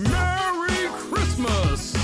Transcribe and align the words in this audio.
Merry 0.00 0.88
Christmas! 0.92 1.94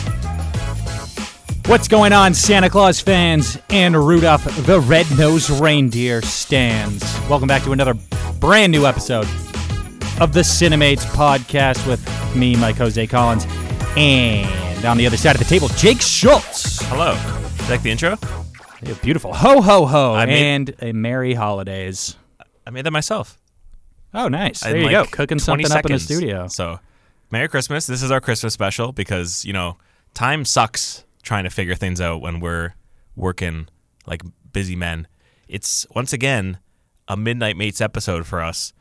What's 1.67 1.89
going 1.89 2.13
on, 2.13 2.35
Santa 2.35 2.69
Claus 2.69 3.01
fans 3.01 3.59
and 3.71 3.97
Rudolph 3.97 4.45
the 4.67 4.81
Red-Nosed 4.81 5.49
Reindeer 5.51 6.21
stands? 6.23 7.03
Welcome 7.29 7.49
back 7.49 7.63
to 7.63 7.73
another 7.73 7.95
brand 8.39 8.71
new 8.73 8.85
episode 8.87 9.27
of 10.21 10.33
the 10.33 10.41
Cinemates 10.43 11.05
podcast 11.07 11.87
with 11.87 12.07
me, 12.37 12.55
Mike 12.57 12.77
Jose 12.77 13.07
Collins, 13.07 13.47
and 13.97 14.85
on 14.85 14.99
the 14.99 15.07
other 15.07 15.17
side 15.17 15.35
of 15.35 15.39
the 15.39 15.47
table, 15.49 15.69
Jake 15.69 16.03
Schulz. 16.03 16.79
Hello. 16.83 17.13
Is 17.61 17.69
that 17.69 17.83
the 17.83 17.91
intro? 17.91 18.17
Yeah, 18.83 18.95
beautiful. 19.03 19.33
Ho, 19.33 19.63
ho, 19.63 19.87
ho, 19.87 20.15
I 20.15 20.27
made- 20.27 20.45
and 20.45 20.75
a 20.83 20.93
Merry 20.93 21.33
Holidays. 21.35 22.15
I 22.67 22.71
made 22.71 22.85
that 22.85 22.91
myself. 22.91 23.39
Oh, 24.13 24.29
nice. 24.29 24.63
in 24.65 24.73
There 24.73 24.81
you 24.81 24.87
like 24.87 24.93
go. 24.93 25.05
Cooking 25.17 25.39
20 25.39 25.65
something 25.65 25.79
up 25.79 25.87
in 25.87 25.93
the 25.93 25.99
seconds. 25.99 26.05
studio. 26.05 26.49
So, 26.49 26.79
Merry 27.31 27.49
Christmas. 27.49 27.87
This 27.87 28.03
is 28.03 28.11
our 28.11 28.21
Christmas 28.21 28.55
special 28.55 28.93
because, 28.93 29.45
you 29.45 29.53
know, 29.53 29.77
time 30.15 30.45
sucks 30.45 31.05
trying 31.23 31.45
to 31.45 31.51
figure 31.51 31.75
things 31.75 32.01
out 32.01 32.21
when 32.21 32.41
we're 32.41 32.75
working 33.17 33.69
like 34.07 34.23
busy 34.53 34.77
men. 34.77 35.09
It's 35.49 35.87
once 35.95 36.13
again 36.13 36.59
a 37.09 37.17
Midnight 37.17 37.57
Mates 37.57 37.81
episode 37.81 38.27
for 38.27 38.41
us. 38.43 38.73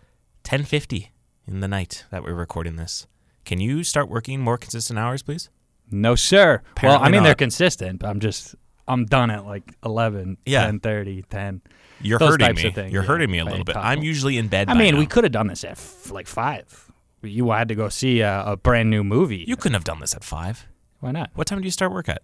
10:50 0.43 1.09
in 1.47 1.59
the 1.59 1.67
night 1.67 2.05
that 2.11 2.23
we're 2.23 2.33
recording 2.35 2.75
this. 2.75 3.07
Can 3.45 3.59
you 3.59 3.83
start 3.83 4.09
working 4.09 4.39
more 4.41 4.57
consistent 4.57 4.99
hours, 4.99 5.23
please? 5.23 5.49
No, 5.91 6.15
sir. 6.15 6.61
well, 6.81 6.93
I 6.93 6.95
Apparently 6.97 7.11
mean, 7.11 7.23
they're 7.23 7.35
consistent. 7.35 7.99
but 7.99 8.09
I'm 8.09 8.19
just, 8.19 8.55
I'm 8.87 9.05
done 9.05 9.29
at 9.29 9.45
like 9.45 9.75
11, 9.83 10.37
Yeah. 10.45 10.67
10.30, 10.69 11.23
10. 11.29 11.61
You're 12.01 12.17
hurting 12.19 12.47
types 12.47 12.63
me. 12.63 12.69
of 12.69 12.75
things, 12.75 12.91
You're 12.91 13.03
yeah, 13.03 13.07
hurting 13.07 13.29
me 13.31 13.37
a 13.39 13.45
little 13.45 13.63
bit. 13.63 13.75
I'm 13.75 14.01
usually 14.03 14.37
in 14.39 14.47
bed 14.47 14.67
I 14.69 14.73
mean, 14.73 14.95
now. 14.95 14.99
we 14.99 15.05
could 15.05 15.23
have 15.23 15.31
done 15.33 15.47
this 15.47 15.63
at 15.63 15.71
f- 15.71 16.09
like 16.11 16.25
5. 16.27 16.84
You 17.25 17.51
had 17.51 17.67
to 17.69 17.75
go 17.75 17.89
see 17.89 18.21
a, 18.21 18.43
a 18.45 18.57
brand 18.57 18.89
new 18.89 19.03
movie. 19.03 19.43
You 19.47 19.55
couldn't 19.55 19.73
have 19.73 19.83
done 19.83 19.99
this 19.99 20.13
at 20.13 20.23
5. 20.23 20.67
Why 20.99 21.11
not? 21.11 21.31
What 21.35 21.47
time 21.47 21.59
do 21.59 21.65
you 21.65 21.71
start 21.71 21.91
work 21.91 22.09
at? 22.09 22.21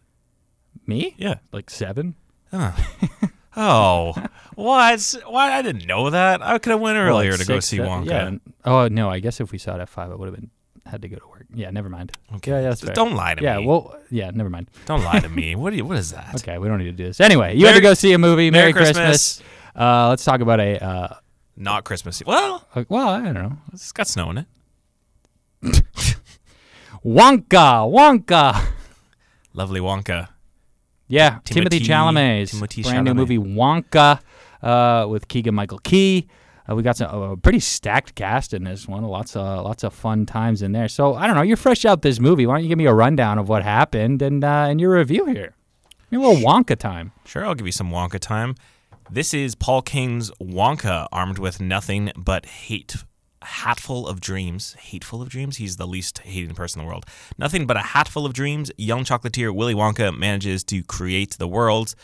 Me? 0.86 1.16
Yeah. 1.18 1.36
Like 1.52 1.70
7? 1.70 2.16
Oh, 2.54 2.76
oh. 3.56 4.14
what? 4.56 5.16
Why? 5.28 5.52
I 5.54 5.62
didn't 5.62 5.86
know 5.86 6.10
that. 6.10 6.42
I 6.42 6.58
could 6.58 6.72
have 6.72 6.82
went 6.82 6.98
earlier 6.98 7.32
Well, 7.32 7.38
to 7.38 7.46
go 7.46 7.60
see 7.60 7.78
seven- 7.78 8.06
Wonka. 8.06 8.06
Yeah. 8.06 8.52
Oh, 8.66 8.88
no. 8.88 9.10
I 9.10 9.20
guess 9.20 9.40
if 9.40 9.52
we 9.52 9.58
saw 9.58 9.76
it 9.76 9.82
at 9.82 9.90
5, 9.90 10.12
I 10.12 10.16
would 10.16 10.28
have 10.28 10.36
been 10.36 10.50
had 10.86 11.02
to 11.04 11.10
go 11.10 11.18
to 11.18 11.28
work. 11.28 11.46
Yeah, 11.54 11.70
never 11.70 11.90
mind. 11.90 12.12
Okay. 12.36 12.52
Yeah, 12.52 12.62
yeah, 12.62 12.70
that's 12.70 12.82
fair. 12.82 12.94
Don't 12.94 13.16
lie 13.16 13.36
to 13.36 13.44
yeah, 13.44 13.58
me. 13.58 13.68
well, 13.68 13.96
yeah, 14.10 14.32
never 14.32 14.50
mind. 14.50 14.70
Don't 14.86 15.04
lie 15.04 15.20
to 15.20 15.30
me. 15.30 15.56
What? 15.62 15.72
Do 15.72 15.78
you, 15.78 15.86
what 15.86 15.98
is 15.98 16.12
that? 16.12 16.36
Okay, 16.36 16.58
we 16.58 16.68
don't 16.68 16.80
need 16.80 16.86
to 16.86 16.92
do 16.92 17.06
this. 17.06 17.20
Anyway, 17.20 17.56
you 17.58 17.68
had 17.68 17.76
to 17.76 17.82
go 17.82 17.94
see 17.94 18.14
a 18.14 18.18
movie. 18.18 18.50
Merry, 18.52 18.72
Merry 18.72 18.74
Christmas. 18.74 18.96
Christmas. 19.38 19.44
Uh, 19.76 20.10
let's 20.10 20.24
talk 20.26 20.42
about 20.42 20.60
a. 20.60 20.84
Uh, 20.84 21.16
Not 21.56 21.84
Christmas. 21.84 22.22
Well, 22.26 22.66
uh, 22.76 22.84
well, 22.90 23.10
I 23.10 23.22
don't 23.22 23.34
know. 23.34 23.58
it's 23.74 23.92
got 23.92 24.08
snow 24.08 24.30
in 24.32 24.40
it. 24.40 24.48
Wonka, 27.06 27.86
Wonka. 27.92 28.62
Lovely 29.54 29.80
Wonka. 29.80 30.30
Yeah, 31.08 31.40
Timothy, 31.44 31.80
Timothy- 31.80 31.80
Chalamet's 31.92 32.52
Timothy 32.52 32.84
brand 32.84 33.06
new 33.06 33.14
movie 33.14 33.38
Wonka 33.38 34.20
uh, 34.62 35.08
with 35.10 35.28
Keegan 35.28 35.54
Michael 35.56 35.80
Key. 35.80 36.28
Uh, 36.70 36.76
we 36.76 36.84
got 36.84 36.96
some 36.96 37.32
a 37.32 37.36
pretty 37.36 37.60
stacked 37.60 38.16
cast 38.16 38.54
in 38.54 38.64
this 38.64 38.88
one. 38.88 39.04
Lots 39.04 39.36
of 39.36 39.66
lots 39.66 39.84
of 39.84 39.94
fun 39.94 40.26
times 40.26 40.62
in 40.62 40.72
there. 40.72 40.88
So 40.88 41.16
I 41.16 41.28
don't 41.28 41.36
know. 41.36 41.42
You're 41.42 41.58
fresh 41.58 41.86
out 41.86 42.02
this 42.02 42.20
movie. 42.20 42.46
Why 42.46 42.56
don't 42.56 42.64
you 42.64 42.70
give 42.70 42.78
me 42.78 42.86
a 42.86 42.94
rundown 42.94 43.40
of 43.40 43.50
what 43.50 43.64
happened 43.64 44.22
and 44.22 44.44
uh, 44.44 44.68
and 44.70 44.80
your 44.80 44.94
review 44.94 45.26
here? 45.26 45.54
Give 46.12 46.20
me 46.22 46.26
a 46.26 46.30
little 46.30 46.44
Wonka 46.48 46.78
time. 46.78 47.12
Sure, 47.26 47.46
I'll 47.46 47.56
give 47.56 47.66
you 47.66 47.72
some 47.72 47.90
Wonka 47.90 48.20
time. 48.20 48.56
This 49.10 49.34
is 49.34 49.56
Paul 49.56 49.82
King's 49.82 50.32
Wonka, 50.42 51.08
armed 51.12 51.40
with 51.40 51.60
nothing 51.60 52.12
but 52.16 52.46
hate. 52.46 52.96
Hatful 53.42 54.08
of 54.08 54.22
dreams. 54.22 54.74
Hateful 54.80 55.22
of 55.22 55.30
dreams? 55.30 55.58
He's 55.58 55.78
the 55.78 55.88
least 55.88 56.20
hating 56.20 56.56
person 56.56 56.80
in 56.80 56.86
the 56.86 56.90
world. 56.90 57.06
Nothing 57.38 57.66
but 57.66 57.78
a 57.78 57.82
hatful 57.82 58.26
of 58.26 58.34
dreams. 58.34 58.72
Young 58.78 59.04
chocolatier 59.04 59.54
Willy 59.54 59.74
Wonka 59.74 60.16
manages 60.16 60.64
to 60.66 60.84
create 60.84 61.38
the 61.38 61.48
world 61.48 61.96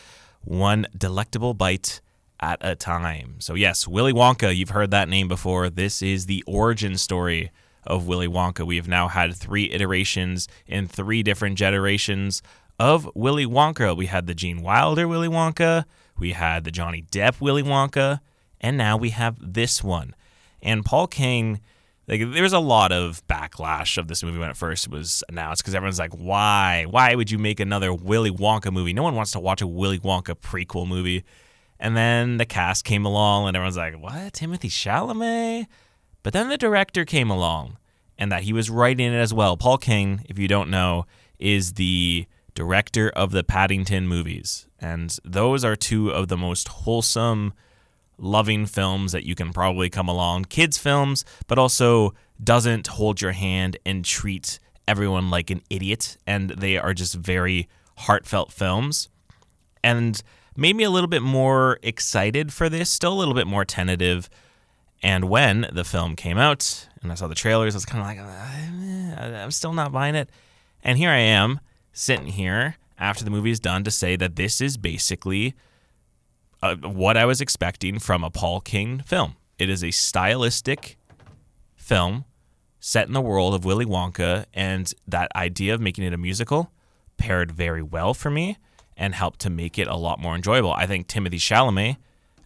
one 0.44 0.86
delectable 0.96 1.54
bite 1.54 2.00
at 2.40 2.58
a 2.60 2.74
time. 2.74 3.36
So, 3.40 3.54
yes, 3.54 3.86
Willy 3.86 4.12
Wonka, 4.12 4.54
you've 4.54 4.70
heard 4.70 4.90
that 4.92 5.08
name 5.08 5.28
before. 5.28 5.70
This 5.70 6.02
is 6.02 6.26
the 6.26 6.44
origin 6.46 6.96
story 6.96 7.50
of 7.86 8.06
Willy 8.06 8.28
Wonka. 8.28 8.66
We 8.66 8.76
have 8.76 8.88
now 8.88 9.08
had 9.08 9.34
three 9.34 9.70
iterations 9.70 10.48
in 10.66 10.86
three 10.88 11.22
different 11.22 11.56
generations 11.56 12.42
of 12.78 13.10
Willy 13.14 13.46
Wonka. 13.46 13.96
We 13.96 14.06
had 14.06 14.26
the 14.26 14.34
Gene 14.34 14.62
Wilder 14.62 15.08
Willy 15.08 15.28
Wonka, 15.28 15.84
we 16.18 16.32
had 16.32 16.64
the 16.64 16.70
Johnny 16.70 17.02
Depp 17.02 17.40
Willy 17.40 17.62
Wonka, 17.62 18.20
and 18.60 18.76
now 18.76 18.96
we 18.96 19.10
have 19.10 19.36
this 19.40 19.82
one. 19.82 20.14
And 20.62 20.84
Paul 20.84 21.06
King, 21.06 21.60
like, 22.06 22.20
there's 22.32 22.52
a 22.52 22.58
lot 22.58 22.90
of 22.92 23.26
backlash 23.26 23.98
of 23.98 24.08
this 24.08 24.22
movie 24.22 24.38
when 24.38 24.50
it 24.50 24.56
first 24.56 24.88
was 24.88 25.22
announced 25.28 25.62
because 25.62 25.74
everyone's 25.74 25.98
like, 25.98 26.14
why? 26.14 26.86
Why 26.88 27.14
would 27.14 27.30
you 27.30 27.38
make 27.38 27.60
another 27.60 27.92
Willy 27.92 28.30
Wonka 28.30 28.72
movie? 28.72 28.92
No 28.92 29.02
one 29.02 29.14
wants 29.14 29.32
to 29.32 29.40
watch 29.40 29.62
a 29.62 29.66
Willy 29.66 29.98
Wonka 29.98 30.34
prequel 30.34 30.88
movie. 30.88 31.24
And 31.78 31.96
then 31.96 32.38
the 32.38 32.46
cast 32.46 32.84
came 32.84 33.04
along, 33.04 33.46
and 33.46 33.56
everyone's 33.56 33.76
like, 33.76 34.00
what? 34.00 34.32
Timothy 34.32 34.68
Chalamet? 34.68 35.66
But 36.22 36.32
then 36.32 36.48
the 36.48 36.58
director 36.58 37.04
came 37.04 37.30
along, 37.30 37.76
and 38.16 38.32
that 38.32 38.42
he 38.42 38.52
was 38.52 38.68
writing 38.68 39.12
it 39.12 39.16
as 39.16 39.32
well. 39.32 39.56
Paul 39.56 39.78
King, 39.78 40.24
if 40.28 40.38
you 40.38 40.48
don't 40.48 40.70
know, 40.70 41.06
is 41.38 41.74
the 41.74 42.26
director 42.54 43.10
of 43.10 43.30
the 43.30 43.44
Paddington 43.44 44.08
movies. 44.08 44.66
And 44.80 45.16
those 45.24 45.64
are 45.64 45.76
two 45.76 46.10
of 46.10 46.26
the 46.26 46.36
most 46.36 46.66
wholesome, 46.68 47.52
loving 48.18 48.66
films 48.66 49.12
that 49.12 49.24
you 49.24 49.34
can 49.34 49.52
probably 49.52 49.88
come 49.88 50.08
along. 50.08 50.44
Kids' 50.44 50.78
films, 50.78 51.24
but 51.46 51.58
also 51.58 52.14
doesn't 52.42 52.86
hold 52.88 53.20
your 53.20 53.32
hand 53.32 53.76
and 53.86 54.04
treat 54.04 54.58
everyone 54.86 55.30
like 55.30 55.50
an 55.50 55.62
idiot. 55.70 56.16
And 56.26 56.50
they 56.50 56.76
are 56.76 56.94
just 56.94 57.14
very 57.14 57.68
heartfelt 57.96 58.52
films. 58.52 59.08
And 59.82 60.20
made 60.56 60.76
me 60.76 60.84
a 60.84 60.90
little 60.90 61.08
bit 61.08 61.22
more 61.22 61.78
excited 61.82 62.52
for 62.52 62.68
this, 62.68 62.90
still 62.90 63.12
a 63.12 63.18
little 63.18 63.34
bit 63.34 63.46
more 63.46 63.64
tentative. 63.64 64.28
And 65.02 65.30
when 65.30 65.68
the 65.72 65.84
film 65.84 66.16
came 66.16 66.38
out 66.38 66.88
and 67.02 67.12
I 67.12 67.14
saw 67.14 67.28
the 67.28 67.34
trailers, 67.34 67.74
I 67.74 67.76
was 67.76 67.86
kind 67.86 68.00
of 68.00 68.06
like, 68.06 68.18
"Uh, 68.18 69.36
I'm 69.36 69.52
still 69.52 69.72
not 69.72 69.92
buying 69.92 70.16
it. 70.16 70.28
And 70.82 70.98
here 70.98 71.10
I 71.10 71.18
am 71.18 71.60
sitting 71.92 72.28
here 72.28 72.76
after 72.98 73.24
the 73.24 73.30
movie 73.30 73.50
is 73.50 73.60
done 73.60 73.84
to 73.84 73.90
say 73.90 74.16
that 74.16 74.36
this 74.36 74.60
is 74.60 74.76
basically 74.76 75.54
uh, 76.62 76.76
what 76.76 77.16
I 77.16 77.24
was 77.24 77.40
expecting 77.40 77.98
from 77.98 78.24
a 78.24 78.30
Paul 78.30 78.60
King 78.60 79.00
film. 79.06 79.36
It 79.58 79.68
is 79.68 79.82
a 79.82 79.90
stylistic 79.90 80.98
film 81.76 82.24
set 82.80 83.06
in 83.06 83.12
the 83.12 83.20
world 83.20 83.54
of 83.54 83.64
Willy 83.64 83.86
Wonka, 83.86 84.46
and 84.54 84.92
that 85.06 85.30
idea 85.34 85.74
of 85.74 85.80
making 85.80 86.04
it 86.04 86.12
a 86.12 86.18
musical 86.18 86.72
paired 87.16 87.50
very 87.50 87.82
well 87.82 88.14
for 88.14 88.30
me 88.30 88.56
and 88.96 89.14
helped 89.14 89.40
to 89.40 89.50
make 89.50 89.78
it 89.78 89.88
a 89.88 89.96
lot 89.96 90.20
more 90.20 90.34
enjoyable. 90.34 90.72
I 90.72 90.86
think 90.86 91.06
Timothy 91.06 91.38
Chalamet 91.38 91.96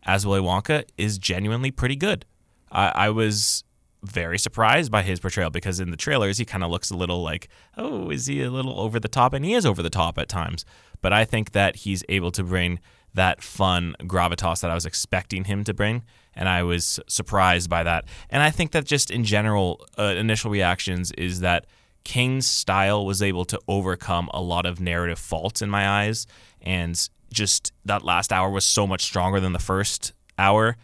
as 0.04 0.26
Willy 0.26 0.40
Wonka 0.40 0.84
is 0.96 1.18
genuinely 1.18 1.70
pretty 1.70 1.96
good. 1.96 2.24
I, 2.70 2.92
I 2.94 3.10
was 3.10 3.64
very 4.02 4.38
surprised 4.38 4.90
by 4.90 5.02
his 5.02 5.20
portrayal 5.20 5.50
because 5.50 5.78
in 5.78 5.90
the 5.90 5.96
trailers 5.96 6.38
he 6.38 6.44
kind 6.44 6.64
of 6.64 6.70
looks 6.70 6.90
a 6.90 6.96
little 6.96 7.22
like, 7.22 7.48
oh, 7.76 8.10
is 8.10 8.26
he 8.26 8.42
a 8.42 8.50
little 8.50 8.78
over 8.80 8.98
the 8.98 9.08
top? 9.08 9.32
And 9.32 9.44
he 9.44 9.54
is 9.54 9.64
over 9.64 9.82
the 9.82 9.90
top 9.90 10.18
at 10.18 10.28
times. 10.28 10.64
But 11.00 11.12
I 11.12 11.24
think 11.24 11.52
that 11.52 11.76
he's 11.76 12.04
able 12.08 12.30
to 12.32 12.42
bring 12.42 12.80
that 13.14 13.42
fun 13.42 13.94
gravitas 14.00 14.60
that 14.60 14.70
I 14.70 14.74
was 14.74 14.86
expecting 14.86 15.44
him 15.44 15.64
to 15.64 15.74
bring. 15.74 16.02
And 16.34 16.48
I 16.48 16.62
was 16.62 16.98
surprised 17.08 17.68
by 17.68 17.82
that. 17.82 18.06
And 18.30 18.42
I 18.42 18.50
think 18.50 18.72
that 18.72 18.84
just 18.84 19.10
in 19.10 19.24
general, 19.24 19.84
uh, 19.98 20.14
initial 20.16 20.50
reactions 20.50 21.12
is 21.12 21.40
that 21.40 21.66
King's 22.04 22.46
style 22.46 23.04
was 23.04 23.22
able 23.22 23.44
to 23.46 23.60
overcome 23.68 24.30
a 24.32 24.40
lot 24.40 24.66
of 24.66 24.80
narrative 24.80 25.18
faults 25.18 25.62
in 25.62 25.68
my 25.68 25.86
eyes. 25.86 26.26
And 26.62 26.98
just 27.32 27.72
that 27.84 28.02
last 28.02 28.32
hour 28.32 28.50
was 28.50 28.64
so 28.64 28.86
much 28.86 29.02
stronger 29.02 29.40
than 29.40 29.52
the 29.52 29.58
first 29.58 30.12
hour. 30.38 30.76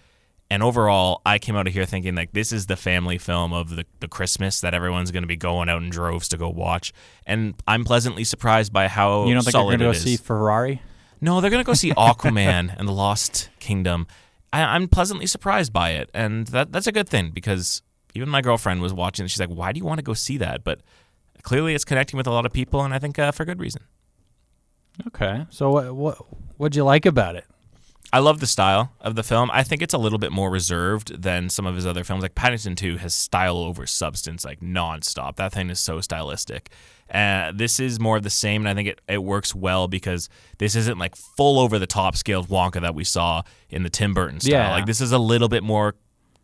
And 0.50 0.62
overall, 0.62 1.20
I 1.26 1.38
came 1.38 1.56
out 1.56 1.66
of 1.66 1.74
here 1.74 1.84
thinking 1.84 2.14
like 2.14 2.32
this 2.32 2.52
is 2.52 2.66
the 2.66 2.76
family 2.76 3.18
film 3.18 3.52
of 3.52 3.76
the, 3.76 3.84
the 4.00 4.08
Christmas 4.08 4.62
that 4.62 4.72
everyone's 4.72 5.10
going 5.10 5.22
to 5.22 5.28
be 5.28 5.36
going 5.36 5.68
out 5.68 5.82
in 5.82 5.90
droves 5.90 6.28
to 6.28 6.38
go 6.38 6.48
watch. 6.48 6.92
And 7.26 7.54
I'm 7.66 7.84
pleasantly 7.84 8.24
surprised 8.24 8.72
by 8.72 8.88
how 8.88 9.26
You 9.26 9.34
don't 9.34 9.42
think 9.42 9.54
you're 9.54 9.64
going 9.64 9.78
to 9.80 9.84
go 9.86 9.92
see. 9.92 10.16
Ferrari? 10.16 10.80
No, 11.20 11.40
they're 11.40 11.50
gonna 11.50 11.64
go 11.64 11.74
see 11.74 11.92
Aquaman 11.92 12.74
and 12.78 12.88
the 12.88 12.92
Lost 12.92 13.50
Kingdom. 13.58 14.06
I, 14.52 14.62
I'm 14.62 14.88
pleasantly 14.88 15.26
surprised 15.26 15.72
by 15.72 15.90
it, 15.90 16.10
and 16.14 16.46
that 16.48 16.72
that's 16.72 16.86
a 16.86 16.92
good 16.92 17.08
thing 17.08 17.30
because 17.30 17.82
even 18.14 18.28
my 18.28 18.40
girlfriend 18.40 18.80
was 18.80 18.92
watching. 18.92 19.24
and 19.24 19.30
She's 19.30 19.40
like, 19.40 19.48
"Why 19.50 19.72
do 19.72 19.78
you 19.78 19.84
want 19.84 19.98
to 19.98 20.04
go 20.04 20.14
see 20.14 20.36
that?" 20.38 20.64
But 20.64 20.80
clearly, 21.42 21.74
it's 21.74 21.84
connecting 21.84 22.16
with 22.16 22.26
a 22.26 22.30
lot 22.30 22.46
of 22.46 22.52
people, 22.52 22.82
and 22.82 22.94
I 22.94 22.98
think 22.98 23.18
uh, 23.18 23.32
for 23.32 23.44
good 23.44 23.60
reason. 23.60 23.82
Okay. 25.06 25.46
So 25.50 25.70
what 25.70 25.94
what 25.94 26.18
what'd 26.56 26.76
you 26.76 26.84
like 26.84 27.06
about 27.06 27.36
it? 27.36 27.44
I 28.10 28.20
love 28.20 28.40
the 28.40 28.46
style 28.46 28.92
of 29.02 29.16
the 29.16 29.22
film. 29.22 29.50
I 29.52 29.62
think 29.62 29.82
it's 29.82 29.92
a 29.92 29.98
little 29.98 30.18
bit 30.18 30.32
more 30.32 30.50
reserved 30.50 31.20
than 31.22 31.50
some 31.50 31.66
of 31.66 31.74
his 31.74 31.84
other 31.86 32.04
films. 32.04 32.22
Like 32.22 32.34
Paddington 32.34 32.74
2 32.74 32.96
has 32.96 33.14
style 33.14 33.58
over 33.58 33.86
substance, 33.86 34.46
like 34.46 34.60
nonstop. 34.60 35.36
That 35.36 35.52
thing 35.52 35.68
is 35.68 35.78
so 35.78 36.00
stylistic. 36.00 36.70
Uh, 37.12 37.52
this 37.54 37.80
is 37.80 37.98
more 37.98 38.16
of 38.18 38.22
the 38.22 38.30
same, 38.30 38.62
and 38.62 38.68
I 38.68 38.74
think 38.74 38.88
it, 38.88 39.00
it 39.08 39.22
works 39.22 39.54
well 39.54 39.88
because 39.88 40.28
this 40.58 40.76
isn't 40.76 40.98
like 40.98 41.16
full 41.16 41.58
over 41.58 41.78
the 41.78 41.86
top 41.86 42.16
scaled 42.16 42.48
Wonka 42.48 42.80
that 42.82 42.94
we 42.94 43.04
saw 43.04 43.42
in 43.70 43.82
the 43.82 43.90
Tim 43.90 44.14
Burton 44.14 44.40
style. 44.40 44.52
Yeah. 44.52 44.70
Like 44.72 44.86
this 44.86 45.00
is 45.00 45.12
a 45.12 45.18
little 45.18 45.48
bit 45.48 45.62
more 45.62 45.94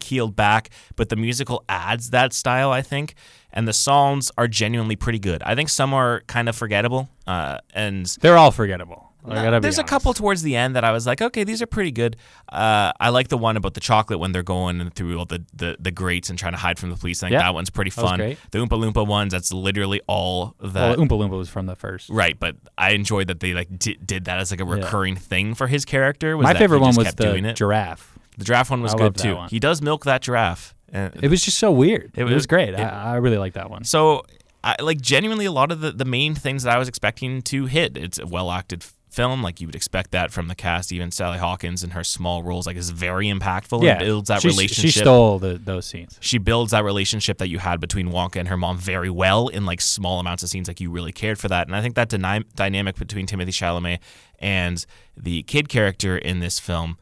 keeled 0.01 0.37
back, 0.37 0.71
but 0.97 1.09
the 1.09 1.17
musical 1.17 1.65
adds 1.69 2.11
that 2.11 2.33
style, 2.33 2.71
I 2.71 2.83
think. 2.83 3.15
and 3.53 3.69
the 3.69 3.73
songs 3.73 4.33
are 4.37 4.49
genuinely 4.49 4.97
pretty 4.97 5.19
good. 5.21 5.43
I 5.45 5.55
think 5.55 5.69
some 5.69 5.95
are 5.95 6.23
kind 6.27 6.49
of 6.49 6.57
forgettable, 6.57 7.09
uh, 7.27 7.59
and 7.73 8.05
They're 8.21 8.37
all 8.37 8.51
forgettable. 8.51 9.04
I 9.27 9.35
gotta 9.43 9.59
be 9.59 9.63
there's 9.63 9.79
a 9.79 9.85
couple 9.85 10.13
towards 10.15 10.43
the 10.43 10.55
end 10.57 10.77
that 10.77 10.85
I 10.85 10.93
was 10.93 11.07
like, 11.07 11.23
okay, 11.23 11.45
these 11.45 11.63
are 11.63 11.67
pretty 11.67 11.91
good. 11.93 12.17
Uh, 12.53 12.93
I 13.01 13.09
like 13.09 13.29
the 13.29 13.39
one 13.39 13.57
about 13.57 13.75
the 13.75 13.81
chocolate 13.81 14.19
when 14.19 14.33
they're 14.33 14.43
going 14.43 14.91
through 14.91 15.19
all 15.19 15.25
the, 15.25 15.45
the, 15.55 15.77
the 15.81 15.91
grates 15.91 16.29
and 16.31 16.39
trying 16.39 16.53
to 16.53 16.59
hide 16.59 16.79
from 16.79 16.91
the 16.91 16.97
police. 16.97 17.23
I 17.23 17.27
think 17.29 17.33
Yeah, 17.35 17.43
that 17.43 17.55
one's 17.55 17.71
pretty 17.71 17.91
that 17.91 18.01
fun. 18.01 18.19
The 18.19 18.59
Oompa 18.59 18.93
Loompa 18.93 19.07
ones, 19.07 19.33
that's 19.33 19.53
literally 19.53 20.01
all 20.07 20.55
Well. 20.61 20.97
Oompa 20.97 21.09
Loompa 21.09 21.31
was 21.39 21.49
from 21.49 21.67
the 21.67 21.77
first. 21.77 22.11
Right, 22.11 22.39
but 22.39 22.57
I 22.77 22.91
enjoyed 22.91 23.29
that 23.29 23.41
they 23.41 23.55
like 23.55 23.79
did, 23.79 24.07
did 24.07 24.25
that 24.27 24.39
as 24.39 24.51
like 24.51 24.61
a 24.61 24.65
recurring 24.65 25.17
thing 25.17 25.55
for 25.55 25.67
his 25.67 25.85
character. 25.85 26.37
Was 26.37 26.45
My 26.45 26.55
favorite 26.55 26.81
one 26.81 26.95
was 26.95 27.07
kept 27.07 27.17
the 27.17 27.25
doing 27.25 27.45
it. 27.45 27.57
giraffe. 27.57 28.19
The 28.37 28.45
giraffe 28.45 28.71
one 28.71 28.83
was 28.83 28.95
I 28.95 28.99
good 28.99 29.17
too. 29.17 29.39
He 29.49 29.59
does 29.61 29.81
milk 29.81 30.05
that 30.05 30.23
giraffe. 30.23 30.75
It 30.93 31.29
was 31.31 31.43
just 31.45 31.59
so 31.59 31.73
weird. 31.73 32.13
It, 32.15 32.25
was- 32.25 32.35
was 32.35 32.47
great. 32.47 32.71
it- 32.75 32.79
I, 32.81 33.15
I 33.15 33.17
really 33.17 33.39
like 33.39 33.55
that 33.55 33.71
one. 33.71 33.85
So, 33.85 34.23
I, 34.63 34.77
like 34.81 35.01
genuinely, 35.01 35.45
a 35.45 35.53
lot 35.53 35.71
of 35.73 35.81
the, 35.81 35.91
the 35.93 36.05
main 36.05 36.35
things 36.35 36.63
that 36.63 36.75
I 36.75 36.79
was 36.79 36.89
expecting 36.89 37.43
to 37.43 37.67
hit. 37.67 37.97
It's 37.97 38.19
a 38.19 38.27
well 38.27 38.51
acted 38.51 38.85
film, 39.15 39.43
like 39.43 39.61
you 39.61 39.67
would 39.69 39.75
expect 39.75 40.11
that 40.11 40.33
from 40.33 40.49
the 40.49 40.55
cast. 40.55 40.93
Even 40.93 41.11
Sally 41.11 41.39
Hawkins 41.39 41.85
in 41.85 41.91
her 41.91 42.05
small 42.05 42.43
roles, 42.43 42.67
like 42.67 42.77
is 42.77 42.91
very 42.91 43.29
impactful 43.29 43.83
yeah, 43.83 43.93
and 43.93 44.01
builds 44.01 44.29
that 44.29 44.43
she, 44.43 44.49
relationship. 44.49 44.91
She 44.93 44.99
stole 44.99 45.39
the, 45.39 45.55
those 45.55 45.87
scenes. 45.87 46.19
she 46.21 46.39
builds 46.39 46.73
that 46.73 46.85
relationship 46.85 47.39
that 47.39 47.49
you 47.49 47.59
had 47.59 47.81
between 47.81 48.11
Wonka 48.11 48.37
and 48.37 48.49
her 48.49 48.57
mom 48.57 48.77
very 48.79 49.11
well 49.11 49.49
in 49.49 49.65
like 49.65 49.81
small 49.81 50.21
amounts 50.21 50.43
of 50.43 50.49
scenes. 50.49 50.69
Like 50.69 50.81
you 50.81 50.91
really 50.91 51.13
cared 51.13 51.39
for 51.39 51.49
that, 51.49 51.67
and 51.67 51.77
I 51.77 51.81
think 51.81 51.95
that 51.95 52.09
dyna- 52.09 52.45
dynamic 52.55 52.97
between 52.97 53.27
Timothy 53.27 53.53
Chalamet 53.53 54.01
and 54.39 54.85
the 55.17 55.43
kid 55.45 55.69
character 55.69 56.19
in 56.19 56.41
this 56.41 56.59
film. 56.59 56.99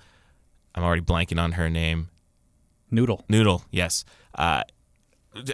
I'm 0.75 0.85
already 0.85 1.03
blanking 1.03 1.41
on 1.41 1.53
her 1.53 1.69
name. 1.69 2.09
Noodle. 2.91 3.25
Noodle, 3.29 3.65
yes. 3.71 4.05
Uh, 4.35 4.63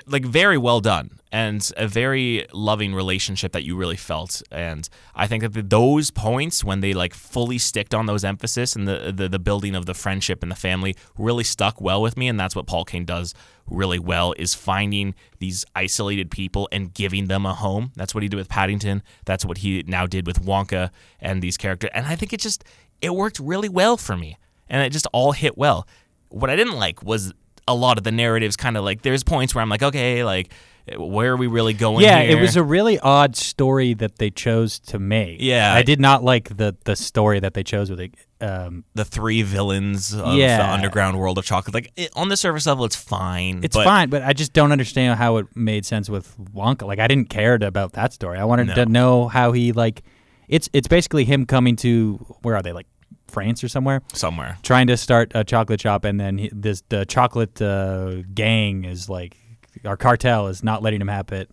like 0.06 0.24
very 0.24 0.58
well 0.58 0.80
done 0.80 1.10
and 1.30 1.70
a 1.76 1.86
very 1.86 2.46
loving 2.52 2.94
relationship 2.94 3.52
that 3.52 3.62
you 3.62 3.76
really 3.76 3.96
felt. 3.96 4.42
And 4.50 4.88
i 5.14 5.26
think 5.26 5.42
that 5.42 5.70
those 5.70 6.10
points 6.10 6.64
when 6.64 6.80
they 6.80 6.94
like 6.94 7.14
fully 7.14 7.58
sticked 7.58 7.94
on 7.94 8.06
those 8.06 8.24
emphasis 8.24 8.76
and 8.76 8.88
the, 8.88 9.12
the 9.14 9.28
the 9.28 9.38
building 9.38 9.74
of 9.74 9.86
the 9.86 9.94
friendship 9.94 10.42
and 10.42 10.50
the 10.50 10.56
family 10.56 10.96
really 11.16 11.44
stuck 11.44 11.80
well 11.80 12.00
with 12.02 12.16
me 12.16 12.28
and 12.28 12.38
that's 12.38 12.56
what 12.56 12.66
paul 12.66 12.84
king 12.84 13.04
does 13.04 13.34
really 13.70 13.98
well 13.98 14.34
is 14.38 14.54
finding 14.54 15.14
these 15.38 15.64
isolated 15.74 16.30
people 16.30 16.68
and 16.72 16.94
giving 16.94 17.26
them 17.26 17.46
a 17.46 17.54
home. 17.54 17.92
That's 17.96 18.14
what 18.14 18.22
he 18.22 18.28
did 18.28 18.36
with 18.36 18.48
paddington. 18.48 19.02
That's 19.24 19.44
what 19.44 19.58
he 19.58 19.84
now 19.86 20.06
did 20.06 20.26
with 20.26 20.42
wonka 20.42 20.90
and 21.20 21.42
these 21.42 21.56
characters. 21.56 21.90
And 21.94 22.06
i 22.06 22.16
think 22.16 22.32
it 22.32 22.40
just 22.40 22.64
it 23.00 23.14
worked 23.14 23.38
really 23.38 23.68
well 23.68 23.96
for 23.96 24.16
me 24.16 24.36
and 24.68 24.82
it 24.82 24.90
just 24.90 25.06
all 25.12 25.32
hit 25.32 25.56
well. 25.56 25.86
What 26.30 26.50
I 26.50 26.56
didn't 26.56 26.76
like 26.76 27.02
was 27.02 27.32
a 27.68 27.74
lot 27.74 27.98
of 27.98 28.04
the 28.04 28.10
narratives 28.12 28.56
kind 28.56 28.76
of 28.76 28.82
like 28.84 29.02
there's 29.02 29.22
points 29.22 29.54
where 29.54 29.62
I'm 29.62 29.68
like, 29.68 29.82
okay, 29.84 30.24
like 30.24 30.50
where 30.96 31.32
are 31.32 31.36
we 31.36 31.46
really 31.46 31.74
going 31.74 32.02
Yeah, 32.02 32.22
here? 32.22 32.38
it 32.38 32.40
was 32.40 32.56
a 32.56 32.62
really 32.62 32.98
odd 32.98 33.36
story 33.36 33.92
that 33.94 34.16
they 34.16 34.30
chose 34.30 34.78
to 34.80 34.98
make. 34.98 35.36
Yeah. 35.40 35.74
I 35.74 35.82
did 35.82 36.00
not 36.00 36.24
like 36.24 36.56
the 36.56 36.76
the 36.84 36.96
story 36.96 37.40
that 37.40 37.52
they 37.54 37.62
chose 37.62 37.90
with 37.90 38.00
it. 38.00 38.14
Um, 38.40 38.84
the 38.94 39.04
three 39.04 39.42
villains 39.42 40.14
of 40.14 40.34
the 40.34 40.64
underground 40.64 41.18
world 41.18 41.36
of 41.38 41.44
chocolate. 41.44 41.74
Like 41.74 41.92
it, 41.96 42.10
on 42.16 42.28
the 42.30 42.36
surface 42.38 42.66
level, 42.66 42.84
it's 42.86 42.96
fine. 42.96 43.60
it's 43.62 43.76
but 43.76 43.84
fine, 43.84 44.08
but 44.08 44.22
I 44.22 44.32
just 44.32 44.52
don't 44.54 44.72
understand 44.72 45.18
how 45.18 45.36
it 45.36 45.46
made 45.54 45.84
sense 45.84 46.08
with 46.08 46.34
Wonka. 46.54 46.86
Like 46.86 47.00
I 47.00 47.06
didn't 47.06 47.28
care 47.28 47.58
to- 47.58 47.66
about 47.66 47.92
that 47.92 48.12
story. 48.14 48.38
I 48.38 48.44
wanted 48.44 48.68
No. 48.68 48.74
to 48.76 48.86
know 48.86 49.28
how 49.28 49.52
he 49.52 49.72
like. 49.72 50.02
It's 50.48 50.70
it's 50.72 50.88
basically 50.88 51.26
him 51.26 51.44
coming 51.44 51.76
to 51.84 52.14
where 52.40 52.56
are 52.56 52.62
they 52.62 52.72
like 52.72 52.86
France 53.30 53.62
or 53.64 53.68
somewhere, 53.68 54.02
Somewhere. 54.12 54.58
trying 54.62 54.86
to 54.88 54.96
start 54.96 55.32
a 55.34 55.44
chocolate 55.44 55.80
shop, 55.80 56.04
and 56.04 56.18
then 56.20 56.38
he, 56.38 56.50
this 56.52 56.82
the 56.88 57.04
chocolate 57.06 57.60
uh, 57.62 58.22
gang 58.34 58.84
is 58.84 59.08
like 59.08 59.36
our 59.84 59.96
cartel 59.96 60.48
is 60.48 60.62
not 60.64 60.82
letting 60.82 61.00
him 61.00 61.08
have 61.08 61.30
it, 61.32 61.50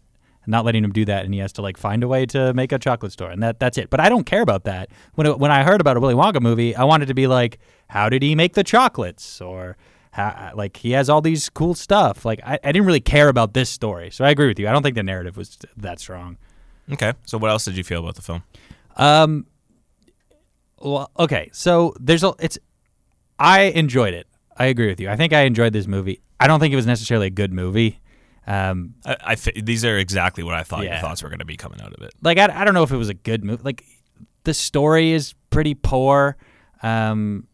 not 0.47 0.65
letting 0.65 0.83
him 0.83 0.91
do 0.91 1.05
that, 1.05 1.25
and 1.25 1.33
he 1.33 1.39
has 1.39 1.51
to 1.53 1.61
like 1.61 1.77
find 1.77 2.03
a 2.03 2.07
way 2.07 2.25
to 2.27 2.53
make 2.53 2.71
a 2.71 2.79
chocolate 2.79 3.11
store, 3.11 3.29
and 3.31 3.41
that 3.43 3.59
that's 3.59 3.77
it. 3.77 3.89
But 3.89 3.99
I 3.99 4.09
don't 4.09 4.25
care 4.25 4.41
about 4.41 4.63
that. 4.65 4.89
When 5.15 5.27
it, 5.27 5.39
when 5.39 5.51
I 5.51 5.63
heard 5.63 5.81
about 5.81 5.97
a 5.97 5.99
Willy 5.99 6.15
Wonka 6.15 6.41
movie, 6.41 6.75
I 6.75 6.83
wanted 6.83 7.07
to 7.07 7.13
be 7.13 7.27
like, 7.27 7.59
how 7.89 8.09
did 8.09 8.21
he 8.23 8.35
make 8.35 8.53
the 8.53 8.63
chocolates, 8.63 9.41
or 9.41 9.77
how, 10.11 10.51
like 10.55 10.77
he 10.77 10.91
has 10.91 11.09
all 11.09 11.21
these 11.21 11.49
cool 11.49 11.73
stuff. 11.75 12.23
Like 12.25 12.39
I, 12.45 12.57
I 12.63 12.71
didn't 12.71 12.85
really 12.85 13.01
care 13.01 13.27
about 13.27 13.53
this 13.53 13.69
story, 13.69 14.11
so 14.11 14.23
I 14.23 14.29
agree 14.29 14.47
with 14.47 14.57
you. 14.59 14.67
I 14.67 14.71
don't 14.71 14.81
think 14.81 14.95
the 14.95 15.03
narrative 15.03 15.35
was 15.35 15.57
that 15.77 15.99
strong. 15.99 16.37
Okay. 16.91 17.13
So 17.25 17.37
what 17.37 17.49
else 17.51 17.65
did 17.65 17.75
you 17.75 17.83
feel 17.83 17.99
about 17.99 18.15
the 18.15 18.21
film? 18.21 18.43
Um. 18.95 19.45
Well, 20.85 21.09
okay. 21.17 21.49
So 21.51 21.93
there's 21.99 22.23
a. 22.23 22.33
It's. 22.39 22.59
I 23.39 23.63
enjoyed 23.63 24.13
it. 24.13 24.27
I 24.55 24.65
agree 24.67 24.87
with 24.87 24.99
you. 24.99 25.09
I 25.09 25.15
think 25.15 25.33
I 25.33 25.41
enjoyed 25.41 25.73
this 25.73 25.87
movie. 25.87 26.21
I 26.39 26.47
don't 26.47 26.59
think 26.59 26.73
it 26.73 26.75
was 26.75 26.85
necessarily 26.85 27.27
a 27.27 27.31
good 27.31 27.51
movie. 27.51 27.99
Um. 28.45 28.93
I, 29.03 29.17
I 29.21 29.35
fi- 29.35 29.59
these 29.59 29.83
are 29.83 29.97
exactly 29.97 30.43
what 30.43 30.53
I 30.53 30.61
thought 30.63 30.83
your 30.83 30.97
thoughts 30.99 31.23
were 31.23 31.29
going 31.29 31.39
to 31.39 31.45
be 31.45 31.57
coming 31.57 31.81
out 31.81 31.91
of 31.93 32.03
it. 32.03 32.13
Like 32.21 32.37
I, 32.37 32.61
I 32.61 32.63
don't 32.63 32.75
know 32.75 32.83
if 32.83 32.91
it 32.91 32.97
was 32.97 33.09
a 33.09 33.15
good 33.15 33.43
movie. 33.43 33.63
Like 33.63 33.83
the 34.43 34.53
story 34.53 35.11
is 35.11 35.33
pretty 35.49 35.73
poor. 35.73 36.37
Um. 36.83 37.47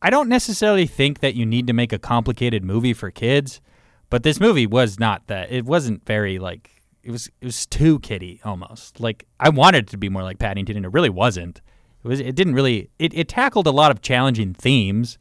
I 0.00 0.10
don't 0.10 0.28
necessarily 0.28 0.86
think 0.86 1.20
that 1.20 1.34
you 1.34 1.44
need 1.46 1.66
to 1.68 1.72
make 1.72 1.92
a 1.92 1.98
complicated 1.98 2.64
movie 2.64 2.92
for 2.92 3.10
kids, 3.10 3.60
but 4.10 4.24
this 4.24 4.40
movie 4.40 4.66
was 4.66 4.98
not 4.98 5.26
that. 5.28 5.50
It 5.52 5.64
wasn't 5.64 6.04
very 6.06 6.38
like. 6.38 6.70
It 7.02 7.10
was. 7.10 7.28
It 7.40 7.46
was 7.46 7.66
too 7.66 7.98
kiddie 7.98 8.40
almost. 8.44 9.00
Like 9.00 9.26
I 9.40 9.48
wanted 9.48 9.84
it 9.84 9.90
to 9.90 9.96
be 9.96 10.08
more 10.08 10.22
like 10.22 10.38
Paddington, 10.38 10.76
and 10.76 10.86
it 10.86 10.92
really 10.92 11.10
wasn't. 11.10 11.60
It 12.04 12.08
was. 12.08 12.20
It 12.20 12.34
didn't 12.34 12.54
really. 12.54 12.90
It, 12.98 13.14
it 13.14 13.28
tackled 13.28 13.66
a 13.66 13.70
lot 13.70 13.90
of 13.90 14.02
challenging 14.02 14.54
themes, 14.54 15.18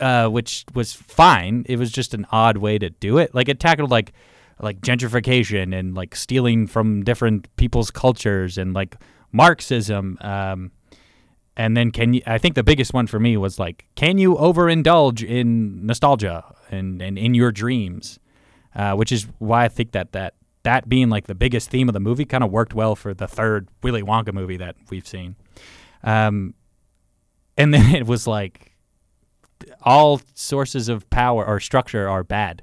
uh, 0.00 0.28
which 0.28 0.64
was 0.74 0.92
fine. 0.92 1.64
It 1.68 1.78
was 1.78 1.90
just 1.90 2.14
an 2.14 2.26
odd 2.30 2.58
way 2.58 2.78
to 2.78 2.90
do 2.90 3.18
it. 3.18 3.34
Like 3.34 3.48
it 3.48 3.58
tackled 3.60 3.90
like 3.90 4.12
like 4.60 4.80
gentrification 4.80 5.78
and 5.78 5.94
like 5.94 6.14
stealing 6.16 6.66
from 6.66 7.04
different 7.04 7.54
people's 7.56 7.90
cultures 7.90 8.58
and 8.58 8.74
like 8.74 8.96
Marxism. 9.32 10.18
Um, 10.20 10.72
and 11.56 11.76
then 11.76 11.90
can 11.90 12.14
you? 12.14 12.22
I 12.26 12.38
think 12.38 12.54
the 12.54 12.62
biggest 12.62 12.92
one 12.92 13.06
for 13.06 13.18
me 13.18 13.36
was 13.36 13.58
like, 13.58 13.86
can 13.94 14.18
you 14.18 14.34
overindulge 14.34 15.26
in 15.26 15.86
nostalgia 15.86 16.44
and 16.70 17.00
and 17.00 17.18
in 17.18 17.34
your 17.34 17.50
dreams, 17.50 18.18
uh, 18.74 18.94
which 18.94 19.10
is 19.10 19.26
why 19.38 19.64
I 19.64 19.68
think 19.68 19.92
that 19.92 20.12
that 20.12 20.34
that 20.64 20.88
being 20.88 21.08
like 21.08 21.28
the 21.28 21.34
biggest 21.34 21.70
theme 21.70 21.88
of 21.88 21.94
the 21.94 22.00
movie 22.00 22.24
kind 22.24 22.44
of 22.44 22.50
worked 22.50 22.74
well 22.74 22.96
for 22.96 23.14
the 23.14 23.26
third 23.26 23.68
Willy 23.82 24.02
Wonka 24.02 24.34
movie 24.34 24.56
that 24.58 24.76
we've 24.90 25.06
seen. 25.06 25.36
Um, 26.02 26.54
and 27.56 27.72
then 27.74 27.94
it 27.94 28.06
was 28.06 28.26
like 28.26 28.72
all 29.82 30.20
sources 30.34 30.88
of 30.88 31.08
power 31.10 31.44
or 31.46 31.60
structure 31.60 32.08
are 32.08 32.22
bad, 32.24 32.62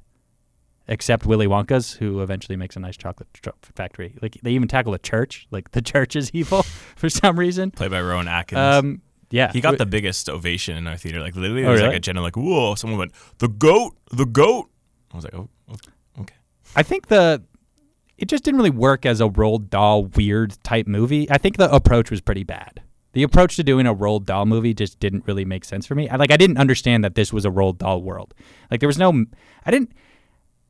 except 0.87 1.25
Willy 1.25 1.47
Wonka's, 1.47 1.93
who 1.93 2.21
eventually 2.21 2.55
makes 2.55 2.75
a 2.75 2.79
nice 2.79 2.97
chocolate 2.97 3.27
tr- 3.33 3.49
factory. 3.61 4.15
Like 4.21 4.37
they 4.43 4.51
even 4.51 4.67
tackle 4.67 4.93
a 4.93 4.99
church. 4.99 5.47
Like 5.51 5.71
the 5.71 5.81
church 5.93 6.15
is 6.15 6.29
evil 6.33 6.63
for 6.95 7.09
some 7.09 7.37
reason. 7.39 7.71
Played 7.71 7.91
by 7.91 8.01
Rowan 8.01 8.27
Atkins. 8.27 8.59
Um, 8.59 9.01
yeah, 9.31 9.51
he 9.51 9.61
got 9.61 9.79
the 9.79 9.85
biggest 9.87 10.29
ovation 10.29 10.77
in 10.77 10.85
our 10.85 10.95
theater. 10.95 11.19
Like 11.19 11.35
literally, 11.35 11.61
Oh, 11.63 11.65
there 11.65 11.71
was 11.71 11.81
like 11.81 11.87
really? 11.87 11.97
a 11.97 12.01
general 12.01 12.23
like, 12.23 12.37
"Whoa!" 12.37 12.75
Someone 12.75 12.99
went, 12.99 13.13
"The 13.39 13.47
goat, 13.47 13.97
the 14.11 14.25
goat." 14.25 14.69
I 15.11 15.15
was 15.15 15.23
like, 15.23 15.33
"Oh, 15.33 15.49
oh, 15.71 15.75
okay." 16.19 16.35
I 16.75 16.83
think 16.83 17.07
the 17.07 17.41
it 18.19 18.27
just 18.27 18.43
didn't 18.43 18.59
really 18.59 18.69
work 18.69 19.07
as 19.07 19.21
a 19.21 19.23
Roald 19.27 19.71
Dahl 19.71 20.05
weird 20.05 20.55
type 20.63 20.85
movie. 20.85 21.27
I 21.31 21.39
think 21.39 21.57
the 21.57 21.73
approach 21.73 22.11
was 22.11 22.21
pretty 22.21 22.43
bad. 22.43 22.83
The 23.13 23.23
approach 23.23 23.55
to 23.55 23.63
doing 23.63 23.85
a 23.85 23.95
Roald 23.95 24.25
Dahl 24.25 24.45
movie 24.45 24.73
just 24.73 24.99
didn't 24.99 25.25
really 25.27 25.45
make 25.45 25.65
sense 25.65 25.85
for 25.85 25.95
me. 25.95 26.09
I 26.09 26.17
like 26.17 26.31
I 26.31 26.37
didn't 26.37 26.57
understand 26.57 27.03
that 27.03 27.15
this 27.15 27.31
was 27.31 27.45
a 27.45 27.49
Roald 27.49 27.77
Dahl 27.77 28.01
world. 28.01 28.33
Like 28.69 28.79
there 28.79 28.87
was 28.87 28.97
no 28.97 29.25
I 29.65 29.71
didn't 29.71 29.91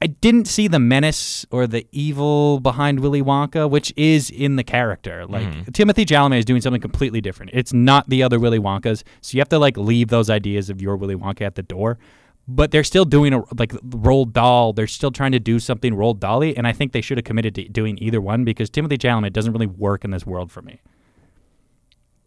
I 0.04 0.08
didn't 0.08 0.50
see 0.50 0.68
the 0.68 0.80
menace 0.80 1.46
or 1.50 1.66
the 1.66 1.88
evil 1.94 2.60
behind 2.60 3.00
Willy 3.00 3.22
Wonka, 3.22 3.70
which 3.70 3.94
is 3.96 4.30
in 4.30 4.58
the 4.58 4.64
character. 4.64 5.26
Like 5.26 5.48
mm-hmm. 5.48 5.72
Timothy 5.72 6.06
Chalamet 6.06 6.40
is 6.40 6.46
doing 6.46 6.60
something 6.60 6.82
completely 6.82 7.22
different. 7.22 7.52
It's 7.54 7.72
not 7.72 8.10
the 8.10 8.22
other 8.22 8.38
Willy 8.38 8.60
Wonkas, 8.60 9.04
so 9.22 9.36
you 9.36 9.40
have 9.40 9.48
to 9.50 9.60
like 9.60 9.78
leave 9.78 10.10
those 10.10 10.30
ideas 10.30 10.70
of 10.70 10.82
your 10.82 10.98
Willy 10.98 11.16
Wonka 11.16 11.44
at 11.44 11.56
the 11.56 11.64
door. 11.64 11.98
But 12.46 12.72
they're 12.72 12.84
still 12.84 13.06
doing 13.06 13.34
a 13.34 13.38
like 13.58 13.72
Roald 13.72 14.34
Dahl. 14.34 14.74
They're 14.74 14.88
still 14.88 15.12
trying 15.12 15.32
to 15.32 15.40
do 15.40 15.58
something 15.58 15.96
rolled 15.96 16.20
dolly, 16.20 16.58
and 16.58 16.68
I 16.68 16.74
think 16.74 16.92
they 16.92 17.00
should 17.00 17.18
have 17.18 17.24
committed 17.24 17.56
to 17.56 17.70
doing 17.70 17.98
either 18.02 18.20
one 18.20 18.44
because 18.44 18.70
Timothy 18.70 18.98
Chalamet 18.98 19.32
doesn't 19.32 19.54
really 19.54 19.68
work 19.68 20.04
in 20.04 20.12
this 20.12 20.26
world 20.26 20.52
for 20.52 20.62
me. 20.62 20.82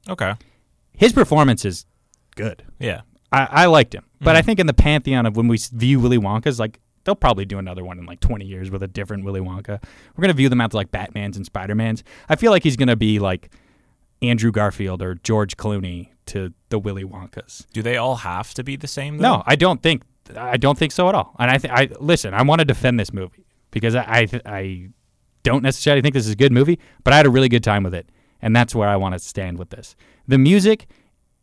Okay. 0.08 0.34
His 0.92 1.12
performance 1.12 1.64
is 1.64 1.86
good. 2.36 2.62
Yeah. 2.78 3.02
I, 3.32 3.48
I 3.50 3.66
liked 3.66 3.94
him, 3.94 4.04
but 4.20 4.30
Mm-hmm. 4.30 4.36
I 4.38 4.42
think 4.42 4.60
in 4.60 4.66
the 4.66 4.74
pantheon 4.74 5.26
of 5.26 5.36
when 5.36 5.48
we 5.48 5.58
view 5.72 6.00
Willy 6.00 6.18
Wonka's, 6.18 6.58
like 6.60 6.80
they'll 7.04 7.14
probably 7.16 7.44
do 7.44 7.58
another 7.58 7.84
one 7.84 7.98
in 7.98 8.06
like 8.06 8.20
20 8.20 8.44
years 8.44 8.70
with 8.70 8.82
a 8.82 8.88
different 8.88 9.24
Willy 9.24 9.40
Wonka. 9.40 9.82
We're 10.16 10.22
gonna 10.22 10.32
view 10.32 10.48
them 10.48 10.60
as 10.60 10.72
like 10.74 10.90
Batman's 10.90 11.36
and 11.36 11.44
Spider 11.44 11.74
Man's. 11.74 12.02
I 12.28 12.36
feel 12.36 12.50
like 12.52 12.62
he's 12.62 12.76
gonna 12.76 12.96
be 12.96 13.18
like 13.18 13.50
Andrew 14.22 14.50
Garfield 14.52 15.02
or 15.02 15.16
George 15.16 15.56
Clooney 15.56 16.10
to 16.26 16.52
the 16.70 16.78
Willy 16.78 17.04
Wonkas. 17.04 17.66
Do 17.72 17.82
they 17.82 17.96
all 17.96 18.16
have 18.16 18.54
to 18.54 18.64
be 18.64 18.76
the 18.76 18.88
same? 18.88 19.18
No. 19.18 19.42
I 19.46 19.56
don't 19.56 19.82
think 19.82 20.02
I 20.36 20.56
don't 20.56 20.78
think 20.78 20.92
so 20.92 21.08
at 21.08 21.14
all. 21.14 21.34
And 21.38 21.50
I 21.50 21.58
th- 21.58 21.72
I 21.72 21.88
listen. 22.00 22.32
I 22.32 22.42
want 22.42 22.60
to 22.60 22.64
defend 22.64 22.98
this 22.98 23.12
movie 23.12 23.44
because 23.70 23.94
I 23.94 24.04
I, 24.08 24.24
th- 24.24 24.42
I 24.46 24.88
don't 25.42 25.62
necessarily 25.62 26.00
think 26.02 26.14
this 26.14 26.26
is 26.26 26.32
a 26.32 26.36
good 26.36 26.52
movie, 26.52 26.78
but 27.04 27.12
I 27.12 27.16
had 27.18 27.26
a 27.26 27.30
really 27.30 27.48
good 27.48 27.62
time 27.62 27.82
with 27.84 27.94
it, 27.94 28.08
and 28.42 28.54
that's 28.54 28.74
where 28.74 28.88
I 28.88 28.96
want 28.96 29.14
to 29.14 29.18
stand 29.18 29.58
with 29.58 29.70
this. 29.70 29.96
The 30.28 30.38
music 30.38 30.86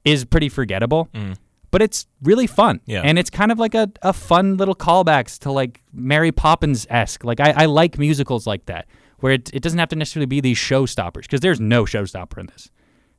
is 0.05 0.25
pretty 0.25 0.49
forgettable, 0.49 1.07
Mm. 1.13 1.35
but 1.71 1.81
it's 1.81 2.07
really 2.21 2.47
fun. 2.47 2.81
Yeah. 2.85 3.01
And 3.03 3.17
it's 3.17 3.29
kind 3.29 3.51
of 3.51 3.59
like 3.59 3.73
a, 3.75 3.89
a 4.01 4.13
fun 4.13 4.57
little 4.57 4.75
callbacks 4.75 5.39
to 5.39 5.51
like 5.51 5.81
Mary 5.93 6.31
Poppins 6.31 6.85
esque. 6.89 7.23
Like 7.23 7.39
I, 7.39 7.51
I 7.51 7.65
like 7.65 7.97
musicals 7.97 8.45
like 8.45 8.65
that, 8.65 8.87
where 9.19 9.33
it, 9.33 9.49
it 9.53 9.61
doesn't 9.63 9.79
have 9.79 9.89
to 9.89 9.95
necessarily 9.95 10.25
be 10.27 10.41
these 10.41 10.57
showstoppers, 10.57 11.21
because 11.21 11.39
there's 11.39 11.59
no 11.61 11.85
showstopper 11.85 12.37
in 12.39 12.47
this. 12.47 12.69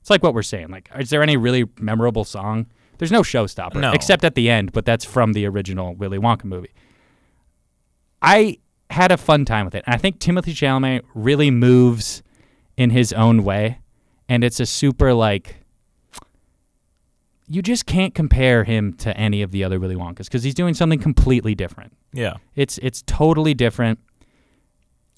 It's 0.00 0.10
like 0.10 0.22
what 0.22 0.34
we're 0.34 0.42
saying. 0.42 0.68
Like, 0.68 0.90
is 0.98 1.08
there 1.10 1.22
any 1.22 1.36
really 1.38 1.64
memorable 1.80 2.24
song? 2.24 2.66
There's 2.98 3.10
no 3.10 3.22
showstopper, 3.22 3.76
No. 3.80 3.92
except 3.92 4.22
at 4.24 4.34
the 4.34 4.50
end, 4.50 4.72
but 4.72 4.84
that's 4.84 5.04
from 5.04 5.32
the 5.32 5.46
original 5.46 5.94
Willy 5.94 6.18
Wonka 6.18 6.44
movie. 6.44 6.72
I 8.22 8.58
had 8.90 9.10
a 9.12 9.16
fun 9.16 9.44
time 9.44 9.64
with 9.64 9.74
it. 9.74 9.82
And 9.86 9.94
I 9.94 9.98
think 9.98 10.18
Timothy 10.18 10.52
Chalamet 10.54 11.02
really 11.14 11.50
moves 11.50 12.22
in 12.76 12.90
his 12.90 13.12
own 13.12 13.44
way. 13.44 13.78
And 14.28 14.42
it's 14.42 14.60
a 14.60 14.66
super, 14.66 15.12
like, 15.12 15.56
you 17.46 17.62
just 17.62 17.86
can't 17.86 18.14
compare 18.14 18.64
him 18.64 18.94
to 18.94 19.16
any 19.16 19.42
of 19.42 19.50
the 19.50 19.64
other 19.64 19.78
Willy 19.78 19.96
Wonkas 19.96 20.24
because 20.24 20.42
he's 20.42 20.54
doing 20.54 20.74
something 20.74 20.98
completely 20.98 21.54
different. 21.54 21.92
Yeah. 22.12 22.34
It's 22.54 22.78
it's 22.78 23.02
totally 23.02 23.54
different. 23.54 23.98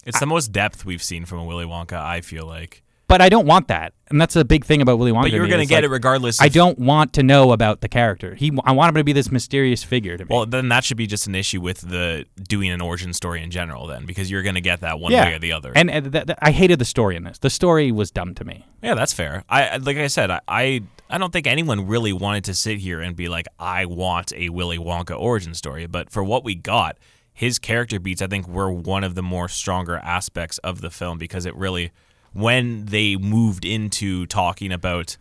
It's 0.04 0.20
the 0.20 0.26
most 0.26 0.52
depth 0.52 0.84
we've 0.84 1.02
seen 1.02 1.24
from 1.24 1.38
a 1.40 1.44
Willy 1.44 1.66
Wonka, 1.66 1.94
I 1.94 2.20
feel 2.20 2.46
like. 2.46 2.82
But 3.08 3.22
I 3.22 3.28
don't 3.28 3.46
want 3.46 3.68
that, 3.68 3.92
and 4.08 4.20
that's 4.20 4.34
a 4.34 4.44
big 4.44 4.64
thing 4.64 4.82
about 4.82 4.98
Willy 4.98 5.12
Wonka. 5.12 5.22
But 5.22 5.30
you're 5.30 5.46
going 5.46 5.60
to 5.60 5.66
get 5.66 5.84
it 5.84 5.90
regardless. 5.90 6.40
I 6.40 6.48
don't 6.48 6.76
want 6.76 7.12
to 7.12 7.22
know 7.22 7.52
about 7.52 7.80
the 7.80 7.88
character. 7.88 8.34
He, 8.34 8.50
I 8.64 8.72
want 8.72 8.88
him 8.88 8.96
to 8.96 9.04
be 9.04 9.12
this 9.12 9.30
mysterious 9.30 9.84
figure 9.84 10.16
to 10.16 10.24
me. 10.24 10.28
Well, 10.28 10.44
then 10.44 10.68
that 10.70 10.82
should 10.82 10.96
be 10.96 11.06
just 11.06 11.28
an 11.28 11.36
issue 11.36 11.60
with 11.60 11.82
the 11.82 12.26
doing 12.48 12.68
an 12.70 12.80
origin 12.80 13.12
story 13.12 13.44
in 13.44 13.52
general, 13.52 13.86
then, 13.86 14.06
because 14.06 14.28
you're 14.28 14.42
going 14.42 14.56
to 14.56 14.60
get 14.60 14.80
that 14.80 14.98
one 14.98 15.12
yeah, 15.12 15.26
way 15.26 15.34
or 15.34 15.38
the 15.38 15.52
other. 15.52 15.70
And, 15.76 15.88
and 15.88 16.12
th- 16.12 16.26
th- 16.26 16.38
I 16.42 16.50
hated 16.50 16.80
the 16.80 16.84
story 16.84 17.14
in 17.14 17.22
this. 17.22 17.38
The 17.38 17.50
story 17.50 17.92
was 17.92 18.10
dumb 18.10 18.34
to 18.34 18.44
me. 18.44 18.66
yeah, 18.82 18.94
that's 18.94 19.12
fair. 19.12 19.44
I 19.48 19.68
I- 19.68 19.76
like 19.76 19.98
I 19.98 20.08
said, 20.08 20.32
I, 20.32 20.40
I 20.48 20.82
I 21.08 21.18
don't 21.18 21.32
think 21.32 21.46
anyone 21.46 21.86
really 21.86 22.12
wanted 22.12 22.42
to 22.44 22.54
sit 22.54 22.78
here 22.78 23.00
and 23.00 23.14
be 23.14 23.28
like, 23.28 23.46
I 23.60 23.84
want 23.86 24.32
a 24.34 24.48
Willy 24.48 24.78
Wonka 24.78 25.16
origin 25.16 25.54
story. 25.54 25.86
But 25.86 26.10
for 26.10 26.24
what 26.24 26.42
we 26.42 26.56
got, 26.56 26.98
his 27.32 27.60
character 27.60 28.00
beats, 28.00 28.20
I 28.20 28.26
think, 28.26 28.48
were 28.48 28.72
one 28.72 29.04
of 29.04 29.14
the 29.14 29.22
more 29.22 29.46
stronger 29.48 29.98
aspects 29.98 30.58
of 30.58 30.80
the 30.80 30.90
film 30.90 31.18
because 31.18 31.46
it 31.46 31.54
really, 31.54 31.92
when 32.36 32.84
they 32.86 33.16
moved 33.16 33.64
into 33.64 34.26
talking 34.26 34.70
about 34.70 35.16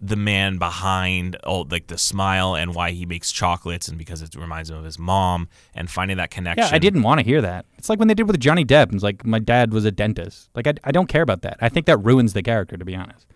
the 0.00 0.16
man 0.16 0.58
behind 0.58 1.36
oh 1.44 1.62
like 1.70 1.86
the 1.86 1.96
smile 1.96 2.54
and 2.54 2.74
why 2.74 2.90
he 2.90 3.06
makes 3.06 3.32
chocolates 3.32 3.88
and 3.88 3.96
because 3.96 4.20
it 4.20 4.34
reminds 4.34 4.68
him 4.68 4.76
of 4.76 4.84
his 4.84 4.98
mom 4.98 5.48
and 5.74 5.88
finding 5.90 6.18
that 6.18 6.30
connection. 6.30 6.66
Yeah, 6.66 6.74
I 6.74 6.78
didn't 6.78 7.02
want 7.02 7.20
to 7.20 7.24
hear 7.24 7.40
that. 7.40 7.64
It's 7.78 7.88
like 7.88 7.98
when 7.98 8.08
they 8.08 8.14
did 8.14 8.26
with 8.26 8.38
Johnny 8.38 8.64
Depp. 8.64 8.92
It's 8.92 9.02
like 9.02 9.24
my 9.24 9.38
dad 9.38 9.72
was 9.72 9.86
a 9.86 9.90
dentist. 9.90 10.50
Like 10.54 10.66
I, 10.66 10.74
I 10.84 10.92
don't 10.92 11.08
care 11.08 11.22
about 11.22 11.42
that. 11.42 11.56
I 11.60 11.70
think 11.70 11.86
that 11.86 11.96
ruins 11.98 12.34
the 12.34 12.42
character. 12.42 12.76
To 12.76 12.84
be 12.84 12.94
honest, 12.94 13.26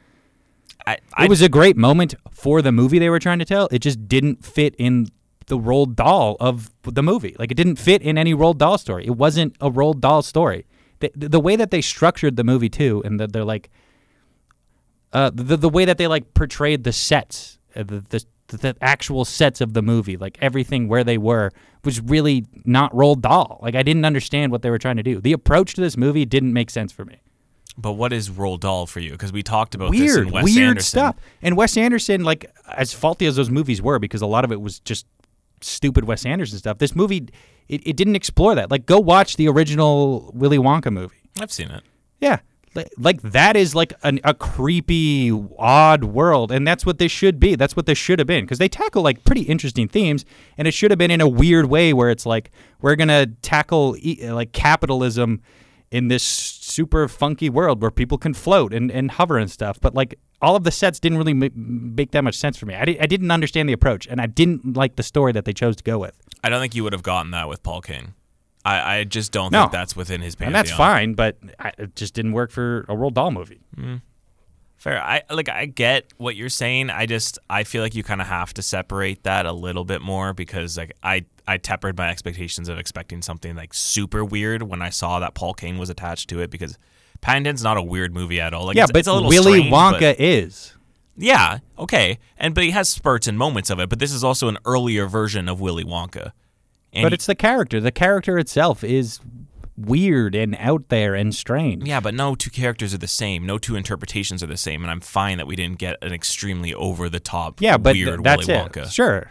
I, 0.87 0.99
I, 1.15 1.25
it 1.25 1.31
was 1.31 1.41
a 1.41 1.49
great 1.49 1.79
moment 1.79 2.15
for 2.31 2.61
the 2.61 2.73
movie 2.73 2.99
they 2.99 3.09
were 3.09 3.21
trying 3.21 3.39
to 3.39 3.47
tell. 3.47 3.69
It 3.71 3.79
just 3.79 4.07
didn't 4.07 4.45
fit 4.45 4.75
in 4.77 5.09
the 5.47 5.59
Roald 5.59 5.97
Dahl 5.97 6.37
of 6.41 6.71
the 6.83 7.03
movie. 7.03 7.35
Like 7.39 7.51
it 7.51 7.55
didn't 7.55 7.77
fit 7.77 8.03
in 8.03 8.19
any 8.19 8.35
Roald 8.35 8.59
Dahl 8.59 8.77
story. 8.77 9.07
It 9.07 9.17
wasn't 9.17 9.57
a 9.63 9.71
Roald 9.71 10.01
Dahl 10.01 10.21
story. 10.21 10.67
The, 11.01 11.11
the 11.15 11.41
way 11.41 11.57
that 11.57 11.71
they 11.71 11.81
structured 11.81 12.37
the 12.37 12.45
movie 12.45 12.69
too, 12.69 13.03
and 13.05 13.21
that 13.21 13.33
they're 13.33 13.45
like, 13.45 13.71
uh, 15.13 15.31
the 15.33 15.57
the 15.57 15.69
way 15.69 15.85
that 15.85 15.99
they 15.99 16.07
like 16.07 16.35
portrayed 16.35 16.85
the 16.85 16.93
sets, 16.93 17.59
uh, 17.77 17.85
the, 17.85 18.05
the 18.09 18.25
the 18.49 18.77
actual 18.81 19.25
sets 19.25 19.61
of 19.61 19.75
the 19.75 19.83
movie, 19.83 20.17
like 20.17 20.39
everything 20.41 20.89
where 20.89 21.05
they 21.05 21.19
were, 21.19 21.51
was 21.85 22.01
really 22.01 22.47
not 22.65 22.93
Roald 22.93 23.21
Dahl. 23.21 23.59
Like 23.63 23.75
I 23.75 23.83
didn't 23.83 24.05
understand 24.05 24.53
what 24.53 24.63
they 24.63 24.71
were 24.71 24.79
trying 24.79 24.97
to 24.97 25.03
do. 25.03 25.21
The 25.21 25.33
approach 25.33 25.75
to 25.75 25.81
this 25.81 25.97
movie 25.97 26.25
didn't 26.25 26.53
make 26.53 26.71
sense 26.71 26.93
for 26.93 27.05
me. 27.05 27.21
But 27.77 27.93
what 27.93 28.13
is 28.13 28.29
Roald 28.29 28.61
Dahl 28.61 28.87
for 28.87 28.99
you? 28.99 29.13
Because 29.13 29.33
we 29.33 29.45
talked 29.45 29.77
about 29.77 29.93
this 29.93 30.01
weird, 30.01 30.31
weird 30.33 30.49
Anderson. 30.49 30.83
stuff. 30.83 31.17
And 31.43 31.57
Wes 31.57 31.77
Anderson, 31.77 32.25
like 32.25 32.51
as 32.67 32.93
faulty 32.93 33.27
as 33.27 33.37
those 33.37 33.51
movies 33.51 33.81
were, 33.81 34.01
because 34.01 34.21
a 34.21 34.27
lot 34.27 34.45
of 34.45 34.51
it 34.51 34.61
was 34.61 34.81
just 34.81 35.07
stupid 35.61 36.05
Wes 36.05 36.25
Anderson 36.25 36.59
stuff. 36.59 36.79
This 36.79 36.95
movie, 36.95 37.29
it, 37.69 37.87
it 37.87 37.97
didn't 37.97 38.17
explore 38.17 38.55
that. 38.55 38.71
Like, 38.71 38.87
go 38.87 38.99
watch 38.99 39.37
the 39.37 39.49
original 39.49 40.31
Willy 40.35 40.59
Wonka 40.59 40.93
movie. 40.93 41.17
I've 41.41 41.53
seen 41.53 41.71
it. 41.71 41.83
Yeah, 42.21 42.41
like, 42.75 42.93
like 42.99 43.23
that 43.23 43.57
is 43.57 43.75
like 43.75 43.93
an, 44.03 44.21
a 44.25 44.35
creepy, 44.35 45.33
odd 45.59 46.05
world, 46.05 46.53
and 46.53 46.67
that's 46.67 46.85
what 46.85 46.99
this 46.99 47.11
should 47.11 47.41
be. 47.41 47.55
That's 47.57 47.77
what 47.77 47.87
this 47.87 47.99
should 47.99 48.19
have 48.19 48.27
been 48.27 48.45
because 48.45 48.59
they 48.59 48.69
tackle 48.69 49.03
like 49.03 49.25
pretty 49.25 49.43
interesting 49.43 49.89
themes, 49.89 50.25
and 50.57 50.69
it 50.69 50.73
should 50.73 50.91
have 50.91 50.99
been 50.99 51.11
in 51.11 51.21
a 51.21 51.29
weird 51.29 51.67
way 51.67 51.93
where 51.93 52.11
it's 52.11 52.27
like 52.27 52.51
we're 52.81 52.97
gonna 52.97 53.27
tackle 53.43 53.97
like 54.23 54.53
capitalism 54.53 55.43
in 55.91 56.09
this 56.09 56.23
super 56.23 57.09
funky 57.09 57.49
world 57.51 57.81
where 57.81 57.91
people 57.91 58.19
can 58.19 58.35
float 58.35 58.73
and, 58.75 58.91
and 58.91 59.13
hover 59.13 59.39
and 59.39 59.51
stuff. 59.51 59.81
But 59.81 59.95
like 59.95 60.19
all 60.43 60.55
of 60.55 60.65
the 60.65 60.71
sets 60.71 61.01
didn't 61.01 61.19
really 61.19 61.33
make 61.35 62.11
that 62.13 62.23
much 62.23 62.37
sense 62.37 62.57
for 62.59 62.67
me. 62.67 62.75
I, 62.75 62.85
di- 62.85 63.01
I 63.01 63.07
didn't 63.07 63.31
understand 63.31 63.69
the 63.69 63.73
approach, 63.73 64.07
and 64.07 64.21
I 64.21 64.27
didn't 64.27 64.77
like 64.77 64.97
the 64.97 65.03
story 65.03 65.33
that 65.33 65.45
they 65.45 65.53
chose 65.53 65.77
to 65.77 65.83
go 65.85 65.99
with. 65.99 66.17
I 66.45 66.49
don't 66.51 66.61
think 66.61 66.75
you 66.75 66.85
would 66.85 66.93
have 66.93 67.03
gotten 67.03 67.31
that 67.33 67.49
with 67.49 67.63
Paul 67.63 67.81
King. 67.81 68.15
I, 68.65 68.99
I 68.99 69.05
just 69.05 69.33
don't 69.33 69.51
No. 69.53 69.63
think 69.63 69.73
that's 69.73 69.97
within 69.97 70.21
his 70.21 70.35
pantheon. 70.35 70.49
And 70.49 70.55
that's 70.67 70.77
fine, 70.77 71.15
but 71.15 71.39
I, 71.59 71.73
it 71.79 71.97
just 71.97 72.13
didn't 72.15 72.33
work 72.33 72.51
for 72.51 72.81
a 72.89 72.95
Roald 72.95 73.15
Dahl 73.15 73.31
movie. 73.31 73.61
Mm. 73.77 74.03
Fair. 74.77 75.03
I 75.03 75.23
like. 75.31 75.49
I 75.49 75.67
get 75.67 76.13
what 76.19 76.37
you're 76.37 76.49
saying. 76.49 76.89
I 76.91 77.07
just 77.07 77.39
I 77.51 77.65
feel 77.65 77.83
like 77.83 77.97
you 77.97 78.05
kind 78.05 78.21
of 78.21 78.29
have 78.29 78.55
to 78.55 78.63
separate 78.63 79.25
that 79.25 79.45
a 79.45 79.53
little 79.53 79.85
bit 79.85 80.03
more 80.03 80.33
because 80.35 80.77
like 80.79 80.93
I 81.03 81.25
I 81.49 81.57
tempered 81.57 81.97
my 81.97 82.11
expectations 82.11 82.69
of 82.69 82.79
expecting 82.79 83.23
something 83.23 83.57
like 83.57 83.73
super 83.73 84.23
weird 84.25 84.63
when 84.63 84.83
I 84.83 84.91
saw 84.91 85.19
that 85.21 85.35
Paul 85.35 85.55
King 85.55 85.79
was 85.79 85.89
attached 85.89 86.29
to 86.29 86.41
it 86.41 86.51
because 86.51 86.79
Paddington's 87.23 87.65
not 87.65 87.79
a 87.79 87.83
weird 87.83 88.13
movie 88.13 88.39
at 88.41 88.53
all. 88.53 88.67
Like 88.67 88.77
yeah, 88.77 88.85
it's, 88.85 88.93
but 88.93 88.99
it's 88.99 89.09
a 89.09 89.15
little 89.15 89.31
Willy 89.31 89.59
strange, 89.61 89.73
Wonka 89.73 90.15
is. 90.19 90.75
Yeah, 91.17 91.59
okay, 91.79 92.19
and 92.37 92.55
but 92.55 92.65
he 92.65 92.71
has 92.73 92.89
spurts 92.89 93.27
and 93.27 93.37
moments 93.39 93.71
of 93.71 93.81
it. 93.81 93.89
But 93.89 93.99
this 93.99 94.13
is 94.13 94.23
also 94.23 94.49
an 94.49 94.59
earlier 94.65 95.07
version 95.07 95.49
of 95.49 95.61
Willy 95.61 95.85
Wonka. 95.85 96.33
And 96.93 97.03
But 97.03 97.13
it's 97.13 97.27
the 97.27 97.35
character. 97.35 97.81
The 97.81 97.91
character 97.91 98.39
itself 98.39 98.85
is 98.85 99.21
weird 99.77 100.35
and 100.35 100.57
out 100.59 100.89
there 100.89 101.15
and 101.15 101.35
strange. 101.35 101.87
yeah, 101.87 102.01
but 102.01 102.13
no 102.15 102.35
two 102.35 102.51
characters 102.51 102.93
are 102.93 102.99
the 102.99 103.09
same. 103.09 103.47
No 103.47 103.59
two 103.59 103.75
interpretations 103.75 104.43
are 104.43 104.47
the 104.47 104.57
same, 104.57 104.83
and 104.83 104.91
I'm 104.91 105.01
fine 105.01 105.39
that 105.39 105.47
we 105.47 105.57
didn't 105.57 105.79
get 105.79 105.97
an 106.03 106.13
extremely 106.13 106.75
over 106.75 107.09
the 107.09 107.21
top, 107.21 107.61
Yeah, 107.61 107.79
but 107.79 107.95
th- 107.95 108.07
weird 108.07 108.23
that's 108.23 108.47
Willy 108.47 108.61
it. 108.61 108.73
Wonka. 108.73 108.91
Sure. 108.93 109.31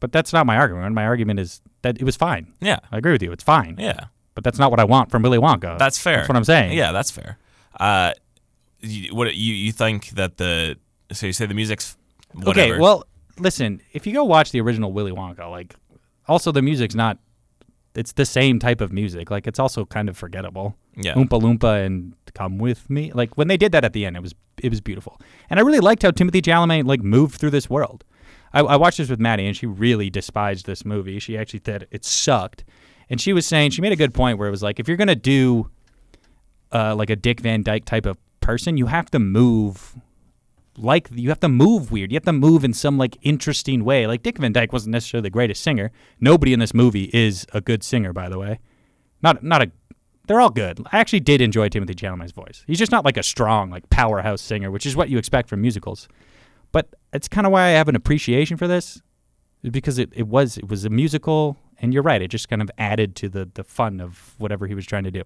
But 0.00 0.12
that's 0.12 0.32
not 0.32 0.46
my 0.46 0.56
argument. 0.56 0.94
My 0.94 1.04
argument 1.06 1.40
is 1.40 1.60
that 1.82 2.00
it 2.00 2.04
was 2.04 2.16
fine. 2.16 2.52
Yeah, 2.60 2.78
I 2.92 2.98
agree 2.98 3.12
with 3.12 3.22
you. 3.22 3.32
It's 3.32 3.44
fine. 3.44 3.76
yeah. 3.78 4.06
But 4.34 4.44
that's 4.44 4.58
not 4.58 4.70
what 4.70 4.78
I 4.80 4.84
want 4.84 5.10
from 5.10 5.22
Willy 5.22 5.38
Wonka. 5.38 5.78
That's 5.78 5.98
fair. 5.98 6.16
That's 6.18 6.28
what 6.28 6.36
I'm 6.36 6.44
saying. 6.44 6.76
Yeah, 6.76 6.92
that's 6.92 7.10
fair. 7.10 7.38
Uh, 7.80 8.12
you, 8.80 9.14
what 9.14 9.34
you 9.34 9.54
you 9.54 9.72
think 9.72 10.10
that 10.10 10.36
the 10.36 10.76
so 11.10 11.24
you 11.26 11.32
say 11.32 11.46
the 11.46 11.54
music's 11.54 11.96
whatever. 12.34 12.74
Okay, 12.74 12.78
well, 12.80 13.04
listen, 13.38 13.80
if 13.94 14.06
you 14.06 14.12
go 14.12 14.24
watch 14.24 14.50
the 14.52 14.60
original 14.60 14.92
Willy 14.92 15.12
Wonka, 15.12 15.50
like, 15.50 15.74
also 16.28 16.52
the 16.52 16.60
music's 16.60 16.94
not, 16.94 17.18
it's 17.94 18.12
the 18.12 18.26
same 18.26 18.58
type 18.58 18.82
of 18.82 18.92
music. 18.92 19.30
Like, 19.30 19.46
it's 19.46 19.58
also 19.58 19.86
kind 19.86 20.08
of 20.08 20.16
forgettable. 20.18 20.76
Yeah. 20.96 21.14
Oompa 21.14 21.40
Loompa 21.40 21.84
and 21.84 22.14
Come 22.34 22.58
With 22.58 22.90
Me. 22.90 23.12
Like, 23.12 23.36
when 23.38 23.48
they 23.48 23.56
did 23.56 23.72
that 23.72 23.84
at 23.84 23.92
the 23.94 24.04
end, 24.04 24.16
it 24.16 24.22
was, 24.22 24.34
it 24.62 24.68
was 24.68 24.80
beautiful. 24.80 25.18
And 25.48 25.58
I 25.58 25.62
really 25.62 25.80
liked 25.80 26.02
how 26.02 26.10
Timothy 26.10 26.42
Chalamet, 26.42 26.84
like, 26.86 27.00
moved 27.02 27.36
through 27.40 27.50
this 27.50 27.70
world. 27.70 28.04
I, 28.56 28.60
I 28.60 28.76
watched 28.76 28.98
this 28.98 29.10
with 29.10 29.20
Maddie, 29.20 29.46
and 29.46 29.56
she 29.56 29.66
really 29.66 30.08
despised 30.08 30.66
this 30.66 30.84
movie. 30.84 31.18
She 31.18 31.36
actually 31.36 31.60
said 31.64 31.86
it 31.90 32.04
sucked. 32.04 32.64
And 33.10 33.20
she 33.20 33.32
was 33.32 33.46
saying, 33.46 33.70
she 33.70 33.82
made 33.82 33.92
a 33.92 33.96
good 33.96 34.14
point 34.14 34.38
where 34.38 34.48
it 34.48 34.50
was 34.50 34.62
like, 34.62 34.80
if 34.80 34.88
you're 34.88 34.96
to 34.96 35.14
do, 35.14 35.70
uh, 36.72 36.94
like, 36.96 37.10
a 37.10 37.16
Dick 37.16 37.40
Van 37.40 37.62
Dyke 37.62 37.84
type 37.84 38.06
of 38.06 38.16
person, 38.40 38.76
you 38.76 38.86
have 38.86 39.10
to 39.10 39.18
move 39.18 39.96
like 40.78 41.08
you 41.12 41.30
have 41.30 41.40
to 41.40 41.48
move 41.48 41.90
weird. 41.90 42.12
You 42.12 42.16
have 42.16 42.24
to 42.24 42.32
move 42.32 42.62
in 42.64 42.72
some 42.74 42.98
like 42.98 43.16
interesting 43.22 43.82
way. 43.82 44.06
Like 44.06 44.22
Dick 44.22 44.36
Van 44.38 44.52
Dyke 44.52 44.74
wasn't 44.74 44.92
necessarily 44.92 45.22
the 45.22 45.30
greatest 45.30 45.62
singer. 45.62 45.90
Nobody 46.20 46.52
in 46.52 46.60
this 46.60 46.74
movie 46.74 47.10
is 47.14 47.46
a 47.54 47.62
good 47.62 47.82
singer, 47.82 48.12
by 48.12 48.28
the 48.28 48.38
way. 48.38 48.58
Not 49.22 49.42
not 49.42 49.62
a. 49.62 49.70
They're 50.26 50.40
all 50.40 50.50
good. 50.50 50.80
I 50.92 50.98
actually 50.98 51.20
did 51.20 51.40
enjoy 51.40 51.68
Timothy 51.68 51.94
Chalamet's 51.94 52.32
voice. 52.32 52.64
He's 52.66 52.78
just 52.78 52.92
not 52.92 53.04
like 53.04 53.16
a 53.16 53.22
strong 53.22 53.70
like 53.70 53.88
powerhouse 53.90 54.42
singer, 54.42 54.70
which 54.70 54.84
is 54.84 54.96
what 54.96 55.08
you 55.08 55.18
expect 55.18 55.48
from 55.48 55.62
musicals. 55.62 56.08
It's 57.16 57.28
kind 57.28 57.46
of 57.46 57.52
why 57.52 57.62
I 57.62 57.70
have 57.70 57.88
an 57.88 57.96
appreciation 57.96 58.56
for 58.56 58.68
this, 58.68 59.02
because 59.62 59.98
it, 59.98 60.10
it 60.14 60.28
was 60.28 60.58
it 60.58 60.68
was 60.68 60.84
a 60.84 60.90
musical, 60.90 61.56
and 61.80 61.92
you're 61.92 62.02
right. 62.02 62.22
It 62.22 62.28
just 62.28 62.48
kind 62.48 62.62
of 62.62 62.70
added 62.78 63.16
to 63.16 63.28
the 63.28 63.50
the 63.52 63.64
fun 63.64 64.00
of 64.00 64.34
whatever 64.38 64.66
he 64.66 64.74
was 64.74 64.86
trying 64.86 65.04
to 65.04 65.10
do. 65.10 65.22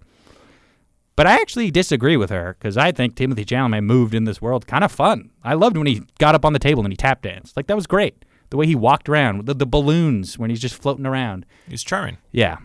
But 1.21 1.27
I 1.27 1.35
actually 1.35 1.71
disagree 1.71 2.17
with 2.17 2.31
her 2.31 2.57
because 2.59 2.79
I 2.79 2.93
think 2.93 3.15
Timothy 3.15 3.45
Chalamet 3.45 3.85
moved 3.85 4.15
in 4.15 4.25
this 4.25 4.41
world 4.41 4.67
kind 4.67 4.83
of 4.83 4.91
fun. 4.91 5.29
I 5.45 5.53
loved 5.53 5.77
when 5.77 5.87
he 5.87 6.03
got 6.19 6.35
up 6.35 6.47
on 6.47 6.55
the 6.55 6.59
table 6.59 6.83
and 6.83 6.91
he 6.91 6.97
tap 6.97 7.21
danced. 7.21 7.59
Like 7.59 7.67
that 7.67 7.77
was 7.77 7.87
great. 7.87 8.25
The 8.49 8.57
way 8.57 8.67
he 8.67 8.75
walked 8.75 9.07
around, 9.07 9.45
the, 9.45 9.53
the 9.53 9.67
balloons 9.67 10.39
when 10.39 10.49
he's 10.49 10.61
just 10.61 10.81
floating 10.81 11.05
around. 11.05 11.45
He's 11.69 11.83
charming. 11.83 12.17
Yeah. 12.33 12.57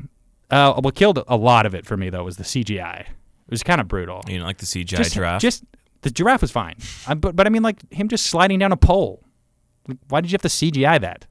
Uh, 0.50 0.80
what 0.80 0.96
killed 0.96 1.22
a 1.28 1.36
lot 1.36 1.66
of 1.66 1.76
it 1.76 1.86
for 1.86 1.98
me 1.98 2.10
though 2.10 2.24
was 2.24 2.38
the 2.38 2.46
CGI. 2.46 3.02
It 3.02 3.52
was 3.52 3.62
kind 3.62 3.82
of 3.82 3.90
brutal. 3.90 4.24
You 4.28 4.40
know, 4.40 4.46
like 4.46 4.60
the 4.60 4.66
CGI 4.66 4.86
just, 4.86 5.14
giraffe. 5.14 5.42
just 5.42 5.66
the 6.06 6.12
giraffe 6.12 6.42
was 6.42 6.52
fine, 6.52 6.76
I, 7.08 7.16
but 7.16 7.36
but 7.36 7.46
I 7.48 7.50
mean 7.50 7.64
like 7.64 7.92
him 7.92 8.08
just 8.08 8.28
sliding 8.28 8.60
down 8.60 8.72
a 8.72 8.78
pole. 8.78 9.24
Like, 9.88 9.98
why 10.08 10.22
did 10.22 10.32
you 10.32 10.36
have 10.36 10.42
to 10.44 10.48
CGI 10.48 11.02
that? 11.02 11.26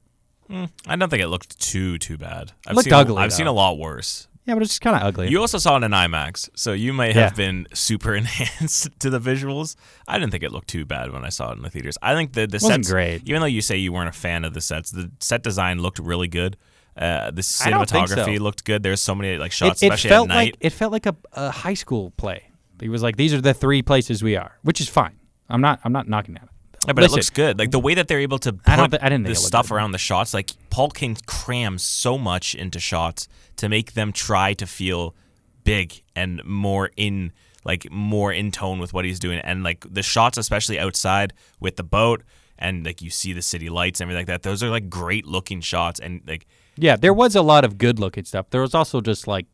I 0.87 0.95
don't 0.95 1.09
think 1.09 1.23
it 1.23 1.27
looked 1.27 1.59
too 1.59 1.97
too 1.97 2.17
bad. 2.17 2.51
I've 2.67 2.75
looked 2.75 2.85
seen 2.85 2.93
ugly, 2.93 3.17
I've 3.17 3.33
seen 3.33 3.47
a 3.47 3.51
lot 3.51 3.77
worse. 3.79 4.27
Yeah, 4.45 4.53
but 4.53 4.61
it's 4.61 4.73
just 4.73 4.81
kind 4.81 4.95
of 4.95 5.01
ugly. 5.01 5.29
You 5.29 5.39
also 5.41 5.57
saw 5.57 5.75
it 5.77 5.83
in 5.83 5.89
IMAX, 5.91 6.49
so 6.53 6.71
you 6.73 6.93
might 6.93 7.15
Yeah. 7.15 7.23
have 7.23 7.35
been 7.35 7.65
super 7.73 8.13
enhanced 8.21 8.89
to 8.99 9.09
the 9.09 9.19
visuals. 9.19 9.75
I 10.07 10.19
didn't 10.19 10.31
think 10.31 10.43
it 10.43 10.51
looked 10.51 10.67
too 10.67 10.85
bad 10.85 11.11
when 11.11 11.25
I 11.25 11.29
saw 11.29 11.49
it 11.51 11.57
in 11.57 11.63
the 11.63 11.69
theaters. 11.71 11.97
I 12.03 12.13
think 12.13 12.33
the 12.33 12.45
the 12.45 12.59
sets, 12.59 12.91
great. 12.91 13.23
even 13.27 13.39
though 13.41 13.47
you 13.47 13.61
say 13.61 13.77
you 13.77 13.91
weren't 13.91 14.09
a 14.09 14.19
fan 14.19 14.45
of 14.45 14.53
the 14.53 14.61
sets, 14.61 14.91
the 14.91 15.09
set 15.19 15.41
design 15.41 15.81
looked 15.81 15.97
really 15.99 16.27
good. 16.27 16.57
Uh, 16.95 17.31
the 17.31 17.39
I 17.39 17.41
so. 17.41 17.65
cinematography 17.71 18.39
looked 18.39 18.63
good. 18.65 18.83
There's 18.83 19.01
so 19.01 19.15
many 19.15 19.37
like 19.37 19.51
it, 19.51 19.55
shots, 19.55 19.81
it 19.81 19.87
especially 19.87 20.09
felt 20.09 20.29
at 20.29 20.35
night. 20.35 20.53
like 20.53 20.57
it 20.59 20.69
felt 20.69 20.91
like 20.93 21.07
a, 21.07 21.15
a 21.33 21.49
high 21.49 21.73
school 21.73 22.11
play. 22.15 22.43
It 22.81 22.89
was 22.89 23.01
like 23.03 23.15
these 23.15 23.33
are 23.33 23.41
the 23.41 23.53
three 23.53 23.81
places 23.81 24.23
we 24.23 24.35
are, 24.35 24.57
which 24.63 24.81
is 24.81 24.89
fine. 24.89 25.17
I'm 25.49 25.61
not 25.61 25.79
I'm 25.83 25.91
not 25.91 26.07
knocking 26.07 26.37
at 26.37 26.43
it. 26.43 26.49
Yeah, 26.87 26.93
but 26.93 27.01
Listen, 27.01 27.15
it 27.15 27.17
looks 27.17 27.29
good. 27.31 27.57
Like 27.57 27.71
the 27.71 27.79
way 27.79 27.95
that 27.95 28.07
they're 28.07 28.19
able 28.19 28.37
to 28.39 28.53
put 28.53 28.69
I 28.69 28.75
don't 28.75 28.93
I 29.01 29.09
didn't 29.09 29.23
the 29.23 29.29
think 29.29 29.37
it 29.37 29.41
looked 29.41 29.47
stuff 29.47 29.71
around 29.71 29.91
the 29.91 29.97
shots. 29.97 30.33
Like 30.33 30.51
Paul 30.69 30.91
King 30.91 31.17
crams 31.25 31.83
so 31.83 32.17
much 32.17 32.53
into 32.53 32.79
shots 32.79 33.27
to 33.57 33.69
make 33.69 33.93
them 33.93 34.11
try 34.11 34.53
to 34.53 34.67
feel 34.67 35.15
big 35.63 36.03
and 36.15 36.43
more 36.45 36.91
in 36.95 37.31
like 37.63 37.91
more 37.91 38.31
in 38.31 38.51
tone 38.51 38.79
with 38.79 38.93
what 38.93 39.03
he's 39.05 39.19
doing. 39.19 39.39
And 39.39 39.63
like 39.63 39.85
the 39.91 40.03
shots, 40.03 40.37
especially 40.37 40.79
outside 40.79 41.33
with 41.59 41.75
the 41.75 41.83
boat 41.83 42.23
and 42.59 42.85
like 42.85 43.01
you 43.01 43.09
see 43.09 43.33
the 43.33 43.41
city 43.41 43.69
lights 43.69 43.99
and 43.99 44.05
everything 44.05 44.21
like 44.21 44.27
that. 44.27 44.43
Those 44.47 44.61
are 44.61 44.69
like 44.69 44.89
great 44.89 45.25
looking 45.25 45.61
shots. 45.61 45.99
And 45.99 46.21
like 46.27 46.45
Yeah, 46.77 46.95
there 46.95 47.13
was 47.13 47.35
a 47.35 47.41
lot 47.41 47.65
of 47.65 47.77
good 47.77 47.99
looking 47.99 48.25
stuff. 48.25 48.49
There 48.51 48.61
was 48.61 48.75
also 48.75 49.01
just 49.01 49.27
like 49.27 49.47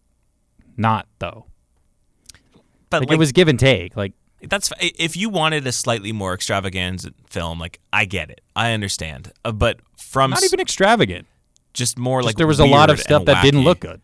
not 0.75 1.08
though. 1.20 1.46
But 2.91 3.01
Like, 3.01 3.10
like, 3.10 3.15
it 3.15 3.19
was 3.19 3.31
give 3.31 3.48
and 3.48 3.60
take. 3.60 3.95
Like 3.95 4.13
that's 4.43 4.71
if 4.79 5.17
you 5.17 5.29
wanted 5.29 5.65
a 5.65 5.71
slightly 5.71 6.12
more 6.12 6.33
extravagant 6.33 7.05
film, 7.27 7.60
like 7.60 7.79
I 7.91 8.05
get 8.05 8.29
it, 8.29 8.41
I 8.55 8.74
understand. 8.74 9.31
Uh, 9.43 9.51
but 9.51 9.79
from 9.98 10.31
not 10.31 10.43
even 10.43 10.60
extravagant. 10.60 11.27
just 11.74 11.98
more 11.98 12.19
Just 12.19 12.27
like 12.27 12.36
there 12.36 12.48
was 12.48 12.60
a 12.60 12.65
lot 12.65 12.89
of 12.89 13.00
stuff 13.00 13.25
that 13.25 13.43
didn't 13.43 13.63
look 13.63 13.79
good. 13.79 14.01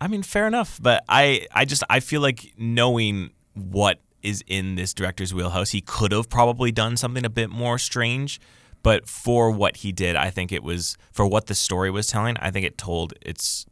I 0.00 0.08
mean, 0.08 0.22
fair 0.22 0.46
enough, 0.46 0.78
but 0.82 1.02
I, 1.08 1.46
I 1.54 1.64
just, 1.64 1.82
I 1.88 2.00
feel 2.00 2.20
like 2.20 2.52
knowing 2.58 3.30
what 3.54 4.00
is 4.22 4.42
in 4.46 4.74
this 4.74 4.92
director's 4.92 5.32
wheelhouse, 5.32 5.70
he 5.70 5.80
could 5.80 6.12
have 6.12 6.28
probably 6.28 6.72
done 6.72 6.96
something 6.96 7.24
a 7.24 7.30
bit 7.30 7.48
more 7.48 7.78
strange. 7.78 8.40
But 8.82 9.08
for 9.08 9.50
what 9.50 9.78
he 9.78 9.92
did, 9.92 10.14
I 10.14 10.28
think 10.28 10.52
it 10.52 10.62
was 10.62 10.98
for 11.10 11.26
what 11.26 11.46
the 11.46 11.54
story 11.54 11.90
was 11.90 12.08
telling. 12.08 12.36
I 12.36 12.50
think 12.50 12.66
it 12.66 12.76
told 12.76 13.14
its 13.22 13.64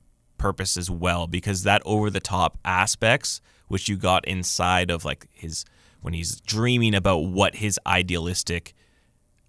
purpose 0.42 0.76
as 0.76 0.90
well 0.90 1.28
because 1.28 1.62
that 1.62 1.80
over 1.86 2.10
the 2.10 2.18
top 2.18 2.58
aspects, 2.64 3.40
which 3.68 3.88
you 3.88 3.96
got 3.96 4.26
inside 4.26 4.90
of 4.90 5.04
like 5.04 5.28
his 5.32 5.64
when 6.00 6.14
he's 6.14 6.40
dreaming 6.40 6.96
about 6.96 7.18
what 7.18 7.54
his 7.54 7.78
idealistic 7.86 8.74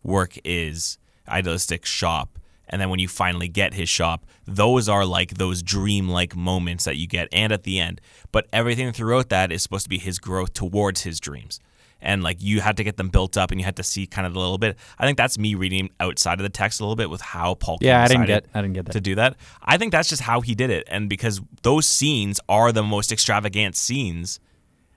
work 0.04 0.38
is 0.44 1.00
idealistic 1.28 1.84
shop 1.84 2.38
and 2.70 2.80
then 2.80 2.90
when 2.90 3.00
you 3.00 3.08
finally 3.08 3.48
get 3.48 3.74
his 3.74 3.90
shop 3.90 4.24
those 4.46 4.88
are 4.88 5.04
like 5.04 5.32
those 5.36 5.64
dream-like 5.64 6.36
moments 6.36 6.84
that 6.84 6.98
you 6.98 7.08
get 7.08 7.28
and 7.32 7.52
at 7.52 7.64
the 7.64 7.80
end. 7.80 8.00
But 8.32 8.48
everything 8.54 8.92
throughout 8.92 9.30
that 9.30 9.52
is 9.52 9.64
supposed 9.64 9.86
to 9.86 9.90
be 9.90 9.98
his 9.98 10.20
growth 10.20 10.54
towards 10.54 11.02
his 11.02 11.20
dreams 11.20 11.60
and 12.04 12.22
like 12.22 12.38
you 12.42 12.62
had 12.62 12.78
to 12.78 12.84
get 12.84 12.98
them 12.98 13.10
built 13.10 13.38
up 13.38 13.50
and 13.52 13.60
you 13.60 13.66
had 13.66 13.76
to 13.78 13.84
see 13.84 14.06
kind 14.06 14.28
of 14.28 14.36
a 14.36 14.40
little 14.40 14.58
bit 14.58 14.78
i 15.00 15.06
think 15.06 15.18
that's 15.18 15.38
me 15.40 15.56
reading 15.56 15.90
outside 16.00 16.40
of 16.40 16.44
the 16.44 16.50
text 16.50 16.80
a 16.80 16.84
little 16.84 16.96
bit 16.96 17.10
with 17.10 17.22
how 17.22 17.56
paul 17.56 17.78
Yeah, 17.82 18.04
I 18.04 18.08
didn't 18.08 18.26
get 18.28 18.46
I 18.54 18.62
didn't 18.62 18.74
get 18.76 18.86
that. 18.86 18.92
to 18.94 19.02
do 19.02 19.16
that 19.16 19.36
i 19.64 19.78
think 19.78 19.92
that's 19.92 20.10
just 20.10 20.22
how 20.22 20.42
he 20.42 20.54
did 20.54 20.70
it 20.70 20.84
and 20.88 21.10
because 21.10 21.42
those 21.64 21.86
scenes 21.88 22.40
are 22.48 22.72
the 22.72 22.84
most 22.84 23.12
extravagant 23.12 23.76
scenes 23.76 24.40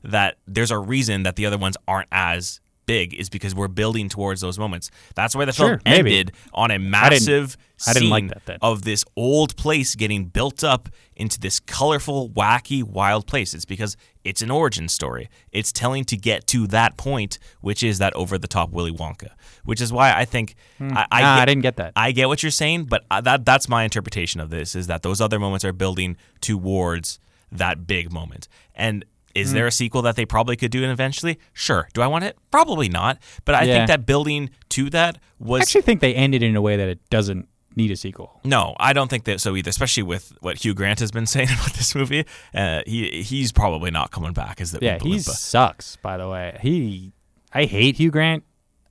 that 0.04 0.36
there's 0.46 0.70
a 0.70 0.78
reason 0.78 1.22
that 1.22 1.36
the 1.36 1.46
other 1.46 1.58
ones 1.58 1.76
aren't 1.88 2.08
as 2.12 2.60
big 2.86 3.12
is 3.14 3.28
because 3.28 3.54
we're 3.54 3.68
building 3.68 4.08
towards 4.08 4.40
those 4.40 4.58
moments. 4.58 4.90
That's 5.14 5.34
why 5.34 5.44
the 5.44 5.52
film 5.52 5.68
Sure, 5.70 5.80
maybe. 5.84 6.18
ended 6.18 6.32
on 6.54 6.70
a 6.70 6.78
massive 6.78 7.56
I 7.86 7.92
didn't 7.92 8.10
like 8.10 8.22
scene 8.22 8.28
that 8.28 8.46
then. 8.46 8.58
of 8.62 8.82
this 8.82 9.04
old 9.16 9.56
place 9.56 9.94
getting 9.94 10.26
built 10.26 10.64
up 10.64 10.88
into 11.14 11.38
this 11.38 11.60
colorful, 11.60 12.30
wacky, 12.30 12.82
wild 12.82 13.26
place. 13.26 13.52
It's 13.54 13.64
because 13.64 13.96
it's 14.24 14.40
an 14.42 14.50
origin 14.50 14.88
story. 14.88 15.28
It's 15.52 15.72
telling 15.72 16.04
to 16.06 16.16
get 16.16 16.46
to 16.48 16.66
that 16.68 16.96
point, 16.96 17.38
which 17.60 17.82
is 17.82 17.98
that 17.98 18.14
over 18.14 18.38
the 18.38 18.48
top 18.48 18.70
Willy 18.70 18.92
Wonka. 18.92 19.28
Which 19.64 19.80
is 19.80 19.92
why 19.92 20.12
I 20.14 20.24
think 20.24 20.54
I, 20.80 21.06
I, 21.10 21.20
Nah, 21.22 21.36
get, 21.36 21.42
I 21.42 21.44
didn't 21.44 21.62
get 21.62 21.76
that. 21.76 21.92
I 21.96 22.12
get 22.12 22.28
what 22.28 22.42
you're 22.42 22.50
saying, 22.50 22.84
but 22.84 23.04
uh, 23.10 23.20
that 23.22 23.44
that's 23.44 23.68
my 23.68 23.82
interpretation 23.84 24.40
of 24.40 24.50
this 24.50 24.74
is 24.76 24.86
that 24.86 25.02
those 25.02 25.20
other 25.20 25.38
moments 25.40 25.64
are 25.64 25.72
building 25.72 26.16
towards 26.40 27.18
that 27.52 27.86
big 27.86 28.12
moment. 28.12 28.48
And 28.74 29.04
Hmm. 29.36 29.40
is 29.42 29.52
there 29.52 29.66
a 29.66 29.72
sequel 29.72 30.02
that 30.02 30.16
they 30.16 30.24
probably 30.26 30.56
could 30.56 30.70
do 30.70 30.82
and 30.82 30.90
eventually? 30.92 31.38
Sure. 31.52 31.88
Do 31.94 32.02
I 32.02 32.06
want 32.06 32.24
it? 32.24 32.36
Probably 32.50 32.88
not. 32.88 33.18
But 33.44 33.54
I 33.54 33.62
Yeah. 33.64 33.74
think 33.76 33.88
that 33.88 34.06
building 34.06 34.50
to 34.70 34.90
that 34.90 35.18
was 35.38 35.60
I 35.60 35.62
actually 35.62 35.82
think 35.82 36.00
they 36.00 36.14
ended 36.14 36.42
in 36.42 36.56
a 36.56 36.60
way 36.62 36.76
that 36.76 36.88
it 36.88 37.00
doesn't 37.10 37.48
need 37.74 37.90
a 37.90 37.96
sequel. 37.96 38.40
no, 38.44 38.74
I 38.80 38.94
don't 38.94 39.08
think 39.08 39.24
that 39.24 39.38
so 39.40 39.54
either. 39.54 39.68
Especially 39.68 40.02
with 40.02 40.32
what 40.40 40.64
Hugh 40.64 40.72
Grant 40.74 41.00
has 41.00 41.10
been 41.10 41.26
saying 41.34 41.48
about 41.50 41.74
this 41.74 41.94
movie, 41.94 42.24
uh, 42.54 42.80
he 42.86 43.22
he's 43.22 43.52
probably 43.52 43.90
not 43.90 44.10
coming 44.10 44.32
back 44.32 44.60
as 44.60 44.72
the 44.72 44.78
Yeah, 44.80 44.98
he 45.02 45.18
sucks. 45.18 45.96
By 45.96 46.16
the 46.16 46.28
way, 46.28 46.56
he 46.62 47.12
I 47.52 47.64
hate 47.66 47.96
Hugh 47.96 48.10
Grant. 48.10 48.44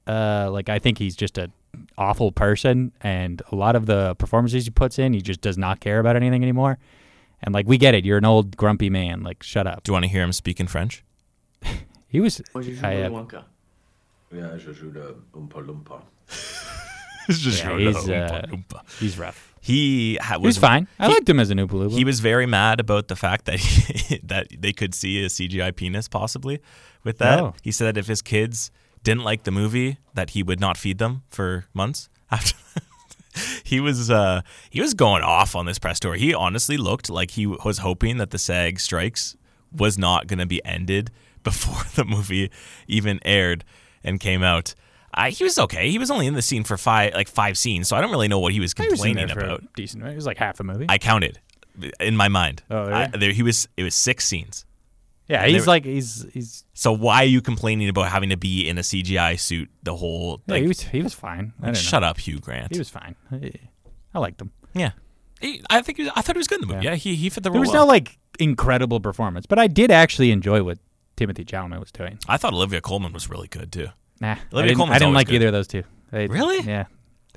Uh, 0.08 0.50
like 0.52 0.70
I 0.70 0.78
think 0.80 1.00
he's 1.00 1.16
just 1.16 1.38
a 1.40 1.50
awful 1.98 2.32
person, 2.32 2.92
and 3.02 3.42
a 3.52 3.56
lot 3.56 3.76
of 3.76 3.86
the 3.88 4.14
performances 4.16 4.66
he 4.66 4.70
puts 4.72 5.00
in, 5.00 5.14
he 5.14 5.22
just 5.22 5.42
does 5.42 5.58
not 5.58 5.80
care 5.80 6.00
about 6.00 6.16
anything 6.16 6.44
anymore. 6.44 6.78
And 7.46 7.54
like 7.54 7.68
we 7.68 7.78
get 7.78 7.94
it, 7.96 8.04
you're 8.04 8.18
an 8.18 8.26
old 8.26 8.58
grumpy 8.58 8.90
man. 8.90 9.24
Like 9.24 9.44
shut 9.44 9.68
up. 9.68 9.84
Do 9.84 9.92
you 9.92 9.94
want 9.94 10.04
to 10.06 10.10
hear 10.10 10.24
him 10.24 10.34
speak 10.34 10.60
in 10.60 10.68
French? 10.68 11.04
He 12.08 12.22
was. 12.22 12.42
Moi, 12.54 12.62
I, 12.82 13.10
Willy 13.10 13.26
uh, 13.34 13.42
Yeah, 14.32 14.58
je 14.58 14.72
joue 14.74 14.92
le 14.94 15.16
Oompa 15.34 15.62
Loompa. 15.66 16.02
Yeah, 17.28 17.78
he's, 17.78 18.08
uh, 18.08 18.46
he's 19.00 19.18
rough. 19.18 19.52
He 19.60 20.18
ha- 20.22 20.36
He 20.36 20.46
was 20.46 20.56
was 20.56 20.58
fine. 20.60 20.88
I 21.00 21.08
he- 21.08 21.14
liked 21.14 21.28
him 21.28 21.40
as 21.40 21.50
an 21.50 21.58
Oompa 21.58 21.72
Loompa. 21.72 21.92
He 21.92 22.06
was 22.06 22.20
very 22.20 22.46
mad 22.46 22.80
about 22.80 23.08
the 23.08 23.16
fact 23.16 23.46
that 23.46 23.60
he, 23.60 24.20
that 24.24 24.48
they 24.58 24.72
could 24.72 24.94
see 24.94 25.24
a 25.24 25.28
CGI 25.28 25.76
penis 25.76 26.08
possibly 26.08 26.62
with 27.04 27.18
that. 27.18 27.40
Oh. 27.40 27.54
He 27.64 27.72
said 27.72 27.88
that 27.88 27.98
if 27.98 28.06
his 28.08 28.22
kids 28.22 28.70
didn't 29.04 29.24
like 29.24 29.44
the 29.44 29.52
movie, 29.52 29.98
that 30.14 30.30
he 30.32 30.44
would 30.44 30.60
not 30.60 30.78
feed 30.78 31.00
them 31.00 31.24
for 31.30 31.66
months 31.74 32.10
after. 32.32 32.56
he 33.64 33.80
was 33.80 34.10
uh, 34.10 34.42
he 34.70 34.82
was 34.82 34.94
going 34.94 35.24
off 35.24 35.56
on 35.56 35.66
this 35.66 35.80
press 35.80 36.00
tour. 36.00 36.16
He 36.16 36.34
honestly 36.34 36.78
looked 36.78 37.10
like 37.10 37.32
he 37.32 37.46
was 37.46 37.80
hoping 37.80 38.18
that 38.18 38.32
the 38.32 38.38
SAG 38.38 38.80
strikes 38.80 39.36
was 39.72 39.98
not 39.98 40.28
going 40.28 40.40
to 40.40 40.46
be 40.46 40.64
ended 40.66 41.12
before 41.44 41.84
the 41.96 42.06
movie 42.06 42.50
even 42.88 43.20
aired 43.26 43.64
and 44.04 44.20
came 44.20 44.44
out. 44.44 44.74
I, 45.18 45.30
he 45.30 45.44
was 45.46 45.58
okay. 45.58 45.90
He 45.90 45.98
was 45.98 46.12
only 46.12 46.28
in 46.28 46.34
the 46.34 46.42
scene 46.42 46.64
for 46.66 46.76
five 46.78 47.14
like 47.14 47.30
five 47.30 47.58
scenes, 47.58 47.88
so 47.88 47.96
I 47.96 48.02
don't 48.02 48.12
really 48.12 48.28
know 48.28 48.40
what 48.40 48.52
he 48.52 48.60
was 48.60 48.74
He 48.74 48.84
was 48.84 49.04
in 49.06 49.16
complaining 49.16 49.34
for 49.34 49.40
a 49.40 49.46
about. 49.56 49.74
decent. 49.76 50.04
It 50.04 50.16
was 50.16 50.26
like 50.26 50.38
half 50.38 50.60
a 50.60 50.64
movie. 50.64 50.88
I 50.90 50.98
counted 50.98 51.40
in 52.00 52.18
my 52.18 52.28
mind. 52.28 52.64
Oh, 52.70 52.92
I, 52.92 53.08
there, 53.08 53.32
he 53.32 53.42
was. 53.44 53.68
It 53.78 53.84
was 53.84 53.96
six 53.96 54.26
scenes. 54.26 54.66
Yeah, 55.28 55.46
he's 55.48 55.66
like 55.68 55.86
he's 55.86 56.26
he's. 56.34 56.64
So 56.74 56.92
why 56.92 57.24
are 57.24 57.26
you 57.26 57.42
complaining 57.42 57.90
about 57.90 58.10
having 58.10 58.30
to 58.30 58.38
be 58.38 58.68
in 58.68 58.78
a 58.78 58.82
CGI 58.82 59.40
suit 59.40 59.70
the 59.84 59.96
whole? 59.96 60.42
Yeah, 60.48 60.54
Like, 60.54 60.62
he 60.64 60.68
was 60.68 60.82
he 60.82 61.02
was 61.02 61.14
fine. 61.14 61.54
I 61.62 61.66
don't 61.68 61.78
shut 61.78 62.04
up, 62.04 62.18
Hugh 62.20 62.40
Grant. 62.40 62.72
He 62.74 62.78
was 62.80 62.90
fine. 62.90 63.16
I, 63.32 63.52
I 64.14 64.20
liked 64.20 64.40
him. 64.42 64.52
yeah, 64.74 64.92
He- 65.42 65.62
I 65.70 65.82
think 65.82 65.98
he 65.98 66.04
was, 66.04 66.12
I 66.16 66.22
thought 66.22 66.36
he 66.36 66.40
was 66.40 66.48
good 66.48 66.62
in 66.62 66.68
the 66.68 66.74
movie. 66.76 66.86
Yeah. 66.86 66.92
Yeah, 66.92 66.96
he 66.98 67.16
he 67.16 67.30
fit 67.30 67.44
the 67.44 67.50
role. 67.50 67.54
There 67.56 67.62
was 67.62 67.70
well. 67.72 67.86
no 67.86 67.88
like 67.88 68.18
incredible 68.40 69.00
performance, 69.00 69.46
but 69.46 69.60
I 69.60 69.68
did 69.68 69.92
actually 69.92 70.32
enjoy 70.32 70.64
what 70.64 70.78
Timothy 71.18 71.44
Chalamet 71.46 71.80
was 71.80 71.92
doing. 71.92 72.20
I 72.28 72.38
thought 72.38 72.54
Olivia 72.54 72.82
Colman 72.82 73.14
was 73.14 73.30
really 73.30 73.48
good 73.48 73.72
too. 73.72 73.88
Nah, 74.22 74.34
I 74.34 74.38
Olivia 74.54 74.70
didn't, 74.70 74.78
Colman's 74.78 74.96
I 74.96 75.00
didn't 75.00 75.14
like 75.14 75.28
good. 75.28 75.36
either 75.36 75.48
of 75.48 75.54
those 75.54 75.68
two. 75.68 75.84
They- 76.12 76.28
Really? 76.28 76.62
Yeah. 76.62 76.86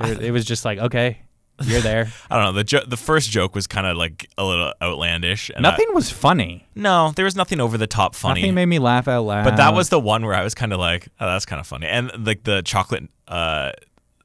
Were- 0.00 0.20
it 0.22 0.30
was 0.32 0.44
just 0.44 0.64
like 0.64 0.78
okay, 0.78 1.22
you're 1.64 1.80
there. 1.80 2.10
I 2.30 2.36
don't 2.36 2.44
know. 2.46 2.52
The 2.52 2.64
jo- 2.64 2.84
the 2.86 2.96
first 2.96 3.30
joke 3.30 3.54
was 3.54 3.66
kind 3.66 3.86
of 3.86 3.96
like 3.96 4.28
a 4.38 4.44
little 4.44 4.72
outlandish. 4.82 5.50
And 5.54 5.66
I- 5.66 5.70
nothing 5.70 5.88
was 5.94 6.10
funny. 6.10 6.66
no, 6.74 7.12
there 7.16 7.24
was 7.24 7.36
nothing 7.36 7.60
over 7.60 7.76
the 7.78 7.86
top 7.86 8.14
funny. 8.14 8.42
Nothing 8.42 8.54
made 8.54 8.66
me 8.66 8.78
laugh 8.78 9.08
out 9.08 9.22
loud. 9.24 9.44
but 9.44 9.56
that 9.56 9.74
was 9.74 9.88
the 9.88 10.00
one 10.00 10.24
where 10.24 10.34
I 10.34 10.42
was 10.44 10.54
kind 10.54 10.72
of 10.72 10.78
like, 10.78 11.08
oh, 11.20 11.26
that's 11.26 11.46
kind 11.46 11.60
of 11.60 11.66
funny. 11.66 11.86
And 11.86 12.10
like 12.26 12.44
the 12.44 12.62
chocolate, 12.62 13.04
uh, 13.26 13.72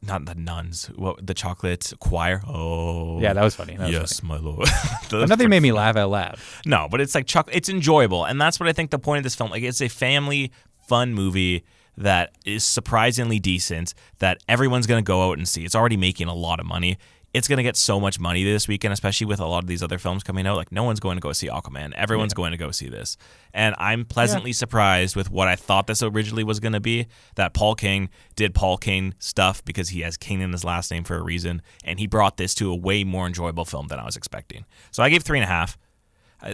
not 0.05 0.25
the 0.25 0.35
nuns, 0.35 0.87
what 0.95 1.25
the 1.25 1.33
chocolate 1.33 1.93
choir. 1.99 2.41
Oh, 2.45 3.21
yeah, 3.21 3.31
that 3.33 3.43
was 3.43 3.55
funny. 3.55 3.77
That 3.77 3.85
was 3.85 3.91
yes, 3.93 4.19
funny. 4.19 4.41
my 4.41 4.49
lord. 4.49 4.67
But 5.09 5.29
nothing 5.29 5.49
made 5.49 5.61
me 5.61 5.71
laugh 5.71 5.95
out 5.95 6.09
loud. 6.09 6.37
No, 6.65 6.87
but 6.91 6.99
it's 6.99 7.15
like 7.15 7.25
Chuck. 7.25 7.49
It's 7.53 7.69
enjoyable, 7.69 8.25
and 8.25 8.41
that's 8.41 8.59
what 8.59 8.67
I 8.67 8.73
think 8.73 8.89
the 8.91 8.99
point 8.99 9.19
of 9.19 9.23
this 9.23 9.35
film. 9.35 9.49
Like, 9.51 9.63
it's 9.63 9.81
a 9.81 9.87
family 9.87 10.51
fun 10.87 11.13
movie 11.13 11.63
that 11.95 12.31
is 12.45 12.63
surprisingly 12.65 13.39
decent. 13.39 13.93
That 14.19 14.39
everyone's 14.49 14.87
gonna 14.87 15.03
go 15.03 15.29
out 15.29 15.37
and 15.37 15.47
see. 15.47 15.63
It's 15.63 15.75
already 15.75 15.95
making 15.97 16.27
a 16.27 16.33
lot 16.33 16.59
of 16.59 16.65
money. 16.65 16.97
It's 17.33 17.47
gonna 17.47 17.63
get 17.63 17.75
so 17.75 17.99
much 17.99 18.19
money 18.19 18.43
this 18.43 18.67
weekend, 18.67 18.93
especially 18.93 19.25
with 19.25 19.39
a 19.39 19.45
lot 19.45 19.63
of 19.63 19.67
these 19.67 19.81
other 19.81 19.97
films 19.97 20.23
coming 20.23 20.45
out. 20.45 20.55
Like, 20.55 20.71
no 20.71 20.83
one's 20.83 20.99
going 20.99 21.17
to 21.17 21.21
go 21.21 21.33
see 21.33 21.47
Aquaman. 21.47 21.93
Everyone's 21.93 22.33
going 22.33 22.51
to 22.51 22.57
go 22.57 22.69
see 22.71 22.89
this, 22.89 23.17
and 23.53 23.75
I'm 23.79 24.05
pleasantly 24.05 24.53
surprised 24.53 25.15
with 25.15 25.31
what 25.31 25.47
I 25.47 25.55
thought 25.55 25.87
this 25.87 26.03
originally 26.03 26.43
was 26.43 26.59
gonna 26.59 26.79
be. 26.79 27.07
That 27.35 27.53
Paul 27.53 27.75
King 27.75 28.09
did 28.35 28.53
Paul 28.53 28.77
King 28.77 29.15
stuff 29.17 29.65
because 29.65 29.89
he 29.89 30.01
has 30.01 30.15
King 30.15 30.41
in 30.41 30.51
his 30.51 30.63
last 30.63 30.91
name 30.91 31.03
for 31.03 31.15
a 31.17 31.23
reason, 31.23 31.61
and 31.83 31.99
he 31.99 32.07
brought 32.07 32.37
this 32.37 32.53
to 32.55 32.71
a 32.71 32.75
way 32.75 33.03
more 33.03 33.25
enjoyable 33.25 33.65
film 33.65 33.87
than 33.87 33.99
I 33.99 34.05
was 34.05 34.15
expecting. 34.15 34.65
So 34.91 35.01
I 35.01 35.09
gave 35.09 35.23
three 35.23 35.39
and 35.39 35.45
a 35.45 35.47
half. 35.51 35.77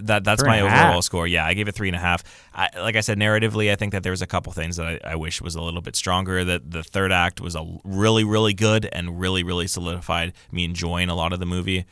That 0.01 0.23
that's 0.23 0.41
Three 0.41 0.49
my 0.49 0.61
overall 0.61 0.93
half. 0.93 1.03
score. 1.03 1.27
Yeah, 1.27 1.45
I 1.45 1.53
gave 1.53 1.67
it 1.67 1.75
three 1.75 1.89
and 1.89 1.95
a 1.95 1.99
half. 1.99 2.23
I, 2.53 2.69
like 2.79 2.95
I 2.95 3.01
said, 3.01 3.17
narratively, 3.17 3.71
I 3.71 3.75
think 3.75 3.91
that 3.93 4.03
there 4.03 4.11
was 4.11 4.21
a 4.21 4.27
couple 4.27 4.51
things 4.53 4.77
that 4.77 4.85
I, 5.05 5.11
I 5.11 5.15
wish 5.15 5.41
was 5.41 5.55
a 5.55 5.61
little 5.61 5.81
bit 5.81 5.95
stronger. 5.95 6.43
That 6.43 6.69
the 6.71 6.83
third 6.83 7.11
act 7.11 7.41
was 7.41 7.55
a 7.55 7.65
really, 7.83 8.23
really 8.23 8.53
good 8.53 8.87
and 8.91 9.19
really, 9.19 9.43
really 9.43 9.67
solidified 9.67 10.33
me 10.51 10.63
enjoying 10.65 11.09
a 11.09 11.15
lot 11.15 11.33
of 11.33 11.39
the 11.39 11.45
movie. 11.45 11.85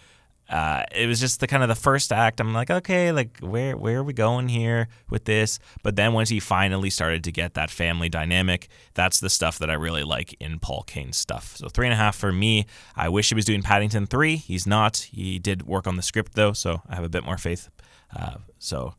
Uh, 0.49 0.83
it 0.95 1.07
was 1.07 1.19
just 1.19 1.39
the 1.41 1.47
kind 1.47 1.61
of 1.61 1.69
the 1.69 1.75
first 1.75 2.13
act. 2.13 2.39
I'm 2.39 2.53
like, 2.53 2.71
okay, 2.71 3.11
like 3.11 3.39
where 3.39 3.75
where 3.75 3.99
are 3.99 4.03
we 4.03 4.13
going 4.13 4.47
here 4.47 4.87
with 5.09 5.25
this? 5.25 5.59
But 5.83 5.95
then 5.97 6.13
once 6.13 6.29
he 6.29 6.39
finally 6.39 6.89
started 6.89 7.23
to 7.25 7.31
get 7.31 7.53
that 7.55 7.69
family 7.69 8.07
dynamic, 8.07 8.69
that's 8.93 9.19
the 9.19 9.29
stuff 9.29 9.59
that 9.59 9.69
I 9.69 9.73
really 9.73 10.03
like 10.03 10.35
in 10.39 10.59
Paul 10.59 10.83
King's 10.83 11.17
stuff. 11.17 11.57
So 11.57 11.67
three 11.67 11.85
and 11.85 11.93
a 11.93 11.97
half 11.97 12.15
for 12.15 12.31
me. 12.31 12.65
I 12.95 13.09
wish 13.09 13.29
he 13.29 13.35
was 13.35 13.45
doing 13.45 13.61
Paddington 13.61 14.07
three. 14.07 14.37
He's 14.37 14.65
not. 14.65 14.97
He 15.11 15.37
did 15.37 15.67
work 15.67 15.85
on 15.85 15.97
the 15.97 16.01
script 16.01 16.33
though, 16.35 16.53
so 16.53 16.81
I 16.87 16.95
have 16.95 17.03
a 17.03 17.09
bit 17.09 17.25
more 17.25 17.37
faith. 17.37 17.69
Uh, 18.15 18.35
so 18.57 18.95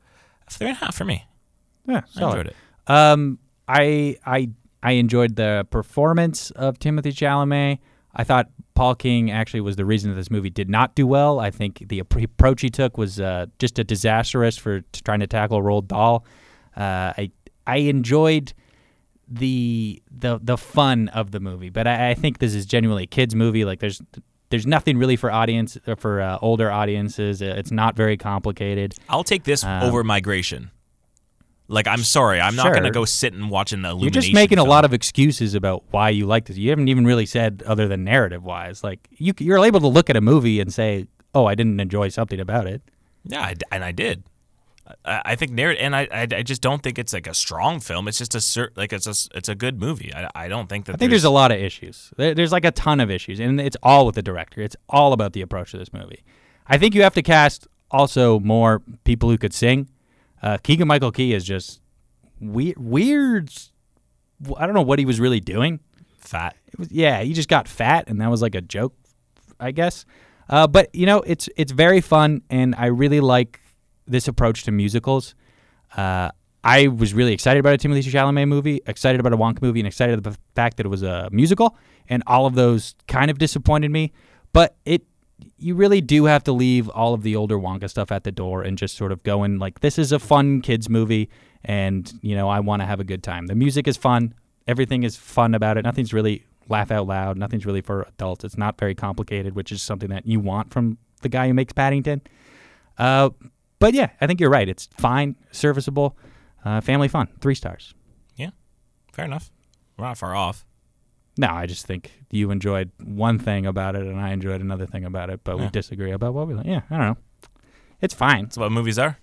three 0.51 0.69
and 0.69 0.77
a 0.77 0.81
half 0.81 0.95
for 0.95 1.05
me. 1.05 1.25
Yeah, 1.87 2.03
I 2.17 2.25
enjoyed 2.25 2.47
it. 2.49 2.57
Um, 2.87 3.39
I 3.67 4.19
I 4.27 4.51
I 4.83 4.93
enjoyed 4.93 5.37
the 5.37 5.67
performance 5.71 6.51
of 6.51 6.79
Timothy 6.79 7.13
Chalamet. 7.13 7.79
I 8.15 8.25
thought 8.25 8.51
Paul 8.79 8.95
King 8.95 9.31
actually 9.31 9.61
was 9.61 9.75
the 9.77 9.85
reason 9.85 10.11
that 10.11 10.17
this 10.17 10.31
movie 10.31 10.51
did 10.51 10.71
not 10.71 10.95
do 10.95 11.05
well. 11.07 11.41
I 11.41 11.51
think 11.51 11.85
the 11.89 11.99
approach 11.99 12.61
he 12.61 12.71
took 12.71 12.97
was 12.97 13.19
uh, 13.21 13.47
just 13.59 13.79
a 13.79 13.85
disastrous 13.85 14.57
for 14.57 14.83
trying 15.05 15.19
to 15.21 15.27
tackle 15.27 15.61
Roald 15.63 15.89
Dahl. 15.89 16.25
Uh, 16.77 17.13
I 17.19 17.31
I 17.67 17.77
enjoyed 17.79 18.53
the 19.29 20.01
the 20.11 20.39
the 20.43 20.57
fun 20.57 21.09
of 21.09 21.33
the 21.33 21.41
movie, 21.41 21.71
but 21.71 21.87
I, 21.87 22.11
I 22.11 22.15
think 22.15 22.39
this 22.39 22.55
is 22.55 22.67
genuinely 22.67 23.03
a 23.03 23.07
kids 23.07 23.35
movie. 23.35 23.65
Like 23.65 23.81
there's 23.81 24.01
there's 24.51 24.67
nothing 24.67 24.97
really 24.97 25.17
for 25.17 25.31
audience 25.31 25.77
or 25.87 25.97
for 25.97 26.21
uh, 26.21 26.39
older 26.41 26.71
audiences. 26.71 27.43
It's 27.43 27.71
not 27.71 27.97
very 27.97 28.17
complicated. 28.17 28.95
I'll 29.09 29.25
take 29.25 29.45
this 29.45 29.65
Um, 29.65 29.83
over 29.83 30.05
Migration. 30.05 30.71
Like, 31.71 31.87
I'm 31.87 32.03
sorry, 32.03 32.41
I'm 32.41 32.57
not 32.57 32.65
Sure. 32.67 32.75
gonna 32.75 32.91
go 32.91 33.05
sit 33.05 33.35
and 33.35 33.51
watch 33.51 33.73
an 33.73 33.85
Illumination. 33.85 34.03
You're 34.05 34.23
just 34.23 34.33
making 34.35 34.59
a 34.59 34.63
film. 34.63 34.71
lot 34.71 34.85
of 34.87 34.95
excuses 34.95 35.55
about 35.55 35.85
why 35.91 36.09
you 36.11 36.25
like 36.27 36.47
this. 36.47 36.57
You 36.57 36.71
haven't 36.71 36.89
even 36.89 37.05
really 37.05 37.27
said 37.27 37.63
other 37.67 37.87
than 37.87 38.05
narrative 38.05 38.43
wise. 38.43 38.83
Like 38.83 39.07
you, 39.13 39.35
you're 39.39 39.63
able 39.65 39.81
to 39.81 39.89
look 39.89 40.09
at 40.09 40.17
a 40.17 40.21
movie 40.23 40.61
and 40.61 40.73
say, 40.73 41.07
"Oh, 41.35 41.45
I 41.45 41.55
didn't 41.55 41.79
enjoy 41.79 42.09
something 42.09 42.41
about 42.41 42.67
it." 42.67 42.81
Yeah, 43.25 43.43
I 43.43 43.53
d 43.55 43.61
and 43.71 43.85
I 43.85 43.93
did. 43.93 44.25
I, 45.05 45.21
I 45.27 45.37
think 45.37 45.53
narrative, 45.53 45.83
and 45.85 45.95
I, 45.95 46.09
I, 46.11 46.23
I 46.23 46.43
just 46.43 46.63
don't 46.63 46.83
think 46.83 46.99
it's 46.99 47.13
like 47.13 47.27
a 47.27 47.35
strong 47.35 47.81
film. 47.81 48.09
It's 48.09 48.17
just 48.17 48.35
a 48.35 48.41
cer- 48.41 48.73
like 48.75 48.95
it's 48.95 49.07
a 49.07 49.11
s- 49.11 49.29
it's 49.35 49.51
a 49.51 49.55
good 49.55 49.79
movie. 49.79 50.11
I, 50.15 50.31
I 50.35 50.49
don't 50.49 50.69
think 50.71 50.87
that. 50.87 50.95
I 50.95 50.97
think 50.97 51.11
there's 51.11 51.25
a 51.25 51.29
lot 51.31 51.53
of 51.53 51.59
issues. 51.59 52.11
There, 52.17 52.35
there's 52.35 52.53
like 52.53 52.65
a 52.65 52.71
ton 52.71 52.99
of 53.01 53.11
issues, 53.11 53.41
and 53.41 53.61
it's 53.61 53.77
all 53.83 54.07
with 54.07 54.15
the 54.15 54.23
director. 54.23 54.63
It's 54.63 54.77
all 54.89 55.13
about 55.13 55.35
the 55.35 55.43
approach 55.43 55.73
to 55.73 55.77
this 55.79 55.93
movie. 55.93 56.23
I 56.67 56.79
think 56.79 56.95
you 56.95 57.03
have 57.03 57.13
to 57.15 57.23
cast 57.23 57.69
also 57.91 58.41
more 58.41 58.81
people 59.05 59.29
who 59.29 59.37
could 59.37 59.53
sing. 59.53 59.89
Uh, 60.43 60.59
Keegan 60.63 60.89
Michael 60.89 61.13
Key 61.13 61.35
is 61.35 61.45
just 61.45 61.81
weird. 62.41 63.51
I 64.57 64.67
don't 64.67 64.75
know 64.75 64.83
what 64.83 64.99
he 64.99 65.05
was 65.05 65.21
really 65.21 65.41
doing. 65.41 65.81
fat. 66.19 66.57
Was, 66.77 66.91
yeah, 66.93 67.23
he 67.23 67.33
just 67.33 67.49
got 67.49 67.67
fat, 67.69 68.09
and 68.09 68.21
that 68.21 68.31
was 68.31 68.43
like 68.43 68.55
a 68.55 68.61
joke, 68.61 68.95
I 69.59 69.73
guess. 69.73 70.05
Uh, 70.49 70.67
but 70.67 70.95
you 70.95 71.07
know, 71.07 71.21
it's 71.21 71.49
it's 71.57 71.73
very 71.73 72.01
fun, 72.01 72.43
and 72.51 72.75
I 72.77 72.87
really 72.87 73.21
like 73.21 73.61
this 74.07 74.29
approach 74.29 74.65
to 74.65 74.71
musicals. 74.73 75.35
Uh, 75.97 76.31
I 76.65 76.89
was 76.89 77.15
really 77.15 77.33
excited 77.33 77.61
about 77.61 77.75
a 77.75 77.79
Timothy 77.79 78.11
Chalamet 78.11 78.49
movie, 78.49 78.81
excited 78.87 79.21
about 79.21 79.33
a 79.33 79.37
Wonka 79.37 79.63
movie, 79.63 79.81
and 79.81 79.87
excited 79.87 80.19
about 80.19 80.35
the 80.35 80.39
fact 80.55 80.77
that 80.79 80.87
it 80.87 80.89
was 80.89 81.03
a 81.03 81.29
musical. 81.33 81.77
And 82.09 82.23
all 82.27 82.47
of 82.47 82.55
those 82.55 82.95
kind 83.07 83.31
of 83.31 83.39
disappointed 83.39 83.91
me. 83.91 84.13
But 84.53 84.77
it, 84.87 85.03
you 85.59 85.75
really 85.75 86.01
do 86.01 86.27
have 86.27 86.45
to 86.45 86.53
leave 86.53 86.89
all 86.91 87.15
of 87.15 87.23
the 87.23 87.37
older 87.37 87.59
Wonka 87.59 87.91
stuff 87.91 88.13
at 88.13 88.25
the 88.25 88.33
door 88.33 88.63
and 88.63 88.79
just 88.79 88.97
sort 88.97 89.13
of 89.13 89.23
go 89.23 89.45
in 89.45 89.59
like 89.59 89.81
this 89.81 89.99
is 89.99 90.13
a 90.13 90.19
fun 90.19 90.61
kids 90.63 90.89
movie, 90.89 91.29
and 91.65 92.13
you 92.23 92.35
know 92.35 92.49
I 92.49 92.61
want 92.61 92.83
to 92.83 92.87
have 92.87 93.01
a 93.01 93.05
good 93.05 93.23
time. 93.23 93.47
The 93.47 93.55
music 93.55 93.89
is 93.89 93.97
fun, 93.97 94.35
everything 94.67 95.03
is 95.03 95.17
fun 95.17 95.55
about 95.55 95.77
it. 95.77 95.85
Nothing's 95.85 96.13
really 96.13 96.45
laugh 96.69 96.91
out 96.91 97.07
loud. 97.07 97.37
Nothing's 97.37 97.67
really 97.67 97.81
for 97.81 98.03
adults. 98.03 98.45
It's 98.45 98.59
not 98.59 98.79
very 98.79 98.95
complicated, 98.95 99.55
which 99.55 99.73
is 99.73 99.83
something 99.83 100.11
that 100.11 100.27
you 100.27 100.39
want 100.39 100.73
from 100.73 100.99
the 101.23 101.29
guy 101.29 101.49
who 101.49 101.55
makes 101.55 101.73
Paddington. 101.73 102.21
Uh, 102.99 103.31
but 103.79 103.95
yeah, 103.95 104.11
I 104.21 104.27
think 104.27 104.41
you're 104.41 104.51
right. 104.51 104.69
It's 104.69 104.89
fine, 104.99 105.37
serviceable, 105.51 106.17
uh, 106.65 106.81
family 106.81 107.09
fun. 107.09 107.29
Three 107.41 107.55
stars. 107.55 107.95
Yeah, 108.37 108.51
fair 109.13 109.25
enough. 109.25 109.51
We're 109.97 110.05
not 110.05 110.19
far 110.19 110.35
off. 110.35 110.65
No, 111.39 111.49
I 111.49 111.67
just 111.67 111.87
think 111.87 112.13
you 112.31 112.51
enjoyed 112.51 112.91
one 113.03 113.39
thing 113.39 113.65
about 113.65 113.95
it, 113.95 114.03
and 114.03 114.21
I 114.21 114.33
enjoyed 114.33 114.61
another 114.61 114.87
thing 114.87 115.05
about 115.05 115.31
it, 115.31 115.41
but 115.45 115.59
we 115.59 115.69
disagree 115.69 116.11
about 116.11 116.35
what 116.35 116.49
we 116.49 116.55
like. 116.55 116.67
Yeah, 116.67 116.83
I 116.91 116.97
don't 116.97 117.07
know. 117.07 117.17
It's 118.01 118.15
fine. 118.15 118.45
It's 118.47 118.59
what 118.59 118.73
movies 118.73 118.99
are. 118.99 119.19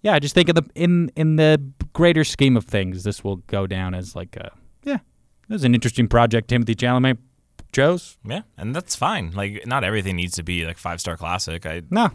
Yeah, 0.00 0.14
I 0.14 0.18
just 0.18 0.34
think 0.34 0.48
of 0.48 0.56
the 0.56 0.64
in 0.74 1.10
in 1.14 1.36
the 1.36 1.62
greater 1.92 2.24
scheme 2.24 2.56
of 2.56 2.64
things, 2.64 3.04
this 3.04 3.22
will 3.22 3.36
go 3.36 3.66
down 3.66 3.94
as 3.94 4.16
like 4.16 4.36
a 4.36 4.50
yeah. 4.82 4.98
This 5.48 5.60
is 5.60 5.64
an 5.64 5.74
interesting 5.74 6.08
project. 6.08 6.48
Timothy 6.48 6.74
Chalamet 6.74 7.18
chose. 7.72 8.18
Yeah, 8.24 8.42
and 8.56 8.74
that's 8.74 8.96
fine. 8.96 9.32
Like, 9.32 9.66
not 9.66 9.84
everything 9.84 10.16
needs 10.16 10.34
to 10.36 10.42
be 10.42 10.64
like 10.64 10.78
five 10.78 11.00
star 11.00 11.16
classic. 11.16 11.66
I 11.66 11.82
No, 11.90 12.10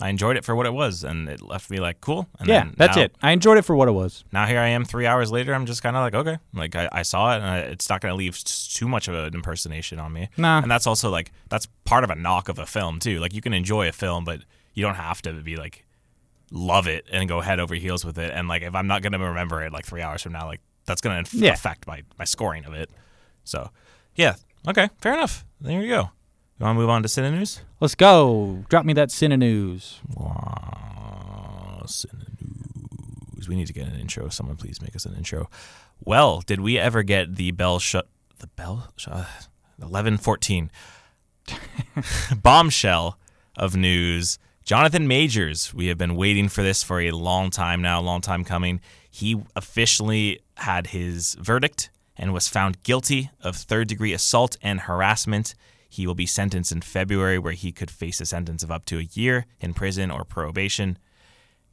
I 0.00 0.08
enjoyed 0.08 0.36
it 0.36 0.44
for 0.44 0.56
what 0.56 0.66
it 0.66 0.72
was, 0.72 1.04
and 1.04 1.28
it 1.28 1.40
left 1.40 1.70
me 1.70 1.78
like 1.78 2.00
cool. 2.00 2.26
And 2.40 2.48
yeah, 2.48 2.68
that's 2.76 2.96
now- 2.96 3.02
it. 3.02 3.14
I 3.22 3.30
enjoyed 3.32 3.58
it 3.58 3.62
for 3.62 3.76
what 3.76 3.86
it 3.88 3.92
was. 3.92 4.24
Now 4.32 4.46
here 4.46 4.58
I 4.58 4.68
am, 4.68 4.84
three 4.84 5.06
hours 5.06 5.30
later. 5.30 5.54
I'm 5.54 5.64
just 5.66 5.82
kind 5.82 5.94
of 5.96 6.02
like, 6.02 6.14
okay, 6.14 6.38
like 6.54 6.74
I, 6.74 6.88
I 6.90 7.02
saw 7.02 7.32
it, 7.32 7.36
and 7.36 7.44
I, 7.44 7.58
it's 7.58 7.88
not 7.88 8.00
going 8.00 8.10
to 8.12 8.16
leave 8.16 8.42
too 8.42 8.88
much 8.88 9.06
of 9.06 9.14
an 9.14 9.32
impersonation 9.34 10.00
on 10.00 10.12
me. 10.12 10.28
Nah. 10.36 10.58
and 10.60 10.70
that's 10.70 10.86
also 10.86 11.08
like 11.10 11.30
that's 11.50 11.66
part 11.84 12.02
of 12.04 12.10
a 12.10 12.14
knock 12.16 12.48
of 12.48 12.58
a 12.58 12.66
film 12.66 12.98
too. 12.98 13.20
Like 13.20 13.32
you 13.34 13.40
can 13.40 13.52
enjoy 13.54 13.86
a 13.88 13.92
film, 13.92 14.24
but 14.24 14.40
you 14.74 14.82
don't 14.84 14.96
have 14.96 15.22
to 15.22 15.32
be 15.34 15.56
like 15.56 15.84
love 16.50 16.86
it 16.86 17.06
and 17.12 17.28
go 17.28 17.40
head 17.40 17.60
over 17.60 17.74
heels 17.74 18.04
with 18.04 18.18
it. 18.18 18.32
And 18.34 18.48
like 18.48 18.62
if 18.62 18.74
I'm 18.74 18.86
not 18.86 19.02
going 19.02 19.12
to 19.12 19.18
remember 19.18 19.62
it 19.62 19.72
like 19.72 19.86
three 19.86 20.02
hours 20.02 20.22
from 20.22 20.32
now, 20.32 20.46
like 20.46 20.60
that's 20.86 21.00
going 21.00 21.14
to 21.14 21.18
inf- 21.20 21.34
Yeah. 21.34 21.52
affect 21.52 21.86
my 21.86 22.02
my 22.18 22.24
scoring 22.24 22.64
of 22.64 22.72
it. 22.74 22.90
So 23.44 23.70
yeah, 24.16 24.34
okay, 24.66 24.88
fair 25.00 25.12
enough. 25.14 25.44
There 25.60 25.80
you 25.80 25.88
go. 25.88 26.10
You 26.62 26.66
want 26.66 26.76
to 26.76 26.80
move 26.80 26.90
on 26.90 27.02
to 27.02 27.08
Cine 27.08 27.32
News? 27.32 27.60
Let's 27.80 27.96
go. 27.96 28.64
Drop 28.68 28.84
me 28.84 28.92
that 28.92 29.08
Cine 29.08 29.36
News. 29.36 29.98
Wow, 30.14 31.82
Cine 31.86 32.24
News. 32.40 33.48
We 33.48 33.56
need 33.56 33.66
to 33.66 33.72
get 33.72 33.88
an 33.88 33.98
intro. 33.98 34.28
Someone 34.28 34.54
please 34.54 34.80
make 34.80 34.94
us 34.94 35.04
an 35.04 35.16
intro. 35.16 35.50
Well, 36.04 36.40
did 36.46 36.60
we 36.60 36.78
ever 36.78 37.02
get 37.02 37.34
the 37.34 37.50
bell 37.50 37.80
shut? 37.80 38.06
The 38.38 38.46
bell 38.46 38.92
shut? 38.94 39.12
Uh, 39.12 39.24
eleven 39.82 40.16
fourteen. 40.16 40.70
Bombshell 42.40 43.18
of 43.56 43.74
news. 43.74 44.38
Jonathan 44.62 45.08
Majors. 45.08 45.74
We 45.74 45.88
have 45.88 45.98
been 45.98 46.14
waiting 46.14 46.48
for 46.48 46.62
this 46.62 46.84
for 46.84 47.00
a 47.00 47.10
long 47.10 47.50
time 47.50 47.82
now. 47.82 48.00
Long 48.00 48.20
time 48.20 48.44
coming. 48.44 48.80
He 49.10 49.42
officially 49.56 50.38
had 50.58 50.86
his 50.86 51.34
verdict 51.40 51.90
and 52.16 52.32
was 52.32 52.46
found 52.46 52.84
guilty 52.84 53.30
of 53.40 53.56
third 53.56 53.88
degree 53.88 54.12
assault 54.12 54.56
and 54.62 54.82
harassment. 54.82 55.56
He 55.92 56.06
will 56.06 56.14
be 56.14 56.24
sentenced 56.24 56.72
in 56.72 56.80
February, 56.80 57.38
where 57.38 57.52
he 57.52 57.70
could 57.70 57.90
face 57.90 58.18
a 58.22 58.24
sentence 58.24 58.62
of 58.62 58.70
up 58.70 58.86
to 58.86 58.98
a 58.98 59.08
year 59.12 59.44
in 59.60 59.74
prison 59.74 60.10
or 60.10 60.24
probation. 60.24 60.96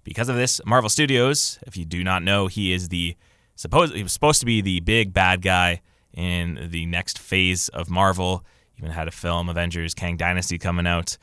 Because 0.03 0.27
of 0.27 0.35
this, 0.35 0.59
Marvel 0.65 0.89
Studios, 0.89 1.57
if 1.65 1.77
you 1.77 1.85
do 1.85 2.03
not 2.03 2.21
know, 2.21 2.47
he 2.47 2.73
is 2.73 2.89
the 2.89 3.15
supposed 3.55 3.95
he 3.95 4.03
was 4.03 4.11
supposed 4.11 4.41
to 4.41 4.45
be 4.45 4.59
the 4.59 4.81
big 4.81 5.13
bad 5.13 5.41
guy 5.41 5.79
in 6.13 6.67
the 6.69 6.85
next 6.85 7.17
phase 7.17 7.69
of 7.69 7.89
Marvel. 7.89 8.45
Even 8.77 8.91
had 8.91 9.07
a 9.07 9.11
film 9.11 9.47
Avengers 9.47 9.93
Kang 9.93 10.17
Dynasty 10.17 10.57
coming 10.57 10.85
out. 10.85 11.17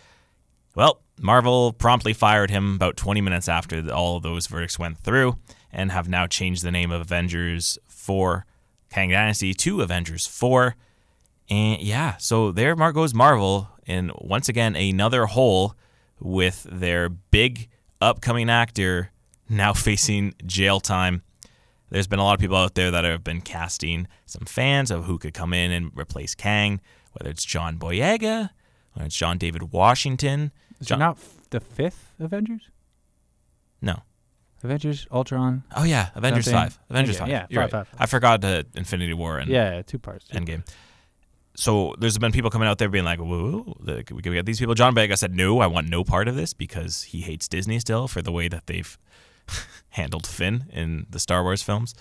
Well, 0.74 1.02
Marvel 1.20 1.74
promptly 1.74 2.14
fired 2.14 2.48
him 2.48 2.76
about 2.76 2.96
20 2.96 3.20
minutes 3.20 3.46
after 3.46 3.86
all 3.92 4.20
those 4.20 4.46
verdicts 4.46 4.78
went 4.78 4.96
through 4.96 5.36
and 5.70 5.92
have 5.92 6.08
now 6.08 6.26
changed 6.26 6.62
the 6.62 6.70
name 6.70 6.90
of 6.90 7.02
Avengers 7.02 7.78
4 7.88 8.46
Kang 8.88 9.10
Dynasty 9.10 9.52
to 9.52 9.82
Avengers 9.82 10.26
4. 10.26 10.76
And 11.48 11.80
yeah, 11.80 12.16
so 12.18 12.50
there 12.52 12.74
goes 12.74 13.14
Marvel 13.14 13.68
in 13.86 14.10
once 14.18 14.48
again 14.48 14.74
another 14.74 15.26
hole 15.26 15.74
with 16.18 16.66
their 16.70 17.08
big 17.08 17.68
upcoming 18.00 18.50
actor 18.50 19.10
now 19.48 19.72
facing 19.74 20.34
jail 20.44 20.80
time. 20.80 21.22
There's 21.90 22.08
been 22.08 22.18
a 22.18 22.24
lot 22.24 22.34
of 22.34 22.40
people 22.40 22.56
out 22.56 22.74
there 22.74 22.90
that 22.90 23.04
have 23.04 23.22
been 23.22 23.40
casting 23.40 24.08
some 24.26 24.44
fans 24.44 24.90
of 24.90 25.04
who 25.04 25.18
could 25.18 25.34
come 25.34 25.52
in 25.52 25.70
and 25.70 25.92
replace 25.94 26.34
Kang, 26.34 26.80
whether 27.12 27.30
it's 27.30 27.44
John 27.44 27.78
Boyega, 27.78 28.50
whether 28.94 29.06
it's 29.06 29.16
John 29.16 29.38
David 29.38 29.72
Washington. 29.72 30.50
Is 30.80 30.88
John- 30.88 30.98
it 30.98 31.04
not 31.04 31.18
the 31.50 31.60
fifth 31.60 32.12
Avengers? 32.18 32.70
no. 33.80 34.02
Avengers, 34.64 35.06
Ultron. 35.12 35.62
Oh 35.76 35.84
yeah, 35.84 36.08
Avengers 36.16 36.46
Something. 36.46 36.70
five. 36.70 36.78
Avengers 36.90 37.16
Okay, 37.16 37.20
five. 37.20 37.28
yeah, 37.28 37.46
You're 37.50 37.62
five, 37.62 37.72
right. 37.72 37.86
five, 37.86 37.88
five. 37.88 38.00
I 38.00 38.06
forgot 38.06 38.40
the 38.40 38.66
Infinity 38.74 39.12
War 39.12 39.38
and 39.38 39.48
Yeah, 39.48 39.82
two 39.82 39.98
parts. 39.98 40.26
two 40.26 40.36
Endgame. 40.36 40.66
So 41.56 41.94
there's 41.98 42.18
been 42.18 42.32
people 42.32 42.50
coming 42.50 42.68
out 42.68 42.78
there 42.78 42.88
being 42.88 43.04
like, 43.04 43.18
"Whoa, 43.18 43.76
like, 43.80 44.10
we 44.14 44.20
get 44.22 44.44
these 44.46 44.58
people." 44.58 44.74
John 44.74 44.94
Boyega 44.94 45.16
said, 45.16 45.34
"No, 45.34 45.60
I 45.60 45.66
want 45.66 45.88
no 45.88 46.04
part 46.04 46.28
of 46.28 46.36
this 46.36 46.52
because 46.52 47.04
he 47.04 47.22
hates 47.22 47.48
Disney 47.48 47.78
still 47.80 48.08
for 48.08 48.20
the 48.22 48.30
way 48.32 48.48
that 48.48 48.66
they've 48.66 48.98
handled 49.90 50.26
Finn 50.26 50.66
in 50.72 51.06
the 51.10 51.18
Star 51.18 51.42
Wars 51.42 51.62
films." 51.62 51.94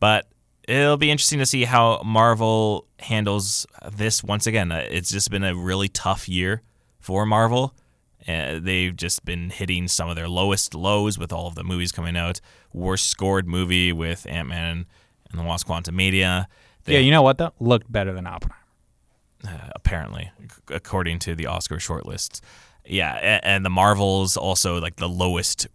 But 0.00 0.26
it'll 0.66 0.96
be 0.96 1.10
interesting 1.10 1.38
to 1.38 1.46
see 1.46 1.64
how 1.64 2.02
Marvel 2.04 2.86
handles 2.98 3.66
this 3.92 4.24
once 4.24 4.46
again. 4.46 4.72
Uh, 4.72 4.84
It's 4.90 5.10
just 5.10 5.30
been 5.30 5.44
a 5.44 5.54
really 5.54 5.88
tough 5.88 6.28
year 6.28 6.62
for 6.98 7.24
Marvel. 7.26 7.74
Uh, 8.28 8.58
they've 8.60 8.94
just 8.94 9.24
been 9.24 9.50
hitting 9.50 9.88
some 9.88 10.08
of 10.10 10.16
their 10.16 10.28
lowest 10.28 10.74
lows 10.74 11.18
with 11.18 11.32
all 11.32 11.46
of 11.46 11.54
the 11.54 11.64
movies 11.64 11.90
coming 11.90 12.16
out. 12.16 12.40
Worst 12.72 13.08
scored 13.08 13.46
movie 13.46 13.92
with 13.92 14.26
Ant 14.28 14.48
Man 14.48 14.86
and 15.30 15.38
the 15.40 15.44
Wasp 15.44 15.66
Quantumania. 15.68 16.46
Yeah, 16.86 16.98
you 16.98 17.10
know 17.10 17.22
what 17.22 17.38
though? 17.38 17.52
Looked 17.60 17.90
better 17.90 18.12
than 18.12 18.26
Oppenheimer. 18.26 18.59
Uh, 19.46 19.70
apparently, 19.74 20.30
according 20.68 21.18
to 21.20 21.34
the 21.34 21.46
Oscar 21.46 21.76
shortlists. 21.76 22.40
Yeah, 22.84 23.14
and, 23.14 23.44
and 23.44 23.64
the 23.64 23.70
Marvels 23.70 24.36
also 24.36 24.80
like 24.80 24.96
the 24.96 25.08
lowest 25.08 25.68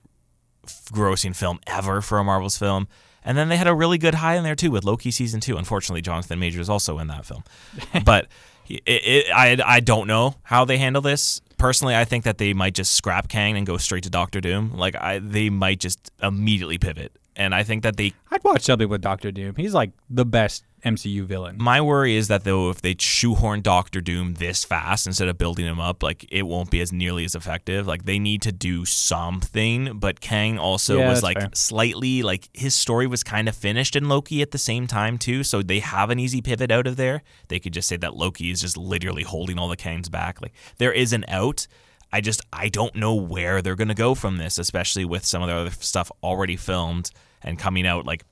grossing 0.92 1.36
film 1.36 1.60
ever 1.68 2.02
for 2.02 2.18
a 2.18 2.24
Marvels 2.24 2.58
film. 2.58 2.88
And 3.24 3.38
then 3.38 3.50
they 3.50 3.58
had 3.58 3.68
a 3.68 3.74
really 3.74 3.98
good 3.98 4.16
high 4.16 4.36
in 4.36 4.44
there 4.44 4.56
too 4.56 4.72
with 4.72 4.84
Loki 4.84 5.12
season 5.12 5.40
two. 5.40 5.58
Unfortunately, 5.58 6.02
Jonathan 6.02 6.40
Major 6.40 6.62
is 6.62 6.70
also 6.70 7.00
in 7.00 7.08
that 7.08 7.26
film, 7.26 7.44
but 8.06 8.28
it, 8.68 8.82
it, 8.86 9.26
I 9.36 9.58
I 9.66 9.80
don't 9.80 10.08
know 10.08 10.36
how 10.44 10.66
they 10.66 10.78
handle 10.78 11.02
this. 11.02 11.42
Personally, 11.58 11.96
I 11.96 12.06
think 12.06 12.24
that 12.26 12.38
they 12.38 12.54
might 12.54 12.76
just 12.76 12.94
scrap 12.94 13.28
Kang 13.28 13.58
and 13.58 13.66
go 13.66 13.78
straight 13.78 14.04
to 14.04 14.10
Doctor 14.10 14.42
Doom. 14.42 14.74
Like 14.76 14.96
I, 14.96 15.20
they 15.20 15.50
might 15.50 15.80
just 15.80 16.12
immediately 16.22 16.78
pivot. 16.78 17.18
And 17.36 17.56
I 17.56 17.64
think 17.64 17.84
that 17.84 17.98
they 17.98 18.14
I'd 18.32 18.44
watch 18.44 18.64
something 18.64 18.88
with 18.88 19.02
Doctor 19.02 19.32
Doom. 19.32 19.56
He's 19.56 19.74
like 19.74 19.92
the 20.10 20.26
best 20.26 20.64
MCU 20.86 21.24
villain. 21.26 21.58
My 21.60 21.82
worry 21.82 22.16
is 22.16 22.28
that 22.28 22.44
though, 22.44 22.70
if 22.70 22.82
they 22.82 22.96
shoehorn 22.98 23.62
Doctor 23.62 24.00
Doom 24.02 24.36
this 24.36 24.64
fast 24.64 25.08
instead 25.08 25.28
of 25.28 25.38
building 25.38 25.66
him 25.66 25.80
up, 25.80 26.04
like 26.04 26.26
it 26.32 26.44
won't 26.44 26.70
be 26.72 26.80
as 26.80 26.94
nearly 26.94 27.26
as 27.26 27.34
effective. 27.36 27.88
Like 27.88 28.06
they 28.06 28.20
need 28.20 28.42
to 28.44 28.52
do 28.52 28.86
something. 28.86 29.98
But 30.00 30.22
Kang 30.22 30.58
also 30.60 30.98
Yeah, 31.00 31.10
was 31.10 31.24
like 31.24 31.40
fair. 31.40 31.50
slightly 31.54 32.22
like 32.22 32.50
his 32.54 32.76
story 32.76 33.08
was 33.08 33.24
kind 33.24 33.50
of 33.50 33.56
finished 33.56 33.96
in 33.96 34.08
Loki 34.08 34.42
at 34.42 34.52
the 34.52 34.58
same 34.58 34.88
time 34.88 35.18
too. 35.18 35.44
So 35.44 35.62
they 35.62 35.80
have 35.80 36.10
an 36.10 36.20
easy 36.20 36.42
pivot 36.42 36.72
out 36.72 36.88
of 36.88 36.96
there. 36.96 37.24
They 37.48 37.60
could 37.60 37.74
just 37.74 37.88
say 37.88 37.98
that 37.98 38.16
Loki 38.16 38.52
is 38.52 38.62
just 38.62 38.78
literally 38.78 39.24
holding 39.24 39.58
all 39.58 39.68
the 39.68 39.78
Kangs 39.78 40.10
back. 40.12 40.42
Like 40.42 40.54
there 40.78 40.94
is 40.94 41.12
an 41.14 41.26
out. 41.28 41.68
I 42.14 42.22
just 42.22 42.42
I 42.54 42.70
don't 42.70 42.96
know 42.96 43.16
where 43.16 43.62
they're 43.62 43.76
gonna 43.76 43.94
go 43.96 44.16
from 44.16 44.38
this, 44.38 44.58
especially 44.58 45.06
with 45.06 45.26
some 45.26 45.42
of 45.42 45.50
the 45.50 45.56
other 45.56 45.72
stuff 45.72 46.12
already 46.24 46.56
filmed 46.56 47.10
and 47.42 47.58
coming 47.58 47.86
out. 47.88 48.06
Like 48.06 48.24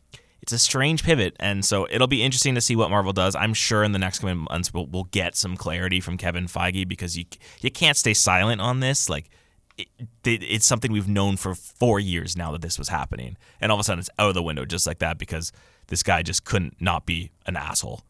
it's 0.43 0.51
a 0.51 0.59
strange 0.59 1.05
pivot, 1.05 1.37
and 1.39 1.63
so 1.63 1.87
it'll 1.89 2.05
be 2.05 2.21
interesting 2.21 2.53
to 2.55 2.59
see 2.59 2.75
what 2.75 2.89
Marvel 2.89 3.13
does. 3.13 3.33
I'm 3.33 3.53
sure 3.53 3.81
in 3.81 3.93
the 3.93 3.97
next 3.97 4.19
coming 4.19 4.39
months 4.39 4.73
we'll, 4.73 4.87
we'll 4.87 5.05
get 5.05 5.37
some 5.37 5.55
clarity 5.55 6.01
from 6.01 6.17
Kevin 6.17 6.47
Feige 6.47 6.85
because 6.85 7.17
you 7.17 7.23
you 7.61 7.71
can't 7.71 7.95
stay 7.95 8.13
silent 8.13 8.59
on 8.59 8.81
this. 8.81 9.07
Like 9.07 9.29
it, 9.77 9.87
it, 10.25 10.43
it's 10.43 10.65
something 10.65 10.91
we've 10.91 11.07
known 11.07 11.37
for 11.37 11.55
four 11.55 11.97
years 11.97 12.35
now 12.35 12.51
that 12.51 12.61
this 12.61 12.77
was 12.77 12.89
happening, 12.89 13.37
and 13.61 13.71
all 13.71 13.77
of 13.77 13.79
a 13.79 13.85
sudden 13.85 13.99
it's 13.99 14.09
out 14.19 14.27
of 14.27 14.33
the 14.33 14.43
window 14.43 14.65
just 14.65 14.85
like 14.85 14.99
that 14.99 15.17
because 15.17 15.53
this 15.87 16.03
guy 16.03 16.21
just 16.21 16.43
couldn't 16.43 16.75
not 16.81 17.05
be 17.05 17.31
an 17.45 17.55
asshole, 17.55 18.01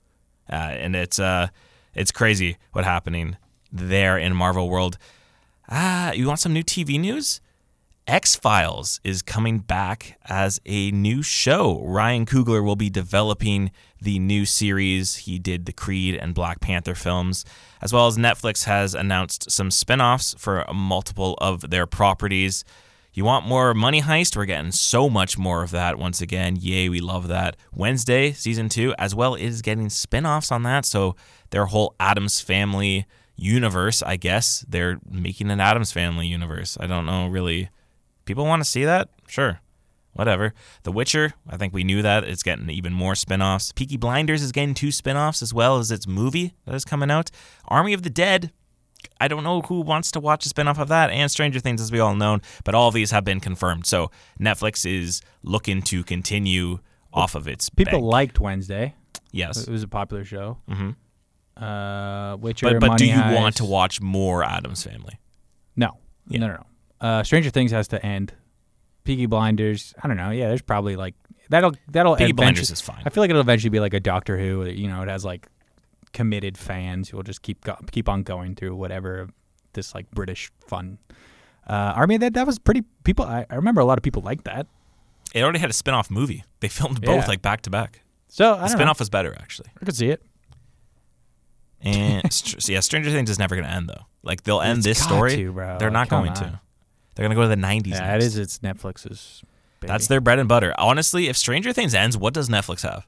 uh, 0.51 0.55
and 0.55 0.95
it's 0.95 1.19
uh 1.19 1.49
it's 1.93 2.11
crazy 2.11 2.57
what 2.71 2.83
happening 2.83 3.37
there 3.71 4.17
in 4.17 4.35
Marvel 4.35 4.69
world. 4.69 4.97
Ah, 5.69 6.11
you 6.13 6.25
want 6.25 6.39
some 6.39 6.51
new 6.51 6.63
TV 6.63 6.99
news? 6.99 7.41
X 8.07 8.35
Files 8.35 8.99
is 9.05 9.21
coming 9.21 9.59
back 9.59 10.19
as 10.25 10.59
a 10.65 10.91
new 10.91 11.23
show. 11.23 11.81
Ryan 11.85 12.25
Coogler 12.25 12.63
will 12.63 12.75
be 12.75 12.89
developing 12.89 13.71
the 14.01 14.19
new 14.19 14.45
series. 14.45 15.15
He 15.15 15.39
did 15.39 15.65
the 15.65 15.71
Creed 15.71 16.15
and 16.15 16.35
Black 16.35 16.59
Panther 16.59 16.95
films, 16.95 17.45
as 17.81 17.93
well 17.93 18.07
as 18.07 18.17
Netflix 18.17 18.65
has 18.65 18.93
announced 18.93 19.49
some 19.49 19.71
spin 19.71 20.01
offs 20.01 20.35
for 20.37 20.65
multiple 20.73 21.37
of 21.39 21.69
their 21.69 21.87
properties. 21.87 22.65
You 23.13 23.23
want 23.23 23.47
more 23.47 23.73
Money 23.73 24.01
Heist? 24.01 24.35
We're 24.35 24.45
getting 24.45 24.73
so 24.73 25.09
much 25.09 25.37
more 25.37 25.63
of 25.63 25.71
that 25.71 25.97
once 25.97 26.19
again. 26.19 26.57
Yay, 26.59 26.89
we 26.89 26.99
love 26.99 27.29
that. 27.29 27.55
Wednesday, 27.73 28.33
season 28.33 28.67
two, 28.67 28.93
as 28.97 29.15
well, 29.15 29.33
is 29.33 29.61
getting 29.61 29.89
spin 29.89 30.25
offs 30.25 30.51
on 30.51 30.63
that. 30.63 30.85
So 30.85 31.15
their 31.51 31.67
whole 31.67 31.95
Addams 32.01 32.41
Family 32.41 33.05
universe, 33.37 34.03
I 34.03 34.17
guess, 34.17 34.65
they're 34.67 34.99
making 35.09 35.51
an 35.51 35.61
Addams 35.61 35.93
Family 35.93 36.27
universe. 36.27 36.77
I 36.81 36.87
don't 36.87 37.05
know 37.05 37.27
really 37.27 37.69
people 38.25 38.45
want 38.45 38.61
to 38.63 38.69
see 38.69 38.85
that? 38.85 39.09
Sure. 39.27 39.59
Whatever. 40.13 40.53
The 40.83 40.91
Witcher, 40.91 41.33
I 41.49 41.57
think 41.57 41.73
we 41.73 41.83
knew 41.83 42.01
that. 42.03 42.23
It's 42.23 42.43
getting 42.43 42.69
even 42.69 42.93
more 42.93 43.15
spin 43.15 43.41
offs. 43.41 43.71
Peaky 43.71 43.97
Blinders 43.97 44.43
is 44.43 44.51
getting 44.51 44.75
two 44.75 44.91
spin 44.91 45.17
offs 45.17 45.41
as 45.41 45.53
well 45.53 45.79
as 45.79 45.89
its 45.91 46.05
movie 46.07 46.53
that 46.65 46.75
is 46.75 46.85
coming 46.85 47.09
out. 47.09 47.31
Army 47.67 47.93
of 47.93 48.03
the 48.03 48.11
Dead, 48.11 48.51
I 49.19 49.27
don't 49.27 49.43
know 49.43 49.61
who 49.61 49.81
wants 49.81 50.11
to 50.11 50.19
watch 50.19 50.45
a 50.45 50.49
spin 50.49 50.67
off 50.67 50.77
of 50.77 50.87
that. 50.89 51.09
And 51.09 51.31
Stranger 51.31 51.59
Things, 51.59 51.81
as 51.81 51.91
we 51.91 51.99
all 51.99 52.15
know, 52.15 52.39
but 52.63 52.75
all 52.75 52.89
of 52.89 52.93
these 52.93 53.09
have 53.09 53.25
been 53.25 53.39
confirmed. 53.39 53.87
So 53.87 54.11
Netflix 54.39 54.85
is 54.85 55.21
looking 55.41 55.81
to 55.83 56.03
continue 56.03 56.77
off 57.11 57.33
of 57.33 57.47
its. 57.47 57.69
People 57.69 57.93
bank. 57.99 58.03
liked 58.03 58.39
Wednesday. 58.39 58.93
Yes. 59.31 59.67
It 59.67 59.69
was 59.71 59.81
a 59.81 59.87
popular 59.87 60.23
show. 60.23 60.59
Mhm. 60.69 60.95
Uh, 61.57 62.37
Witcher. 62.37 62.79
But, 62.79 62.87
but 62.87 62.97
do 62.97 63.05
you 63.07 63.19
want 63.19 63.55
to 63.57 63.65
watch 63.65 63.99
more 63.99 64.43
Addams 64.43 64.83
Family? 64.83 65.19
No. 65.75 65.97
Yeah. 66.27 66.39
No, 66.39 66.47
no, 66.47 66.53
no. 66.53 66.65
Uh, 67.03 67.21
Stranger 67.23 67.49
Things 67.51 67.71
has 67.71 67.87
to 67.89 68.03
end. 68.03 68.33
Peaky 69.03 69.25
Blinders. 69.27 69.93
I 70.01 70.07
don't 70.07 70.17
know. 70.17 70.29
Yeah, 70.31 70.47
there's 70.47 70.61
probably 70.61 70.95
like 70.95 71.13
that'll 71.49 71.73
that'll 71.91 72.15
Peaky 72.15 72.31
Blinders 72.31 72.71
is 72.71 72.79
fine. 72.81 73.03
I 73.05 73.09
feel 73.09 73.21
like 73.21 73.29
it'll 73.29 73.41
eventually 73.41 73.69
be 73.69 73.79
like 73.81 73.93
a 73.93 73.99
Doctor 73.99 74.37
Who. 74.39 74.63
You 74.65 74.87
know, 74.87 75.01
it 75.03 75.09
has 75.09 75.25
like 75.25 75.47
committed 76.13 76.57
fans 76.57 77.09
who 77.09 77.17
will 77.17 77.23
just 77.23 77.41
keep 77.41 77.61
go- 77.65 77.77
keep 77.91 78.07
on 78.07 78.23
going 78.23 78.55
through 78.55 78.75
whatever 78.75 79.27
this 79.73 79.93
like 79.93 80.09
British 80.11 80.49
fun. 80.67 80.97
Uh, 81.67 81.93
Army 81.95 82.17
the 82.17 82.29
That 82.29 82.47
was 82.47 82.57
pretty. 82.59 82.83
People. 83.03 83.25
I, 83.25 83.45
I 83.49 83.55
remember 83.55 83.81
a 83.81 83.85
lot 83.85 83.97
of 83.97 84.03
people 84.03 84.21
like 84.21 84.45
that. 84.45 84.67
It 85.33 85.43
already 85.43 85.59
had 85.59 85.69
a 85.69 85.73
spin 85.73 85.93
off 85.93 86.09
movie. 86.09 86.43
They 86.61 86.67
filmed 86.69 87.01
both 87.01 87.23
Yeah. 87.23 87.27
like 87.27 87.41
back 87.41 87.61
to 87.63 87.69
back. 87.69 88.03
So 88.29 88.51
I 88.53 88.55
The 88.55 88.59
don't 88.59 88.69
spin 88.69 88.85
know. 88.85 88.93
was 88.97 89.09
better, 89.09 89.35
actually. 89.39 89.69
I 89.81 89.85
could 89.85 89.95
see 89.95 90.09
it. 90.09 90.21
And 91.81 92.31
so 92.33 92.71
yeah, 92.71 92.79
Stranger 92.79 93.11
Things 93.11 93.29
is 93.29 93.39
never 93.39 93.55
going 93.55 93.67
to 93.67 93.73
end 93.73 93.89
though. 93.89 94.05
Like 94.21 94.43
they'll 94.43 94.61
end 94.61 94.79
It's 94.79 94.85
this 94.85 95.03
story. 95.03 95.35
to, 95.35 95.51
bro. 95.51 95.77
They're 95.79 95.89
not 95.89 96.07
Come 96.09 96.21
going 96.25 96.37
on. 96.37 96.51
to. 96.53 96.61
They're 97.15 97.23
going 97.23 97.31
to 97.31 97.35
go 97.35 97.43
to 97.43 97.47
the 97.47 97.55
90s. 97.55 97.87
Yeah, 97.87 97.99
next. 97.99 98.23
it 98.23 98.27
is. 98.27 98.37
It's 98.37 98.59
Netflix's. 98.59 99.43
Baby. 99.79 99.91
That's 99.91 100.07
their 100.07 100.21
bread 100.21 100.39
and 100.39 100.47
butter. 100.47 100.73
Honestly, 100.77 101.27
if 101.27 101.37
Stranger 101.37 101.73
Things 101.73 101.93
ends, 101.93 102.17
what 102.17 102.33
does 102.33 102.49
Netflix 102.49 102.81
have? 102.81 103.05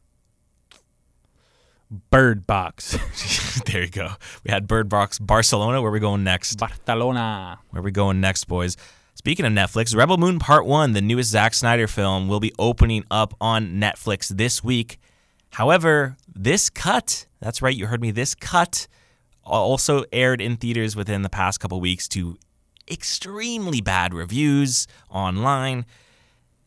Bird 1.89 2.45
Box. 2.45 2.97
there 3.65 3.83
you 3.83 3.89
go. 3.89 4.09
We 4.43 4.51
had 4.51 4.67
Bird 4.67 4.89
Box 4.89 5.19
Barcelona. 5.19 5.81
Where 5.81 5.89
are 5.89 5.93
we 5.93 5.99
going 5.99 6.23
next? 6.23 6.55
Barcelona. 6.57 7.59
Where 7.69 7.81
are 7.81 7.83
we 7.83 7.91
going 7.91 8.19
next, 8.19 8.45
boys? 8.45 8.75
Speaking 9.13 9.45
of 9.45 9.53
Netflix, 9.53 9.95
Rebel 9.95 10.17
Moon 10.17 10.39
Part 10.39 10.65
1, 10.65 10.91
the 10.91 11.01
newest 11.01 11.29
Zack 11.29 11.53
Snyder 11.53 11.87
film, 11.87 12.27
will 12.27 12.41
be 12.41 12.51
opening 12.59 13.05
up 13.09 13.33
on 13.39 13.79
Netflix 13.79 14.27
this 14.27 14.63
week. 14.63 14.99
However, 15.51 16.17
this 16.27 16.69
cut, 16.69 17.25
that's 17.39 17.61
right, 17.61 17.75
you 17.75 17.87
heard 17.87 18.01
me, 18.01 18.11
this 18.11 18.35
cut 18.35 18.87
also 19.45 20.03
aired 20.11 20.41
in 20.41 20.57
theaters 20.57 20.95
within 20.95 21.21
the 21.21 21.29
past 21.29 21.59
couple 21.59 21.79
weeks 21.79 22.07
to 22.09 22.37
extremely 22.91 23.81
bad 23.81 24.13
reviews 24.13 24.87
online. 25.09 25.85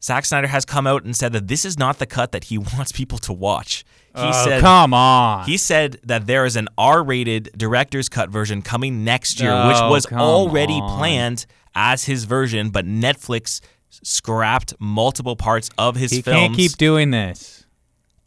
Zack 0.02 0.24
Snyder 0.24 0.46
has 0.46 0.64
come 0.64 0.86
out 0.86 1.04
and 1.04 1.16
said 1.16 1.32
that 1.32 1.48
this 1.48 1.64
is 1.64 1.78
not 1.78 1.98
the 1.98 2.06
cut 2.06 2.32
that 2.32 2.44
he 2.44 2.58
wants 2.76 2.92
people 2.92 3.18
to 3.18 3.32
watch. 3.32 3.84
He 4.14 4.22
Oh, 4.24 4.44
said 4.44 4.60
come 4.60 4.94
on. 4.94 5.44
he 5.46 5.56
said 5.56 5.98
that 6.04 6.26
there 6.26 6.44
is 6.44 6.56
an 6.56 6.68
R-rated 6.76 7.50
director's 7.56 8.08
cut 8.08 8.30
version 8.30 8.62
coming 8.62 9.04
next 9.04 9.40
year, 9.40 9.50
which 9.68 9.76
Oh, 9.78 9.90
was 9.90 10.06
already 10.06 10.80
on. 10.80 10.98
planned 10.98 11.46
as 11.74 12.04
his 12.04 12.24
version, 12.24 12.70
but 12.70 12.84
Netflix 12.86 13.60
scrapped 13.90 14.74
multiple 14.80 15.36
parts 15.36 15.70
of 15.78 15.96
his 15.96 16.10
film. 16.10 16.18
he 16.18 16.22
films. 16.22 16.36
can't 16.40 16.56
keep 16.56 16.72
doing 16.78 17.10
this. 17.10 17.57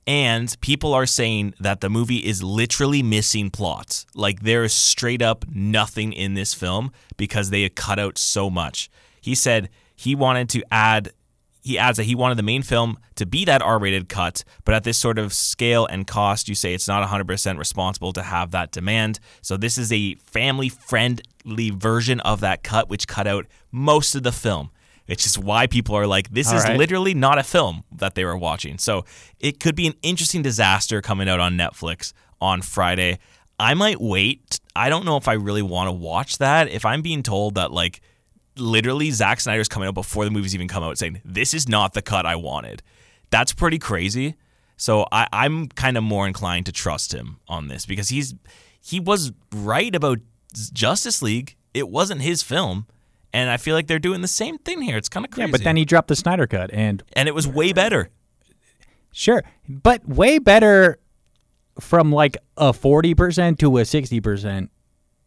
And 0.07 0.55
people 0.61 0.93
are 0.93 1.05
saying 1.05 1.53
that 1.59 1.81
the 1.81 1.89
movie 1.89 2.25
is 2.25 2.43
literally 2.43 3.03
missing 3.03 3.49
plots. 3.49 4.05
Like 4.15 4.41
there's 4.41 4.73
straight 4.73 5.21
up 5.21 5.45
nothing 5.53 6.13
in 6.13 6.33
this 6.33 6.53
film 6.53 6.91
because 7.17 7.49
they 7.49 7.67
cut 7.69 7.99
out 7.99 8.17
so 8.17 8.49
much. 8.49 8.89
He 9.21 9.35
said 9.35 9.69
he 9.95 10.15
wanted 10.15 10.49
to 10.49 10.63
add 10.71 11.11
he 11.63 11.77
adds 11.77 11.97
that 11.97 12.05
he 12.05 12.15
wanted 12.15 12.39
the 12.39 12.43
main 12.43 12.63
film 12.63 12.97
to 13.15 13.25
be 13.25 13.45
that 13.45 13.61
R-rated 13.61 14.09
cut, 14.09 14.43
but 14.65 14.73
at 14.73 14.83
this 14.83 14.97
sort 14.97 15.19
of 15.19 15.31
scale 15.31 15.85
and 15.85 16.07
cost, 16.07 16.49
you 16.49 16.55
say 16.55 16.73
it's 16.73 16.87
not 16.87 17.07
100% 17.07 17.57
responsible 17.59 18.13
to 18.13 18.23
have 18.23 18.49
that 18.51 18.71
demand. 18.71 19.19
So 19.41 19.57
this 19.57 19.77
is 19.77 19.91
a 19.91 20.15
family-friendly 20.15 21.69
version 21.69 22.19
of 22.21 22.39
that 22.39 22.63
cut 22.63 22.89
which 22.89 23.07
cut 23.07 23.27
out 23.27 23.45
most 23.71 24.15
of 24.15 24.23
the 24.23 24.31
film. 24.31 24.71
Which 25.11 25.25
is 25.25 25.37
why 25.37 25.67
people 25.67 25.93
are 25.95 26.07
like, 26.07 26.29
this 26.29 26.47
All 26.47 26.55
is 26.55 26.63
right. 26.63 26.77
literally 26.77 27.13
not 27.13 27.37
a 27.37 27.43
film 27.43 27.83
that 27.91 28.15
they 28.15 28.23
were 28.23 28.37
watching. 28.37 28.77
So 28.77 29.03
it 29.41 29.59
could 29.59 29.75
be 29.75 29.85
an 29.85 29.93
interesting 30.01 30.41
disaster 30.41 31.01
coming 31.01 31.27
out 31.27 31.41
on 31.41 31.57
Netflix 31.57 32.13
on 32.39 32.61
Friday. 32.61 33.19
I 33.59 33.73
might 33.73 33.99
wait. 33.99 34.61
I 34.73 34.87
don't 34.87 35.03
know 35.03 35.17
if 35.17 35.27
I 35.27 35.33
really 35.33 35.63
want 35.63 35.89
to 35.89 35.91
watch 35.91 36.37
that. 36.37 36.69
If 36.69 36.85
I'm 36.85 37.01
being 37.01 37.23
told 37.23 37.55
that, 37.55 37.73
like, 37.73 37.99
literally 38.55 39.11
Zack 39.11 39.41
Snyder's 39.41 39.67
coming 39.67 39.89
out 39.89 39.95
before 39.95 40.23
the 40.23 40.31
movies 40.31 40.55
even 40.55 40.69
come 40.69 40.81
out 40.81 40.97
saying, 40.97 41.19
this 41.25 41.53
is 41.53 41.67
not 41.67 41.93
the 41.93 42.01
cut 42.01 42.25
I 42.25 42.37
wanted, 42.37 42.81
that's 43.31 43.51
pretty 43.51 43.79
crazy. 43.79 44.35
So 44.77 45.05
I, 45.11 45.27
I'm 45.33 45.67
kind 45.67 45.97
of 45.97 46.03
more 46.03 46.25
inclined 46.25 46.67
to 46.67 46.71
trust 46.71 47.13
him 47.13 47.41
on 47.49 47.67
this 47.67 47.85
because 47.85 48.07
he's 48.07 48.33
he 48.79 49.01
was 49.01 49.33
right 49.53 49.93
about 49.93 50.19
Justice 50.53 51.21
League. 51.21 51.57
It 51.73 51.89
wasn't 51.89 52.21
his 52.21 52.41
film. 52.41 52.87
And 53.33 53.49
I 53.49 53.57
feel 53.57 53.75
like 53.75 53.87
they're 53.87 53.99
doing 53.99 54.21
the 54.21 54.27
same 54.27 54.57
thing 54.57 54.81
here. 54.81 54.97
It's 54.97 55.09
kind 55.09 55.25
of 55.25 55.31
crazy. 55.31 55.47
Yeah, 55.47 55.51
but 55.51 55.63
then 55.63 55.77
he 55.77 55.85
dropped 55.85 56.09
the 56.09 56.15
Snyder 56.15 56.47
cut, 56.47 56.69
and 56.73 57.01
and 57.13 57.27
it 57.29 57.35
was 57.35 57.47
way 57.47 57.71
better. 57.73 58.09
sure, 59.11 59.43
but 59.67 60.07
way 60.07 60.39
better 60.39 60.99
from 61.79 62.11
like 62.11 62.37
a 62.57 62.73
forty 62.73 63.15
percent 63.15 63.59
to 63.59 63.77
a 63.77 63.85
sixty 63.85 64.19
percent. 64.19 64.69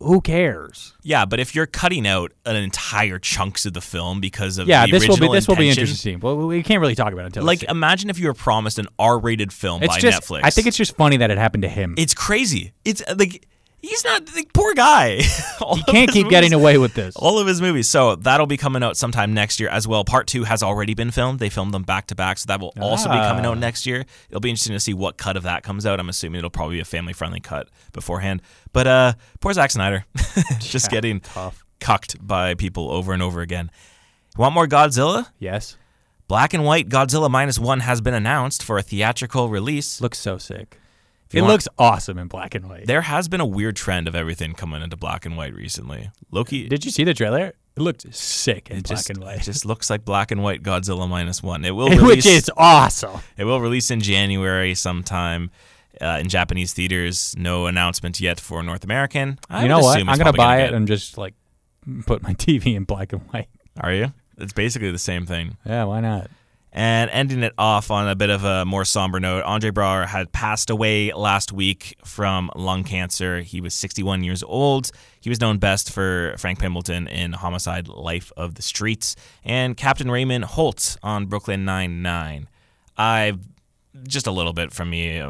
Who 0.01 0.21
cares? 0.21 0.93
Yeah, 1.03 1.25
but 1.25 1.41
if 1.41 1.55
you're 1.55 1.67
cutting 1.67 2.07
out 2.07 2.33
an 2.45 2.57
entire 2.57 3.19
chunks 3.19 3.65
of 3.65 3.73
the 3.73 3.81
film 3.81 4.21
because 4.21 4.59
of 4.59 4.67
Yeah, 4.69 4.85
the 4.85 4.93
this 4.93 5.09
will 5.09 5.17
be 5.17 5.29
this 5.29 5.49
will 5.49 5.57
be 5.57 5.69
intention, 5.69 5.83
interesting. 5.85 6.21
Well, 6.21 6.37
we 6.37 6.63
can't 6.63 6.81
really 6.81 6.97
talk 6.97 7.13
about 7.13 7.23
it 7.23 7.27
until 7.27 7.45
Like, 7.45 7.63
it's, 7.63 7.73
imagine 7.73 8.11
if 8.11 8.19
you 8.19 8.27
were 8.27 8.35
promised 8.35 8.79
an 8.79 8.89
R-rated 8.99 9.51
film 9.53 9.83
it's 9.83 9.95
by 9.95 10.01
just. 10.01 10.21
Netflix. 10.23 10.41
I 10.43 10.51
think 10.51 10.67
it's 10.67 10.77
just 10.77 10.97
funny 10.97 11.17
that 11.19 11.31
it 11.31 11.39
happened 11.39 11.63
to 11.63 11.71
him. 11.71 11.95
it's 11.97 12.13
crazy. 12.13 12.73
It's 12.85 13.03
uh, 13.07 13.15
like 13.19 13.47
He's 13.89 14.05
not 14.05 14.35
like 14.35 14.53
poor 14.53 14.75
guy. 14.75 15.21
You 15.77 15.83
can't 15.89 16.11
keep 16.11 16.29
getting 16.29 16.53
away 16.53 16.77
with 16.79 16.95
this. 16.95 17.17
all 17.17 17.39
of 17.39 17.47
his 17.47 17.61
movies. 17.63 17.89
So 17.89 18.17
that'll 18.17 18.47
be 18.47 18.57
coming 18.57 18.83
out 18.83 18.97
sometime 18.97 19.33
next 19.33 19.61
year 19.61 19.69
as 19.71 19.89
well. 19.89 20.05
Part 20.05 20.27
two 20.27 20.45
has 20.45 20.63
already 20.63 20.93
been 20.95 21.11
filmed. 21.11 21.39
They 21.39 21.49
filmed 21.49 21.73
them 21.73 21.85
back 21.85 22.07
to 22.09 22.15
back, 22.15 22.39
so 22.39 22.45
that 22.49 22.61
will 22.61 22.73
also 22.81 23.09
be 23.09 23.17
coming 23.17 23.47
Ah. 23.47 23.51
out 23.51 23.59
next 23.59 23.87
year. 23.87 24.05
It'll 24.29 24.41
be 24.41 24.51
interesting 24.51 24.75
to 24.75 24.81
see 24.81 24.93
what 24.95 25.17
cut 25.17 25.37
of 25.37 25.43
that 25.45 25.63
comes 25.63 25.87
out. 25.87 26.01
I'm 26.01 26.09
assuming 26.09 26.39
it'll 26.39 26.51
probably 26.51 26.77
be 26.77 26.81
a 26.81 26.85
family 26.85 27.13
friendly 27.15 27.41
cut 27.41 27.69
beforehand. 27.93 28.43
But 28.73 28.87
uh, 28.87 29.13
poor 29.41 29.53
Zack 29.55 29.71
Snyder, 29.71 30.05
just 30.61 30.91
getting 30.91 31.21
tough. 31.21 31.65
cucked 31.81 32.25
by 32.27 32.55
people 32.55 32.91
over 32.91 33.13
and 33.13 33.23
over 33.23 33.41
again. 33.41 33.71
Want 34.37 34.55
more 34.55 34.67
Godzilla? 34.67 35.29
Yes. 35.39 35.77
Black 36.29 36.53
and 36.55 36.65
white 36.65 36.89
Godzilla 36.89 37.31
minus 37.31 37.59
one 37.59 37.81
has 37.81 38.01
been 38.01 38.15
announced 38.15 38.63
for 38.63 38.77
a 38.79 38.83
theatrical 38.83 39.49
release. 39.49 40.01
Looks 40.01 40.19
so 40.19 40.37
sick. 40.39 40.79
It 41.37 41.41
want- 41.43 41.53
looks 41.53 41.69
awesome 41.79 42.19
in 42.19 42.29
black 42.29 42.55
and 42.55 42.69
white. 42.69 42.87
There 42.87 43.03
has 43.03 43.29
been 43.29 43.41
a 43.41 43.47
weird 43.47 43.77
trend 43.77 44.09
of 44.09 44.15
everything 44.15 44.55
coming 44.55 44.83
into 44.83 44.97
black 44.97 45.25
and 45.27 45.37
white 45.37 45.55
recently. 45.55 46.11
Loki 46.31 46.69
Did 46.69 46.85
you 46.85 46.91
see 46.91 47.05
the 47.05 47.15
trailer? 47.15 47.53
It 47.77 47.81
looked 47.81 48.15
sick 48.15 48.71
in 48.71 48.77
black 48.83 48.85
just, 48.87 49.11
and 49.11 49.19
It 49.19 49.25
white. 49.25 49.43
just 49.43 49.65
looks 49.65 49.91
like 49.91 50.05
black 50.05 50.31
and 50.31 50.43
white 50.43 50.63
Godzilla 50.63 51.09
minus 51.09 51.43
one. 51.43 51.65
It 51.65 51.73
will 51.73 51.89
release. 51.91 52.03
Which 52.25 52.27
is 52.27 52.51
awesome. 52.57 53.21
It 53.37 53.45
will 53.45 53.61
release 53.61 53.91
in 53.91 54.01
January 54.01 54.75
sometime 54.77 55.51
uh, 56.01 56.19
in 56.21 56.29
Japanese 56.29 56.73
theaters. 56.73 57.35
No 57.37 57.67
announcement 57.67 58.21
yet 58.21 58.39
for 58.41 58.63
North 58.63 58.85
American. 58.85 59.39
I 59.51 59.63
you 59.63 59.69
know 59.69 59.81
what? 59.81 59.99
I'm 59.99 60.07
gonna 60.19 60.33
buy 60.33 60.59
get 60.59 60.69
it 60.69 60.75
and 60.75 60.87
just 60.87 61.19
like 61.19 61.35
put 62.07 62.23
my 62.23 62.35
TV 62.35 62.77
in 62.77 62.85
black 62.85 63.13
and 63.13 63.23
white. 63.33 63.49
Are 63.81 63.93
you? 63.93 64.13
It's 64.39 64.53
basically 64.53 64.91
the 64.93 64.99
same 64.99 65.27
thing. 65.27 65.57
Yeah, 65.67 65.85
why 65.85 66.01
not? 66.01 66.31
And 66.77 67.09
ending 67.11 67.45
it 67.45 67.53
off 67.57 67.93
on 67.93 68.09
a 68.09 68.17
bit 68.17 68.31
of 68.31 68.43
a 68.43 68.65
more 68.65 68.85
somber 68.85 69.21
note, 69.21 69.45
Andre 69.45 69.71
Braugher 69.71 70.07
had 70.07 70.33
passed 70.33 70.71
away 70.71 71.13
last 71.13 71.53
week 71.53 71.97
from 72.05 72.51
lung 72.57 72.83
cancer. 72.83 73.43
He 73.43 73.61
was 73.61 73.75
61 73.75 74.25
years 74.25 74.43
old. 74.43 74.91
He 75.21 75.31
was 75.31 75.41
known 75.41 75.59
best 75.59 75.93
for 75.93 76.35
Frank 76.37 76.59
Pembleton 76.59 77.07
in 77.07 77.33
Homicide: 77.33 77.87
Life 77.87 78.33
of 78.37 78.57
the 78.57 78.63
Streets 78.63 79.15
and 79.45 79.77
Captain 79.77 80.11
Raymond 80.11 80.47
Holt 80.47 80.97
on 81.01 81.27
Brooklyn 81.27 81.65
Nine-Nine. 81.65 82.49
I've 82.97 83.39
just 84.09 84.27
a 84.27 84.33
little 84.33 84.53
bit 84.53 84.73
from 84.73 84.91
me. 84.91 85.23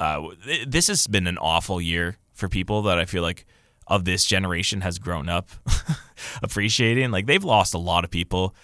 Uh, 0.00 0.28
this 0.66 0.88
has 0.88 1.06
been 1.06 1.26
an 1.26 1.36
awful 1.36 1.78
year 1.78 2.16
for 2.32 2.48
people 2.48 2.82
that 2.82 2.98
I 2.98 3.04
feel 3.04 3.22
like 3.22 3.44
of 3.86 4.04
this 4.04 4.24
generation 4.24 4.80
has 4.80 4.98
grown 4.98 5.28
up 5.28 5.50
appreciating. 6.42 7.10
Like 7.10 7.26
they've 7.26 7.44
lost 7.44 7.74
a 7.74 7.78
lot 7.78 8.04
of 8.04 8.10
people. 8.10 8.54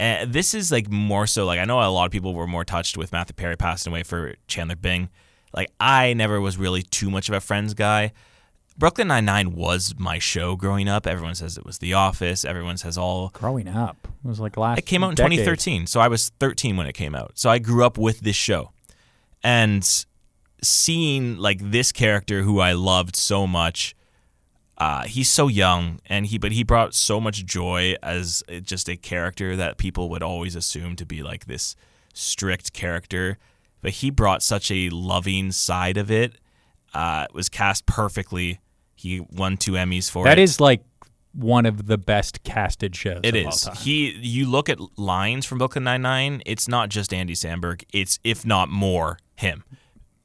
And 0.00 0.32
this 0.32 0.54
is 0.54 0.72
like 0.72 0.90
more 0.90 1.26
so 1.26 1.44
like 1.44 1.60
I 1.60 1.66
know 1.66 1.78
a 1.78 1.84
lot 1.90 2.06
of 2.06 2.10
people 2.10 2.32
were 2.32 2.46
more 2.46 2.64
touched 2.64 2.96
with 2.96 3.12
Matthew 3.12 3.34
Perry 3.34 3.54
passing 3.54 3.92
away 3.92 4.02
for 4.02 4.34
Chandler 4.46 4.74
Bing. 4.76 5.10
Like 5.52 5.70
I 5.78 6.14
never 6.14 6.40
was 6.40 6.56
really 6.56 6.82
too 6.82 7.10
much 7.10 7.28
of 7.28 7.34
a 7.34 7.40
Friends 7.40 7.74
guy. 7.74 8.12
Brooklyn 8.78 9.08
Nine 9.08 9.26
Nine 9.26 9.54
was 9.54 9.94
my 9.98 10.18
show 10.18 10.56
growing 10.56 10.88
up. 10.88 11.06
Everyone 11.06 11.34
says 11.34 11.58
it 11.58 11.66
was 11.66 11.80
The 11.80 11.92
Office. 11.92 12.46
Everyone 12.46 12.78
says 12.78 12.96
all. 12.96 13.28
Growing 13.34 13.68
up, 13.68 14.08
it 14.24 14.26
was 14.26 14.40
like 14.40 14.56
last. 14.56 14.78
It 14.78 14.86
came 14.86 15.04
out 15.04 15.10
in 15.10 15.14
decade. 15.16 15.32
2013, 15.32 15.86
so 15.86 16.00
I 16.00 16.08
was 16.08 16.30
13 16.40 16.78
when 16.78 16.86
it 16.86 16.94
came 16.94 17.14
out. 17.14 17.32
So 17.34 17.50
I 17.50 17.58
grew 17.58 17.84
up 17.84 17.98
with 17.98 18.20
this 18.20 18.36
show, 18.36 18.72
and 19.44 19.86
seeing 20.62 21.36
like 21.36 21.58
this 21.70 21.92
character 21.92 22.40
who 22.40 22.58
I 22.58 22.72
loved 22.72 23.16
so 23.16 23.46
much. 23.46 23.94
Uh, 24.80 25.04
he's 25.04 25.28
so 25.30 25.46
young, 25.46 26.00
and 26.06 26.24
he 26.26 26.38
but 26.38 26.52
he 26.52 26.64
brought 26.64 26.94
so 26.94 27.20
much 27.20 27.44
joy 27.44 27.94
as 28.02 28.42
just 28.62 28.88
a 28.88 28.96
character 28.96 29.54
that 29.54 29.76
people 29.76 30.08
would 30.08 30.22
always 30.22 30.56
assume 30.56 30.96
to 30.96 31.04
be 31.04 31.22
like 31.22 31.44
this 31.44 31.76
strict 32.14 32.72
character. 32.72 33.36
But 33.82 33.92
he 33.92 34.10
brought 34.10 34.42
such 34.42 34.70
a 34.70 34.88
loving 34.88 35.52
side 35.52 35.98
of 35.98 36.10
it. 36.10 36.36
Uh, 36.94 37.26
it 37.28 37.34
was 37.34 37.48
cast 37.50 37.84
perfectly. 37.84 38.58
He 38.94 39.20
won 39.20 39.56
two 39.58 39.72
Emmys 39.72 40.10
for 40.10 40.24
That 40.24 40.38
it. 40.38 40.42
is 40.42 40.60
like 40.60 40.82
one 41.32 41.64
of 41.66 41.86
the 41.86 41.96
best 41.98 42.42
casted 42.42 42.96
shows. 42.96 43.20
It 43.22 43.36
of 43.36 43.46
all 43.46 43.52
time. 43.52 43.76
He. 43.76 44.10
You 44.20 44.48
look 44.48 44.68
at 44.70 44.78
lines 44.98 45.44
from 45.46 45.58
Brooklyn 45.58 45.84
Nine 45.84 46.02
Nine. 46.02 46.42
It's 46.46 46.68
not 46.68 46.88
just 46.88 47.12
Andy 47.12 47.34
Samberg. 47.34 47.84
It's 47.92 48.18
if 48.24 48.46
not 48.46 48.70
more 48.70 49.18
him. 49.36 49.62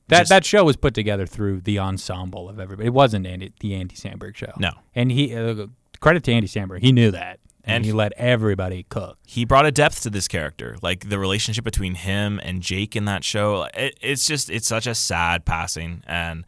That 0.08 0.20
Just- 0.20 0.30
that 0.30 0.46
show 0.46 0.64
was 0.64 0.76
put 0.76 0.94
together 0.94 1.26
through 1.26 1.62
the 1.62 1.80
ensemble 1.80 2.48
of 2.50 2.60
everybody. 2.60 2.88
It 2.88 2.94
wasn't 2.94 3.26
Andy, 3.26 3.54
the 3.60 3.74
Andy 3.74 3.96
Samberg 3.96 4.36
show. 4.36 4.54
No. 4.60 4.72
and 4.94 5.12
he 5.12 5.36
uh, 5.36 5.68
credit 6.00 6.24
to 6.26 6.32
Andy 6.32 6.48
Samberg. 6.48 6.82
He 6.82 6.92
knew 6.92 7.10
that, 7.12 7.40
and, 7.64 7.78
And 7.78 7.86
he 7.86 7.92
let 7.92 8.14
everybody 8.14 8.86
cook. 8.88 9.18
He 9.26 9.46
brought 9.46 9.66
a 9.66 9.72
depth 9.72 10.04
to 10.04 10.12
this 10.12 10.28
character, 10.28 10.78
like 10.84 11.10
the 11.10 11.18
relationship 11.18 11.64
between 11.64 11.96
him 11.96 12.40
and 12.44 12.62
Jake 12.62 12.96
in 12.96 13.06
that 13.06 13.24
show. 13.24 13.68
It, 13.74 13.98
it's 14.02 14.28
just 14.28 14.50
it's 14.52 14.68
such 14.68 14.86
a 14.86 14.94
sad 14.94 15.44
passing, 15.46 16.04
and 16.06 16.46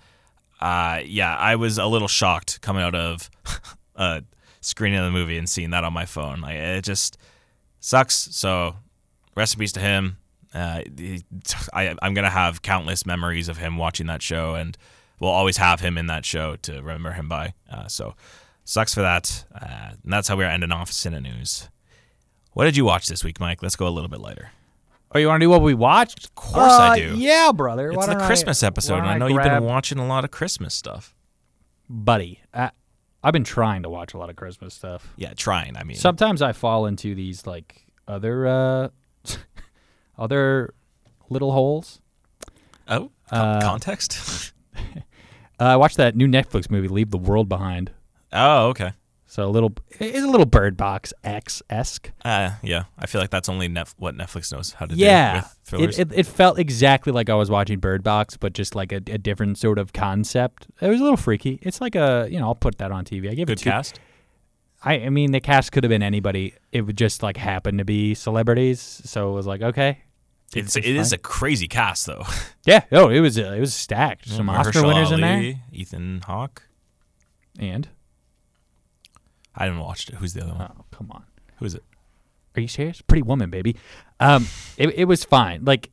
uh, 0.61 0.99
yeah, 1.03 1.35
I 1.35 1.55
was 1.55 1.79
a 1.79 1.85
little 1.87 2.07
shocked 2.07 2.61
coming 2.61 2.83
out 2.83 2.93
of 2.95 3.29
a 3.95 4.23
screening 4.61 4.99
of 4.99 5.05
the 5.05 5.11
movie 5.11 5.37
and 5.39 5.49
seeing 5.49 5.71
that 5.71 5.83
on 5.83 5.93
my 5.93 6.05
phone. 6.05 6.41
Like 6.41 6.55
it 6.57 6.83
just 6.83 7.17
sucks. 7.79 8.15
So 8.15 8.75
peace 9.57 9.71
to 9.71 9.79
him. 9.79 10.17
Uh, 10.53 10.81
I, 11.73 11.95
I'm 12.01 12.13
gonna 12.13 12.29
have 12.29 12.61
countless 12.61 13.05
memories 13.05 13.49
of 13.49 13.57
him 13.57 13.77
watching 13.77 14.07
that 14.07 14.21
show, 14.21 14.55
and 14.55 14.77
we'll 15.19 15.31
always 15.31 15.57
have 15.57 15.81
him 15.81 15.97
in 15.97 16.07
that 16.07 16.25
show 16.25 16.55
to 16.57 16.73
remember 16.81 17.11
him 17.11 17.27
by. 17.27 17.53
Uh, 17.69 17.87
so 17.87 18.15
sucks 18.63 18.93
for 18.93 19.01
that. 19.01 19.45
Uh, 19.53 19.91
and 20.03 20.13
that's 20.13 20.27
how 20.27 20.37
we're 20.37 20.45
ending 20.45 20.71
off 20.71 20.91
Cine 20.91 21.21
News. 21.21 21.69
What 22.53 22.65
did 22.65 22.75
you 22.75 22.85
watch 22.85 23.07
this 23.07 23.23
week, 23.23 23.39
Mike? 23.39 23.61
Let's 23.61 23.75
go 23.75 23.87
a 23.87 23.89
little 23.89 24.09
bit 24.09 24.19
lighter. 24.19 24.51
Oh, 25.13 25.19
you 25.19 25.27
want 25.27 25.39
to 25.39 25.45
do 25.45 25.49
what 25.49 25.61
we 25.61 25.73
watched? 25.73 26.25
Of 26.25 26.35
course 26.35 26.73
I 26.73 26.99
do. 26.99 27.15
Yeah, 27.17 27.51
brother. 27.53 27.91
It's 27.91 28.07
the 28.07 28.15
Christmas 28.15 28.61
I, 28.63 28.67
episode, 28.67 28.95
and 28.95 29.03
don't 29.05 29.13
I 29.13 29.17
know 29.17 29.27
you've 29.27 29.43
been 29.43 29.63
watching 29.63 29.99
a 29.99 30.07
lot 30.07 30.23
of 30.25 30.31
Christmas 30.31 30.73
stuff. 30.73 31.15
buddy. 31.89 32.41
I, 32.53 32.71
I've 33.23 33.33
been 33.33 33.43
trying 33.43 33.83
to 33.83 33.89
watch 33.89 34.13
a 34.13 34.17
lot 34.17 34.29
of 34.29 34.35
Christmas 34.35 34.73
stuff. 34.73 35.13
Yeah, 35.17 35.33
trying. 35.33 35.77
I 35.77 35.83
mean, 35.83 35.97
Sometimes 35.97 36.41
I 36.41 36.51
fall 36.51 36.85
into 36.85 37.15
these 37.15 37.47
like 37.47 37.85
other 38.07 38.47
uh 38.47 38.89
other 40.17 40.73
little 41.29 41.51
holes. 41.51 42.01
oh, 42.87 43.11
uh, 43.31 43.61
context. 43.61 44.53
Uh, 45.59 45.63
I 45.63 45.75
watched 45.75 45.97
that 45.97 46.15
new 46.15 46.27
Netflix 46.27 46.69
movie, 46.69 46.87
Leave 46.87 47.09
the 47.09 47.17
World 47.17 47.49
Behind. 47.49 47.89
oh, 48.31 48.67
okay. 48.67 48.91
So 49.25 49.43
a 49.43 49.49
little, 49.49 49.73
it's 49.99 50.23
a 50.23 50.27
little 50.27 50.45
Bird 50.45 50.77
Box 50.77 51.13
X 51.23 51.63
esque. 51.67 52.11
Uh, 52.23 52.51
yeah, 52.61 52.83
I 52.99 53.07
feel 53.07 53.19
like 53.19 53.31
that's 53.31 53.49
only 53.49 53.67
Nef- 53.67 53.95
what 53.97 54.15
Netflix 54.15 54.51
knows 54.53 54.73
how 54.73 54.85
to 54.85 54.95
do 54.95 55.01
Yeah, 55.01 55.45
it, 55.73 55.97
it, 55.97 56.11
it 56.13 56.25
felt 56.27 56.59
exactly 56.59 57.11
like 57.11 57.29
I 57.31 57.33
was 57.33 57.49
watching 57.49 57.79
Bird 57.79 58.03
Box, 58.03 58.37
but 58.37 58.53
just 58.53 58.75
like 58.75 58.91
a, 58.91 58.97
a 58.97 59.17
different 59.17 59.57
sort 59.57 59.79
of 59.79 59.93
concept. 59.93 60.67
It 60.79 60.87
was 60.89 60.99
a 60.99 61.03
little 61.03 61.17
freaky. 61.17 61.57
It's 61.63 61.81
like 61.81 61.95
a, 61.95 62.27
you 62.29 62.39
know, 62.39 62.45
I'll 62.45 62.55
put 62.55 62.77
that 62.77 62.91
on 62.91 63.03
TV. 63.03 63.29
I 63.29 63.33
give 63.33 63.47
Good 63.47 63.59
it 63.59 63.63
two. 63.63 63.71
cast. 63.71 63.99
I, 64.83 64.93
I 64.99 65.09
mean, 65.09 65.31
the 65.31 65.39
cast 65.41 65.71
could 65.71 65.83
have 65.83 65.89
been 65.89 66.03
anybody. 66.03 66.53
It 66.71 66.81
would 66.81 66.97
just 66.97 67.23
like 67.23 67.35
happen 67.35 67.79
to 67.79 67.85
be 67.85 68.13
celebrities. 68.13 68.79
So 68.79 69.31
it 69.31 69.33
was 69.33 69.47
like, 69.47 69.61
okay, 69.63 70.03
It's, 70.55 70.75
it 70.77 70.85
is 70.85 71.11
a 71.11 71.17
crazy 71.17 71.67
cast 71.67 72.05
though. 72.05 72.23
yeah. 72.65 72.83
Oh, 72.91 73.09
it 73.09 73.19
was 73.19 73.37
uh, 73.37 73.53
it 73.55 73.59
was 73.59 73.73
stacked. 73.73 74.27
Some 74.29 74.49
Oscar 74.49 74.85
winners 74.85 75.11
in 75.11 75.19
there, 75.21 75.35
Ali, 75.35 75.59
Ethan 75.71 76.21
Hawke. 76.25 76.63
and 77.59 77.89
I 79.55 79.65
haven't 79.65 79.79
watched 79.79 80.09
it. 80.09 80.15
Who's 80.15 80.33
the 80.33 80.43
other 80.43 80.53
one? 80.53 80.71
oh, 80.79 80.85
come 80.91 81.11
on. 81.11 81.23
Who 81.57 81.65
is 81.65 81.75
it? 81.75 81.83
Are 82.55 82.61
you 82.61 82.67
serious? 82.67 83.01
Pretty 83.01 83.23
Woman, 83.23 83.49
baby. 83.49 83.75
Um, 84.19 84.47
it, 84.77 84.89
it 84.95 85.05
was 85.05 85.23
fine. 85.23 85.65
Like, 85.65 85.91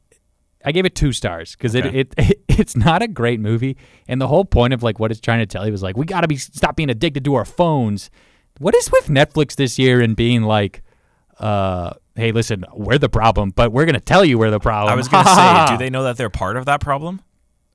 I 0.65 0.73
gave 0.73 0.85
it 0.87 0.95
two 0.95 1.13
stars 1.13 1.53
because 1.57 1.75
Okay. 1.75 2.01
it, 2.01 2.15
it 2.17 2.41
it's 2.49 2.77
not 2.77 3.03
a 3.03 3.09
great 3.09 3.41
movie, 3.41 3.77
and 4.07 4.21
the 4.21 4.29
whole 4.29 4.45
point 4.45 4.73
of 4.73 4.83
like 4.83 5.01
what 5.01 5.11
it's 5.11 5.21
trying 5.21 5.41
to 5.41 5.47
tell 5.47 5.67
you 5.67 5.73
was 5.73 5.83
like 5.83 5.97
we 5.97 6.07
got 6.07 6.21
to 6.21 6.29
be 6.29 6.37
stop 6.37 6.77
being 6.77 6.91
addicted 6.91 7.25
to 7.25 7.35
our 7.35 7.45
phones. 7.45 8.09
What 8.59 8.75
is 8.77 8.91
with 8.93 9.09
Netflix 9.09 9.57
this 9.57 9.81
year 9.81 10.01
and 10.01 10.15
being 10.15 10.43
like, 10.43 10.83
uh, 11.41 11.95
hey, 12.17 12.33
listen, 12.33 12.65
we're 12.73 12.99
the 12.99 13.09
problem, 13.09 13.51
but 13.51 13.73
we're 13.73 13.87
gonna 13.87 14.01
tell 14.01 14.25
you 14.25 14.39
we're 14.39 14.51
the 14.51 14.61
problem. 14.61 14.93
I 14.93 14.97
was 14.97 15.09
gonna 15.09 15.29
say, 15.69 15.75
do 15.75 15.79
they 15.79 15.91
know 15.91 16.05
that 16.05 16.17
they're 16.17 16.31
part 16.31 16.57
of 16.57 16.67
that 16.67 16.81
problem? 16.81 17.21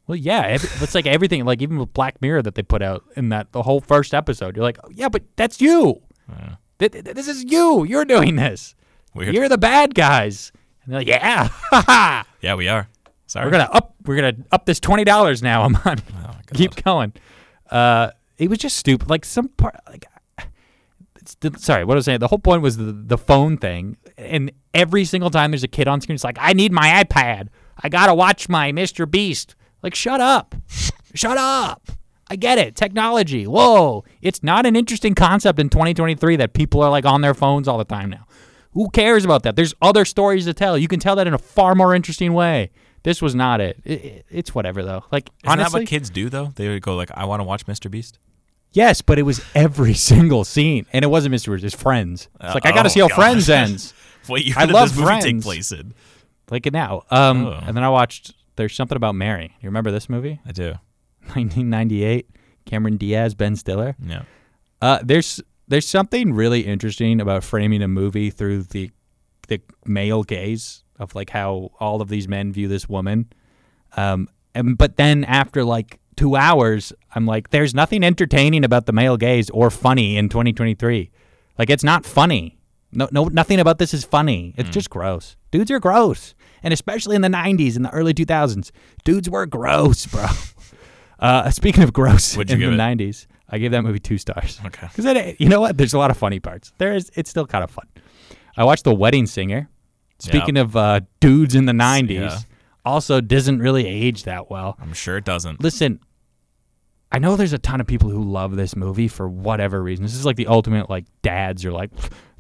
Well, 0.08 0.16
yeah, 0.16 0.42
every, 0.42 0.70
it's 0.82 0.96
like 0.96 1.06
everything, 1.06 1.46
like 1.46 1.62
even 1.62 1.78
with 1.78 1.94
Black 1.94 2.20
Mirror 2.22 2.42
that 2.44 2.56
they 2.56 2.64
put 2.64 2.82
out 2.82 3.04
in 3.16 3.30
that 3.30 3.52
the 3.52 3.62
whole 3.62 3.80
first 3.80 4.14
episode. 4.14 4.56
You're 4.56 4.64
like, 4.64 4.80
oh, 4.84 4.90
yeah, 4.92 5.08
but 5.10 5.24
that's 5.36 5.62
you. 5.62 6.02
Th- 6.80 6.92
th- 6.92 7.04
This 7.04 7.28
is 7.28 7.44
you. 7.44 7.84
You're 7.84 8.06
doing 8.06 8.36
this. 8.36 8.74
Weird. 9.14 9.36
You're 9.36 9.50
the 9.50 9.58
bad 9.58 9.94
guys. 9.94 10.52
And 10.84 10.94
they're 10.94 11.00
like, 11.02 11.08
yeah. 11.08 12.24
Yeah, 12.42 12.56
we 12.56 12.68
are. 12.70 12.88
Sorry. 13.28 13.46
We're 13.46 13.52
gonna 13.52 13.70
up. 13.72 13.94
We're 14.06 14.16
gonna 14.16 14.34
up 14.52 14.66
this 14.66 14.80
twenty 14.80 15.04
dollars 15.04 15.44
now. 15.44 15.62
I'm 15.64 15.76
on. 15.86 15.98
Oh. 16.26 16.32
Keep 16.54 16.84
going. 16.84 17.14
Uh, 17.70 18.10
it 18.40 18.50
was 18.50 18.58
just 18.58 18.78
stupid. 18.78 19.10
Like 19.10 19.26
some 19.26 19.50
part. 19.50 19.76
Like, 19.88 20.06
it's 21.22 21.64
sorry, 21.64 21.84
what 21.86 21.94
I 21.94 21.98
was 21.98 22.06
saying. 22.06 22.20
The 22.20 22.28
whole 22.28 22.40
point 22.40 22.62
was 22.64 22.78
the 22.78 22.86
the 22.94 23.18
phone 23.18 23.58
thing, 23.58 23.98
and 24.20 24.52
every 24.74 25.06
single 25.06 25.30
time 25.30 25.52
there's 25.52 25.64
a 25.64 25.68
kid 25.68 25.88
on 25.88 26.02
screen, 26.02 26.16
it's 26.16 26.24
like, 26.24 26.38
I 26.40 26.54
need 26.54 26.72
my 26.72 27.04
iPad. 27.04 27.48
I 27.82 27.90
gotta 27.90 28.14
watch 28.14 28.50
my 28.50 28.72
Mr. 28.72 29.10
Beast. 29.10 29.56
Like, 29.82 29.96
shut 29.96 30.20
up, 30.22 30.56
shut 31.14 31.38
up. 31.38 31.90
I 32.32 32.36
get 32.36 32.58
it. 32.60 32.76
Technology. 32.76 33.48
Whoa. 33.48 34.04
It's 34.22 34.44
not 34.44 34.66
an 34.68 34.76
interesting 34.76 35.16
concept 35.16 35.58
in 35.58 35.70
2023 35.70 36.36
that 36.36 36.54
people 36.54 36.82
are 36.84 36.90
like 36.92 37.06
on 37.06 37.22
their 37.22 37.34
phones 37.34 37.68
all 37.68 37.80
the 37.80 37.86
time 37.86 38.12
now. 38.12 38.28
Who 38.74 38.90
cares 38.92 39.26
about 39.26 39.42
that? 39.44 39.56
There's 39.56 39.74
other 39.82 40.06
stories 40.06 40.46
to 40.46 40.54
tell. 40.54 40.78
You 40.78 40.88
can 40.88 41.00
tell 41.00 41.16
that 41.16 41.26
in 41.26 41.34
a 41.34 41.40
far 41.40 41.74
more 41.74 41.96
interesting 41.96 42.34
way. 42.34 42.70
This 43.02 43.20
was 43.22 43.34
not 43.34 43.62
it. 43.62 43.80
It- 43.84 44.06
it- 44.06 44.26
it's 44.30 44.54
whatever 44.54 44.84
though. 44.84 45.06
Like 45.12 45.32
Isn't 45.44 45.60
honestly, 45.60 45.80
that 45.80 45.84
what 45.86 45.90
kids 45.90 46.10
do 46.12 46.30
though? 46.30 46.52
They 46.56 46.68
would 46.68 46.84
go 46.84 46.96
like, 46.96 47.10
"I 47.16 47.26
want 47.26 47.40
to 47.40 47.46
watch 47.46 47.66
Mr. 47.66 47.90
Beast." 47.90 48.20
Yes, 48.72 49.02
but 49.02 49.18
it 49.18 49.24
was 49.24 49.42
every 49.56 49.94
single 50.12 50.44
scene, 50.44 50.86
and 50.94 51.04
it 51.04 51.08
wasn't 51.08 51.34
Mr. 51.34 51.48
Rogers. 51.48 51.64
It's 51.74 51.82
Friends. 51.82 52.28
It's 52.42 52.54
like 52.54 52.68
I 52.68 52.72
got 52.72 52.84
to 52.84 52.90
oh, 52.90 52.92
see 52.92 53.00
how 53.00 53.08
gosh. 53.08 53.16
Friends 53.18 53.50
ends. 53.62 53.94
What 54.30 54.46
year 54.46 54.56
I 54.58 54.66
did 54.66 54.74
love 54.74 54.90
this 54.96 54.98
movie 55.00 55.20
take 55.22 55.42
place 55.42 55.72
in? 55.72 55.94
Like 56.50 56.66
it 56.66 56.74
now. 56.74 57.04
Um, 57.12 57.46
Oh. 57.48 57.60
and 57.66 57.76
then 57.76 57.84
I 57.84 57.90
watched. 57.90 58.34
There's 58.56 58.76
something 58.76 58.96
about 58.96 59.16
Mary. 59.16 59.56
You 59.62 59.68
remember 59.70 59.92
this 59.92 60.10
movie? 60.10 60.40
I 60.46 60.52
do. 60.52 60.74
1998. 61.34 62.30
Cameron 62.66 62.98
Diaz, 62.98 63.34
Ben 63.36 63.56
Stiller. 63.56 63.96
Yeah. 64.06 64.24
Uh, 64.82 65.00
there's 65.04 65.42
there's 65.68 65.88
something 65.88 66.34
really 66.34 66.62
interesting 66.62 67.22
about 67.22 67.44
framing 67.44 67.82
a 67.82 67.88
movie 67.88 68.30
through 68.30 68.64
the 68.64 68.92
the 69.48 69.62
male 69.86 70.24
gaze 70.24 70.84
of 71.00 71.16
like 71.16 71.30
how 71.32 71.72
all 71.80 72.02
of 72.02 72.10
these 72.10 72.28
men 72.28 72.52
view 72.52 72.68
this 72.68 72.88
woman. 72.90 73.32
Um, 73.98 74.28
and 74.54 74.78
but 74.78 74.98
then 74.98 75.24
after 75.24 75.64
like 75.64 76.00
two 76.16 76.36
hours, 76.36 76.94
I'm 77.16 77.26
like, 77.26 77.50
there's 77.50 77.74
nothing 77.74 78.04
entertaining 78.04 78.64
about 78.64 78.86
the 78.86 78.92
male 78.94 79.18
gaze 79.18 79.50
or 79.52 79.70
funny 79.72 80.18
in 80.18 80.30
2023. 80.30 81.10
Like 81.58 81.70
it's 81.70 81.84
not 81.84 82.06
funny. 82.06 82.59
No, 82.92 83.08
no, 83.12 83.26
nothing 83.26 83.60
about 83.60 83.78
this 83.78 83.94
is 83.94 84.04
funny. 84.04 84.54
It's 84.58 84.70
just 84.70 84.90
gross. 84.90 85.36
Dudes 85.52 85.70
are 85.72 85.80
gross, 85.80 86.34
and 86.64 86.74
especially 86.74 87.16
in 87.16 87.22
the 87.22 87.28
90s 87.30 87.76
and 87.76 87.86
the 87.86 87.92
early 87.92 88.14
2000s, 88.14 88.72
dudes 89.04 89.30
were 89.30 89.46
gross, 89.46 90.06
bro. 90.06 90.26
Uh, 91.22 91.50
speaking 91.52 91.84
of 91.84 91.92
gross 91.92 92.38
in 92.38 92.48
the 92.48 92.54
it? 92.54 92.60
90s, 92.78 93.28
I 93.50 93.58
gave 93.58 93.72
that 93.72 93.82
movie 93.82 94.00
two 94.00 94.18
stars. 94.18 94.58
Okay. 94.66 94.88
Because 94.96 95.36
you 95.38 95.50
know 95.50 95.60
what? 95.60 95.78
There's 95.78 95.94
a 95.94 95.98
lot 95.98 96.12
of 96.12 96.18
funny 96.18 96.40
parts. 96.40 96.72
There 96.78 96.94
is. 96.96 97.12
It's 97.14 97.30
still 97.30 97.46
kind 97.46 97.62
of 97.62 97.70
fun. 97.70 97.88
I 98.56 98.64
watched 98.64 98.86
The 98.86 98.96
Wedding 98.96 99.26
Singer. 99.26 99.70
Speaking 100.20 100.56
of 100.56 100.78
uh, 100.78 101.02
dudes 101.20 101.56
in 101.56 101.66
the 101.66 101.74
90s, 101.74 102.10
Yeah. 102.12 102.40
also 102.86 103.20
doesn't 103.20 103.60
really 103.60 103.86
age 103.86 104.24
that 104.24 104.50
well. 104.50 104.78
I'm 104.82 104.94
sure 104.94 105.18
it 105.18 105.26
doesn't. 105.26 105.62
Listen, 105.62 106.00
I 107.12 107.20
know 107.20 107.36
there's 107.36 107.52
a 107.54 107.58
ton 107.60 107.82
of 107.82 107.88
people 107.88 108.10
who 108.10 108.24
love 108.24 108.56
this 108.56 108.76
movie 108.78 109.10
for 109.10 109.28
whatever 109.28 109.84
reason. 109.84 110.04
This 110.06 110.16
is 110.16 110.26
like 110.26 110.38
the 110.38 110.48
ultimate 110.48 110.90
like 110.90 111.04
dads 111.22 111.66
are 111.66 111.72
like, 111.74 111.92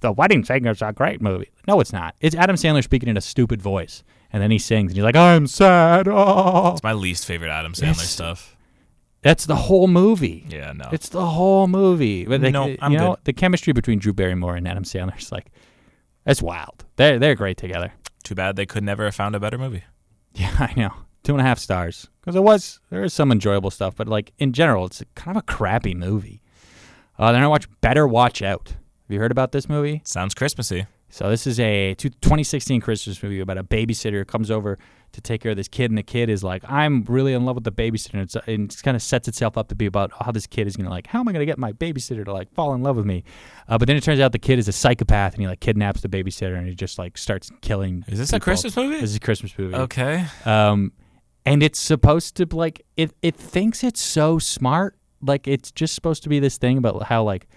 The 0.01 0.11
Wedding 0.11 0.43
Singer's 0.43 0.81
a 0.81 0.93
great 0.93 1.21
movie. 1.21 1.49
No, 1.67 1.79
it's 1.79 1.91
not. 1.93 2.15
It's 2.21 2.35
Adam 2.35 2.55
Sandler 2.55 2.83
speaking 2.83 3.09
in 3.09 3.17
a 3.17 3.21
stupid 3.21 3.61
voice, 3.61 4.03
and 4.31 4.41
then 4.41 4.51
he 4.51 4.57
sings, 4.59 4.91
and 4.91 4.97
he's 4.97 5.03
like, 5.03 5.15
I'm 5.15 5.47
sad. 5.47 6.07
Oh. 6.07 6.71
It's 6.73 6.83
my 6.83 6.93
least 6.93 7.25
favorite 7.25 7.49
Adam 7.49 7.73
Sandler 7.73 7.91
It's- 7.91 8.09
stuff. 8.09 8.55
That's 9.21 9.45
the 9.45 9.55
whole 9.57 9.89
movie. 9.89 10.45
Yeah, 10.47 10.71
no. 10.71 10.85
It's 10.93 11.09
the 11.09 11.25
whole 11.25 11.67
movie. 11.67 12.23
But 12.25 12.39
they, 12.39 12.51
No, 12.51 12.67
you 12.67 12.77
I'm 12.81 12.93
know, 12.93 13.15
good. 13.15 13.25
the 13.25 13.33
chemistry 13.33 13.73
between 13.73 13.99
Drew 13.99 14.13
Barrymore 14.13 14.55
and 14.55 14.65
Adam 14.65 14.83
Sandler 14.85 15.17
is 15.19 15.29
like, 15.29 15.51
that's 16.23 16.41
wild. 16.41 16.85
They're 16.95 17.19
they're 17.19 17.35
great 17.35 17.57
together. 17.57 17.91
Too 18.23 18.33
bad 18.35 18.55
they 18.55 18.65
could 18.65 18.83
never 18.83 19.03
have 19.03 19.15
found 19.15 19.35
a 19.35 19.39
better 19.39 19.57
movie. 19.57 19.83
Yeah, 20.35 20.55
I 20.57 20.73
know. 20.79 20.93
Two 21.23 21.33
and 21.33 21.41
a 21.41 21.43
half 21.43 21.59
stars 21.59 22.07
because 22.21 22.35
it 22.35 22.43
was 22.43 22.79
there 22.91 23.03
is 23.03 23.13
some 23.13 23.29
enjoyable 23.31 23.71
stuff, 23.71 23.95
but 23.97 24.07
like 24.07 24.31
in 24.37 24.53
general, 24.53 24.85
it's 24.85 25.03
kind 25.15 25.35
of 25.35 25.41
a 25.43 25.45
crappy 25.45 25.93
movie. 25.93 26.41
Uh, 27.17 27.33
then 27.33 27.43
I 27.43 27.47
watched 27.47 27.67
Better 27.81 28.07
Watch 28.07 28.41
Out. 28.41 28.75
Have 29.09 29.15
you 29.15 29.21
heard 29.21 29.31
about 29.31 29.51
this 29.51 29.67
movie? 29.67 30.03
Sounds 30.05 30.35
Christmassy. 30.35 30.85
So 31.09 31.31
this 31.31 31.47
is 31.47 31.59
a 31.59 31.95
2016 31.95 32.79
Christmas 32.79 33.23
movie 33.23 33.39
about 33.39 33.57
a 33.57 33.63
babysitter 33.63 34.19
who 34.19 34.25
comes 34.25 34.51
over 34.51 34.77
to 35.13 35.21
take 35.21 35.41
care 35.41 35.49
of 35.49 35.57
this 35.57 35.67
kid, 35.67 35.89
and 35.89 35.97
the 35.97 36.03
kid 36.03 36.29
is 36.29 36.43
like, 36.43 36.63
"I'm 36.69 37.03
really 37.05 37.33
in 37.33 37.43
love 37.43 37.55
with 37.55 37.63
the 37.63 37.71
babysitter," 37.71 38.13
and, 38.13 38.21
it's, 38.21 38.35
and 38.45 38.71
it 38.71 38.79
kind 38.83 38.95
of 38.95 39.01
sets 39.01 39.27
itself 39.27 39.57
up 39.57 39.67
to 39.69 39.75
be 39.75 39.87
about 39.87 40.11
how 40.23 40.31
this 40.31 40.45
kid 40.45 40.67
is 40.67 40.77
gonna 40.77 40.91
like, 40.91 41.07
how 41.07 41.21
am 41.21 41.27
I 41.27 41.31
gonna 41.31 41.47
get 41.47 41.57
my 41.57 41.71
babysitter 41.71 42.23
to 42.23 42.31
like 42.31 42.53
fall 42.53 42.75
in 42.75 42.83
love 42.83 42.97
with 42.97 43.07
me? 43.07 43.23
Uh, 43.67 43.79
but 43.79 43.87
then 43.87 43.97
it 43.97 44.03
turns 44.03 44.19
out 44.19 44.31
the 44.31 44.37
kid 44.37 44.59
is 44.59 44.67
a 44.67 44.71
psychopath, 44.71 45.33
and 45.33 45.41
he 45.41 45.47
like 45.47 45.59
kidnaps 45.59 46.01
the 46.01 46.07
babysitter, 46.07 46.55
and 46.55 46.67
he 46.67 46.75
just 46.75 46.99
like 46.99 47.17
starts 47.17 47.49
killing. 47.61 48.05
Is 48.07 48.19
this 48.19 48.31
a. 48.31 48.39
Christmas 48.39 48.75
movie? 48.77 49.01
This 49.01 49.09
is 49.09 49.15
a 49.15 49.19
Christmas 49.19 49.57
movie. 49.57 49.73
Okay. 49.73 50.27
Um, 50.45 50.91
and 51.47 51.63
it's 51.63 51.79
supposed 51.79 52.35
to 52.35 52.45
like 52.55 52.85
it. 52.95 53.15
It 53.23 53.35
thinks 53.35 53.83
it's 53.83 54.01
so 54.01 54.37
smart. 54.37 54.99
Like 55.19 55.47
it's 55.47 55.71
just 55.71 55.95
supposed 55.95 56.21
to 56.23 56.29
be 56.29 56.39
this 56.39 56.59
thing 56.59 56.77
about 56.77 57.01
how 57.01 57.23
like 57.23 57.47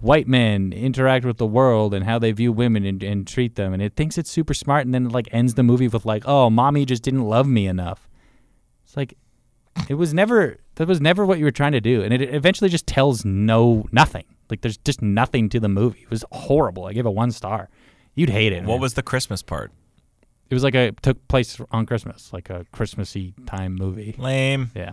white 0.00 0.28
men 0.28 0.72
interact 0.72 1.24
with 1.24 1.38
the 1.38 1.46
world 1.46 1.92
and 1.92 2.04
how 2.04 2.18
they 2.18 2.32
view 2.32 2.52
women 2.52 2.84
and, 2.84 3.02
and 3.02 3.26
treat 3.26 3.56
them. 3.56 3.72
And 3.72 3.82
it 3.82 3.94
thinks 3.96 4.16
it's 4.18 4.30
super 4.30 4.54
smart. 4.54 4.86
And 4.86 4.94
then 4.94 5.06
it 5.06 5.12
like 5.12 5.28
ends 5.32 5.54
the 5.54 5.62
movie 5.62 5.88
with 5.88 6.04
like, 6.04 6.22
oh, 6.26 6.50
mommy 6.50 6.84
just 6.84 7.02
didn't 7.02 7.24
love 7.24 7.46
me 7.46 7.66
enough. 7.66 8.08
It's 8.84 8.96
like 8.96 9.14
it 9.88 9.94
was 9.94 10.14
never 10.14 10.58
that 10.76 10.88
was 10.88 11.00
never 11.00 11.26
what 11.26 11.38
you 11.38 11.44
were 11.44 11.50
trying 11.50 11.72
to 11.72 11.80
do. 11.80 12.02
And 12.02 12.12
it 12.12 12.34
eventually 12.34 12.70
just 12.70 12.86
tells 12.86 13.24
no 13.24 13.86
nothing. 13.92 14.24
Like 14.50 14.60
there's 14.62 14.78
just 14.78 15.02
nothing 15.02 15.48
to 15.50 15.60
the 15.60 15.68
movie. 15.68 16.00
It 16.02 16.10
was 16.10 16.24
horrible. 16.32 16.86
I 16.86 16.92
gave 16.92 17.06
it 17.06 17.14
one 17.14 17.30
star. 17.32 17.68
You'd 18.14 18.30
hate 18.30 18.52
it. 18.52 18.64
What 18.64 18.74
man. 18.74 18.80
was 18.80 18.94
the 18.94 19.02
Christmas 19.02 19.42
part? 19.42 19.72
it? 20.50 20.54
Was 20.54 20.64
like 20.64 20.74
a 20.74 20.92
took 21.02 21.26
place 21.28 21.60
on 21.70 21.86
Christmas, 21.86 22.32
like 22.32 22.50
a 22.50 22.64
Christmassy 22.72 23.34
time 23.46 23.74
movie. 23.74 24.14
Lame. 24.16 24.70
Yeah. 24.74 24.92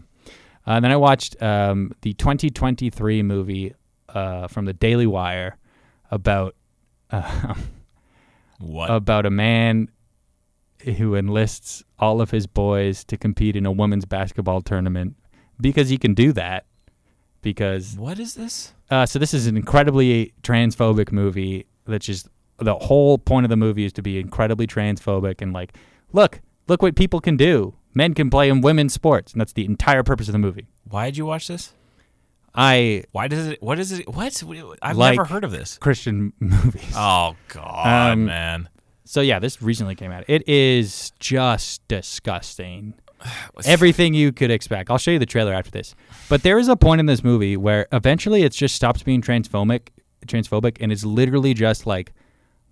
Uh, 0.67 0.71
and 0.71 0.83
then 0.83 0.91
I 0.91 0.97
watched 0.97 1.41
um, 1.41 1.93
the 2.01 2.13
2023 2.13 3.21
movie 3.23 3.73
uh, 4.09 4.47
from 4.47 4.65
the 4.65 4.73
Daily 4.73 5.07
Wire 5.07 5.57
about 6.11 6.55
uh, 7.11 7.55
What? 8.59 8.89
about 8.89 9.25
a 9.25 9.29
man 9.31 9.89
who 10.97 11.15
enlists 11.15 11.83
all 11.99 12.21
of 12.21 12.31
his 12.31 12.47
boys 12.47 13.03
to 13.05 13.17
compete 13.17 13.55
in 13.55 13.65
a 13.65 13.71
women's 13.71 14.05
basketball 14.05 14.61
tournament 14.61 15.15
because 15.59 15.89
he 15.89 15.97
can 15.97 16.13
do 16.13 16.31
that. 16.33 16.65
Because 17.41 17.95
what 17.97 18.19
is 18.19 18.33
this? 18.35 18.73
uh, 18.89 19.05
so 19.05 19.19
this 19.19 19.33
is 19.33 19.45
an 19.47 19.55
incredibly 19.55 20.33
transphobic 20.41 21.11
movie. 21.11 21.65
That's 21.85 22.05
just 22.05 22.27
the 22.57 22.73
whole 22.75 23.17
point 23.17 23.45
of 23.45 23.49
the 23.49 23.55
movie 23.57 23.85
is 23.85 23.93
to 23.93 24.01
be 24.01 24.19
incredibly 24.19 24.65
transphobic 24.67 25.41
and 25.41 25.53
like, 25.53 25.75
look, 26.11 26.41
look 26.67 26.81
what 26.81 26.95
people 26.95 27.19
can 27.19 27.37
do. 27.37 27.75
Men 27.93 28.13
can 28.13 28.29
play 28.29 28.49
in 28.49 28.61
women's 28.61 28.93
sports, 28.93 29.31
and 29.31 29.39
that's 29.39 29.53
the 29.53 29.63
entire 29.65 30.03
purpose 30.03 30.27
of 30.27 30.33
the 30.33 30.39
movie. 30.39 30.67
Why 30.89 31.05
did 31.05 31.17
you 31.17 31.25
watch 31.25 31.47
this? 31.47 31.73
I 32.55 33.03
Why 33.11 33.27
does 33.27 33.47
it? 33.47 33.61
What 33.61 33.79
is 33.79 33.91
it? 33.91 34.07
What? 34.07 34.43
I've 34.81 34.97
Like- 34.97 35.15
never 35.17 35.25
heard 35.25 35.43
of 35.43 35.51
this. 35.51 35.77
Christian 35.77 36.33
movies. 36.39 36.93
Oh 36.95 37.35
God, 37.49 38.11
Um, 38.13 38.25
man. 38.25 38.69
So 39.03 39.21
yeah, 39.21 39.39
this 39.39 39.61
recently 39.61 39.95
came 39.95 40.11
out. 40.11 40.23
It 40.27 40.47
is 40.47 41.11
just 41.19 41.87
disgusting. 41.87 42.93
Everything 43.65 44.13
you 44.13 44.31
could 44.31 44.51
expect. 44.51 44.89
I'll 44.89 44.97
show 44.97 45.11
you 45.11 45.19
the 45.19 45.25
trailer 45.25 45.53
after 45.53 45.71
this. 45.71 45.95
But 46.29 46.43
there 46.43 46.57
is 46.57 46.67
a 46.67 46.75
point 46.75 46.99
in 46.99 47.05
this 47.05 47.23
movie 47.23 47.55
where 47.57 47.87
eventually 47.91 48.43
it 48.43 48.51
just 48.51 48.75
stops 48.75 49.03
being 49.03 49.21
transphobic, 49.21 49.89
transphobic, 50.27 50.77
and 50.81 50.91
it's 50.91 51.05
literally 51.05 51.53
just 51.53 51.85
like 51.85 52.13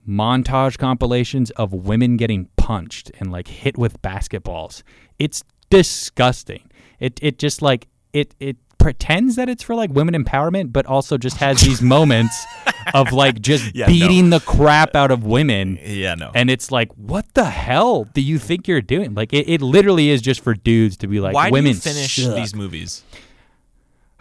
montage 0.07 0.77
compilations 0.77 1.49
of 1.51 1.71
women 1.73 2.17
getting 2.17 2.49
punched 2.57 3.11
and 3.19 3.31
like 3.31 3.47
hit 3.47 3.77
with 3.77 4.01
basketballs. 4.01 4.83
It's 5.19 5.43
disgusting. 5.69 6.69
It 6.99 7.19
it 7.21 7.37
just 7.39 7.61
like 7.61 7.87
it 8.11 8.33
it 8.39 8.57
pretends 8.83 9.35
that 9.37 9.49
it's 9.49 9.63
for 9.63 9.73
like 9.75 9.89
women 9.91 10.13
empowerment, 10.13 10.71
but 10.73 10.85
also 10.85 11.17
just 11.17 11.37
has 11.37 11.59
these 11.61 11.81
moments 11.81 12.45
of 12.93 13.11
like 13.11 13.41
just 13.41 13.73
Yeah, 13.73 13.85
no. 13.85 13.91
beating 13.93 14.29
the 14.29 14.39
crap 14.41 14.95
out 14.95 15.09
of 15.09 15.23
women. 15.23 15.79
Yeah, 15.81 16.15
no. 16.15 16.31
And 16.35 16.49
it's 16.49 16.71
like, 16.71 16.91
what 16.93 17.25
the 17.33 17.45
hell 17.45 18.03
do 18.03 18.21
you 18.21 18.37
think 18.37 18.67
you're 18.67 18.81
doing? 18.81 19.13
Like, 19.15 19.33
it, 19.33 19.49
it 19.49 19.61
literally 19.61 20.09
is 20.09 20.21
just 20.21 20.41
for 20.43 20.53
dudes 20.53 20.97
to 20.97 21.07
be 21.07 21.19
like, 21.19 21.33
Why 21.33 21.49
women 21.49 21.73
finish 21.73 22.17
suck. 22.17 22.35
these 22.35 22.53
movies? 22.53 23.03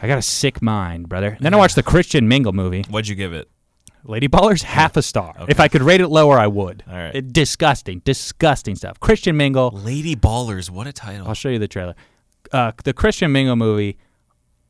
I 0.01 0.07
got 0.09 0.19
a 0.19 0.23
sick 0.23 0.63
mind, 0.63 1.09
brother. 1.09 1.29
And 1.29 1.41
then 1.41 1.55
I 1.55 1.57
watched 1.57 1.77
the 1.77 1.83
Christian 1.83 2.27
Mingle 2.29 2.53
movie, 2.53 2.85
What'd 2.89 3.09
you 3.09 3.15
give 3.15 3.33
it? 3.33 3.49
Lady 4.05 4.27
Ballers, 4.27 4.63
half 4.63 4.97
a 4.97 5.03
star. 5.03 5.33
Okay. 5.39 5.47
If 5.51 5.61
I 5.61 5.69
could 5.69 5.83
rate 5.83 6.01
it 6.01 6.09
lower, 6.09 6.37
I 6.39 6.49
would. 6.49 6.83
All 6.89 6.95
right. 6.97 7.15
It- 7.15 7.33
disgusting, 7.33 8.01
disgusting 8.05 8.75
stuff. 8.75 8.99
Christian 8.99 9.37
Mingle. 9.37 9.71
Lady 9.71 10.17
Ballers. 10.17 10.71
What 10.71 10.87
a 10.89 10.93
title. 10.93 11.29
I'll 11.29 11.35
show 11.35 11.49
you 11.51 11.59
the 11.61 11.69
trailer. 11.69 11.95
Uh, 12.51 12.73
the 12.85 12.93
Christian 12.93 13.31
Mingle 13.31 13.55
movie, 13.57 13.97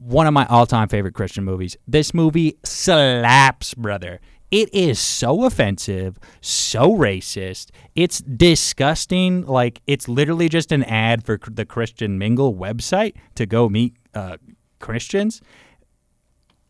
one 0.04 0.26
of 0.26 0.34
my 0.34 0.46
all-time 0.46 0.88
favorite 0.88 1.14
Christian 1.14 1.44
movies. 1.44 1.76
This 1.86 2.12
movie 2.12 2.58
slaps, 2.64 3.74
brother. 3.74 4.20
It 4.50 4.72
is 4.74 4.98
so 4.98 5.44
offensive, 5.44 6.18
so 6.42 6.90
racist. 6.90 7.70
It's 7.94 8.18
disgusting. 8.20 9.46
Like 9.46 9.80
it's 9.86 10.08
literally 10.08 10.48
just 10.48 10.72
an 10.72 10.84
ad 10.84 11.24
for 11.24 11.38
the 11.50 11.64
Christian 11.64 12.18
Mingle 12.18 12.54
website 12.54 13.14
to 13.36 13.46
go 13.46 13.68
meet 13.68 13.96
uh, 14.14 14.36
Christians. 14.78 15.40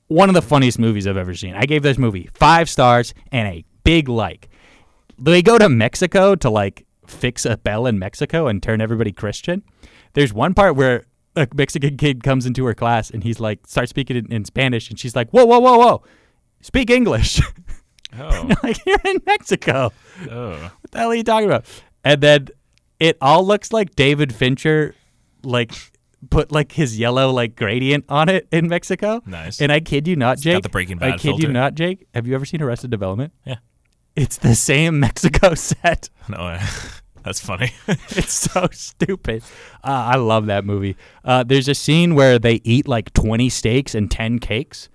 One 0.06 0.28
of 0.28 0.34
the 0.34 0.42
funniest 0.42 0.78
movies 0.78 1.06
I've 1.06 1.16
ever 1.16 1.34
seen. 1.34 1.54
I 1.54 1.64
gave 1.64 1.82
this 1.82 1.98
movie 1.98 2.28
five 2.34 2.68
stars 2.68 3.14
and 3.32 3.48
a 3.48 3.64
big 3.82 4.08
like. 4.08 4.48
They 5.18 5.42
go 5.42 5.58
to 5.58 5.68
Mexico 5.68 6.34
to 6.36 6.50
like 6.50 6.86
fix 7.06 7.44
a 7.44 7.56
bell 7.56 7.86
in 7.86 7.98
Mexico 7.98 8.46
and 8.46 8.62
turn 8.62 8.80
everybody 8.80 9.10
Christian. 9.10 9.64
There's 10.12 10.32
one 10.32 10.54
part 10.54 10.76
where 10.76 11.04
a 11.36 11.46
Mexican 11.54 11.96
kid 11.96 12.22
comes 12.22 12.46
into 12.46 12.64
her 12.66 12.74
class 12.74 13.10
and 13.10 13.22
he's 13.24 13.40
like 13.40 13.66
starts 13.66 13.90
speaking 13.90 14.16
in, 14.16 14.32
in 14.32 14.44
Spanish 14.44 14.90
and 14.90 14.98
she's 14.98 15.16
like, 15.16 15.30
"Whoa, 15.30 15.44
whoa, 15.44 15.58
whoa, 15.60 15.78
whoa, 15.78 16.02
speak 16.60 16.90
English!" 16.90 17.40
Oh. 18.18 18.50
like 18.62 18.76
you're 18.84 18.98
in 19.06 19.16
Mexico. 19.24 19.90
oh. 20.30 20.50
What 20.50 20.90
the 20.90 20.98
hell 20.98 21.08
are 21.12 21.14
you 21.14 21.24
talking 21.24 21.48
about? 21.48 21.64
And 22.04 22.20
then 22.20 22.48
it 23.00 23.16
all 23.22 23.46
looks 23.46 23.72
like 23.72 23.94
David 23.96 24.34
Fincher, 24.34 24.94
like 25.42 25.72
put 26.28 26.52
like 26.52 26.72
his 26.72 26.98
yellow 26.98 27.30
like 27.30 27.56
gradient 27.56 28.04
on 28.10 28.28
it 28.28 28.46
in 28.52 28.68
Mexico. 28.68 29.22
Nice. 29.24 29.62
And 29.62 29.72
I 29.72 29.80
kid 29.80 30.06
you 30.06 30.16
not, 30.16 30.36
Jake. 30.38 30.56
got 30.56 30.62
the 30.62 30.68
Breaking 30.68 30.98
Bad 30.98 31.14
I 31.14 31.16
kid 31.16 31.38
you 31.42 31.48
not, 31.48 31.74
Jake. 31.74 32.06
Have 32.14 32.26
you 32.26 32.34
ever 32.34 32.44
seen 32.44 32.60
Arrested 32.60 32.90
Development? 32.90 33.32
Yeah. 33.46 33.56
It's 34.14 34.36
the 34.36 34.54
same 34.54 35.00
Mexico 35.00 35.54
set. 35.54 36.10
No, 36.28 36.58
that's 37.24 37.40
funny. 37.40 37.72
It's 38.10 38.32
so 38.32 38.68
stupid. 38.72 39.42
Uh, 39.84 40.12
I 40.14 40.16
love 40.16 40.46
that 40.46 40.64
movie. 40.64 40.96
Uh, 41.24 41.42
there's 41.44 41.68
a 41.68 41.74
scene 41.74 42.14
where 42.14 42.38
they 42.38 42.60
eat 42.64 42.86
like 42.88 43.12
20 43.14 43.48
steaks 43.48 43.94
and 43.94 44.10
10 44.10 44.38
cakes. 44.38 44.88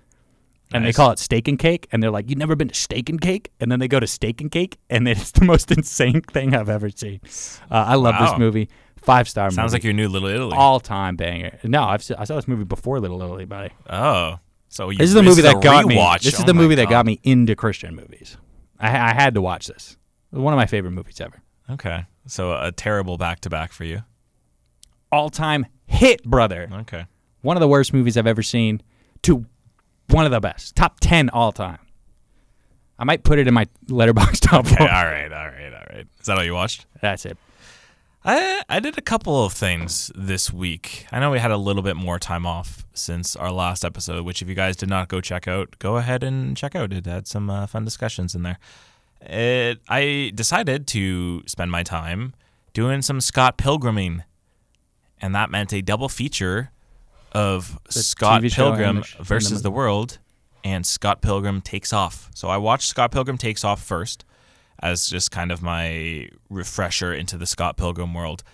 And 0.70 0.84
they 0.84 0.92
call 0.92 1.12
it 1.12 1.18
steak 1.18 1.48
and 1.48 1.58
cake, 1.58 1.88
and 1.90 2.02
they're 2.02 2.10
like, 2.10 2.28
"You've 2.28 2.38
never 2.38 2.54
been 2.54 2.68
to 2.68 2.74
steak 2.74 3.08
and 3.08 3.18
cake?" 3.18 3.50
And 3.58 3.72
then 3.72 3.78
they 3.78 3.88
go 3.88 3.98
to 4.00 4.06
steak 4.06 4.42
and 4.42 4.50
cake, 4.50 4.76
and 4.90 5.08
it's 5.08 5.30
the 5.30 5.46
most 5.46 5.70
insane 5.78 6.20
thing 6.20 6.54
I've 6.54 6.68
ever 6.68 6.90
seen. 6.90 7.20
Uh, 7.70 7.84
I 7.88 7.94
love 7.94 8.16
Wow. 8.20 8.30
this 8.32 8.38
movie. 8.38 8.68
Five 9.00 9.30
star. 9.30 9.50
Sounds 9.50 9.72
like 9.72 9.82
your 9.82 9.94
new 9.94 10.10
Little 10.10 10.28
Italy. 10.28 10.54
all 10.54 10.78
time 10.78 11.16
banger. 11.16 11.58
No, 11.64 11.84
I've 11.84 12.02
I 12.18 12.24
saw 12.24 12.36
this 12.36 12.46
movie 12.46 12.64
before 12.64 13.00
Little 13.00 13.22
Italy, 13.22 13.46
buddy. 13.46 13.70
oh, 13.88 14.40
so 14.68 14.90
you, 14.90 14.98
This 14.98 15.08
is 15.08 15.14
the 15.14 15.22
movie 15.22 15.40
that 15.40 15.62
got 15.62 15.86
me. 15.86 15.96
rewatch. 15.96 16.20
This 16.24 16.34
is 16.34 16.40
Oh 16.40 16.44
the 16.44 16.52
my 16.52 16.60
movie 16.60 16.74
that 16.74 16.90
got 16.90 17.06
me 17.06 17.18
into 17.22 17.56
Christian 17.56 17.94
movies. 17.96 18.36
I, 18.78 18.88
I 18.88 19.14
had 19.14 19.32
to 19.36 19.40
watch 19.40 19.68
this. 19.68 19.96
It 20.30 20.36
was 20.36 20.42
one 20.42 20.52
of 20.52 20.58
my 20.58 20.66
favorite 20.66 20.90
movies 20.90 21.18
ever. 21.22 21.40
Okay, 21.70 22.04
so 22.28 22.52
a 22.52 22.70
terrible 22.70 23.16
back 23.16 23.40
to 23.40 23.50
back 23.50 23.72
for 23.72 23.84
you. 23.84 24.02
All 25.10 25.30
time 25.30 25.66
hit, 25.86 26.22
brother. 26.22 26.68
Okay. 26.72 27.06
One 27.40 27.56
of 27.56 27.60
the 27.60 27.68
worst 27.68 27.92
movies 27.92 28.16
I've 28.16 28.26
ever 28.26 28.42
seen 28.42 28.82
to 29.22 29.46
one 30.08 30.24
of 30.24 30.30
the 30.30 30.40
best. 30.40 30.76
Top 30.76 31.00
10 31.00 31.30
all 31.30 31.52
time. 31.52 31.78
I 32.98 33.04
might 33.04 33.22
put 33.22 33.38
it 33.38 33.46
in 33.46 33.54
my 33.54 33.66
Letterboxd 33.86 34.40
top 34.48 34.66
Okay, 34.66 34.76
all 34.86 35.04
right, 35.04 35.32
all 35.32 35.46
right, 35.46 35.72
all 35.72 35.86
right. 35.90 36.06
Is 36.20 36.26
that 36.26 36.36
all 36.36 36.44
you 36.44 36.54
watched? 36.54 36.86
That's 37.00 37.24
it. 37.24 37.38
I 38.24 38.62
I 38.68 38.80
did 38.80 38.98
a 38.98 39.02
couple 39.02 39.44
of 39.44 39.52
things 39.52 40.10
this 40.14 40.52
week. 40.52 41.06
I 41.12 41.20
know 41.20 41.30
we 41.30 41.38
had 41.38 41.52
a 41.52 41.56
little 41.56 41.82
bit 41.82 41.96
more 41.96 42.18
time 42.18 42.44
off 42.44 42.84
since 42.92 43.36
our 43.36 43.52
last 43.52 43.84
episode, 43.84 44.24
which 44.24 44.42
if 44.42 44.48
you 44.48 44.56
guys 44.56 44.76
did 44.76 44.88
not 44.88 45.08
go 45.08 45.20
check 45.20 45.46
out, 45.46 45.76
go 45.78 45.96
ahead 45.96 46.24
and 46.24 46.56
check 46.56 46.74
out. 46.74 46.92
It 46.92 47.06
had 47.06 47.28
some 47.28 47.48
uh, 47.48 47.66
fun 47.68 47.84
discussions 47.84 48.34
in 48.34 48.42
there. 48.42 48.58
It, 49.20 49.80
I 49.88 50.32
decided 50.34 50.86
to 50.88 51.42
spend 51.46 51.70
my 51.70 51.82
time 51.82 52.34
doing 52.72 53.02
some 53.02 53.20
Scott 53.20 53.58
Pilgriming, 53.58 54.24
and 55.20 55.34
that 55.34 55.50
meant 55.50 55.72
a 55.72 55.82
double 55.82 56.08
feature 56.08 56.70
of 57.32 57.78
Scott 57.88 58.42
TV 58.42 58.54
Pilgrim 58.54 58.96
the 58.96 59.14
the 59.18 59.24
versus 59.24 59.62
the 59.62 59.70
World 59.70 60.18
and 60.64 60.86
Scott 60.86 61.20
Pilgrim 61.20 61.60
Takes 61.60 61.92
Off. 61.92 62.30
So 62.34 62.48
I 62.48 62.56
watched 62.56 62.88
Scott 62.88 63.10
Pilgrim 63.10 63.38
Takes 63.38 63.64
Off 63.64 63.82
first 63.82 64.24
as 64.80 65.08
just 65.08 65.30
kind 65.30 65.50
of 65.50 65.62
my 65.62 66.28
refresher 66.48 67.12
into 67.12 67.36
the 67.36 67.46
Scott 67.46 67.76
Pilgrim 67.76 68.14
world. 68.14 68.44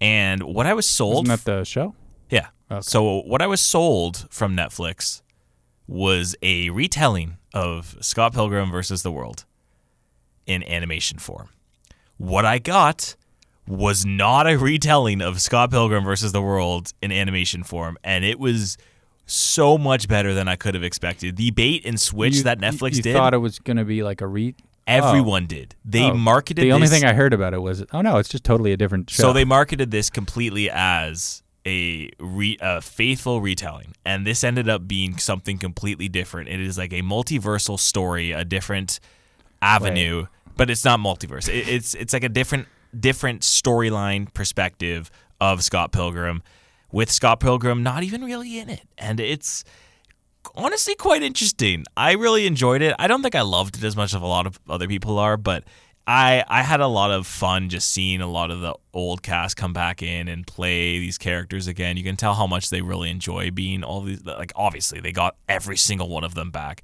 And 0.00 0.42
what 0.42 0.66
I 0.66 0.74
was 0.74 0.88
sold 0.88 1.26
Isn't 1.26 1.44
that 1.44 1.58
the 1.58 1.64
show? 1.64 1.94
yeah. 2.30 2.48
Okay. 2.70 2.80
So 2.80 3.20
what 3.22 3.42
I 3.42 3.46
was 3.46 3.60
sold 3.60 4.26
from 4.30 4.56
Netflix 4.56 5.20
was 5.86 6.34
a 6.42 6.70
retelling 6.70 7.36
of 7.52 7.96
Scott 8.00 8.32
Pilgrim 8.32 8.70
versus 8.70 9.02
the 9.02 9.12
World 9.12 9.44
in 10.46 10.62
animation 10.64 11.18
form. 11.18 11.48
What 12.16 12.44
I 12.44 12.58
got 12.58 13.16
was 13.66 14.04
not 14.04 14.46
a 14.46 14.56
retelling 14.56 15.20
of 15.22 15.40
Scott 15.40 15.70
Pilgrim 15.70 16.04
versus 16.04 16.32
the 16.32 16.42
World 16.42 16.92
in 17.02 17.10
animation 17.10 17.64
form, 17.64 17.96
and 18.04 18.24
it 18.24 18.38
was 18.38 18.76
so 19.26 19.78
much 19.78 20.06
better 20.06 20.34
than 20.34 20.46
I 20.48 20.56
could 20.56 20.74
have 20.74 20.84
expected. 20.84 21.36
The 21.36 21.50
bait 21.50 21.82
and 21.86 21.98
switch 21.98 22.36
You- 22.36 22.42
that 22.42 22.60
Netflix 22.60 22.96
you 22.96 23.02
did, 23.02 23.06
You 23.10 23.12
thought 23.14 23.32
it 23.34 23.38
was 23.38 23.58
going 23.58 23.78
to 23.78 23.84
be 23.84 24.02
like 24.02 24.20
a 24.20 24.26
re. 24.26 24.54
everyone 24.86 25.46
did. 25.46 25.74
Oh. 25.78 25.80
They 25.86 26.10
Oh. 26.10 26.14
marketed 26.14 26.62
The 26.62 26.72
only 26.72 26.88
thing 26.88 27.04
I 27.06 27.14
heard 27.14 27.32
about 27.32 27.54
it 27.54 27.62
was, 27.62 27.82
oh 27.94 28.02
no, 28.02 28.18
it's 28.18 28.28
just 28.28 28.44
totally 28.44 28.72
a 28.72 28.76
different 28.76 29.08
show. 29.08 29.22
So 29.22 29.32
they 29.32 29.46
marketed 29.46 29.90
this 29.90 30.10
completely 30.10 30.68
as 30.70 31.42
a, 31.66 32.10
re, 32.20 32.58
a 32.60 32.82
faithful 32.82 33.40
retelling, 33.40 33.94
and 34.04 34.26
this 34.26 34.44
ended 34.44 34.68
up 34.68 34.86
being 34.86 35.16
something 35.16 35.56
completely 35.56 36.10
different. 36.10 36.50
It 36.50 36.60
is 36.60 36.76
like 36.76 36.92
a 36.92 37.00
multiversal 37.00 37.78
story, 37.80 38.32
a 38.32 38.44
different 38.44 39.00
avenue, 39.62 40.26
but 40.56 40.70
it's 40.70 40.84
not 40.84 41.00
multiverse. 41.00 41.48
It, 41.48 41.68
it's 41.68 41.94
it's 41.94 42.12
like 42.12 42.24
a 42.24 42.28
different 42.28 42.68
different 42.98 43.42
storyline 43.42 44.32
perspective 44.32 45.10
of 45.40 45.62
Scott 45.64 45.92
Pilgrim, 45.92 46.42
with 46.92 47.10
Scott 47.10 47.40
Pilgrim 47.40 47.82
not 47.82 48.02
even 48.02 48.24
really 48.24 48.58
in 48.58 48.68
it, 48.70 48.86
and 48.98 49.20
it's 49.20 49.64
honestly 50.54 50.94
quite 50.94 51.22
interesting. 51.22 51.84
I 51.96 52.12
really 52.12 52.46
enjoyed 52.46 52.82
it. 52.82 52.94
I 52.98 53.06
don't 53.06 53.22
think 53.22 53.34
I 53.34 53.42
loved 53.42 53.76
it 53.76 53.84
as 53.84 53.96
much 53.96 54.14
as 54.14 54.20
a 54.20 54.26
lot 54.26 54.46
of 54.46 54.58
other 54.68 54.86
people 54.86 55.18
are, 55.18 55.36
but 55.36 55.64
I 56.06 56.44
I 56.48 56.62
had 56.62 56.80
a 56.80 56.86
lot 56.86 57.10
of 57.10 57.26
fun 57.26 57.68
just 57.68 57.90
seeing 57.90 58.20
a 58.20 58.26
lot 58.30 58.50
of 58.50 58.60
the 58.60 58.74
old 58.92 59.22
cast 59.22 59.56
come 59.56 59.72
back 59.72 60.02
in 60.02 60.28
and 60.28 60.46
play 60.46 60.98
these 60.98 61.18
characters 61.18 61.66
again. 61.66 61.96
You 61.96 62.04
can 62.04 62.16
tell 62.16 62.34
how 62.34 62.46
much 62.46 62.70
they 62.70 62.82
really 62.82 63.10
enjoy 63.10 63.50
being 63.50 63.82
all 63.82 64.02
these 64.02 64.24
like 64.24 64.52
obviously 64.54 65.00
they 65.00 65.12
got 65.12 65.36
every 65.48 65.76
single 65.76 66.08
one 66.08 66.24
of 66.24 66.34
them 66.34 66.50
back. 66.50 66.82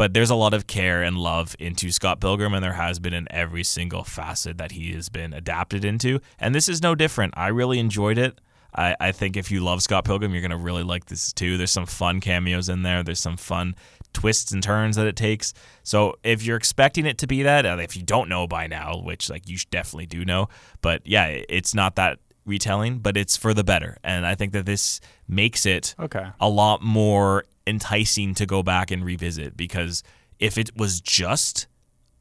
But 0.00 0.14
there's 0.14 0.30
a 0.30 0.34
lot 0.34 0.54
of 0.54 0.66
care 0.66 1.02
and 1.02 1.18
love 1.18 1.54
into 1.58 1.90
Scott 1.90 2.22
Pilgrim, 2.22 2.54
and 2.54 2.64
there 2.64 2.72
has 2.72 2.98
been 2.98 3.12
in 3.12 3.28
every 3.30 3.62
single 3.62 4.02
facet 4.02 4.56
that 4.56 4.72
he 4.72 4.94
has 4.94 5.10
been 5.10 5.34
adapted 5.34 5.84
into. 5.84 6.20
And 6.38 6.54
this 6.54 6.70
is 6.70 6.80
no 6.80 6.94
different. 6.94 7.34
I 7.36 7.48
really 7.48 7.78
enjoyed 7.78 8.16
it. 8.16 8.40
I, 8.74 8.96
I 8.98 9.12
think 9.12 9.36
if 9.36 9.50
you 9.50 9.60
love 9.60 9.82
Scott 9.82 10.06
Pilgrim, 10.06 10.32
you're 10.32 10.40
going 10.40 10.52
to 10.52 10.56
really 10.56 10.84
like 10.84 11.04
this 11.04 11.34
too. 11.34 11.58
There's 11.58 11.70
some 11.70 11.84
fun 11.84 12.20
cameos 12.20 12.70
in 12.70 12.80
there. 12.82 13.02
There's 13.02 13.20
some 13.20 13.36
fun 13.36 13.74
twists 14.14 14.52
and 14.52 14.62
turns 14.62 14.96
that 14.96 15.06
it 15.06 15.16
takes. 15.16 15.52
So 15.82 16.14
if 16.24 16.42
you're 16.42 16.56
expecting 16.56 17.04
it 17.04 17.18
to 17.18 17.26
be 17.26 17.42
that, 17.42 17.66
if 17.66 17.94
you 17.94 18.02
don't 18.02 18.30
know 18.30 18.46
by 18.46 18.68
now, 18.68 19.02
which 19.04 19.28
like 19.28 19.50
you 19.50 19.58
definitely 19.70 20.06
do 20.06 20.24
know, 20.24 20.48
but 20.80 21.06
yeah, 21.06 21.26
it's 21.26 21.74
not 21.74 21.96
that 21.96 22.20
retelling, 22.50 22.98
but 22.98 23.16
it's 23.16 23.36
for 23.36 23.54
the 23.54 23.64
better. 23.64 23.96
And 24.04 24.26
I 24.26 24.34
think 24.34 24.52
that 24.52 24.66
this 24.66 25.00
makes 25.26 25.64
it 25.64 25.94
Okay. 25.98 26.26
a 26.38 26.48
lot 26.48 26.82
more 26.82 27.44
enticing 27.66 28.34
to 28.34 28.44
go 28.46 28.62
back 28.62 28.90
and 28.90 29.04
revisit 29.04 29.56
because 29.56 30.02
if 30.38 30.58
it 30.58 30.70
was 30.76 31.00
just 31.00 31.66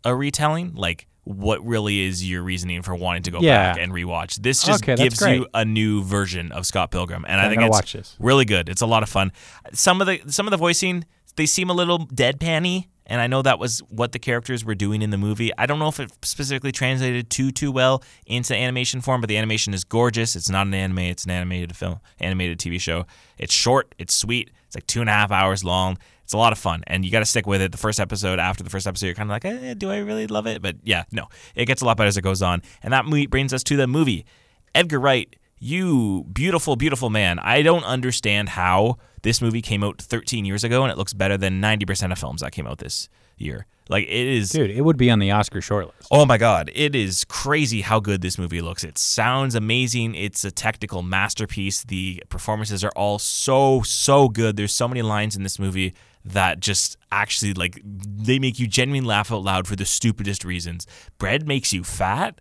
a 0.06 0.16
retelling, 0.16 0.74
like 0.76 1.08
what 1.24 1.64
really 1.66 2.00
is 2.02 2.28
your 2.28 2.42
reasoning 2.44 2.82
for 2.82 2.96
wanting 2.96 3.24
to 3.24 3.32
go 3.32 3.40
Yeah. 3.42 3.74
back 3.74 3.82
and 3.82 3.92
rewatch? 3.92 4.36
This 4.42 4.64
just 4.64 4.84
Okay, 4.84 4.96
gives 4.96 5.20
you 5.22 5.48
a 5.54 5.66
new 5.66 6.04
version 6.04 6.52
of 6.52 6.66
Scott 6.66 6.92
Pilgrim, 6.92 7.26
and 7.28 7.40
I 7.42 7.46
I'm 7.46 7.50
think 7.52 7.62
it's 7.64 7.70
watch 7.72 7.94
this. 7.94 8.16
really 8.20 8.46
good. 8.46 8.70
It's 8.70 8.82
a 8.82 8.88
lot 8.88 9.04
of 9.04 9.10
fun. 9.10 9.32
Some 9.74 10.02
of 10.02 10.08
the 10.08 10.22
some 10.32 10.48
of 10.48 10.52
the 10.52 10.58
voicing 10.58 11.06
they 11.36 11.46
seem 11.46 11.70
a 11.70 11.74
little 11.74 12.00
deadpanny, 12.08 12.88
and 13.10 13.20
I 13.20 13.28
know 13.28 13.42
that 13.42 13.60
was 13.60 13.80
what 13.90 14.14
the 14.14 14.20
characters 14.20 14.64
were 14.64 14.76
doing 14.76 15.02
in 15.02 15.10
the 15.10 15.18
movie. 15.18 15.52
I 15.58 15.66
don't 15.66 15.80
know 15.80 15.90
if 15.90 16.00
it 16.00 16.12
specifically 16.24 16.72
translated 16.72 17.30
too 17.30 17.52
too 17.52 17.72
well 17.72 18.04
into 18.26 18.56
animation 18.56 19.02
form, 19.02 19.20
but 19.20 19.28
the 19.28 19.38
animation 19.38 19.74
is 19.74 19.84
gorgeous. 19.84 20.36
It's 20.36 20.50
not 20.50 20.68
an 20.68 20.74
anime; 20.74 21.00
it's 21.00 21.26
an 21.26 21.32
animated 21.32 21.76
film, 21.76 22.00
animated 22.20 22.60
TV 22.60 22.80
show. 22.80 23.06
It's 23.38 23.54
short, 23.54 23.94
it's 23.98 24.14
sweet. 24.14 24.52
It's 24.68 24.76
like 24.76 24.88
two 24.88 25.02
and 25.02 25.10
a 25.10 25.14
half 25.14 25.32
hours 25.32 25.64
long. 25.64 25.98
It's 26.24 26.34
a 26.34 26.38
lot 26.38 26.54
of 26.54 26.60
fun, 26.60 26.84
and 26.86 27.04
you 27.04 27.12
got 27.12 27.20
to 27.20 27.26
stick 27.26 27.48
with 27.48 27.60
it. 27.60 27.72
The 27.72 27.80
first 27.80 28.00
episode, 28.00 28.38
after 28.38 28.64
the 28.64 28.70
first 28.70 28.86
episode, 28.86 29.08
you're 29.08 29.16
kind 29.16 29.32
of 29.32 29.34
like, 29.34 29.46
eh, 29.46 29.74
do 29.74 29.90
I 29.90 29.98
really 29.98 30.28
love 30.28 30.46
it? 30.46 30.62
But 30.62 30.76
yeah, 30.84 31.06
no, 31.12 31.28
it 31.56 31.66
gets 31.66 31.82
a 31.82 31.86
lot 31.86 31.98
better 31.98 32.08
as 32.08 32.18
it 32.18 32.22
goes 32.22 32.44
on. 32.44 32.62
And 32.84 32.94
that 32.94 33.06
brings 33.32 33.52
us 33.52 33.64
to 33.64 33.76
the 33.76 33.88
movie. 33.88 34.28
Edgar 34.76 35.00
Wright, 35.00 35.36
you 35.60 36.26
beautiful, 36.32 36.76
beautiful 36.76 37.10
man. 37.10 37.40
I 37.40 37.62
don't 37.62 37.84
understand 37.84 38.50
how 38.50 38.98
this 39.22 39.42
movie 39.42 39.62
came 39.62 39.84
out 39.84 40.02
13 40.02 40.46
years 40.46 40.64
ago 40.64 40.84
and 40.84 40.92
it 40.92 40.98
looks 40.98 41.14
better 41.14 41.38
than 41.38 41.62
90% 41.62 42.12
of 42.12 42.18
films 42.18 42.42
that 42.42 42.52
came 42.52 42.66
out 42.66 42.78
this 42.78 43.10
year. 43.38 43.66
Like 43.90 44.06
it 44.06 44.28
is. 44.28 44.52
Dude, 44.52 44.70
it 44.70 44.82
would 44.82 44.98
be 44.98 45.10
on 45.10 45.18
the 45.18 45.32
Oscar 45.32 45.62
shortlist. 45.62 46.08
Oh 46.12 46.24
my 46.26 46.38
god, 46.38 46.72
it 46.76 46.96
is 46.96 47.26
crazy 47.26 47.82
how 47.82 48.00
good 48.00 48.22
this 48.22 48.38
movie 48.38 48.62
looks. 48.62 48.84
It 48.84 49.00
sounds 49.00 49.56
amazing. 49.56 50.14
It's 50.14 50.46
a 50.46 50.52
technical 50.52 51.02
masterpiece. 51.02 51.84
The 51.84 52.24
performances 52.30 52.84
are 52.84 52.92
all 52.96 53.18
so 53.18 53.82
so 53.82 54.30
good. 54.30 54.58
There's 54.58 54.74
so 54.74 54.88
many 54.88 55.02
lines 55.02 55.36
in 55.36 55.42
this 55.42 55.58
movie 55.58 55.96
that 56.24 56.60
just 56.60 56.98
actually 57.12 57.54
like 57.54 57.82
they 57.84 58.38
make 58.38 58.60
you 58.60 58.68
genuinely 58.68 59.08
laugh 59.08 59.32
out 59.32 59.42
loud 59.42 59.68
for 59.68 59.76
the 59.76 59.86
stupidest 59.86 60.46
reasons. 60.46 60.86
Bread 61.18 61.48
makes 61.48 61.74
you 61.74 61.84
fat. 61.84 62.40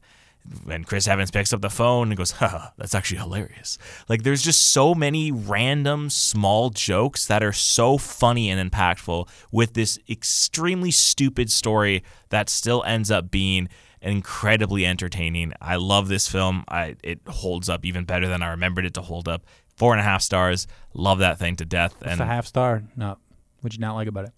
And 0.70 0.86
Chris 0.86 1.08
Evans 1.08 1.30
picks 1.30 1.52
up 1.52 1.60
the 1.60 1.70
phone 1.70 2.08
and 2.08 2.16
goes, 2.16 2.32
haha, 2.32 2.70
that's 2.76 2.94
actually 2.94 3.18
hilarious. 3.18 3.78
Like, 4.08 4.22
there's 4.22 4.42
just 4.42 4.72
so 4.72 4.94
many 4.94 5.30
random 5.32 6.10
small 6.10 6.70
jokes 6.70 7.26
that 7.26 7.42
are 7.42 7.52
so 7.52 7.98
funny 7.98 8.50
and 8.50 8.70
impactful 8.70 9.28
with 9.50 9.74
this 9.74 9.98
extremely 10.08 10.90
stupid 10.90 11.50
story 11.50 12.02
that 12.30 12.48
still 12.48 12.82
ends 12.84 13.10
up 13.10 13.30
being 13.30 13.68
incredibly 14.00 14.86
entertaining. 14.86 15.52
I 15.60 15.76
love 15.76 16.08
this 16.08 16.28
film. 16.28 16.64
I, 16.68 16.96
it 17.02 17.20
holds 17.26 17.68
up 17.68 17.84
even 17.84 18.04
better 18.04 18.28
than 18.28 18.42
I 18.42 18.50
remembered 18.50 18.86
it 18.86 18.94
to 18.94 19.02
hold 19.02 19.28
up. 19.28 19.44
Four 19.76 19.92
and 19.92 20.00
a 20.00 20.04
half 20.04 20.22
stars. 20.22 20.66
Love 20.94 21.18
that 21.18 21.38
thing 21.38 21.56
to 21.56 21.64
death. 21.64 21.94
It's 22.00 22.10
And 22.12 22.20
a 22.20 22.26
half 22.26 22.46
star. 22.46 22.84
No. 22.96 23.16
What'd 23.60 23.76
you 23.76 23.80
not 23.80 23.94
like 23.94 24.08
about 24.08 24.26
it? 24.26 24.32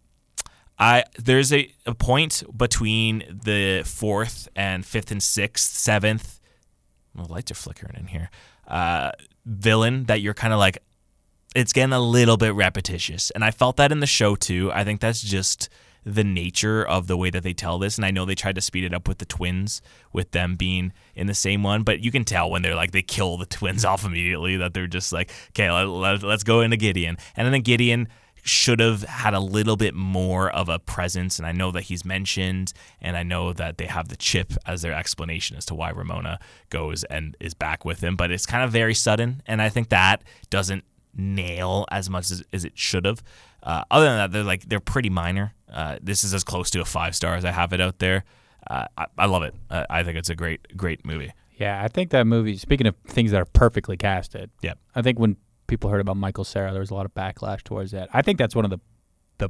I 0.81 1.05
there's 1.19 1.53
a, 1.53 1.71
a 1.85 1.95
point 1.95 2.43
between 2.57 3.41
the 3.45 3.83
fourth 3.85 4.49
and 4.57 4.85
fifth 4.85 5.11
and 5.11 5.23
sixth, 5.23 5.75
seventh. 5.75 6.41
The 7.15 7.31
lights 7.31 7.51
are 7.51 7.55
flickering 7.55 7.97
in 7.97 8.07
here. 8.07 8.31
Uh, 8.67 9.13
villain 9.45 10.05
that 10.05 10.23
you're 10.23 10.35
kind 10.35 10.55
of 10.55 10.59
like, 10.59 10.79
it's 11.55 11.73
getting 11.73 11.93
a 11.93 12.01
little 12.01 12.37
bit 12.37 12.55
repetitious, 12.55 13.31
and 13.31 13.45
I 13.45 13.51
felt 13.51 13.77
that 13.77 13.93
in 13.93 14.01
the 14.01 14.07
show 14.07 14.37
too. 14.37 14.73
I 14.73 14.85
think 14.85 15.01
that's 15.01 15.21
just 15.21 15.69
the 16.03 16.25
nature 16.25 16.83
of 16.83 17.09
the 17.09 17.17
way 17.17 17.29
that 17.29 17.43
they 17.43 17.53
tell 17.53 17.79
this, 17.79 17.99
and 17.99 18.07
I 18.07 18.11
know 18.11 18.25
they 18.25 18.35
tried 18.35 18.55
to 18.55 18.63
speed 18.63 18.85
it 18.85 18.95
up 18.95 19.07
with 19.07 19.19
the 19.19 19.27
twins, 19.27 19.83
with 20.15 20.31
them 20.31 20.57
being 20.57 20.95
in 21.15 21.27
the 21.27 21.35
same 21.35 21.63
one, 21.63 21.83
but 21.83 22.01
you 22.01 22.11
can 22.11 22.25
tell 22.25 22.51
when 22.51 22.63
they're 22.63 22.75
like 22.75 22.93
they 22.93 23.03
kill 23.03 23.37
the 23.37 23.45
twins 23.47 23.85
off 23.85 24.05
immediately 24.05 24.57
that 24.57 24.73
they're 24.73 24.87
just 24.87 25.13
like, 25.13 25.31
okay, 25.51 25.71
let, 25.71 25.89
let, 25.89 26.23
let's 26.23 26.45
go 26.45 26.63
into 26.63 26.79
Gideon, 26.79 27.19
and 27.37 27.53
then 27.53 27.61
Gideon 27.61 28.09
should 28.43 28.81
have 28.81 29.03
had 29.05 29.35
a 29.35 29.41
little 29.41 29.77
bit 29.77 29.95
more 29.95 30.51
of 30.51 30.69
a 30.69 30.79
presence. 30.79 31.39
And 31.39 31.47
I 31.47 31.53
know 31.53 31.71
that 31.73 31.83
he's 31.83 32.05
mentioned, 32.05 32.73
and 33.01 33.17
I 33.17 33.23
know 33.23 33.53
that 33.53 33.79
they 33.79 33.87
have 33.87 34.09
the 34.09 34.17
chip 34.17 34.53
as 34.67 34.83
their 34.83 34.93
explanation 34.93 35.57
as 35.57 35.65
to 35.67 35.75
why 35.75 35.91
Ramona 35.91 36.39
goes 36.71 37.05
and 37.05 37.37
is 37.41 37.55
back 37.55 37.85
with 37.85 38.03
him, 38.03 38.17
but 38.17 38.31
it's 38.31 38.47
kind 38.47 38.65
of 38.65 38.71
very 38.71 38.95
sudden. 38.95 39.43
And 39.47 39.61
I 39.61 39.69
think 39.69 39.89
that 39.91 40.23
doesn't 40.51 40.85
nail 41.15 41.87
as 41.91 42.09
much 42.09 42.31
as, 42.31 42.43
as 42.53 42.65
it 42.65 42.79
should 42.79 43.05
have. 43.05 43.23
Uh, 43.63 43.85
other 43.91 44.07
than 44.07 44.17
that, 44.17 44.33
they're 44.33 44.43
like 44.45 44.63
they're 44.69 44.81
pretty 44.81 45.11
minor. 45.11 45.55
Uh, 45.71 45.99
this 46.03 46.25
is 46.25 46.33
as 46.33 46.45
close 46.45 46.71
to 46.71 46.81
a 46.81 46.85
five 46.85 47.15
star 47.15 47.35
as 47.35 47.45
I 47.45 47.51
have 47.51 47.73
it 47.73 47.81
out 47.81 47.99
there. 47.99 48.25
Uh, 48.69 48.87
I, 48.97 49.07
I 49.19 49.27
love 49.27 49.43
it. 49.43 49.55
Uh, 49.69 49.85
I 49.91 50.03
think 50.03 50.17
it's 50.17 50.31
a 50.31 50.35
great 50.35 50.77
great 50.77 51.05
movie. 51.05 51.33
Yeah, 51.57 51.83
I 51.83 51.89
think 51.89 52.11
that 52.11 52.27
movie. 52.27 52.57
Speaking 52.57 52.87
of 52.87 52.97
things 53.07 53.33
that 53.33 53.41
are 53.41 53.45
perfectly 53.47 53.99
casted, 53.99 54.51
Yep. 54.63 54.79
I 54.95 55.03
think 55.03 55.19
when 55.19 55.37
people 55.71 55.89
heard 55.89 56.01
about 56.01 56.19
Michael 56.19 56.45
Cera, 56.45 56.73
there 56.73 56.81
was 56.81 56.91
a 56.91 56.95
lot 56.95 57.07
of 57.07 57.15
backlash 57.15 57.63
towards 57.63 57.93
that. 57.93 58.11
I 58.13 58.21
think 58.21 58.39
that's 58.39 58.55
one 58.55 58.67
of 58.67 58.71
the 58.71 58.81
the 59.39 59.49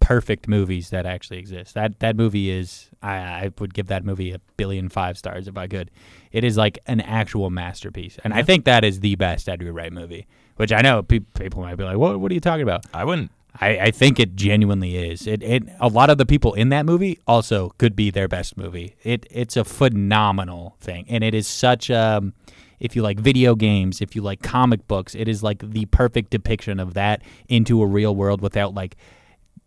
perfect 0.00 0.48
movies 0.48 0.90
that 0.90 1.06
actually 1.06 1.38
exist. 1.38 1.74
That 1.74 2.00
that 2.00 2.16
movie 2.16 2.50
is. 2.50 2.90
I, 3.00 3.14
I 3.16 3.50
would 3.58 3.72
give 3.72 3.86
that 3.86 4.04
movie 4.04 4.32
a 4.32 4.40
billion 4.58 4.90
five 4.90 5.16
stars 5.16 5.48
if 5.48 5.56
I 5.56 5.66
could. 5.68 5.90
It 6.32 6.44
is 6.44 6.58
like 6.58 6.78
an 6.86 7.00
actual 7.00 7.48
masterpiece, 7.48 8.18
and 8.24 8.34
I 8.34 8.42
think 8.42 8.66
that 8.66 8.84
is 8.84 9.00
the 9.00 9.14
best 9.14 9.48
Edgar 9.48 9.72
Wright 9.72 9.92
movie. 9.92 10.26
Which 10.56 10.72
I 10.72 10.82
know 10.82 11.02
pe- 11.02 11.20
people 11.20 11.62
might 11.62 11.76
be 11.76 11.84
like, 11.84 11.96
"What? 11.96 12.20
What 12.20 12.30
are 12.30 12.34
you 12.34 12.40
talking 12.40 12.64
about?" 12.64 12.84
I 12.92 13.04
wouldn't. 13.04 13.30
I, 13.58 13.78
I 13.78 13.90
think 13.90 14.20
it 14.20 14.36
genuinely 14.36 14.96
is. 14.96 15.26
It, 15.26 15.42
it 15.42 15.64
a 15.80 15.88
lot 15.88 16.10
of 16.10 16.18
the 16.18 16.26
people 16.26 16.54
in 16.54 16.68
that 16.68 16.86
movie 16.86 17.18
also 17.26 17.70
could 17.78 17.96
be 17.96 18.10
their 18.10 18.28
best 18.28 18.56
movie. 18.56 18.96
It 19.02 19.26
it's 19.30 19.56
a 19.56 19.64
phenomenal 19.64 20.76
thing, 20.80 21.06
and 21.08 21.24
it 21.24 21.34
is 21.34 21.46
such 21.46 21.90
um 21.90 22.34
if 22.80 22.96
you 22.96 23.02
like 23.02 23.20
video 23.20 23.54
games, 23.54 24.00
if 24.00 24.16
you 24.16 24.22
like 24.22 24.42
comic 24.42 24.88
books, 24.88 25.14
it 25.14 25.28
is 25.28 25.42
like 25.42 25.58
the 25.70 25.84
perfect 25.86 26.30
depiction 26.30 26.80
of 26.80 26.94
that 26.94 27.22
into 27.48 27.82
a 27.82 27.86
real 27.86 28.16
world 28.16 28.40
without 28.40 28.74
like 28.74 28.96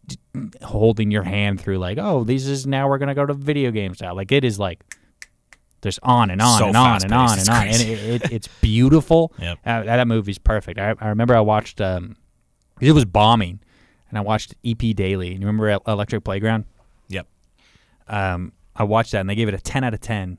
d- 0.07 0.17
holding 0.63 1.11
your 1.11 1.23
hand 1.23 1.61
through 1.61 1.77
like 1.77 1.97
oh 1.97 2.23
this 2.23 2.45
is 2.45 2.67
now 2.67 2.89
we're 2.89 2.97
gonna 2.97 3.15
go 3.15 3.25
to 3.25 3.33
video 3.33 3.71
game 3.71 3.93
style. 3.93 4.15
Like 4.15 4.31
it 4.31 4.43
is 4.43 4.59
like 4.59 4.83
just 5.83 5.99
on 6.01 6.31
and 6.31 6.41
on 6.41 6.59
So 6.59 6.67
and 6.67 6.77
on 6.77 7.03
and 7.03 7.13
on 7.13 7.39
and 7.39 7.49
on, 7.49 7.67
and 7.67 7.81
it, 7.81 8.23
it, 8.23 8.31
it's 8.31 8.47
beautiful. 8.61 9.33
Yep. 9.39 9.59
Uh, 9.65 9.83
that 9.83 10.07
movie's 10.07 10.37
perfect. 10.39 10.79
I, 10.79 10.95
I 10.99 11.09
remember 11.09 11.35
I 11.35 11.41
watched 11.41 11.81
um, 11.81 12.15
it 12.79 12.93
was 12.93 13.05
bombing, 13.05 13.59
and 14.09 14.17
I 14.17 14.21
watched 14.21 14.55
EP 14.65 14.77
Daily. 14.95 15.33
You 15.33 15.39
remember 15.39 15.77
Electric 15.85 16.23
Playground? 16.23 16.65
Yep. 17.09 17.27
Um, 18.07 18.53
I 18.75 18.83
watched 18.83 19.11
that, 19.11 19.19
and 19.19 19.29
they 19.29 19.35
gave 19.35 19.49
it 19.49 19.53
a 19.53 19.59
ten 19.59 19.83
out 19.83 19.93
of 19.93 19.99
ten. 19.99 20.37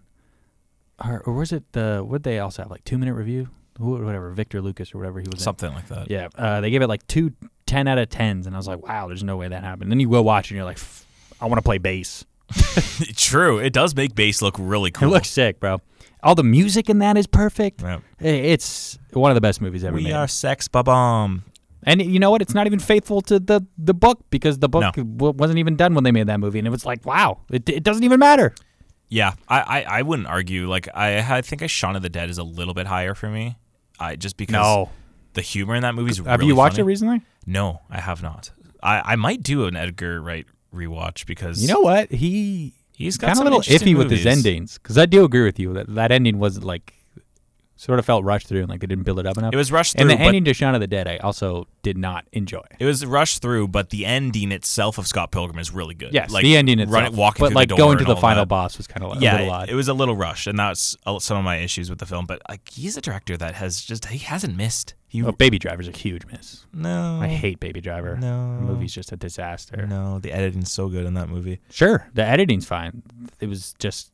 Or, 1.03 1.23
or 1.27 1.33
was 1.33 1.53
it 1.53 1.65
the 1.73 2.05
what 2.07 2.23
they 2.23 2.39
also 2.39 2.63
have 2.63 2.71
like 2.71 2.85
two 2.85 2.99
minute 2.99 3.15
review? 3.15 3.49
Whatever, 3.79 4.31
Victor 4.31 4.63
Lucas 4.63 4.95
or 4.95 4.99
whatever 4.99 5.19
he 5.21 5.27
was. 5.27 5.41
in. 5.41 5.45
Something 5.45 5.73
like 5.75 5.89
that. 5.89 6.09
Yeah, 6.11 6.29
uh, 6.37 6.61
they 6.61 6.71
gave 6.71 6.83
it 6.83 6.87
like 6.87 7.05
two 7.09 7.33
10 7.67 7.89
out 7.89 7.99
of 7.99 8.09
tens, 8.09 8.47
and 8.47 8.55
I 8.55 8.59
was 8.59 8.69
like, 8.69 8.87
wow, 8.87 9.09
there's 9.09 9.25
no 9.25 9.37
way 9.37 9.49
that 9.49 9.65
happened. 9.65 9.91
Then 9.91 9.99
you 9.99 10.09
go 10.09 10.23
watch, 10.23 10.51
and 10.51 10.57
you're 10.57 10.65
like, 10.65 10.79
I 11.41 11.47
want 11.47 11.59
to 11.59 11.63
play 11.63 11.79
bass. 11.79 12.25
True. 13.17 13.59
It 13.59 13.73
does 13.73 13.95
make 13.97 14.15
bass 14.15 14.43
look 14.43 14.55
really 14.59 14.91
cool 14.91 15.09
It 15.09 15.11
looks 15.13 15.31
sick, 15.31 15.59
bro. 15.61 15.81
All 16.23 16.35
the 16.35 16.45
music 16.45 16.89
in 16.89 16.99
that 17.01 17.17
is 17.17 17.27
perfect. 17.27 17.83
Yep. 17.83 18.03
I- 18.21 18.25
It's 18.27 18.99
one 19.13 19.31
of 19.31 19.35
the 19.35 19.41
best 19.41 19.61
movies 19.61 19.83
ever 19.85 19.97
We 19.97 20.05
made. 20.05 20.13
are 20.13 20.29
sex 20.29 20.69
bomb. 20.69 21.45
And 21.83 22.01
you 22.01 22.19
know 22.19 22.31
what? 22.31 22.41
It's 22.43 22.55
not 22.55 22.67
even 22.67 22.79
faithful 22.79 23.21
to 23.23 23.39
the 23.39 23.61
the 23.77 23.93
book 23.93 24.21
because 24.31 24.59
the 24.59 24.69
book 24.71 24.83
No. 24.97 25.03
w- 25.05 25.35
wasn't 25.37 25.59
even 25.59 25.77
done 25.77 25.95
when 25.95 26.05
they 26.05 26.13
made 26.13 26.29
that 26.29 26.41
movie, 26.41 26.59
and 26.59 26.67
it 26.67 26.71
was 26.71 26.87
like, 26.87 27.05
wow, 27.05 27.41
it, 27.51 27.69
it 27.69 27.83
doesn't 27.83 28.05
even 28.05 28.19
matter. 28.21 28.55
Yeah, 29.09 29.35
I, 29.49 29.61
I, 29.61 29.83
I 29.99 30.03
wouldn't 30.03 30.29
argue. 30.29 30.69
Like 30.69 30.89
I, 30.95 31.37
I 31.39 31.43
think 31.43 31.63
a 31.63 31.69
Shaun 31.69 31.97
of 31.97 32.03
the 32.03 32.09
Dead 32.09 32.31
is 32.31 32.39
a 32.39 32.43
little 32.43 32.75
bit 32.75 32.87
higher 32.87 33.15
for 33.15 33.29
me. 33.29 33.57
I 33.99 34.17
just 34.17 34.37
because 34.37 34.89
the 35.35 35.43
humor 35.43 35.75
in 35.75 35.83
that 35.83 35.95
movie 35.95 36.11
is. 36.11 36.19
have 36.19 36.27
really 36.41 36.47
you 36.47 36.57
watched 36.57 36.77
funny. 36.77 36.83
it 36.83 36.87
recently? 36.87 37.23
No, 37.47 37.83
I 37.91 38.01
have 38.01 38.23
not. 38.23 38.51
I, 38.83 39.13
I 39.13 39.17
might 39.17 39.43
do 39.43 39.67
an 39.67 39.77
Edgar 39.77 40.21
Wright 40.21 40.47
rewatch 40.75 41.27
because 41.27 41.63
You 41.63 41.69
know 41.69 41.81
what? 41.81 42.11
He 42.11 42.75
he's 42.93 43.17
got 43.17 43.29
kind 43.29 43.39
of 43.39 43.47
a 43.47 43.57
little 43.57 43.61
iffy 43.61 43.97
with 43.97 44.11
his 44.11 44.27
endings 44.27 44.79
because 44.79 44.99
I 44.99 45.07
do 45.07 45.25
agree 45.25 45.45
with 45.45 45.59
you 45.59 45.73
that 45.75 45.95
that 45.95 46.13
ending 46.13 46.39
was 46.39 46.63
like 46.63 46.94
sort 47.85 47.99
of 47.99 48.07
felt 48.07 48.25
rushed 48.25 48.47
through 48.49 48.61
and 48.61 48.69
like 48.71 48.81
they 48.81 48.87
didn't 48.87 49.05
build 49.05 49.19
it 49.19 49.27
up 49.27 49.37
enough. 49.37 49.53
It 49.53 49.57
was 49.57 49.71
rushed 49.71 49.95
through. 49.97 50.03
and 50.03 50.11
the 50.11 50.19
ending 50.23 50.45
to 50.45 50.55
Shaun 50.55 50.75
of 50.75 50.81
the 50.81 50.87
Dead 50.87 51.07
I 51.07 51.19
also 51.19 51.67
did 51.83 51.99
not 51.99 52.25
enjoy. 52.33 52.63
it 52.79 52.85
was 52.87 53.05
rushed 53.05 53.43
through. 53.43 53.69
But 53.69 53.91
the 53.91 54.07
ending 54.07 54.53
itself 54.53 54.97
of 54.99 55.07
Scott 55.07 55.31
Pilgrim 55.33 55.59
is 55.59 55.71
really 55.73 55.95
good. 55.95 56.15
Yes, 56.15 56.31
like 56.31 56.43
the 56.45 56.57
ending 56.57 56.79
itself, 56.79 56.95
running, 56.95 57.17
walking 57.17 57.45
but 57.45 57.53
like 57.53 57.69
going 57.69 57.99
to 57.99 58.05
the 58.05 58.17
final 58.17 58.43
that. 58.45 58.49
boss 58.49 58.79
was 58.79 58.87
kind 58.87 59.05
of 59.05 59.17
a 59.19 59.21
yeah, 59.21 59.37
little 59.37 59.51
odd. 59.51 59.69
it 59.69 59.75
was 59.75 59.89
a 59.89 59.95
little 59.95 60.17
rushed, 60.17 60.47
and 60.47 60.59
that's 60.59 60.97
some 61.19 61.37
of 61.37 61.45
my 61.45 61.57
issues 61.57 61.91
with 61.91 61.99
the 61.99 62.07
film. 62.07 62.25
But 62.27 62.41
like, 62.49 62.69
he's 62.71 62.97
a 62.97 63.01
director 63.01 63.37
that 63.37 63.55
has 63.57 63.83
just 63.83 64.07
he 64.07 64.19
hasn't 64.19 64.57
missed. 64.57 64.95
He 65.09 65.23
Oh, 65.23 65.31
Baby 65.31 65.59
Driver's 65.61 65.87
a 65.87 65.93
huge 65.93 66.23
miss. 66.27 66.67
no, 66.73 67.21
I 67.21 67.29
hate 67.29 67.61
Baby 67.61 67.81
Driver. 67.81 68.17
No. 68.17 68.57
the 68.57 68.63
movie's 68.63 68.93
just 68.93 69.13
a 69.13 69.17
disaster. 69.17 69.87
no. 69.87 70.19
The 70.19 70.33
editing's 70.33 70.73
so 70.73 70.89
good 70.89 71.07
in 71.07 71.15
that 71.15 71.29
movie. 71.29 71.61
Sure, 71.71 72.09
the 72.15 72.25
editing's 72.25 72.67
fine. 72.67 73.03
It 73.41 73.49
was 73.49 73.75
just 73.79 74.11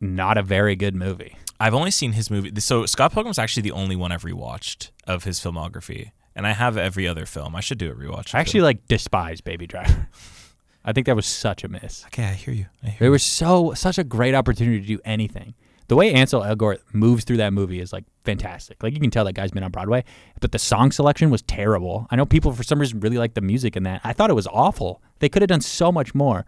not 0.00 0.38
a 0.38 0.42
very 0.42 0.74
good 0.74 0.96
movie. 0.96 1.36
I've 1.60 1.74
only 1.74 1.90
seen 1.90 2.12
his 2.12 2.30
movie. 2.30 2.58
So 2.60 2.86
Scott 2.86 3.12
Pilgrim's 3.12 3.38
actually 3.38 3.62
the 3.62 3.72
only 3.72 3.94
one 3.94 4.10
I've 4.12 4.24
rewatched 4.24 4.90
of 5.06 5.24
his 5.24 5.38
filmography, 5.38 6.12
and 6.34 6.46
I 6.46 6.52
have 6.52 6.76
every 6.78 7.06
other 7.06 7.26
film. 7.26 7.54
I 7.54 7.60
should 7.60 7.78
do 7.78 7.90
a 7.90 7.94
rewatch. 7.94 8.34
I 8.34 8.40
actually 8.40 8.62
like 8.62 8.88
despise 8.88 9.40
Baby 9.40 9.66
Driver. 9.66 10.08
I 10.84 10.92
think 10.94 11.06
that 11.06 11.14
was 11.16 11.26
such 11.26 11.62
a 11.62 11.68
miss. 11.68 12.04
okay, 12.06 12.24
I 12.24 12.32
hear 12.32 12.54
you. 12.54 12.66
I 12.82 12.88
hear 12.88 12.96
There 13.00 13.10
was 13.10 13.22
so 13.22 13.74
such 13.74 13.98
a 13.98 14.04
great 14.04 14.34
opportunity 14.34 14.80
to 14.80 14.86
do 14.86 14.98
anything. 15.04 15.54
The 15.88 15.96
way 15.96 16.14
Ansel 16.14 16.42
Elgort 16.42 16.78
moves 16.92 17.24
through 17.24 17.38
that 17.38 17.52
movie 17.52 17.80
is 17.80 17.92
like 17.92 18.04
fantastic. 18.24 18.82
Like 18.82 18.94
you 18.94 19.00
can 19.00 19.10
tell 19.10 19.24
that 19.24 19.34
guy's 19.34 19.50
been 19.50 19.64
on 19.64 19.72
Broadway, 19.72 20.04
but 20.40 20.52
the 20.52 20.58
song 20.58 20.92
selection 20.92 21.30
was 21.30 21.42
terrible. 21.42 22.06
I 22.10 22.16
know 22.16 22.24
people 22.24 22.52
for 22.52 22.62
some 22.62 22.78
reason 22.78 23.00
really 23.00 23.18
like 23.18 23.34
the 23.34 23.40
music 23.40 23.76
in 23.76 23.82
that. 23.82 24.00
I 24.04 24.12
thought 24.12 24.30
it 24.30 24.34
was 24.34 24.46
awful. 24.46 25.02
They 25.18 25.28
could 25.28 25.42
have 25.42 25.48
done 25.48 25.60
so 25.60 25.90
much 25.92 26.14
more. 26.14 26.46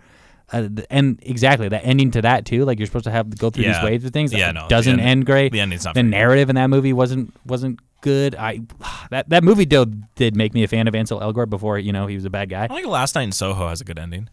Uh, 0.53 0.69
and 0.91 1.19
exactly 1.23 1.69
that 1.69 1.85
ending 1.85 2.11
to 2.13 2.23
that 2.23 2.45
too. 2.47 2.65
Like 2.65 2.79
you're 2.79 2.87
supposed 2.87 3.05
to 3.05 3.11
have 3.11 3.37
go 3.39 3.51
through 3.51 3.65
Yeah. 3.65 3.75
these 3.75 3.85
waves 3.85 4.05
of 4.05 4.13
things. 4.13 4.33
Yeah, 4.33 4.53
no, 4.53 4.67
doesn't 4.69 5.01
end- 5.01 5.09
end 5.09 5.27
great. 5.27 5.53
the 5.53 5.61
ending's 5.61 5.85
not 5.85 5.95
The 5.95 6.03
narrative 6.03 6.49
in 6.51 6.57
that 6.57 6.69
movie 6.71 6.93
wasn't 6.93 7.35
wasn't 7.47 7.81
good. 8.01 8.35
I 8.35 8.61
that 9.11 9.29
that 9.31 9.45
movie 9.45 9.65
did, 9.67 10.03
did 10.15 10.37
make 10.37 10.53
me 10.55 10.63
a 10.65 10.69
fan 10.69 10.89
of 10.89 10.95
Ansel 10.95 11.21
Elgort 11.21 11.49
before 11.51 11.79
you 11.79 11.93
know 11.93 12.07
he 12.07 12.15
was 12.15 12.25
a 12.25 12.31
bad 12.31 12.49
guy. 12.51 12.65
I 12.65 12.69
think 12.69 12.87
Last 12.87 13.15
Night 13.15 13.23
in 13.25 13.33
Soho 13.33 13.69
has 13.69 13.81
a 13.81 13.85
good 13.85 13.99
ending. 13.99 14.29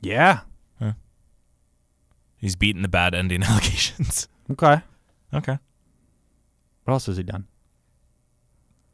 Yeah. 0.00 0.40
He's 2.36 2.56
beaten 2.56 2.82
the 2.82 2.88
bad 2.88 3.14
ending 3.14 3.42
allegations. 3.44 4.28
Okay. 4.50 4.82
okay. 5.32 5.58
What 6.84 6.92
else 6.92 7.06
has 7.06 7.16
he 7.16 7.22
done? 7.22 7.46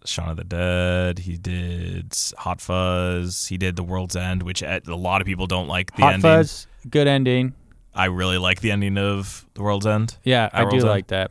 Shaun 0.05 0.29
of 0.29 0.37
the 0.37 0.45
Dead. 0.45 1.19
He 1.21 1.37
did 1.37 2.15
Hot 2.39 2.61
Fuzz. 2.61 3.47
He 3.47 3.57
did 3.59 3.77
The 3.77 3.83
World's 3.83 4.17
End, 4.17 4.43
which 4.43 4.63
a 4.63 4.81
lot 4.87 5.21
of 5.21 5.27
people 5.27 5.47
don't 5.47 5.69
like 5.69 5.95
the 5.97 6.03
Hot 6.03 6.15
ending. 6.15 6.23
Fuzz, 6.23 6.67
good 6.89 7.07
ending. 7.07 7.55
I 7.95 8.07
really 8.07 8.39
like 8.39 8.61
the 8.61 8.71
ending 8.71 8.97
of 8.99 9.45
The 9.55 9.63
World's 9.63 9.87
End. 9.87 10.17
Yeah, 10.25 10.49
I 10.53 10.61
At 10.61 10.65
do 10.65 10.67
World's 10.67 10.85
End. 10.85 10.91
like 10.91 11.07
that. 11.09 11.31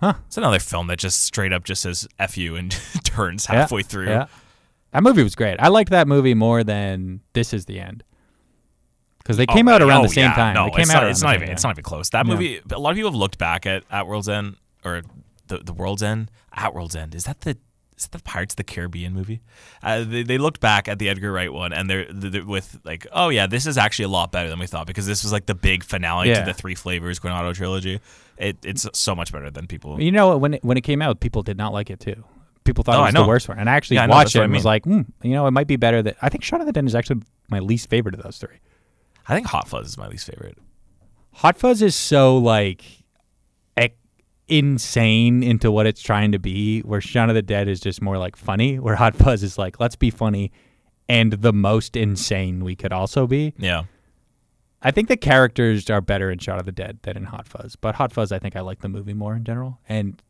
Huh. 0.00 0.14
It's 0.26 0.36
another 0.36 0.58
film 0.58 0.86
that 0.88 0.98
just 0.98 1.22
straight 1.24 1.52
up 1.52 1.64
just 1.64 1.82
says 1.82 2.06
"f 2.18 2.36
you" 2.36 2.54
and 2.56 2.70
turns 3.04 3.46
Yeah, 3.48 3.56
halfway 3.60 3.82
through. 3.82 4.08
Yeah. 4.08 4.26
That 4.92 5.02
movie 5.02 5.22
was 5.22 5.34
great. 5.34 5.56
I 5.58 5.68
liked 5.68 5.90
that 5.90 6.06
movie 6.06 6.34
more 6.34 6.62
than 6.64 7.20
This 7.32 7.52
Is 7.52 7.64
the 7.66 7.80
End. 7.80 8.02
Because 9.18 9.36
they 9.36 9.46
Oh, 9.48 9.52
came 9.54 9.68
out 9.68 9.82
around 9.82 10.00
oh, 10.00 10.02
the 10.04 10.08
same 10.10 10.24
yeah. 10.30 10.34
time. 10.34 10.54
No, 10.54 10.64
they 10.66 10.70
came 10.70 10.80
it's 10.82 10.90
out 10.94 11.02
not, 11.02 11.10
it's 11.10 11.22
not 11.22 11.34
even. 11.34 11.48
It's 11.50 11.64
not 11.64 11.70
even 11.74 11.82
close. 11.82 12.10
That 12.10 12.26
movie. 12.26 12.60
A 12.70 12.78
lot 12.78 12.90
of 12.90 12.96
people 12.96 13.10
have 13.10 13.18
looked 13.18 13.38
back 13.38 13.66
at 13.66 13.82
At 13.90 14.06
World's 14.06 14.28
End 14.28 14.56
or 14.84 15.02
the 15.48 15.58
the 15.58 15.72
World's 15.72 16.02
End. 16.02 16.30
At 16.54 16.74
World's 16.74 16.94
End 16.94 17.14
is 17.14 17.24
that 17.24 17.40
the 17.40 17.58
is 17.96 18.04
that 18.06 18.12
the 18.18 18.22
Pirates 18.22 18.52
of 18.52 18.56
the 18.56 18.64
Caribbean 18.64 19.12
movie? 19.14 19.40
Uh, 19.82 20.04
they, 20.04 20.22
they 20.22 20.38
looked 20.38 20.60
back 20.60 20.86
at 20.88 20.98
the 20.98 21.08
Edgar 21.08 21.32
Wright 21.32 21.52
one 21.52 21.72
and 21.72 21.88
they're, 21.88 22.06
they're 22.12 22.44
with 22.44 22.78
like, 22.84 23.06
oh 23.12 23.28
yeah, 23.30 23.46
this 23.46 23.66
is 23.66 23.78
actually 23.78 24.04
a 24.04 24.08
lot 24.08 24.32
better 24.32 24.48
than 24.50 24.58
we 24.58 24.66
thought 24.66 24.86
because 24.86 25.06
this 25.06 25.22
was 25.22 25.32
like 25.32 25.46
the 25.46 25.54
big 25.54 25.82
finale 25.84 26.28
Yeah. 26.28 26.40
to 26.40 26.46
the 26.46 26.54
Three 26.54 26.74
Flavors 26.74 27.18
Cornetto 27.18 27.54
trilogy. 27.54 28.00
It, 28.36 28.58
it's 28.64 28.86
so 28.92 29.14
much 29.14 29.32
better 29.32 29.50
than 29.50 29.66
people. 29.66 30.00
You 30.00 30.12
know, 30.12 30.36
when 30.36 30.54
it, 30.54 30.64
when 30.64 30.76
it 30.76 30.82
came 30.82 31.00
out, 31.00 31.20
people 31.20 31.42
did 31.42 31.56
not 31.56 31.72
like 31.72 31.88
it 31.90 32.00
too. 32.00 32.22
People 32.64 32.84
thought 32.84 32.96
Oh, 32.96 33.02
it 33.02 33.06
was 33.06 33.14
the 33.14 33.26
worst 33.26 33.48
one. 33.48 33.58
And 33.58 33.70
I 33.70 33.74
actually 33.74 33.96
Yeah, 33.96 34.02
I 34.02 34.06
know, 34.06 34.14
watched 34.14 34.34
it 34.34 34.38
what 34.40 34.42
I 34.42 34.44
and 34.46 34.54
was 34.54 34.64
like, 34.64 34.84
hmm, 34.84 35.02
you 35.22 35.30
know, 35.30 35.46
it 35.46 35.52
might 35.52 35.66
be 35.68 35.76
better 35.76 36.02
that 36.02 36.16
I 36.20 36.28
think 36.28 36.44
Shaun 36.44 36.60
of 36.60 36.66
the 36.66 36.72
Dead 36.72 36.84
is 36.84 36.94
actually 36.94 37.22
my 37.48 37.60
least 37.60 37.88
favorite 37.88 38.14
of 38.14 38.22
those 38.22 38.38
three. 38.38 38.56
I 39.28 39.34
think 39.34 39.46
Hot 39.46 39.68
Fuzz 39.68 39.86
is 39.86 39.96
my 39.96 40.08
least 40.08 40.26
favorite. 40.26 40.58
Hot 41.34 41.56
Fuzz 41.56 41.80
is 41.82 41.94
so 41.94 42.36
like 42.38 42.82
insane 44.48 45.42
into 45.42 45.70
what 45.70 45.86
it's 45.86 46.02
trying 46.02 46.32
to 46.32 46.38
be, 46.38 46.80
where 46.80 47.00
Shaun 47.00 47.28
of 47.28 47.34
the 47.34 47.42
Dead 47.42 47.68
is 47.68 47.80
just 47.80 48.00
more 48.00 48.18
like 48.18 48.36
funny, 48.36 48.78
where 48.78 48.96
Hot 48.96 49.14
Fuzz 49.14 49.42
is 49.42 49.58
like, 49.58 49.80
let's 49.80 49.96
be 49.96 50.10
funny 50.10 50.52
and 51.08 51.32
the 51.32 51.52
most 51.52 51.96
insane 51.96 52.64
we 52.64 52.74
could 52.74 52.92
also 52.92 53.26
be. 53.26 53.54
Yeah. 53.58 53.84
I 54.82 54.90
think 54.90 55.08
the 55.08 55.16
characters 55.16 55.88
are 55.90 56.00
better 56.00 56.30
in 56.30 56.38
Shaun 56.38 56.58
of 56.58 56.66
the 56.66 56.72
Dead 56.72 56.98
than 57.02 57.16
in 57.16 57.24
Hot 57.24 57.48
Fuzz, 57.48 57.76
but 57.76 57.96
Hot 57.96 58.12
Fuzz, 58.12 58.30
I 58.32 58.38
think 58.38 58.56
I 58.56 58.60
like 58.60 58.80
the 58.80 58.88
movie 58.88 59.14
more 59.14 59.34
in 59.34 59.44
general. 59.44 59.78
And 59.88 60.20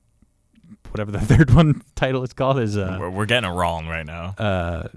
whatever 0.90 1.10
the 1.10 1.20
third 1.20 1.50
one 1.52 1.82
title 1.94 2.22
is 2.22 2.32
called 2.32 2.58
is, 2.58 2.76
uh, 2.76 2.96
we're, 2.98 3.10
we're 3.10 3.26
getting 3.26 3.50
it 3.50 3.54
wrong 3.54 3.86
right 3.86 4.06
now. 4.06 4.34
uh, 4.38 4.88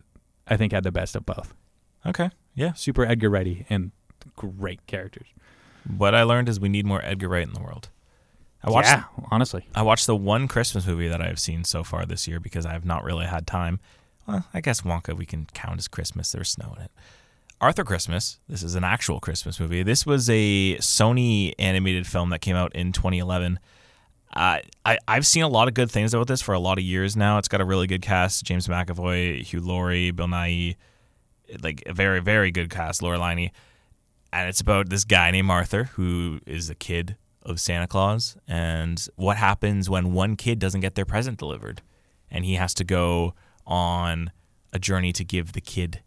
I 0.48 0.58
think 0.58 0.72
had 0.74 0.84
the 0.84 0.92
best 0.92 1.16
of 1.16 1.26
both. 1.26 1.54
Okay. 2.06 2.30
Yeah. 2.56 2.74
Super 2.74 3.06
Edgar 3.06 3.30
Wrighty 3.30 3.66
and 3.70 3.92
great 4.36 4.86
characters. 4.88 5.28
What 5.98 6.16
I 6.16 6.24
learned 6.24 6.50
is 6.50 6.60
we 6.60 6.70
need 6.70 6.86
more 6.86 7.04
Edgar 7.04 7.30
Wright 7.30 7.48
in 7.48 7.54
the 7.54 7.62
world. 7.62 7.90
I 8.64 8.70
watched 8.72 8.90
yeah, 8.90 9.04
honestly. 9.32 9.66
I 9.74 9.82
watched 9.84 10.06
the 10.06 10.16
one 10.16 10.48
Christmas 10.48 10.86
movie 10.86 11.08
that 11.08 11.22
I 11.22 11.28
have 11.28 11.40
seen 11.40 11.64
so 11.64 11.84
far 11.84 12.06
this 12.06 12.28
year 12.28 12.40
because 12.40 12.66
I 12.66 12.74
have 12.74 12.86
not 12.86 13.04
really 13.04 13.26
had 13.26 13.48
time. 13.48 13.80
Well, 14.28 14.46
I 14.54 14.62
guess 14.62 14.82
Wonka 14.82 15.16
we 15.16 15.26
can 15.26 15.48
count 15.54 15.80
as 15.80 15.88
Christmas. 15.88 16.32
There's 16.32 16.50
snow 16.50 16.74
in 16.78 16.84
it. 16.84 16.92
Arthur 17.62 17.84
Christmas. 17.84 18.40
This 18.48 18.64
is 18.64 18.76
an 18.76 18.84
actual 18.84 19.20
Christmas 19.20 19.60
movie. 19.60 19.84
This 19.84 20.06
was 20.06 20.30
a 20.30 20.78
Sony 20.78 21.54
animated 21.60 22.08
film 22.08 22.30
that 22.30 22.40
came 22.40 22.56
out 22.56 22.74
in 22.76 22.92
2011. 22.92 23.60
Uh, 24.34 24.60
I 24.86 24.98
I've 25.08 25.26
seen 25.26 25.44
a 25.44 25.48
lot 25.48 25.68
of 25.68 25.74
good 25.74 25.90
things 25.90 26.14
about 26.14 26.28
this 26.28 26.42
for 26.42 26.54
a 26.54 26.60
lot 26.60 26.78
of 26.78 26.84
years 26.84 27.18
now. 27.18 27.38
It's 27.38 27.48
got 27.48 27.62
a 27.62 27.66
really 27.66 27.88
good 27.88 28.02
cast: 28.02 28.44
James 28.44 28.68
McAvoy, 28.68 29.42
Hugh 29.44 29.62
Laurie, 29.62 30.12
Bill 30.12 30.28
Nighy, 30.28 30.76
like 31.64 31.84
a 31.86 31.94
very 31.94 32.20
very 32.20 32.52
good 32.52 32.70
cast. 32.70 33.02
Laura 33.02 33.18
Linney, 33.18 33.52
and 34.32 34.48
it's 34.48 34.62
about 34.62 34.90
this 34.90 35.04
guy 35.04 35.32
named 35.32 35.50
Arthur 35.50 35.86
who 35.86 36.40
is 36.46 36.70
a 36.70 36.76
kid 36.76 37.18
of 37.50 37.60
Santa 37.60 37.88
Claus, 37.88 38.38
and 38.48 39.06
what 39.16 39.38
happens 39.38 39.90
when 39.90 40.14
one 40.14 40.36
kid 40.36 40.60
doesn't 40.60 40.82
get 40.82 40.96
their 40.96 41.06
present 41.06 41.38
delivered, 41.38 41.82
and 42.32 42.46
he 42.46 42.56
has 42.56 42.74
to 42.76 42.84
go 42.84 43.34
on 43.66 44.32
a 44.72 44.80
journey 44.80 45.12
to 45.14 45.26
give 45.26 45.54
the 45.54 45.62
kid 45.62 46.02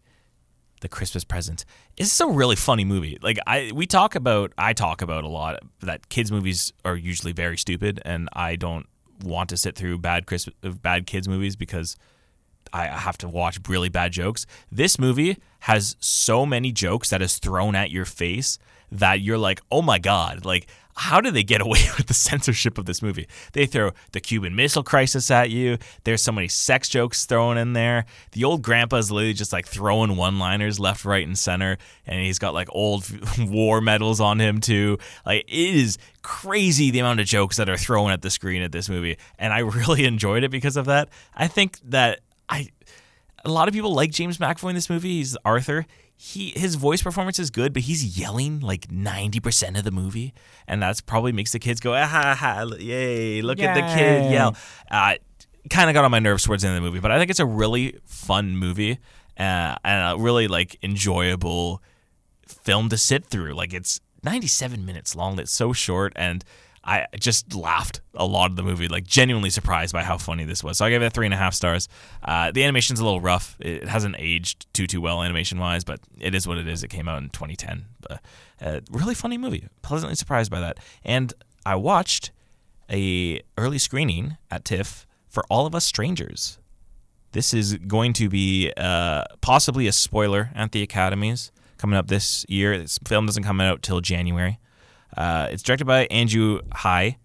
the 0.83 0.89
Christmas 0.89 1.23
present. 1.23 1.65
It's 1.97 2.19
a 2.19 2.27
really 2.27 2.55
funny 2.55 2.85
movie. 2.85 3.17
Like 3.21 3.39
I 3.47 3.71
we 3.73 3.87
talk 3.87 4.15
about 4.15 4.53
I 4.57 4.73
talk 4.73 5.01
about 5.01 5.23
a 5.23 5.27
lot 5.27 5.59
that 5.81 6.09
kids 6.09 6.31
movies 6.31 6.73
are 6.85 6.95
usually 6.95 7.31
very 7.31 7.57
stupid 7.57 8.01
and 8.05 8.29
I 8.33 8.55
don't 8.55 8.85
want 9.23 9.49
to 9.49 9.57
sit 9.57 9.75
through 9.75 9.99
bad 9.99 10.25
Christmas 10.25 10.55
bad 10.81 11.07
kids 11.07 11.27
movies 11.27 11.55
because 11.55 11.95
I 12.73 12.87
have 12.87 13.17
to 13.19 13.29
watch 13.29 13.59
really 13.67 13.89
bad 13.89 14.11
jokes. 14.11 14.45
This 14.71 14.99
movie 14.99 15.37
has 15.61 15.95
so 15.99 16.45
many 16.45 16.71
jokes 16.71 17.09
that 17.11 17.21
is 17.21 17.37
thrown 17.37 17.75
at 17.75 17.89
your 17.89 18.05
face 18.05 18.59
that 18.91 19.21
you're 19.21 19.37
like, 19.37 19.61
"Oh 19.71 19.81
my 19.81 19.99
god." 19.99 20.45
Like 20.45 20.67
how 20.95 21.21
do 21.21 21.31
they 21.31 21.43
get 21.43 21.61
away 21.61 21.79
with 21.97 22.07
the 22.07 22.13
censorship 22.13 22.77
of 22.77 22.85
this 22.85 23.01
movie? 23.01 23.27
They 23.53 23.65
throw 23.65 23.91
the 24.11 24.19
Cuban 24.19 24.55
Missile 24.55 24.83
Crisis 24.83 25.29
at 25.31 25.49
you. 25.49 25.77
There's 26.03 26.21
so 26.21 26.31
many 26.31 26.47
sex 26.47 26.89
jokes 26.89 27.25
thrown 27.25 27.57
in 27.57 27.73
there. 27.73 28.05
The 28.31 28.43
old 28.43 28.61
grandpa 28.61 28.97
is 28.97 29.11
literally 29.11 29.33
just 29.33 29.53
like 29.53 29.67
throwing 29.67 30.15
one 30.15 30.39
liners 30.39 30.79
left, 30.79 31.05
right, 31.05 31.25
and 31.25 31.37
center. 31.37 31.77
And 32.05 32.23
he's 32.23 32.39
got 32.39 32.53
like 32.53 32.69
old 32.71 33.05
war 33.39 33.81
medals 33.81 34.21
on 34.21 34.39
him 34.39 34.61
too. 34.61 34.97
Like 35.25 35.45
it 35.47 35.75
is 35.75 35.97
crazy 36.21 36.91
the 36.91 36.99
amount 36.99 37.19
of 37.19 37.25
jokes 37.25 37.57
that 37.57 37.69
are 37.69 37.77
thrown 37.77 38.11
at 38.11 38.21
the 38.21 38.29
screen 38.29 38.61
at 38.61 38.71
this 38.71 38.89
movie. 38.89 39.17
And 39.39 39.53
I 39.53 39.59
really 39.59 40.05
enjoyed 40.05 40.43
it 40.43 40.51
because 40.51 40.77
of 40.77 40.85
that. 40.85 41.09
I 41.35 41.47
think 41.47 41.79
that 41.85 42.19
I. 42.49 42.69
A 43.45 43.49
lot 43.49 43.67
of 43.67 43.73
people 43.73 43.93
like 43.93 44.09
James 44.09 44.37
McAvoy 44.37 44.69
in 44.69 44.75
this 44.75 44.89
movie. 44.89 45.17
He's 45.17 45.35
Arthur 45.43 45.85
he 46.15 46.53
his 46.55 46.75
voice 46.75 47.01
performance 47.01 47.39
is 47.39 47.49
good, 47.49 47.73
but 47.73 47.83
he's 47.83 48.17
yelling 48.17 48.59
like 48.59 48.91
ninety 48.91 49.39
percent 49.39 49.77
of 49.77 49.83
the 49.83 49.91
movie, 49.91 50.33
and 50.67 50.81
that's 50.81 51.01
probably 51.01 51.31
makes 51.31 51.51
the 51.51 51.59
kids 51.59 51.79
go 51.79 51.93
ah 51.93 52.05
ha 52.05 52.35
ha 52.35 52.65
yay 52.79 53.41
look 53.41 53.59
at 53.59 53.73
the 53.75 53.81
kid 53.95 54.31
yell. 54.31 54.55
Uh, 54.89 55.15
kind 55.69 55.89
of 55.89 55.93
got 55.93 56.05
on 56.05 56.11
my 56.11 56.19
nerves 56.19 56.43
towards 56.43 56.63
the 56.63 56.69
end 56.69 56.77
of 56.77 56.83
the 56.83 56.89
movie, 56.89 56.99
but 56.99 57.11
I 57.11 57.17
think 57.17 57.29
it's 57.29 57.39
a 57.39 57.45
really 57.45 57.97
fun 58.05 58.55
movie 58.57 58.99
uh, 59.37 59.75
and 59.83 60.15
a 60.15 60.21
really 60.21 60.47
like 60.47 60.77
enjoyable 60.83 61.81
film 62.47 62.89
to 62.89 62.97
sit 62.97 63.25
through. 63.25 63.53
Like 63.53 63.73
it's 63.73 63.99
ninety 64.23 64.47
seven 64.47 64.85
minutes 64.85 65.15
long. 65.15 65.39
It's 65.39 65.51
so 65.51 65.73
short 65.73 66.13
and 66.15 66.43
I 66.85 67.07
just 67.17 67.55
laughed 67.55 68.01
a 68.13 68.25
lot 68.25 68.51
of 68.51 68.57
the 68.57 68.63
movie, 68.63 68.87
like 68.89 69.05
genuinely 69.05 69.49
surprised 69.49 69.93
by 69.93 70.03
how 70.03 70.17
funny 70.17 70.43
this 70.43 70.63
was. 70.63 70.77
So 70.77 70.85
I 70.85 70.89
gave 70.89 71.01
it 71.01 71.13
three 71.13 71.25
and 71.25 71.33
a 71.33 71.37
half 71.37 71.53
stars. 71.53 71.87
Uh, 72.23 72.51
the 72.51 72.63
animation's 72.63 72.99
a 72.99 73.05
little 73.05 73.21
rough. 73.21 73.55
It 73.59 73.87
hasn't 73.87 74.15
aged 74.19 74.71
too 74.73 74.85
too 74.85 74.99
well 74.99 75.23
animation 75.23 75.59
wise, 75.59 75.83
but 75.83 76.01
it 76.19 76.35
is 76.35 76.45
what 76.45 76.57
it 76.57 76.67
is. 76.67 76.83
It 76.83 76.89
came 76.89 77.07
out 77.07 77.23
in 77.23 77.29
2010. 77.29 77.85
But 78.01 78.21
uh, 78.61 78.81
really 78.91 79.15
funny 79.15 79.37
movie. 79.37 79.67
Pleasantly 79.81 80.15
surprised 80.15 80.51
by 80.51 80.59
that. 80.59 80.77
And 81.05 81.33
I 81.65 81.75
watched 81.75 82.31
a 82.91 83.41
early 83.57 83.77
screening 83.77 84.37
at 84.51 84.65
TIFF 84.65 85.07
for 85.29 85.43
All 85.49 85.65
of 85.65 85.73
Us 85.73 85.85
Strangers. 85.85 86.59
This 87.31 87.53
is 87.53 87.75
going 87.77 88.13
to 88.13 88.29
be 88.29 88.71
uh, 88.77 89.23
possibly 89.41 89.87
a 89.87 89.91
spoiler 89.91 90.51
at 90.53 90.71
the 90.71 90.83
Academies 90.83 91.51
coming 91.77 91.97
up 91.97 92.07
this 92.07 92.45
year. 92.47 92.77
This 92.77 92.99
film 93.07 93.25
doesn't 93.25 93.43
come 93.43 93.59
out 93.59 93.81
till 93.81 94.01
January. 94.01 94.59
Uh, 95.15 95.47
it's 95.51 95.63
directed 95.63 95.85
by 95.85 96.05
Andrew 96.05 96.61
High. 96.71 97.17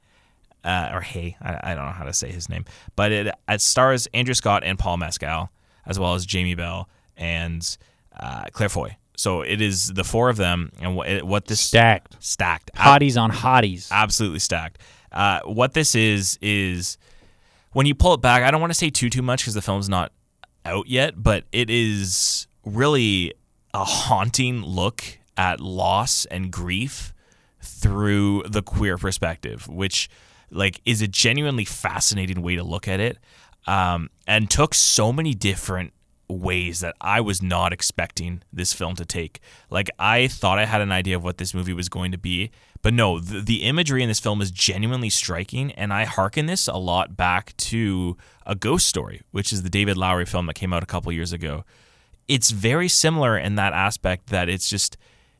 Uh, 0.64 0.91
or 0.93 1.01
Haigh, 1.01 1.36
I, 1.41 1.70
I, 1.70 1.74
don't 1.74 1.86
know 1.86 1.93
how 1.93 2.05
to 2.05 2.12
say 2.12 2.32
his 2.32 2.49
name, 2.49 2.64
but 2.97 3.12
it, 3.12 3.32
it 3.49 3.61
stars 3.61 4.09
Andrew 4.12 4.34
Scott 4.34 4.64
and 4.64 4.76
Paul 4.76 4.97
Mescal, 4.97 5.51
as 5.86 6.01
well 6.01 6.14
as 6.14 6.26
Jamie 6.26 6.57
Bell 6.57 6.89
and 7.16 7.78
uh, 8.18 8.45
Claire 8.53 8.68
Foy. 8.68 8.97
So 9.16 9.43
it 9.43 9.61
is 9.61 9.93
the 9.93 10.05
four 10.05 10.28
of 10.28 10.36
them, 10.36 10.72
and 10.80 10.97
what, 10.97 11.22
what 11.22 11.47
this 11.47 11.61
stacked, 11.61 12.16
stacked, 12.22 12.72
hotties 12.74 13.20
on 13.20 13.30
hotties, 13.30 13.91
absolutely 13.93 14.41
stacked. 14.41 14.78
Uh, 15.11 15.41
what 15.45 15.74
this 15.74 15.95
is 15.95 16.39
is 16.43 16.99
when 17.72 17.86
you 17.86 17.95
pull 17.95 18.14
it 18.14 18.20
back. 18.20 18.43
I 18.43 18.51
don't 18.51 18.61
want 18.61 18.72
to 18.72 18.78
say 18.78 18.91
too 18.91 19.11
too 19.11 19.22
much 19.22 19.43
because 19.43 19.55
the 19.55 19.62
film's 19.62 19.89
not 19.89 20.12
out 20.64 20.89
yet, 20.89 21.22
but 21.22 21.45
it 21.53 21.70
is 21.70 22.47
really 22.64 23.32
a 23.74 23.84
haunting 23.84 24.62
look 24.62 25.03
at 25.36 25.61
loss 25.61 26.24
and 26.26 26.51
grief 26.51 27.12
through 27.69 28.43
the 28.49 28.62
queer 28.62 28.97
perspective, 28.97 29.69
which 29.69 30.09
like 30.51 30.81
is 30.85 31.03
a 31.03 31.09
genuinely 31.09 31.64
fascinating 31.64 32.43
way 32.43 32.57
to 32.57 32.64
look 32.64 32.89
at 32.89 33.01
it, 33.01 33.19
um, 33.66 34.11
and 34.27 34.51
took 34.51 34.75
so 34.75 35.12
many 35.12 35.35
different 35.35 35.93
ways 36.29 36.81
that 36.81 36.95
I 37.01 37.21
was 37.21 37.43
not 37.43 37.73
expecting 37.73 38.43
this 38.53 38.73
film 38.73 38.95
to 38.97 39.05
take. 39.05 39.41
Like 39.71 39.91
I 39.99 40.29
thought 40.29 40.59
I 40.59 40.66
had 40.66 40.81
an 40.81 40.93
idea 40.93 41.16
of 41.16 41.25
what 41.25 41.39
this 41.39 41.55
movie 41.55 41.73
was 41.73 41.89
going 41.89 42.12
to 42.12 42.19
be, 42.19 42.51
but 42.83 42.95
no, 42.95 43.19
the, 43.19 43.41
the 43.41 43.62
imagery 43.64 44.03
in 44.03 44.09
this 44.09 44.21
film 44.21 44.41
is 44.41 44.51
genuinely 44.51 45.11
striking, 45.11 45.73
and 45.73 45.93
I 45.93 46.05
hearken 46.05 46.47
this 46.47 46.69
a 46.69 46.77
lot 46.77 47.16
back 47.16 47.57
to 47.59 48.16
a 48.47 48.55
ghost 48.55 48.87
story, 48.87 49.23
which 49.31 49.53
is 49.53 49.62
the 49.62 49.71
David 49.71 49.97
Lowery 49.97 50.27
film 50.27 50.47
that 50.47 50.55
came 50.55 50.73
out 50.73 50.83
a 50.83 50.87
couple 50.87 51.11
years 51.12 51.33
ago. 51.33 51.64
It's 52.27 52.51
very 52.51 52.89
similar 52.89 53.39
in 53.39 53.55
that 53.55 53.73
aspect 53.73 54.27
that 54.29 54.49
it's 54.49 54.69
just 54.69 54.99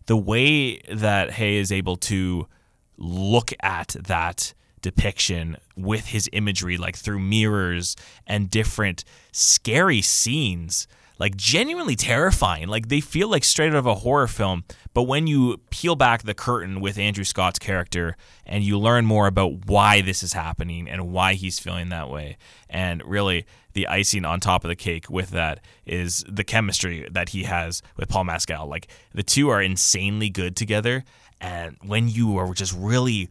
the 0.09 0.17
way 0.17 0.79
that 0.91 1.33
Haigh 1.33 1.59
is 1.59 1.71
able 1.71 1.97
to 1.97 2.49
look 2.97 3.53
at 3.61 3.89
that 4.01 4.55
depiction 4.81 5.59
with 5.77 6.07
his 6.07 6.31
imagery, 6.33 6.79
like 6.79 6.97
through 6.97 7.19
mirrors 7.19 7.95
and 8.27 8.51
different 8.51 9.05
scary 9.33 10.01
scenes, 10.01 10.89
like 11.19 11.37
genuinely 11.37 11.97
terrifying. 11.97 12.69
Like 12.69 12.89
they 12.89 13.01
feel 13.01 13.29
like 13.29 13.45
straight 13.45 13.71
out 13.73 13.77
of 13.77 13.87
a 13.87 13.97
horror 13.97 14.27
film. 14.27 14.65
But 14.95 15.03
when 15.05 15.27
you 15.27 15.61
peel 15.71 15.97
back 15.97 16.23
the 16.23 16.35
curtain 16.35 16.81
with 16.81 16.99
Andrew 16.99 17.25
Scott's 17.25 17.59
character 17.59 18.17
and 18.47 18.63
you 18.65 18.79
learn 18.79 19.05
more 19.05 19.27
about 19.27 19.67
why 19.67 20.01
this 20.01 20.23
is 20.23 20.33
happening 20.33 20.89
and 20.89 21.13
why 21.13 21.35
he's 21.35 21.59
feeling 21.59 21.89
that 21.89 22.09
way, 22.09 22.37
and 22.69 23.03
really 23.05 23.47
the 23.73 23.87
icing 23.87 24.25
on 24.25 24.41
top 24.41 24.65
of 24.65 24.69
the 24.69 24.77
cake 24.77 25.11
with 25.11 25.31
that 25.31 25.61
is 25.87 26.25
the 26.29 26.45
chemistry 26.45 27.07
that 27.11 27.31
he 27.31 27.45
has 27.45 27.83
with 27.97 28.09
Paul 28.09 28.25
Mescal. 28.25 28.67
Like 28.67 28.89
the 29.13 29.23
two 29.23 29.49
are 29.49 29.63
insanely 29.63 30.31
good 30.31 30.57
together. 30.57 31.05
And 31.41 31.77
when 31.85 32.09
you 32.09 32.37
are 32.39 32.53
just 32.55 32.75
really 32.77 33.29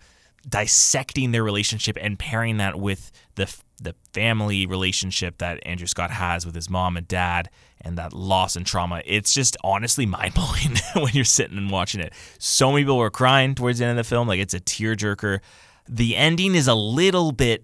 dissecting 0.47 1.31
their 1.31 1.43
relationship 1.43 1.97
and 1.99 2.17
pairing 2.17 2.57
that 2.57 2.79
with 2.79 3.11
the 3.35 3.53
the 3.81 3.95
family 4.13 4.65
relationship 4.65 5.37
that 5.37 5.59
Andrew 5.65 5.87
Scott 5.87 6.11
has 6.11 6.45
with 6.45 6.55
his 6.55 6.69
mom 6.69 6.97
and 6.97 7.07
dad 7.07 7.49
and 7.81 7.97
that 7.97 8.13
loss 8.13 8.55
and 8.55 8.65
trauma, 8.65 9.01
it's 9.05 9.33
just 9.33 9.55
honestly 9.63 10.05
mind 10.07 10.33
blowing 10.33 10.75
when 11.03 11.13
you're 11.13 11.25
sitting 11.25 11.57
and 11.57 11.71
watching 11.71 12.01
it. 12.01 12.13
So 12.39 12.71
many 12.71 12.83
people 12.83 12.97
were 12.97 13.09
crying 13.09 13.55
towards 13.55 13.79
the 13.79 13.85
end 13.85 13.97
of 13.97 14.05
the 14.05 14.09
film, 14.09 14.27
like 14.27 14.39
it's 14.39 14.53
a 14.53 14.59
tearjerker. 14.59 15.39
The 15.87 16.15
ending 16.15 16.55
is 16.55 16.67
a 16.67 16.75
little 16.75 17.31
bit 17.31 17.63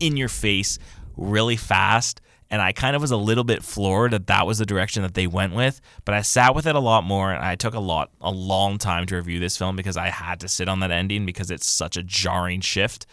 in 0.00 0.16
your 0.16 0.28
face, 0.28 0.78
really 1.16 1.56
fast. 1.56 2.20
And 2.50 2.62
I 2.62 2.72
kind 2.72 2.96
of 2.96 3.02
was 3.02 3.10
a 3.10 3.16
little 3.16 3.44
bit 3.44 3.62
floored 3.62 4.12
that 4.12 4.26
that 4.28 4.46
was 4.46 4.58
the 4.58 4.64
direction 4.64 5.02
that 5.02 5.12
they 5.12 5.26
went 5.26 5.54
with. 5.54 5.82
But 6.06 6.14
I 6.14 6.22
sat 6.22 6.54
with 6.54 6.66
it 6.66 6.74
a 6.74 6.80
lot 6.80 7.04
more, 7.04 7.30
and 7.30 7.44
I 7.44 7.56
took 7.56 7.74
a 7.74 7.80
lot, 7.80 8.10
a 8.22 8.30
long 8.30 8.78
time 8.78 9.04
to 9.06 9.16
review 9.16 9.38
this 9.38 9.58
film 9.58 9.76
because 9.76 9.98
I 9.98 10.08
had 10.08 10.40
to 10.40 10.48
sit 10.48 10.66
on 10.66 10.80
that 10.80 10.90
ending 10.90 11.26
because 11.26 11.50
it's 11.50 11.68
such 11.68 11.98
a 11.98 12.02
jarring 12.02 12.62
shift 12.62 13.04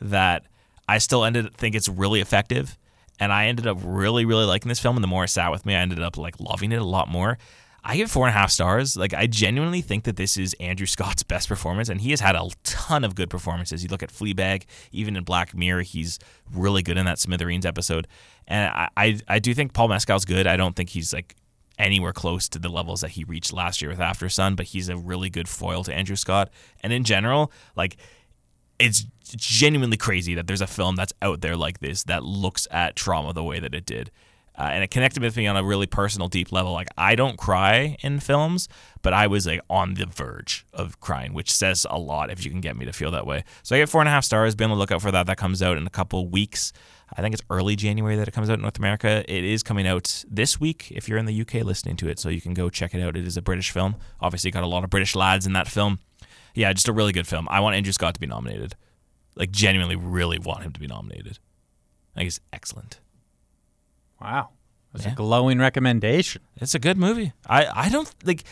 that 0.00 0.46
I 0.90 0.98
still 0.98 1.24
ended 1.24 1.54
think 1.54 1.76
it's 1.76 1.88
really 1.88 2.20
effective. 2.20 2.76
And 3.20 3.32
I 3.32 3.46
ended 3.46 3.66
up 3.66 3.78
really, 3.84 4.24
really 4.24 4.44
liking 4.44 4.68
this 4.68 4.80
film. 4.80 4.96
And 4.96 5.04
the 5.04 5.08
more 5.08 5.22
I 5.22 5.26
sat 5.26 5.52
with 5.52 5.64
me, 5.64 5.74
I 5.74 5.78
ended 5.78 6.02
up 6.02 6.16
like 6.16 6.40
loving 6.40 6.72
it 6.72 6.80
a 6.80 6.84
lot 6.84 7.08
more. 7.08 7.38
I 7.84 7.96
give 7.96 8.10
four 8.10 8.26
and 8.26 8.34
a 8.34 8.38
half 8.38 8.50
stars. 8.50 8.96
Like 8.96 9.14
I 9.14 9.28
genuinely 9.28 9.82
think 9.82 10.02
that 10.04 10.16
this 10.16 10.36
is 10.36 10.54
Andrew 10.58 10.86
Scott's 10.86 11.22
best 11.34 11.46
performance, 11.46 11.88
and 11.88 12.00
he 12.00 12.10
has 12.10 12.20
had 12.20 12.34
a 12.34 12.48
ton 12.64 13.04
of 13.04 13.14
good 13.14 13.30
performances. 13.30 13.84
You 13.84 13.88
look 13.88 14.02
at 14.02 14.10
Fleabag, 14.10 14.64
even 14.90 15.16
in 15.16 15.22
Black 15.22 15.54
Mirror, 15.54 15.82
he's 15.82 16.18
really 16.52 16.82
good 16.82 16.98
in 16.98 17.06
that 17.06 17.20
Smithereens 17.20 17.64
episode. 17.64 18.08
And 18.48 18.72
I, 18.74 18.88
I, 18.96 19.20
I 19.28 19.38
do 19.38 19.54
think 19.54 19.72
Paul 19.72 19.88
Mescal's 19.88 20.24
good. 20.24 20.48
I 20.48 20.56
don't 20.56 20.74
think 20.74 20.90
he's 20.90 21.14
like 21.14 21.36
anywhere 21.78 22.12
close 22.12 22.48
to 22.48 22.58
the 22.58 22.68
levels 22.68 23.00
that 23.00 23.10
he 23.10 23.24
reached 23.24 23.52
last 23.52 23.80
year 23.80 23.90
with 23.90 24.00
Aftersun, 24.00 24.56
but 24.56 24.66
he's 24.66 24.88
a 24.88 24.96
really 24.96 25.30
good 25.30 25.48
foil 25.48 25.84
to 25.84 25.94
Andrew 25.94 26.16
Scott. 26.16 26.50
And 26.82 26.92
in 26.92 27.04
general, 27.04 27.52
like 27.76 27.96
it's 28.80 29.06
genuinely 29.36 29.96
crazy 29.96 30.34
that 30.34 30.46
there's 30.46 30.60
a 30.60 30.66
film 30.66 30.96
that's 30.96 31.12
out 31.22 31.40
there 31.40 31.56
like 31.56 31.78
this 31.78 32.02
that 32.04 32.24
looks 32.24 32.66
at 32.70 32.96
trauma 32.96 33.32
the 33.32 33.44
way 33.44 33.60
that 33.60 33.74
it 33.74 33.86
did 33.86 34.10
uh, 34.60 34.64
and 34.64 34.84
it 34.84 34.90
connected 34.90 35.22
with 35.22 35.38
me 35.38 35.46
on 35.46 35.56
a 35.56 35.64
really 35.64 35.86
personal, 35.86 36.28
deep 36.28 36.52
level. 36.52 36.72
Like 36.72 36.88
I 36.98 37.14
don't 37.14 37.38
cry 37.38 37.96
in 38.00 38.20
films, 38.20 38.68
but 39.00 39.14
I 39.14 39.26
was 39.26 39.46
like 39.46 39.62
on 39.70 39.94
the 39.94 40.04
verge 40.04 40.66
of 40.74 41.00
crying, 41.00 41.32
which 41.32 41.50
says 41.50 41.86
a 41.88 41.98
lot 41.98 42.30
if 42.30 42.44
you 42.44 42.50
can 42.50 42.60
get 42.60 42.76
me 42.76 42.84
to 42.84 42.92
feel 42.92 43.10
that 43.12 43.26
way. 43.26 43.44
So 43.62 43.74
I 43.74 43.78
get 43.78 43.88
four 43.88 44.02
and 44.02 44.08
a 44.08 44.10
half 44.10 44.24
stars. 44.24 44.54
Be 44.54 44.64
on 44.64 44.70
the 44.70 44.76
lookout 44.76 45.00
for 45.00 45.10
that. 45.12 45.26
That 45.26 45.38
comes 45.38 45.62
out 45.62 45.78
in 45.78 45.86
a 45.86 45.90
couple 45.90 46.28
weeks. 46.28 46.74
I 47.16 47.22
think 47.22 47.32
it's 47.32 47.42
early 47.48 47.74
January 47.74 48.16
that 48.16 48.28
it 48.28 48.32
comes 48.32 48.50
out 48.50 48.54
in 48.54 48.60
North 48.60 48.78
America. 48.78 49.24
It 49.26 49.44
is 49.44 49.62
coming 49.62 49.86
out 49.86 50.24
this 50.28 50.60
week 50.60 50.90
if 50.90 51.08
you're 51.08 51.18
in 51.18 51.24
the 51.24 51.40
UK 51.40 51.54
listening 51.64 51.96
to 51.96 52.08
it, 52.08 52.18
so 52.18 52.28
you 52.28 52.42
can 52.42 52.52
go 52.52 52.68
check 52.68 52.94
it 52.94 53.00
out. 53.00 53.16
It 53.16 53.26
is 53.26 53.38
a 53.38 53.42
British 53.42 53.70
film. 53.70 53.96
Obviously, 54.20 54.50
got 54.50 54.62
a 54.62 54.68
lot 54.68 54.84
of 54.84 54.90
British 54.90 55.16
lads 55.16 55.46
in 55.46 55.54
that 55.54 55.68
film. 55.68 56.00
Yeah, 56.54 56.72
just 56.72 56.88
a 56.88 56.92
really 56.92 57.12
good 57.12 57.26
film. 57.26 57.46
I 57.50 57.60
want 57.60 57.76
Andrew 57.76 57.92
Scott 57.92 58.14
to 58.14 58.20
be 58.20 58.26
nominated. 58.26 58.74
like 59.36 59.50
genuinely 59.52 59.96
really 59.96 60.38
want 60.38 60.62
him 60.64 60.72
to 60.72 60.80
be 60.80 60.86
nominated. 60.88 61.38
I 62.14 62.18
think 62.20 62.24
he's 62.26 62.40
excellent. 62.52 62.98
Wow. 64.20 64.50
That's 64.92 65.06
Yeah. 65.06 65.12
a 65.12 65.14
glowing 65.14 65.58
recommendation. 65.58 66.42
It's 66.56 66.74
a 66.74 66.78
good 66.78 66.98
movie. 66.98 67.32
I 67.46 67.66
I 67.66 67.88
don't 67.88 68.12
like 68.24 68.42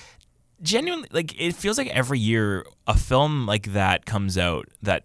genuinely 0.63 1.09
like 1.13 1.39
it 1.41 1.55
feels 1.55 1.77
like 1.79 1.89
every 1.89 2.19
year 2.19 2.65
a 2.87 2.97
film 2.97 3.47
like 3.47 3.73
that 3.73 4.07
comes 4.07 4.39
out 4.39 4.69
that 4.83 5.05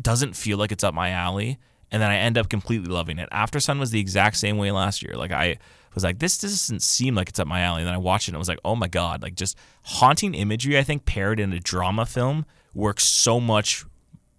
doesn't 0.00 0.34
feel 0.36 0.58
like 0.58 0.72
it's 0.72 0.84
up 0.84 0.94
my 0.94 1.10
alley 1.10 1.58
and 1.90 2.02
then 2.02 2.10
I 2.10 2.16
end 2.16 2.36
up 2.36 2.48
completely 2.48 2.88
loving 2.92 3.18
it. 3.18 3.28
Aftersun 3.30 3.78
was 3.78 3.90
the 3.90 4.00
exact 4.00 4.36
same 4.36 4.58
way 4.58 4.70
last 4.72 5.02
year. 5.02 5.14
Like 5.16 5.30
I 5.32 5.58
was 5.94 6.04
like 6.04 6.18
this 6.18 6.38
doesn't 6.38 6.80
seem 6.82 7.14
like 7.14 7.28
it's 7.28 7.38
up 7.38 7.46
my 7.46 7.60
alley 7.60 7.80
and 7.82 7.86
then 7.86 7.94
I 7.94 7.98
watched 7.98 8.28
it 8.28 8.30
and 8.32 8.36
I 8.36 8.38
was 8.38 8.48
like, 8.48 8.60
"Oh 8.64 8.74
my 8.76 8.88
god, 8.88 9.22
like 9.22 9.34
just 9.34 9.56
haunting 9.82 10.34
imagery 10.34 10.78
I 10.78 10.82
think 10.82 11.04
paired 11.04 11.38
in 11.40 11.52
a 11.52 11.60
drama 11.60 12.06
film 12.06 12.46
works 12.74 13.04
so 13.06 13.38
much 13.40 13.84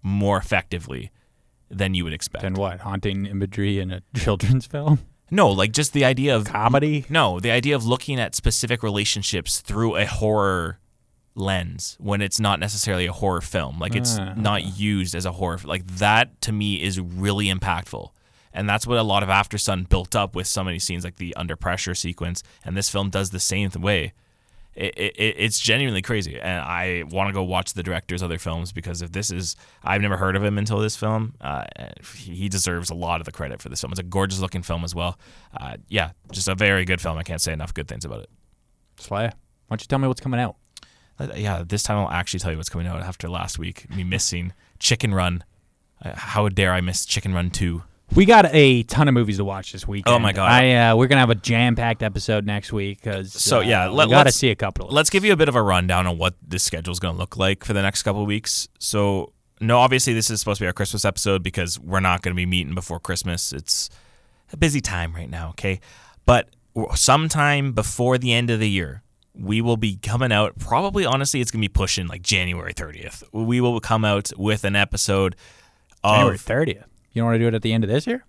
more 0.02 0.36
effectively 0.38 1.10
than 1.70 1.94
you 1.94 2.04
would 2.04 2.12
expect." 2.12 2.44
And 2.44 2.56
what? 2.56 2.80
Haunting 2.80 3.26
imagery 3.26 3.78
in 3.78 3.90
a 3.90 4.02
children's 4.16 4.66
film? 4.66 4.98
no, 5.30 5.48
like 5.50 5.72
just 5.72 5.92
the 5.92 6.04
idea 6.04 6.36
of 6.36 6.44
Comedy? 6.44 7.04
No, 7.08 7.40
the 7.40 7.50
idea 7.50 7.74
of 7.74 7.84
looking 7.84 8.20
at 8.20 8.34
specific 8.34 8.82
relationships 8.82 9.60
through 9.60 9.96
a 9.96 10.04
horror 10.06 10.78
lens 11.36 11.96
when 11.98 12.20
it's 12.22 12.38
not 12.38 12.60
necessarily 12.60 13.06
a 13.06 13.12
horror 13.12 13.40
film. 13.40 13.78
Like 13.80 13.96
it's 13.96 14.16
Ah. 14.18 14.34
not 14.36 14.78
used 14.78 15.14
as 15.16 15.24
a 15.26 15.32
horror. 15.32 15.58
Like 15.64 15.84
that 15.98 16.40
to 16.42 16.52
me 16.52 16.80
is 16.80 17.00
really 17.00 17.46
impactful. 17.46 18.10
And 18.54 18.68
that's 18.68 18.86
what 18.86 18.96
a 18.98 19.02
lot 19.02 19.22
of 19.22 19.28
Aftersun 19.28 19.88
built 19.88 20.14
up 20.14 20.34
with 20.34 20.46
so 20.46 20.62
many 20.62 20.78
scenes 20.78 21.04
like 21.04 21.16
the 21.16 21.34
under 21.34 21.56
pressure 21.56 21.94
sequence. 21.94 22.42
And 22.64 22.76
this 22.76 22.88
film 22.88 23.10
does 23.10 23.30
the 23.30 23.40
same 23.40 23.70
way. 23.76 24.12
It, 24.76 24.96
it, 24.96 25.34
it's 25.38 25.60
genuinely 25.60 26.02
crazy. 26.02 26.40
And 26.40 26.60
I 26.60 27.04
want 27.10 27.28
to 27.28 27.32
go 27.32 27.42
watch 27.42 27.74
the 27.74 27.82
director's 27.82 28.22
other 28.22 28.38
films 28.38 28.72
because 28.72 29.02
if 29.02 29.12
this 29.12 29.30
is, 29.30 29.56
I've 29.82 30.00
never 30.00 30.16
heard 30.16 30.36
of 30.36 30.44
him 30.44 30.56
until 30.56 30.78
this 30.78 30.96
film. 30.96 31.34
Uh, 31.40 31.64
he 32.16 32.48
deserves 32.48 32.90
a 32.90 32.94
lot 32.94 33.20
of 33.20 33.26
the 33.26 33.32
credit 33.32 33.60
for 33.60 33.68
this 33.68 33.80
film. 33.80 33.92
It's 33.92 34.00
a 34.00 34.04
gorgeous 34.04 34.40
looking 34.40 34.62
film 34.62 34.84
as 34.84 34.94
well. 34.94 35.18
Uh, 35.56 35.76
yeah, 35.88 36.12
just 36.30 36.48
a 36.48 36.54
very 36.54 36.84
good 36.84 37.00
film. 37.00 37.18
I 37.18 37.22
can't 37.24 37.40
say 37.40 37.52
enough 37.52 37.74
good 37.74 37.88
things 37.88 38.04
about 38.04 38.20
it. 38.20 38.30
Slayer, 38.98 39.32
Why 39.66 39.76
don't 39.76 39.82
you 39.82 39.86
tell 39.86 39.98
me 39.98 40.08
what's 40.08 40.20
coming 40.20 40.40
out? 40.40 40.56
Uh, 41.18 41.28
yeah, 41.36 41.62
this 41.66 41.82
time 41.82 41.98
I'll 41.98 42.10
actually 42.10 42.40
tell 42.40 42.50
you 42.50 42.56
what's 42.56 42.68
coming 42.68 42.86
out 42.86 43.00
after 43.00 43.28
last 43.28 43.58
week. 43.58 43.88
Me 43.94 44.02
missing 44.04 44.52
Chicken 44.78 45.14
Run. 45.14 45.44
Uh, 46.04 46.12
how 46.14 46.48
dare 46.48 46.72
I 46.72 46.80
miss 46.80 47.04
Chicken 47.04 47.32
Run 47.34 47.50
2? 47.50 47.82
We 48.14 48.26
got 48.26 48.46
a 48.54 48.82
ton 48.84 49.08
of 49.08 49.14
movies 49.14 49.38
to 49.38 49.44
watch 49.44 49.72
this 49.72 49.88
week. 49.88 50.04
Oh 50.06 50.18
my 50.18 50.32
God. 50.32 50.50
I 50.50 50.74
uh, 50.90 50.96
we're 50.96 51.06
gonna 51.08 51.20
have 51.20 51.30
a 51.30 51.34
jam 51.34 51.74
packed 51.74 52.02
episode 52.02 52.44
next 52.46 52.72
week 52.72 53.00
because 53.02 53.32
So, 53.32 53.60
yeah, 53.60 53.86
uh, 53.86 53.90
let- 53.92 54.06
we 54.08 54.12
got 54.12 54.18
to 54.24 54.26
let's- 54.26 54.36
see 54.36 54.50
a 54.50 54.54
couple. 54.54 54.86
of 54.86 54.92
Let's 54.92 55.10
give 55.10 55.24
you 55.24 55.32
a 55.32 55.36
bit 55.36 55.48
of 55.48 55.56
a 55.56 55.62
rundown 55.62 56.06
on 56.06 56.18
what 56.18 56.34
this 56.46 56.62
schedule 56.62 56.92
is 56.92 57.00
going 57.00 57.14
to 57.14 57.18
look 57.18 57.36
like 57.36 57.64
for 57.64 57.72
the 57.72 57.82
next 57.82 58.02
couple 58.02 58.20
of 58.22 58.28
weeks. 58.28 58.68
So, 58.78 59.32
no, 59.60 59.78
obviously, 59.78 60.12
this 60.14 60.30
is 60.30 60.38
supposed 60.40 60.58
to 60.58 60.64
be 60.64 60.66
our 60.66 60.72
Christmas 60.72 61.04
episode 61.04 61.42
because 61.42 61.78
we're 61.80 62.00
not 62.00 62.22
going 62.22 62.34
to 62.34 62.36
be 62.36 62.46
meeting 62.46 62.74
before 62.74 63.00
Christmas. 63.00 63.52
It's 63.52 63.88
a 64.52 64.56
busy 64.56 64.80
time 64.80 65.12
right 65.14 65.30
now, 65.30 65.48
okay? 65.50 65.80
But 66.26 66.50
sometime 66.94 67.72
before 67.72 68.18
the 68.18 68.32
end 68.32 68.50
of 68.50 68.60
the 68.60 68.68
year, 68.68 69.02
we 69.34 69.60
will 69.60 69.76
be 69.76 69.96
coming 69.96 70.30
out. 70.30 70.58
Probably, 70.58 71.04
honestly, 71.06 71.40
it's 71.40 71.50
going 71.50 71.62
to 71.62 71.68
be 71.68 71.72
pushing 71.72 72.06
like 72.06 72.22
January 72.22 72.74
30th. 72.74 73.24
We 73.32 73.60
will 73.60 73.80
come 73.80 74.04
out 74.04 74.30
with 74.36 74.64
an 74.64 74.76
episode 74.76 75.34
of. 76.04 76.16
January 76.16 76.38
thirtieth. 76.38 76.84
You 77.14 77.20
don't 77.20 77.26
want 77.26 77.36
to 77.36 77.38
do 77.38 77.48
it 77.48 77.54
at 77.54 77.62
the 77.62 77.72
end 77.72 77.84
of 77.84 77.90
this 77.90 78.06
year? 78.06 78.24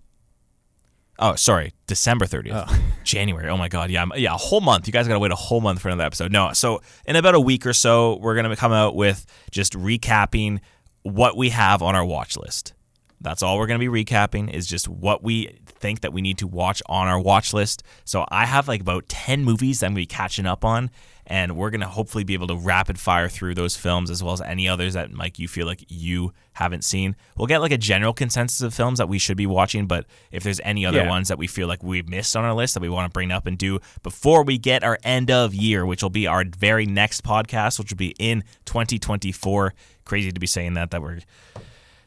Oh, 1.18 1.36
sorry, 1.36 1.74
December 1.88 2.26
30th. 2.26 2.78
January. 3.04 3.50
Oh 3.50 3.58
my 3.58 3.68
God. 3.70 3.90
Yeah. 3.90 4.06
Yeah. 4.16 4.34
A 4.34 4.38
whole 4.38 4.62
month. 4.62 4.86
You 4.88 4.94
guys 4.94 5.08
got 5.08 5.14
to 5.14 5.20
wait 5.20 5.32
a 5.32 5.36
whole 5.36 5.62
month 5.62 5.82
for 5.82 5.88
another 5.88 6.04
episode. 6.04 6.32
No. 6.32 6.52
So, 6.54 6.82
in 7.06 7.16
about 7.16 7.36
a 7.36 7.40
week 7.40 7.66
or 7.66 7.74
so, 7.74 8.18
we're 8.18 8.36
going 8.36 8.50
to 8.50 8.56
come 8.56 8.74
out 8.74 8.96
with 8.96 9.26
just 9.52 9.74
recapping 9.74 10.60
what 11.04 11.38
we 11.38 11.50
have 11.50 11.82
on 11.82 11.96
our 11.96 12.06
watch 12.06 12.36
list. 12.36 12.74
That's 13.22 13.42
all 13.42 13.58
we're 13.58 13.68
going 13.68 13.80
to 13.80 13.92
be 13.92 14.04
recapping 14.04 14.54
is 14.54 14.68
just 14.68 14.90
what 14.90 15.24
we 15.24 15.58
think 15.66 16.02
that 16.02 16.12
we 16.12 16.22
need 16.22 16.38
to 16.40 16.48
watch 16.48 16.84
on 16.88 17.08
our 17.08 17.20
watch 17.20 17.54
list. 17.54 17.84
So, 18.04 18.26
I 18.30 18.46
have 18.46 18.68
like 18.68 18.82
about 18.82 19.08
10 19.08 19.44
movies 19.46 19.80
that 19.80 19.86
I'm 19.86 19.94
going 19.94 20.04
to 20.06 20.10
be 20.10 20.16
catching 20.16 20.46
up 20.46 20.66
on. 20.66 20.90
And 21.28 21.58
we're 21.58 21.72
going 21.72 21.82
to 21.82 21.88
hopefully 21.88 22.24
be 22.24 22.36
able 22.36 22.46
to 22.48 22.56
rapid 22.56 23.00
fire 23.00 23.28
through 23.30 23.56
those 23.56 23.76
films 23.76 24.12
as 24.12 24.22
well 24.22 24.34
as 24.34 24.42
any 24.42 24.70
others 24.70 24.94
that, 24.94 25.12
Mike, 25.12 25.40
you 25.40 25.48
feel 25.48 25.66
like 25.66 25.84
you 25.88 26.34
haven't 26.54 26.84
seen. 26.84 27.16
We'll 27.36 27.48
get 27.48 27.62
like 27.62 27.72
a 27.72 27.80
general 27.80 28.14
consensus 28.14 28.62
of 28.62 28.74
films 28.76 29.00
that 29.00 29.10
we 29.10 29.18
should 29.18 29.36
be 29.38 29.48
watching. 29.48 29.88
But 29.88 30.06
if 30.32 30.44
there's 30.44 30.62
any 30.64 30.86
other 30.86 31.00
Yeah. 31.00 31.10
ones 31.10 31.28
that 31.30 31.38
we 31.40 31.48
feel 31.48 31.68
like 31.68 31.82
we've 31.84 32.08
missed 32.08 32.36
on 32.36 32.46
our 32.46 32.54
list 32.54 32.76
that 32.76 32.82
we 32.82 32.90
want 32.90 33.10
to 33.12 33.14
bring 33.14 33.32
up 33.32 33.48
and 33.48 33.58
do 33.58 33.80
before 34.04 34.44
we 34.44 34.58
get 34.60 34.84
our 34.84 35.00
end 35.04 35.32
of 35.32 35.56
year, 35.56 35.84
which 35.86 36.04
will 36.04 36.12
be 36.12 36.28
our 36.28 36.46
very 36.46 36.86
next 36.86 37.24
podcast, 37.24 37.80
which 37.80 37.92
will 37.92 37.98
be 37.98 38.14
in 38.20 38.44
2024. 38.66 39.74
Crazy 40.06 40.32
to 40.32 40.40
be 40.40 40.48
saying 40.48 40.76
that, 40.76 40.92
that 40.92 41.02
we're 41.02 41.20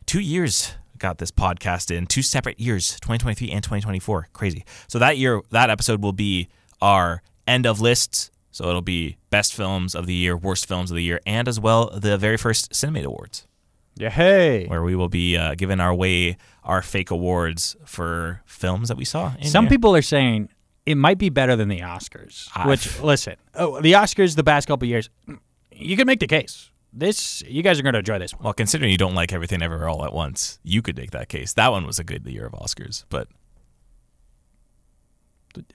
two 0.06 0.20
years 0.20 0.74
got 0.98 1.18
this 1.18 1.30
podcast 1.30 1.94
in 1.94 2.06
two 2.06 2.22
separate 2.22 2.58
years 2.58 2.94
2023 3.00 3.52
and 3.52 3.62
2024 3.62 4.26
crazy 4.32 4.64
so 4.88 4.98
that 4.98 5.16
year 5.16 5.40
that 5.50 5.70
episode 5.70 6.02
will 6.02 6.12
be 6.12 6.48
our 6.82 7.22
end 7.46 7.66
of 7.66 7.80
lists 7.80 8.30
so 8.58 8.68
it'll 8.68 8.82
be 8.82 9.16
best 9.30 9.54
films 9.54 9.94
of 9.94 10.06
the 10.06 10.14
year 10.14 10.36
worst 10.36 10.66
films 10.66 10.90
of 10.90 10.96
the 10.96 11.02
year 11.02 11.20
and 11.26 11.46
as 11.48 11.58
well 11.60 11.90
the 11.96 12.18
very 12.18 12.36
first 12.36 12.72
cinemate 12.72 13.04
awards 13.04 13.46
Yeah. 13.96 14.10
Hey. 14.10 14.66
where 14.66 14.82
we 14.82 14.94
will 14.96 15.08
be 15.08 15.36
uh, 15.36 15.54
giving 15.54 15.80
our 15.80 15.94
way 15.94 16.36
our 16.64 16.82
fake 16.82 17.10
awards 17.10 17.76
for 17.84 18.42
films 18.46 18.88
that 18.88 18.96
we 18.96 19.04
saw 19.04 19.32
Some 19.42 19.64
here. 19.66 19.70
people 19.70 19.94
are 19.96 20.02
saying 20.02 20.48
it 20.86 20.96
might 20.96 21.18
be 21.18 21.28
better 21.30 21.54
than 21.54 21.68
the 21.68 21.80
Oscars. 21.80 22.48
I- 22.54 22.66
which 22.68 23.00
listen, 23.00 23.36
oh, 23.54 23.80
the 23.80 23.92
Oscars 23.92 24.34
the 24.36 24.44
past 24.44 24.66
couple 24.68 24.88
years, 24.88 25.10
you 25.72 25.96
can 25.96 26.06
make 26.06 26.18
the 26.20 26.26
case. 26.26 26.70
This 26.92 27.42
you 27.46 27.62
guys 27.62 27.78
are 27.78 27.82
going 27.82 27.92
to 27.92 27.98
enjoy 28.00 28.18
this 28.18 28.32
one. 28.34 28.42
well 28.44 28.54
considering 28.54 28.90
you 28.90 28.96
don't 28.98 29.14
like 29.14 29.32
everything 29.32 29.60
ever 29.62 29.86
all 29.88 30.02
at 30.08 30.12
once 30.24 30.58
you 30.64 30.80
could 30.80 30.96
make 30.96 31.10
that 31.10 31.28
case 31.28 31.52
that 31.54 31.70
one 31.70 31.84
was 31.86 31.98
a 31.98 32.04
good 32.04 32.26
year 32.26 32.46
of 32.46 32.52
oscars 32.54 33.04
But 33.10 33.28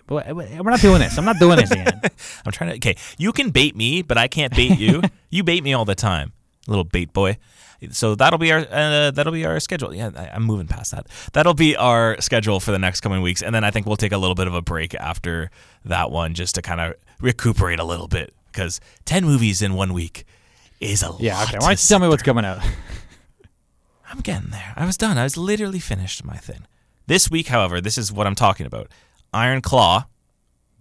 We're 0.07 0.63
not 0.63 0.81
doing 0.81 0.99
this. 0.99 1.17
I'm 1.17 1.25
not 1.25 1.39
doing 1.39 1.57
this 1.57 1.71
again. 1.71 2.01
I'm 2.45 2.51
trying 2.51 2.71
to. 2.71 2.75
Okay, 2.77 2.95
you 3.17 3.31
can 3.31 3.49
bait 3.49 3.75
me, 3.75 4.01
but 4.01 4.17
I 4.17 4.27
can't 4.27 4.55
bait 4.55 4.77
you. 4.79 5.01
you 5.29 5.43
bait 5.43 5.63
me 5.63 5.73
all 5.73 5.85
the 5.85 5.95
time, 5.95 6.33
little 6.67 6.83
bait 6.83 7.13
boy. 7.13 7.37
So 7.91 8.15
that'll 8.15 8.39
be 8.39 8.51
our 8.51 8.65
uh, 8.71 9.11
that'll 9.11 9.33
be 9.33 9.45
our 9.45 9.59
schedule. 9.59 9.93
Yeah, 9.93 10.11
I, 10.15 10.29
I'm 10.33 10.43
moving 10.43 10.67
past 10.67 10.91
that. 10.91 11.07
That'll 11.33 11.53
be 11.53 11.75
our 11.75 12.19
schedule 12.21 12.59
for 12.59 12.71
the 12.71 12.79
next 12.79 13.01
coming 13.01 13.21
weeks, 13.21 13.41
and 13.41 13.53
then 13.53 13.63
I 13.63 13.71
think 13.71 13.85
we'll 13.85 13.97
take 13.97 14.13
a 14.13 14.17
little 14.17 14.35
bit 14.35 14.47
of 14.47 14.53
a 14.53 14.61
break 14.61 14.95
after 14.95 15.51
that 15.85 16.11
one, 16.11 16.33
just 16.33 16.55
to 16.55 16.61
kind 16.61 16.79
of 16.79 16.93
recuperate 17.19 17.79
a 17.79 17.83
little 17.83 18.07
bit. 18.07 18.33
Because 18.51 18.79
ten 19.05 19.25
movies 19.25 19.61
in 19.61 19.73
one 19.73 19.93
week 19.93 20.25
is 20.79 21.03
a 21.03 21.09
lot. 21.09 21.21
Yeah. 21.21 21.35
lot. 21.35 21.49
Okay. 21.49 21.57
Why 21.57 21.67
don't 21.67 21.83
you 21.83 21.87
tell 21.87 21.99
me 21.99 22.07
what's 22.07 22.23
coming 22.23 22.45
out? 22.45 22.59
I'm 24.09 24.19
getting 24.19 24.51
there. 24.51 24.73
I 24.75 24.85
was 24.85 24.95
done. 24.95 25.17
I 25.17 25.23
was 25.23 25.37
literally 25.37 25.79
finished 25.79 26.23
my 26.23 26.37
thing. 26.37 26.67
This 27.07 27.31
week, 27.31 27.47
however, 27.47 27.81
this 27.81 27.97
is 27.97 28.13
what 28.13 28.27
I'm 28.27 28.35
talking 28.35 28.65
about. 28.65 28.89
Iron 29.33 29.61
Claw. 29.61 30.05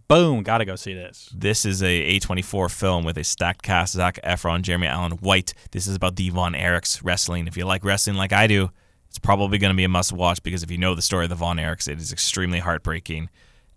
Boom. 0.09 0.42
Got 0.42 0.59
to 0.59 0.64
go 0.64 0.76
see 0.76 0.94
this. 0.94 1.30
This 1.34 1.64
is 1.64 1.82
a 1.82 2.18
A24 2.20 2.70
film 2.70 3.05
with 3.05 3.16
a 3.16 3.24
stacked 3.24 3.62
cast: 3.62 3.94
Zac 3.94 4.18
Efron, 4.22 4.62
Jeremy 4.62 4.86
Allen 4.86 5.12
White. 5.12 5.55
This 5.70 5.86
is 5.86 5.96
about 5.96 6.16
the 6.16 6.28
Von 6.30 6.53
Erichs 6.53 7.00
wrestling. 7.03 7.46
If 7.46 7.57
you 7.57 7.64
like 7.64 7.84
wrestling 7.84 8.16
like 8.16 8.32
I 8.32 8.46
do, 8.46 8.70
it's 9.09 9.18
probably 9.18 9.59
going 9.59 9.72
to 9.72 9.76
be 9.76 9.84
a 9.84 9.88
must-watch 9.88 10.42
because 10.42 10.62
if 10.62 10.70
you 10.70 10.78
know 10.78 10.94
the 10.94 11.03
story 11.03 11.24
of 11.24 11.30
the 11.30 11.34
Von 11.34 11.57
Erichs, 11.57 11.88
it 11.88 11.98
is 11.98 12.12
extremely 12.12 12.59
heartbreaking. 12.59 13.30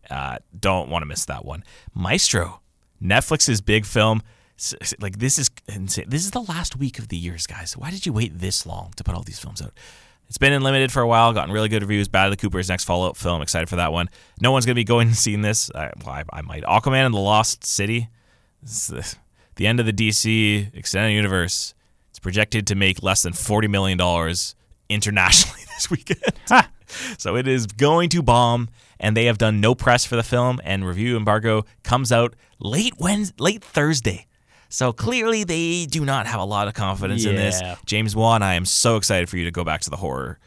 Uh, 0.09 0.37
don't 0.57 0.89
want 0.89 1.03
to 1.03 1.07
miss 1.07 1.25
that 1.25 1.45
one. 1.45 1.63
Maestro, 1.93 2.61
Netflix's 3.01 3.61
big 3.61 3.85
film. 3.85 4.21
Like 4.99 5.19
this 5.19 5.37
is 5.37 5.49
insane. 5.67 6.05
This 6.07 6.23
is 6.23 6.31
the 6.31 6.41
last 6.41 6.77
week 6.77 6.99
of 6.99 7.09
the 7.09 7.17
years, 7.17 7.47
guys. 7.47 7.75
Why 7.75 7.91
did 7.91 8.05
you 8.05 8.13
wait 8.13 8.39
this 8.39 8.65
long 8.65 8.93
to 8.95 9.03
put 9.03 9.15
all 9.15 9.23
these 9.23 9.39
films 9.39 9.61
out? 9.61 9.73
It's 10.27 10.37
been 10.37 10.53
in 10.53 10.63
limited 10.63 10.91
for 10.91 11.01
a 11.01 11.07
while, 11.07 11.33
gotten 11.33 11.53
really 11.53 11.69
good 11.69 11.83
reviews. 11.83 12.07
Bradley 12.07 12.35
Cooper's 12.35 12.69
next 12.69 12.85
follow 12.85 13.09
up 13.09 13.17
film. 13.17 13.41
Excited 13.41 13.69
for 13.69 13.75
that 13.77 13.91
one. 13.93 14.09
No 14.41 14.51
one's 14.51 14.65
gonna 14.65 14.75
be 14.75 14.83
going 14.83 15.07
and 15.09 15.17
seeing 15.17 15.41
this. 15.41 15.69
I, 15.73 15.91
well, 16.03 16.15
I, 16.15 16.23
I 16.33 16.41
might. 16.41 16.63
Aquaman 16.63 17.05
and 17.05 17.13
the 17.13 17.19
Lost 17.19 17.63
City. 17.65 18.09
This 18.61 18.71
is 18.71 18.87
the, 18.87 19.15
the 19.55 19.67
end 19.67 19.79
of 19.79 19.85
the 19.85 19.93
DC 19.93 20.75
extended 20.75 21.13
universe. 21.13 21.73
It's 22.09 22.19
projected 22.19 22.65
to 22.67 22.75
make 22.75 23.03
less 23.03 23.23
than 23.23 23.33
forty 23.33 23.67
million 23.67 23.97
dollars 23.97 24.55
internationally 24.89 25.61
this 25.75 25.89
weekend. 25.89 26.21
Ha! 26.49 26.69
So 27.17 27.35
it 27.35 27.47
is 27.47 27.65
going 27.65 28.09
to 28.09 28.21
bomb, 28.21 28.69
and 28.99 29.17
they 29.17 29.25
have 29.25 29.39
done 29.39 29.59
no 29.59 29.73
press 29.73 30.05
for 30.05 30.15
the 30.15 30.23
film. 30.23 30.61
And 30.63 30.87
review 30.87 31.17
embargo 31.17 31.65
comes 31.83 32.11
out 32.11 32.35
late 32.59 32.93
Wednesday, 32.99 33.35
late 33.39 33.63
Thursday. 33.63 34.27
So 34.75 34.91
clearly 34.91 35.45
they 35.45 35.85
do 35.85 36.03
not 36.03 36.27
have 36.27 36.41
a 36.41 36.43
lot 36.43 36.67
of 36.67 36.73
confidence 36.73 37.23
in 37.23 37.37
this. 37.37 37.61
Yeah. 37.61 37.77
James 37.85 38.13
Wan, 38.13 38.43
I 38.43 38.55
am 38.55 38.65
so 38.65 38.97
excited 38.97 39.29
for 39.29 39.37
you 39.37 39.45
to 39.45 39.51
go 39.51 39.63
back 39.63 39.79
to 39.81 39.89
the 39.89 39.95
horror 39.95 40.37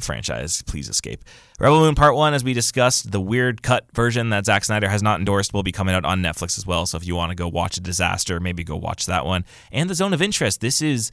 franchise. 0.00 0.62
Please 0.62 0.88
escape. 0.88 1.24
Rebel 1.60 1.78
Moon 1.78 1.94
Part 1.94 2.16
One, 2.16 2.34
as 2.34 2.42
we 2.42 2.54
discussed, 2.54 3.12
the 3.12 3.20
weird 3.20 3.62
cut 3.62 3.86
version 3.94 4.30
that 4.30 4.46
Zack 4.46 4.64
Snyder 4.64 4.88
has 4.88 5.00
not 5.00 5.20
endorsed 5.20 5.54
will 5.54 5.62
be 5.62 5.70
coming 5.70 5.94
out 5.94 6.04
on 6.04 6.20
Netflix 6.20 6.58
as 6.58 6.66
well. 6.66 6.86
So 6.86 6.96
if 6.96 7.06
you 7.06 7.14
want 7.14 7.30
to 7.30 7.36
go 7.36 7.46
watch 7.46 7.76
a 7.76 7.80
disaster, 7.80 8.40
maybe 8.40 8.64
go 8.64 8.74
watch 8.74 9.06
that 9.06 9.24
one. 9.24 9.44
And 9.70 9.88
the 9.88 9.94
Zone 9.94 10.12
of 10.12 10.20
Interest. 10.20 10.60
This 10.60 10.82
is 10.82 11.12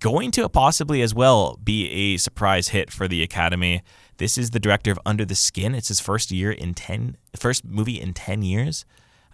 going 0.00 0.30
to 0.32 0.46
possibly 0.50 1.00
as 1.00 1.14
well 1.14 1.58
be 1.64 1.88
a 1.90 2.18
surprise 2.18 2.68
hit 2.68 2.90
for 2.90 3.08
the 3.08 3.22
Academy. 3.22 3.80
This 4.18 4.36
is 4.36 4.50
the 4.50 4.60
director 4.60 4.90
of 4.90 4.98
Under 5.06 5.24
the 5.24 5.34
Skin. 5.34 5.74
It's 5.74 5.88
his 5.88 6.00
first 6.00 6.30
year 6.30 6.52
in 6.52 6.74
ten, 6.74 7.16
first 7.34 7.64
movie 7.64 7.98
in 7.98 8.12
ten 8.12 8.42
years. 8.42 8.84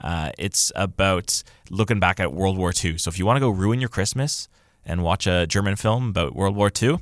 Uh, 0.00 0.32
it's 0.38 0.72
about 0.74 1.42
looking 1.70 2.00
back 2.00 2.20
at 2.20 2.32
World 2.32 2.56
War 2.56 2.72
II. 2.72 2.98
So 2.98 3.08
if 3.08 3.18
you 3.18 3.26
want 3.26 3.36
to 3.36 3.40
go 3.40 3.50
ruin 3.50 3.80
your 3.80 3.88
Christmas 3.88 4.48
and 4.84 5.02
watch 5.02 5.26
a 5.26 5.46
German 5.46 5.76
film 5.76 6.08
about 6.08 6.34
World 6.34 6.56
War 6.56 6.70
II, 6.82 6.98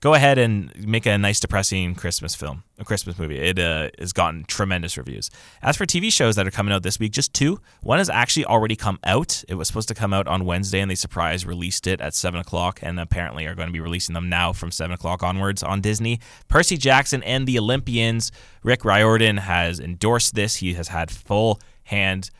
go 0.00 0.14
ahead 0.14 0.38
and 0.38 0.72
make 0.86 1.06
a 1.06 1.18
nice 1.18 1.40
depressing 1.40 1.94
Christmas 1.94 2.34
film, 2.34 2.62
a 2.78 2.84
Christmas 2.84 3.18
movie. 3.18 3.38
It 3.38 3.58
uh, 3.58 3.90
has 3.98 4.12
gotten 4.12 4.44
tremendous 4.44 4.96
reviews. 4.96 5.30
As 5.62 5.76
for 5.76 5.86
TV 5.86 6.12
shows 6.12 6.36
that 6.36 6.46
are 6.46 6.50
coming 6.50 6.72
out 6.72 6.82
this 6.82 6.98
week, 6.98 7.12
just 7.12 7.34
two. 7.34 7.60
One 7.82 7.98
has 7.98 8.08
actually 8.08 8.44
already 8.44 8.76
come 8.76 8.98
out. 9.04 9.42
It 9.48 9.54
was 9.54 9.66
supposed 9.66 9.88
to 9.88 9.94
come 9.94 10.12
out 10.12 10.28
on 10.28 10.44
Wednesday, 10.44 10.80
and 10.80 10.90
they 10.90 10.94
surprise 10.94 11.44
released 11.44 11.86
it 11.86 12.00
at 12.00 12.14
seven 12.14 12.40
o'clock, 12.40 12.78
and 12.82 13.00
apparently 13.00 13.46
are 13.46 13.54
going 13.54 13.68
to 13.68 13.72
be 13.72 13.80
releasing 13.80 14.14
them 14.14 14.28
now 14.28 14.52
from 14.52 14.70
seven 14.70 14.92
o'clock 14.92 15.22
onwards 15.22 15.62
on 15.62 15.80
Disney. 15.80 16.20
Percy 16.48 16.76
Jackson 16.76 17.22
and 17.24 17.46
the 17.46 17.58
Olympians. 17.58 18.30
Rick 18.62 18.84
Riordan 18.84 19.38
has 19.38 19.80
endorsed 19.80 20.34
this. 20.34 20.56
He 20.56 20.74
has 20.74 20.88
had 20.88 21.10
full 21.10 21.60
hand 21.88 22.30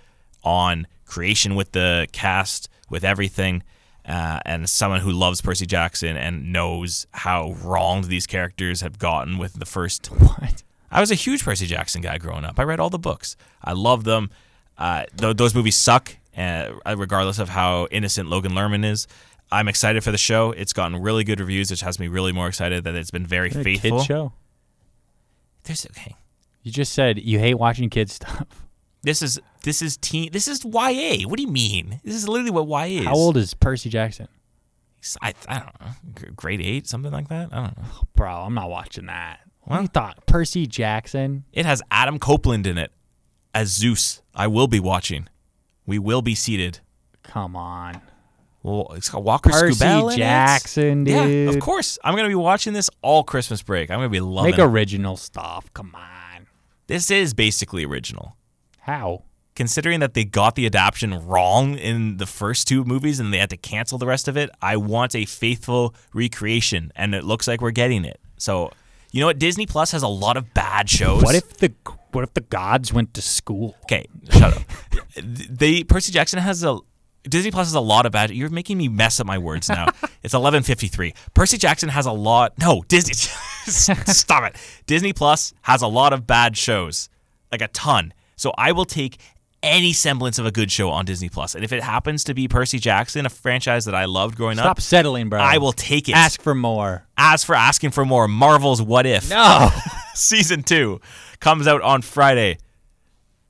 on 0.43 0.87
creation 1.05 1.55
with 1.55 1.73
the 1.73 2.07
cast, 2.13 2.69
with 2.89 3.05
everything 3.05 3.63
uh, 4.09 4.41
and 4.47 4.69
someone 4.69 5.01
who 5.01 5.11
loves 5.11 5.41
Percy 5.43 5.67
Jackson 5.67 6.17
and 6.17 6.51
knows 6.53 7.07
how 7.13 7.53
wronged 7.63 8.05
these 8.05 8.27
characters 8.27 8.81
have 8.81 8.99
gotten 8.99 9.37
with 9.39 9.55
the 9.55 9.67
first. 9.67 10.07
What? 10.19 10.63
I 10.91 11.01
was 11.01 11.11
a 11.11 11.15
huge 11.15 11.45
Percy 11.45 11.67
Jackson 11.67 12.01
guy 12.01 12.17
growing 12.17 12.47
up. 12.47 12.59
I 12.59 12.63
read 12.63 12.81
all 12.81 12.89
the 12.89 12.99
books. 12.99 13.37
I 13.63 13.75
love 13.75 14.05
them. 14.05 14.31
Uh, 14.79 15.05
th- 15.19 15.37
those 15.37 15.55
movies 15.55 15.77
suck, 15.77 16.17
uh, 16.35 16.71
regardless 16.97 17.39
of 17.39 17.51
how 17.51 17.89
innocent 17.91 18.31
Logan 18.31 18.53
Lerman 18.53 18.87
is. 18.91 19.07
I'm 19.53 19.69
excited 19.69 20.03
for 20.03 20.13
the 20.13 20.19
show. 20.19 20.53
It's 20.53 20.73
gotten 20.73 20.97
really 21.03 21.25
good 21.25 21.41
reviews, 21.41 21.71
which 21.71 21.83
has 21.83 21.99
me 21.99 22.09
really 22.09 22.33
more 22.33 22.49
excited 22.49 22.85
that 22.85 22.95
it's 22.95 23.11
been 23.11 23.27
very 23.27 23.51
faithful. 23.51 23.99
kid 23.99 24.07
show. 24.07 24.33
There's 25.65 25.85
okay. 25.87 26.17
You 26.63 26.73
just 26.73 26.93
said 26.93 27.19
you 27.19 27.39
hate 27.39 27.55
watching 27.55 27.91
kids 27.91 28.15
stuff. 28.15 28.47
This 29.03 29.23
is 29.23 29.39
this 29.63 29.81
is 29.83 29.97
teen. 29.97 30.31
This 30.33 30.49
is 30.49 30.65
YA. 30.65 31.27
What 31.29 31.37
do 31.37 31.43
you 31.43 31.51
mean? 31.51 32.01
This 32.05 32.15
is 32.15 32.29
literally 32.29 32.51
what 32.51 32.67
YA 32.89 33.01
is. 33.01 33.07
How 33.07 33.15
old 33.15 33.37
is 33.37 33.55
Percy 33.55 33.89
Jackson? 33.91 34.29
I, 35.23 35.33
I 35.49 35.59
don't 35.61 35.81
know. 35.81 36.31
Grade 36.35 36.61
eight, 36.61 36.87
something 36.89 37.13
like 37.13 37.29
that. 37.29 37.51
I 37.53 37.57
don't 37.67 37.77
know. 37.79 37.85
Bro, 38.17 38.33
I'm 38.33 38.55
not 38.55 38.69
watching 38.69 39.07
that. 39.07 39.41
What 39.63 39.77
What? 39.77 39.83
you 39.83 39.89
thought? 39.89 40.27
Percy 40.27 40.67
Jackson? 40.67 41.45
It 41.53 41.65
has 41.67 41.83
Adam 41.91 42.19
Copeland 42.19 42.67
in 42.67 42.79
it 42.79 42.91
as 43.55 43.69
Zeus. 43.69 44.23
I 44.35 44.47
will 44.49 44.67
be 44.67 44.81
watching. 44.81 45.29
We 45.87 45.99
will 45.99 46.21
be 46.23 46.35
seated. 46.35 46.81
Come 47.23 47.55
on. 47.57 48.01
Well, 48.63 48.89
it's 48.97 49.09
got 49.09 49.23
Walker 49.23 49.51
Percy 49.51 49.85
Scobell. 49.85 50.17
Jackson, 50.17 51.05
dude. 51.05 51.15
Yeah, 51.15 51.51
of 51.55 51.61
course. 51.61 51.99
I'm 52.03 52.17
gonna 52.17 52.29
be 52.29 52.35
watching 52.35 52.73
this 52.73 52.91
all 53.03 53.23
Christmas 53.23 53.63
break. 53.63 53.91
I'm 53.91 53.99
gonna 53.99 54.09
be 54.09 54.21
loving. 54.21 54.51
Make 54.51 54.59
it. 54.59 54.65
original 54.65 55.17
stuff. 55.17 55.73
Come 55.75 55.95
on. 55.95 56.49
This 56.89 57.11
is 57.11 57.35
basically 57.35 57.85
original, 57.85 58.37
How? 58.89 59.23
considering 59.59 59.99
that 59.99 60.15
they 60.15 60.25
got 60.25 60.55
the 60.55 60.65
adaptation 60.67 61.27
wrong 61.27 61.77
in 61.77 62.19
the 62.19 62.27
first 62.27 62.69
two 62.69 62.85
movies 62.85 63.19
and 63.19 63.35
they 63.35 63.39
had 63.39 63.51
to 63.51 63.57
cancel 63.57 63.99
the 63.99 64.07
rest 64.07 64.29
of 64.29 64.37
it. 64.37 64.51
I 64.63 64.77
want 64.77 65.17
a 65.17 65.25
faithful 65.25 65.97
recreation, 66.15 66.93
and 66.95 67.13
it 67.13 67.25
looks 67.25 67.49
like 67.49 67.61
we're 67.61 67.73
getting 67.73 68.05
it. 68.05 68.21
So, 68.37 68.71
you 69.11 69.19
know 69.19 69.27
what? 69.27 69.41
Disney 69.41 69.67
Plus 69.67 69.91
has 69.91 70.05
a 70.05 70.09
lot 70.09 70.37
of 70.37 70.55
bad 70.55 70.89
shows. 70.89 71.25
What 71.25 71.35
if 71.35 71.57
the 71.59 71.73
what 72.13 72.23
if 72.23 72.35
the 72.35 72.41
gods 72.41 72.93
went 72.93 73.15
to 73.15 73.21
school? 73.21 73.77
Okay, 73.83 74.07
shut 74.31 74.57
up. 74.57 74.63
They 75.21 75.83
Percy 75.83 76.13
Jackson 76.13 76.39
has 76.39 76.63
a 76.63 76.79
Disney 77.25 77.51
Plus 77.51 77.67
has 77.67 77.75
a 77.75 77.81
lot 77.81 78.07
of 78.07 78.13
bad. 78.13 78.31
You're 78.31 78.51
making 78.51 78.79
me 78.79 78.87
mess 78.87 79.19
up 79.19 79.27
my 79.27 79.39
words 79.39 79.69
now. 79.69 79.87
it's 80.23 80.35
11:53. 80.35 81.15
Percy 81.35 81.59
Jackson 81.59 81.89
has 81.89 82.07
a 82.07 82.13
lot. 82.13 82.53
No, 82.61 82.85
Disney. 82.87 83.15
stop 83.67 84.45
it. 84.45 84.57
Disney 84.87 85.13
Plus 85.13 85.53
has 85.63 85.83
a 85.83 85.89
lot 85.89 86.13
of 86.13 86.29
bad 86.29 86.57
shows, 86.57 87.09
like 87.51 87.61
a 87.61 87.69
ton. 87.69 88.15
So 88.39 88.53
I 88.57 88.73
will 88.73 88.85
take 88.87 89.19
any 89.63 89.93
semblance 89.93 90.39
of 90.39 90.47
a 90.47 90.53
good 90.53 90.71
show 90.71 90.89
on 90.91 91.05
Disney 91.05 91.29
Plus, 91.29 91.55
and 91.57 91.65
if 91.65 91.73
it 91.73 91.83
happens 91.83 92.23
to 92.25 92.35
be 92.35 92.47
Percy 92.47 92.79
Jackson, 92.79 93.27
a 93.27 93.29
franchise 93.29 93.85
that 93.87 93.95
I 93.95 94.05
loved 94.05 94.37
growing 94.37 94.59
up. 94.59 94.63
Stop 94.63 94.71
up, 94.79 94.81
settling, 94.81 95.29
bro. 95.29 95.41
I 95.41 95.59
will 95.59 95.73
take 95.73 96.09
it. 96.09 96.15
ask 96.15 96.41
for 96.41 96.55
more. 96.55 97.07
As 97.17 97.43
for 97.43 97.57
asking 97.57 97.91
for 97.91 98.05
more, 98.05 98.29
Marvel's 98.29 98.81
What 98.81 99.05
If 99.05 99.29
No. 99.29 99.71
season 100.15 100.63
two 100.63 101.01
comes 101.41 101.67
out 101.67 101.83
on 101.83 102.03
Friday. 102.03 102.59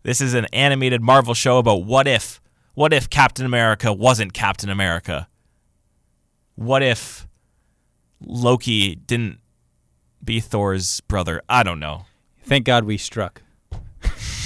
This 0.02 0.22
is 0.22 0.32
an 0.32 0.46
animated 0.52 1.02
Marvel 1.02 1.34
show 1.34 1.58
about 1.58 1.84
what 1.84 2.08
if, 2.08 2.40
what 2.72 2.94
if 2.94 3.10
Captain 3.10 3.44
America 3.44 3.92
wasn't 3.92 4.32
Captain 4.32 4.70
America? 4.70 5.28
What 6.54 6.82
if 6.82 7.28
Loki 8.20 8.94
didn't 8.94 9.40
be 10.24 10.40
Thor's 10.40 11.00
brother? 11.02 11.42
I 11.48 11.62
don't 11.62 11.78
know. 11.80 12.06
Thank 12.42 12.64
God 12.64 12.84
we 12.84 12.96
struck. 12.96 13.42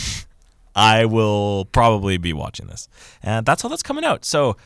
I 0.74 1.04
will 1.04 1.66
probably 1.66 2.16
be 2.16 2.32
watching 2.32 2.66
this, 2.66 2.88
and 3.22 3.44
that's 3.46 3.64
all 3.64 3.70
that's 3.70 3.82
coming 3.82 4.04
out. 4.04 4.24
So. 4.24 4.56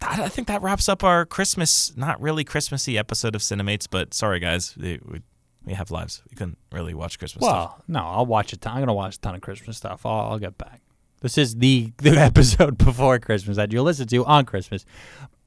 That, 0.00 0.18
I 0.18 0.28
think 0.28 0.48
that 0.48 0.60
wraps 0.60 0.88
up 0.88 1.04
our 1.04 1.24
Christmas, 1.24 1.96
not 1.96 2.20
really 2.20 2.42
Christmassy 2.42 2.98
episode 2.98 3.36
of 3.36 3.42
Cinemates, 3.42 3.86
but 3.88 4.12
sorry 4.12 4.40
guys, 4.40 4.76
we, 4.76 4.98
we, 5.64 5.72
have 5.72 5.92
lives. 5.92 6.20
We 6.28 6.36
couldn't 6.36 6.58
really 6.72 6.94
watch 6.94 7.16
Christmas 7.16 7.44
stuff. 7.44 7.56
Well, 7.56 7.84
no, 7.86 8.00
I'll 8.00 8.26
watch 8.26 8.52
a 8.52 8.56
ton. 8.56 8.72
I'm 8.74 8.80
gonna 8.80 8.92
watch 8.92 9.14
a 9.14 9.20
ton 9.20 9.36
of 9.36 9.40
Christmas 9.40 9.76
stuff. 9.76 10.04
I'll, 10.04 10.32
I'll 10.32 10.38
get 10.40 10.58
back. 10.58 10.82
This 11.20 11.38
is 11.38 11.54
the 11.56 11.92
the 11.98 12.18
episode 12.18 12.76
before 12.76 13.20
Christmas 13.20 13.56
that 13.56 13.72
you'll 13.72 13.84
listen 13.84 14.08
to 14.08 14.24
on 14.26 14.46
Christmas. 14.46 14.84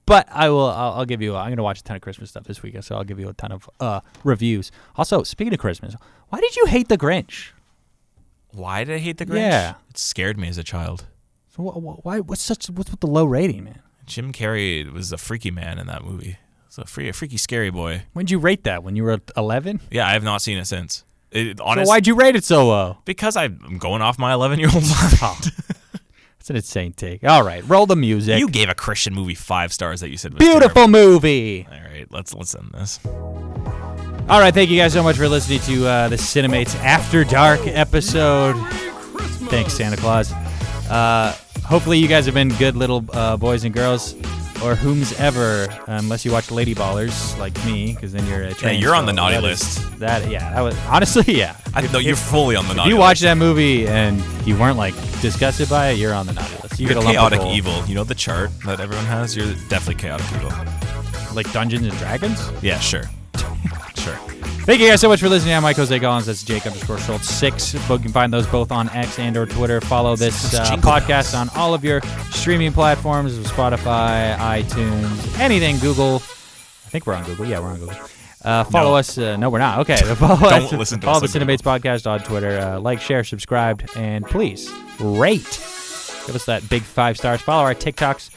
But 0.08 0.26
I 0.32 0.50
will. 0.50 0.66
I'll, 0.66 0.94
I'll 0.94 1.06
give 1.06 1.22
you. 1.22 1.36
I'm 1.36 1.52
gonna 1.52 1.62
watch 1.62 1.82
a 1.82 1.84
ton 1.84 1.98
of 1.98 2.02
Christmas 2.02 2.30
stuff 2.30 2.46
this 2.46 2.64
weekend, 2.64 2.86
so 2.86 2.96
I'll 2.96 3.04
give 3.04 3.20
you 3.20 3.28
a 3.28 3.34
ton 3.34 3.52
of 3.52 3.70
uh, 3.82 4.00
reviews. 4.24 4.72
Also, 4.96 5.22
speaking 5.22 5.54
of 5.54 5.60
Christmas, 5.60 5.96
why 6.30 6.40
did 6.40 6.56
you 6.56 6.66
hate 6.66 6.88
the 6.88 6.98
Grinch? 6.98 7.50
Why 8.58 8.84
did 8.84 8.96
I 8.96 8.98
hate 9.00 9.18
the 9.18 9.26
Grinch? 9.26 9.38
Yeah. 9.38 9.76
It 9.90 9.98
scared 9.98 10.38
me 10.38 10.48
as 10.50 10.58
a 10.58 10.64
child. 10.64 11.06
So 11.56 11.64
wh- 11.64 11.76
wh- 11.76 12.06
why? 12.06 12.20
What's 12.20 12.42
such? 12.42 12.70
What's 12.70 12.92
with 12.92 13.00
the 13.00 13.08
low 13.08 13.26
rating, 13.26 13.64
man? 13.64 13.82
Jim 14.06 14.32
Carrey 14.34 14.92
was 14.92 15.12
a 15.12 15.18
freaky 15.18 15.52
man 15.52 15.78
in 15.80 15.88
that 15.88 16.04
movie. 16.04 16.38
It's 16.68 16.78
a, 16.78 16.86
free, 16.86 17.10
a 17.10 17.14
freaky, 17.14 17.38
scary 17.38 17.70
boy. 17.70 18.04
When 18.14 18.26
did 18.26 18.32
you 18.32 18.40
rate 18.40 18.64
that? 18.64 18.84
When 18.84 18.96
you 18.96 19.04
were 19.04 19.20
11? 19.36 19.82
Yeah, 19.92 20.08
I 20.08 20.12
have 20.14 20.24
not 20.24 20.42
seen 20.42 20.58
it 20.58 20.66
since. 20.66 21.04
It, 21.32 21.58
So 21.60 21.84
why'd 21.84 22.08
you 22.08 22.16
rate 22.16 22.36
it 22.36 22.44
so 22.46 22.68
low? 22.68 22.98
because 23.06 23.36
I'm 23.36 23.78
going 23.80 24.02
off 24.02 24.18
my 24.18 24.34
11 24.34 24.60
year 24.60 24.70
old 24.74 24.84
mind. 24.84 25.14
Oh, 25.22 25.40
that's 26.40 26.50
an 26.50 26.56
insane 26.56 26.94
take. 26.94 27.24
All 27.26 27.44
right, 27.44 27.68
roll 27.68 27.86
the 27.86 27.96
music. 27.98 28.40
You 28.40 28.48
gave 28.50 28.70
a 28.70 28.76
Christian 28.76 29.14
movie 29.14 29.36
five 29.36 29.74
stars 29.74 30.00
that 30.02 30.10
you 30.10 30.18
said 30.18 30.34
was 30.34 30.40
Beautiful 30.40 30.88
movie. 30.88 31.68
All 31.70 31.78
right, 31.78 32.08
let's 32.12 32.34
let's 32.34 32.56
end 32.56 32.72
this. 32.74 33.00
All 34.30 34.42
right, 34.42 34.54
thank 34.54 34.70
you 34.70 34.78
guys 34.78 34.92
so 34.92 35.02
much 35.04 35.16
for 35.16 35.30
listening 35.30 35.62
to 35.62 35.88
uh, 35.88 36.10
the 36.10 36.18
Cinemates 36.18 36.76
After 36.84 37.24
Dark 37.24 37.62
episode. 37.66 38.56
Thanks, 39.50 39.74
Santa 39.74 39.96
Claus. 39.96 40.34
Uh, 40.90 41.34
hopefully, 41.64 41.98
you 41.98 42.10
guys 42.10 42.26
have 42.26 42.36
been 42.36 42.50
good 42.56 42.76
little 42.76 43.06
uh, 43.14 43.38
boys 43.38 43.64
and 43.64 43.74
girls, 43.74 44.16
or 44.62 44.76
whomsoever, 44.76 45.68
unless 45.88 46.26
you 46.26 46.34
watch 46.34 46.52
Lady 46.52 46.76
Ballers 46.76 47.38
like 47.40 47.56
me, 47.66 47.94
because 47.94 48.12
then 48.12 48.26
you're 48.28 48.44
a 48.44 48.54
trained, 48.54 48.82
you're 48.84 48.96
on 48.96 49.06
the 49.06 49.14
naughty 49.14 49.36
that 49.36 49.44
is- 49.46 49.80
list. 49.80 50.00
that 50.00 50.30
yeah, 50.30 50.54
that 50.54 50.60
was 50.62 50.78
honestly 50.88 51.34
yeah. 51.38 51.56
I, 51.74 51.88
no, 51.88 52.00
you're 52.00 52.18
fully 52.18 52.58
on 52.58 52.66
the 52.66 52.72
If 52.72 52.78
naughty 52.78 52.90
you 52.90 52.98
watch 52.98 53.22
that 53.22 53.38
movie 53.38 53.88
and 53.88 54.22
you 54.46 54.58
weren't 54.60 54.78
like 54.78 54.94
disgusted 55.22 55.70
by 55.70 55.90
it, 55.92 55.98
you're 56.00 56.14
on 56.14 56.26
the 56.28 56.34
naughty 56.34 56.56
list. 56.64 56.80
You 56.82 56.88
You're 56.88 56.96
get 56.96 57.04
a 57.04 57.08
chaotic 57.14 57.42
evil. 57.44 57.82
You 57.86 57.96
know 57.96 58.04
the 58.04 58.14
chart 58.16 58.50
that 58.66 58.82
everyone 58.82 59.06
has. 59.06 59.38
You're 59.38 59.54
definitely 59.70 59.96
chaotic 59.96 60.26
evil. 60.36 60.52
like 61.34 61.50
Dungeons 61.54 61.88
and 61.88 61.98
Dragons. 61.98 62.52
Yeah, 62.62 62.78
sure, 62.80 63.04
sure. 64.16 64.16
Thank 64.66 64.82
you 64.82 64.90
guys 64.90 65.00
so 65.00 65.08
much 65.08 65.20
for 65.22 65.30
listening. 65.30 65.54
I'm 65.54 65.64
Mike 65.64 65.78
Jose 65.78 65.98
Collins. 66.00 66.26
That's 66.26 66.44
Jake 66.44 66.66
underscore 66.66 66.98
Schulz 66.98 67.28
six. 67.28 67.74
You 67.74 67.80
can 68.00 68.12
find 68.12 68.34
those 68.34 68.46
both 68.48 68.72
on 68.72 68.90
X 68.90 69.18
and 69.20 69.38
or 69.38 69.46
Twitter. 69.46 69.80
Follow 69.82 70.16
this 70.16 70.54
uh, 70.54 70.66
podcast 70.78 71.40
on 71.40 71.50
all 71.56 71.74
of 71.74 71.84
your 71.86 72.02
streaming 72.32 72.74
platforms: 72.74 73.38
Spotify, 73.48 74.36
iTunes, 74.38 75.40
anything. 75.40 75.78
Google. 75.80 76.16
I 76.18 76.90
think 76.90 77.06
we're 77.06 77.14
on 77.16 77.24
Google. 77.26 77.46
Yeah, 77.46 77.60
we're 77.60 77.68
on 77.70 77.80
Google. 77.80 77.96
Uh, 78.44 78.64
follow 78.66 78.92
No. 78.92 78.96
us. 78.98 79.18
Uh, 79.18 79.36
no, 79.38 79.50
we're 79.50 79.60
not. 79.60 79.80
Okay. 79.80 79.98
Follow 80.16 80.38
Don't 80.38 80.64
us. 80.64 80.72
listen 80.72 81.00
to 81.00 81.06
follow 81.06 81.24
us 81.24 81.34
the 81.34 81.40
Cinemates 81.40 81.62
podcast 81.62 82.10
on 82.10 82.20
Twitter. 82.22 82.60
Uh, 82.60 82.80
like, 82.80 83.02
share, 83.02 83.24
subscribe, 83.24 83.84
and 83.96 84.26
please 84.26 84.72
rate. 85.00 85.44
Give 86.26 86.36
us 86.36 86.46
that 86.46 86.68
big 86.70 86.84
five 86.84 87.18
stars. 87.18 87.42
Follow 87.42 87.64
our 87.64 87.74
TikToks. 87.76 88.30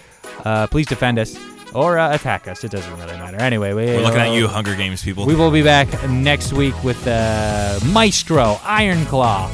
Uh, 0.44 0.66
please 0.68 0.86
defend 0.86 1.18
us 1.18 1.36
or 1.74 1.98
uh, 1.98 2.14
attack 2.14 2.48
us. 2.48 2.64
It 2.64 2.70
doesn't 2.70 2.92
really 2.98 3.16
matter. 3.18 3.36
Anyway, 3.38 3.72
we, 3.72 3.84
We're 3.86 4.00
looking 4.02 4.20
at 4.20 4.32
you, 4.32 4.48
Hunger 4.48 4.74
Games 4.74 5.02
people. 5.02 5.26
we 5.26 5.34
will 5.34 5.50
be 5.50 5.62
back 5.62 5.88
next 6.08 6.52
week 6.52 6.74
with 6.84 7.06
uh, 7.06 7.78
Maestro, 7.86 8.58
Iron 8.64 9.04
Claw, 9.06 9.50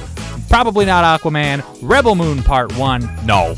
probably 0.48 0.84
not 0.84 1.20
Aquaman, 1.20 1.62
Rebel 1.82 2.14
Moon 2.14 2.42
Part 2.42 2.76
One. 2.76 3.02
no, 3.24 3.54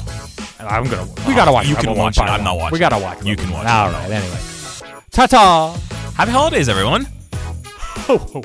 I'm 0.60 0.84
gonna. 0.84 1.06
We 1.26 1.34
gotta 1.34 1.52
watch. 1.52 1.66
You 1.68 1.74
Rebel 1.76 1.82
can 1.84 1.90
Moon 1.90 1.98
watch 1.98 2.16
it. 2.16 2.20
Part 2.20 2.30
I'm 2.30 2.44
not 2.44 2.52
One. 2.56 2.62
watching 2.64 2.72
We 2.74 2.78
gotta 2.80 2.96
it. 2.96 3.02
watch. 3.02 3.18
You 3.24 3.30
Rebel 3.30 3.44
can 3.44 3.46
Moon. 3.52 3.54
watch 3.54 3.66
it. 3.66 3.70
All 3.70 3.90
right. 3.90 4.10
Anyway, 4.10 5.00
ta 5.10 5.26
ta. 5.26 5.80
happy 6.14 6.30
holidays, 6.32 6.68
everyone. 6.68 7.06
Ho 8.06 8.18
ho. 8.18 8.42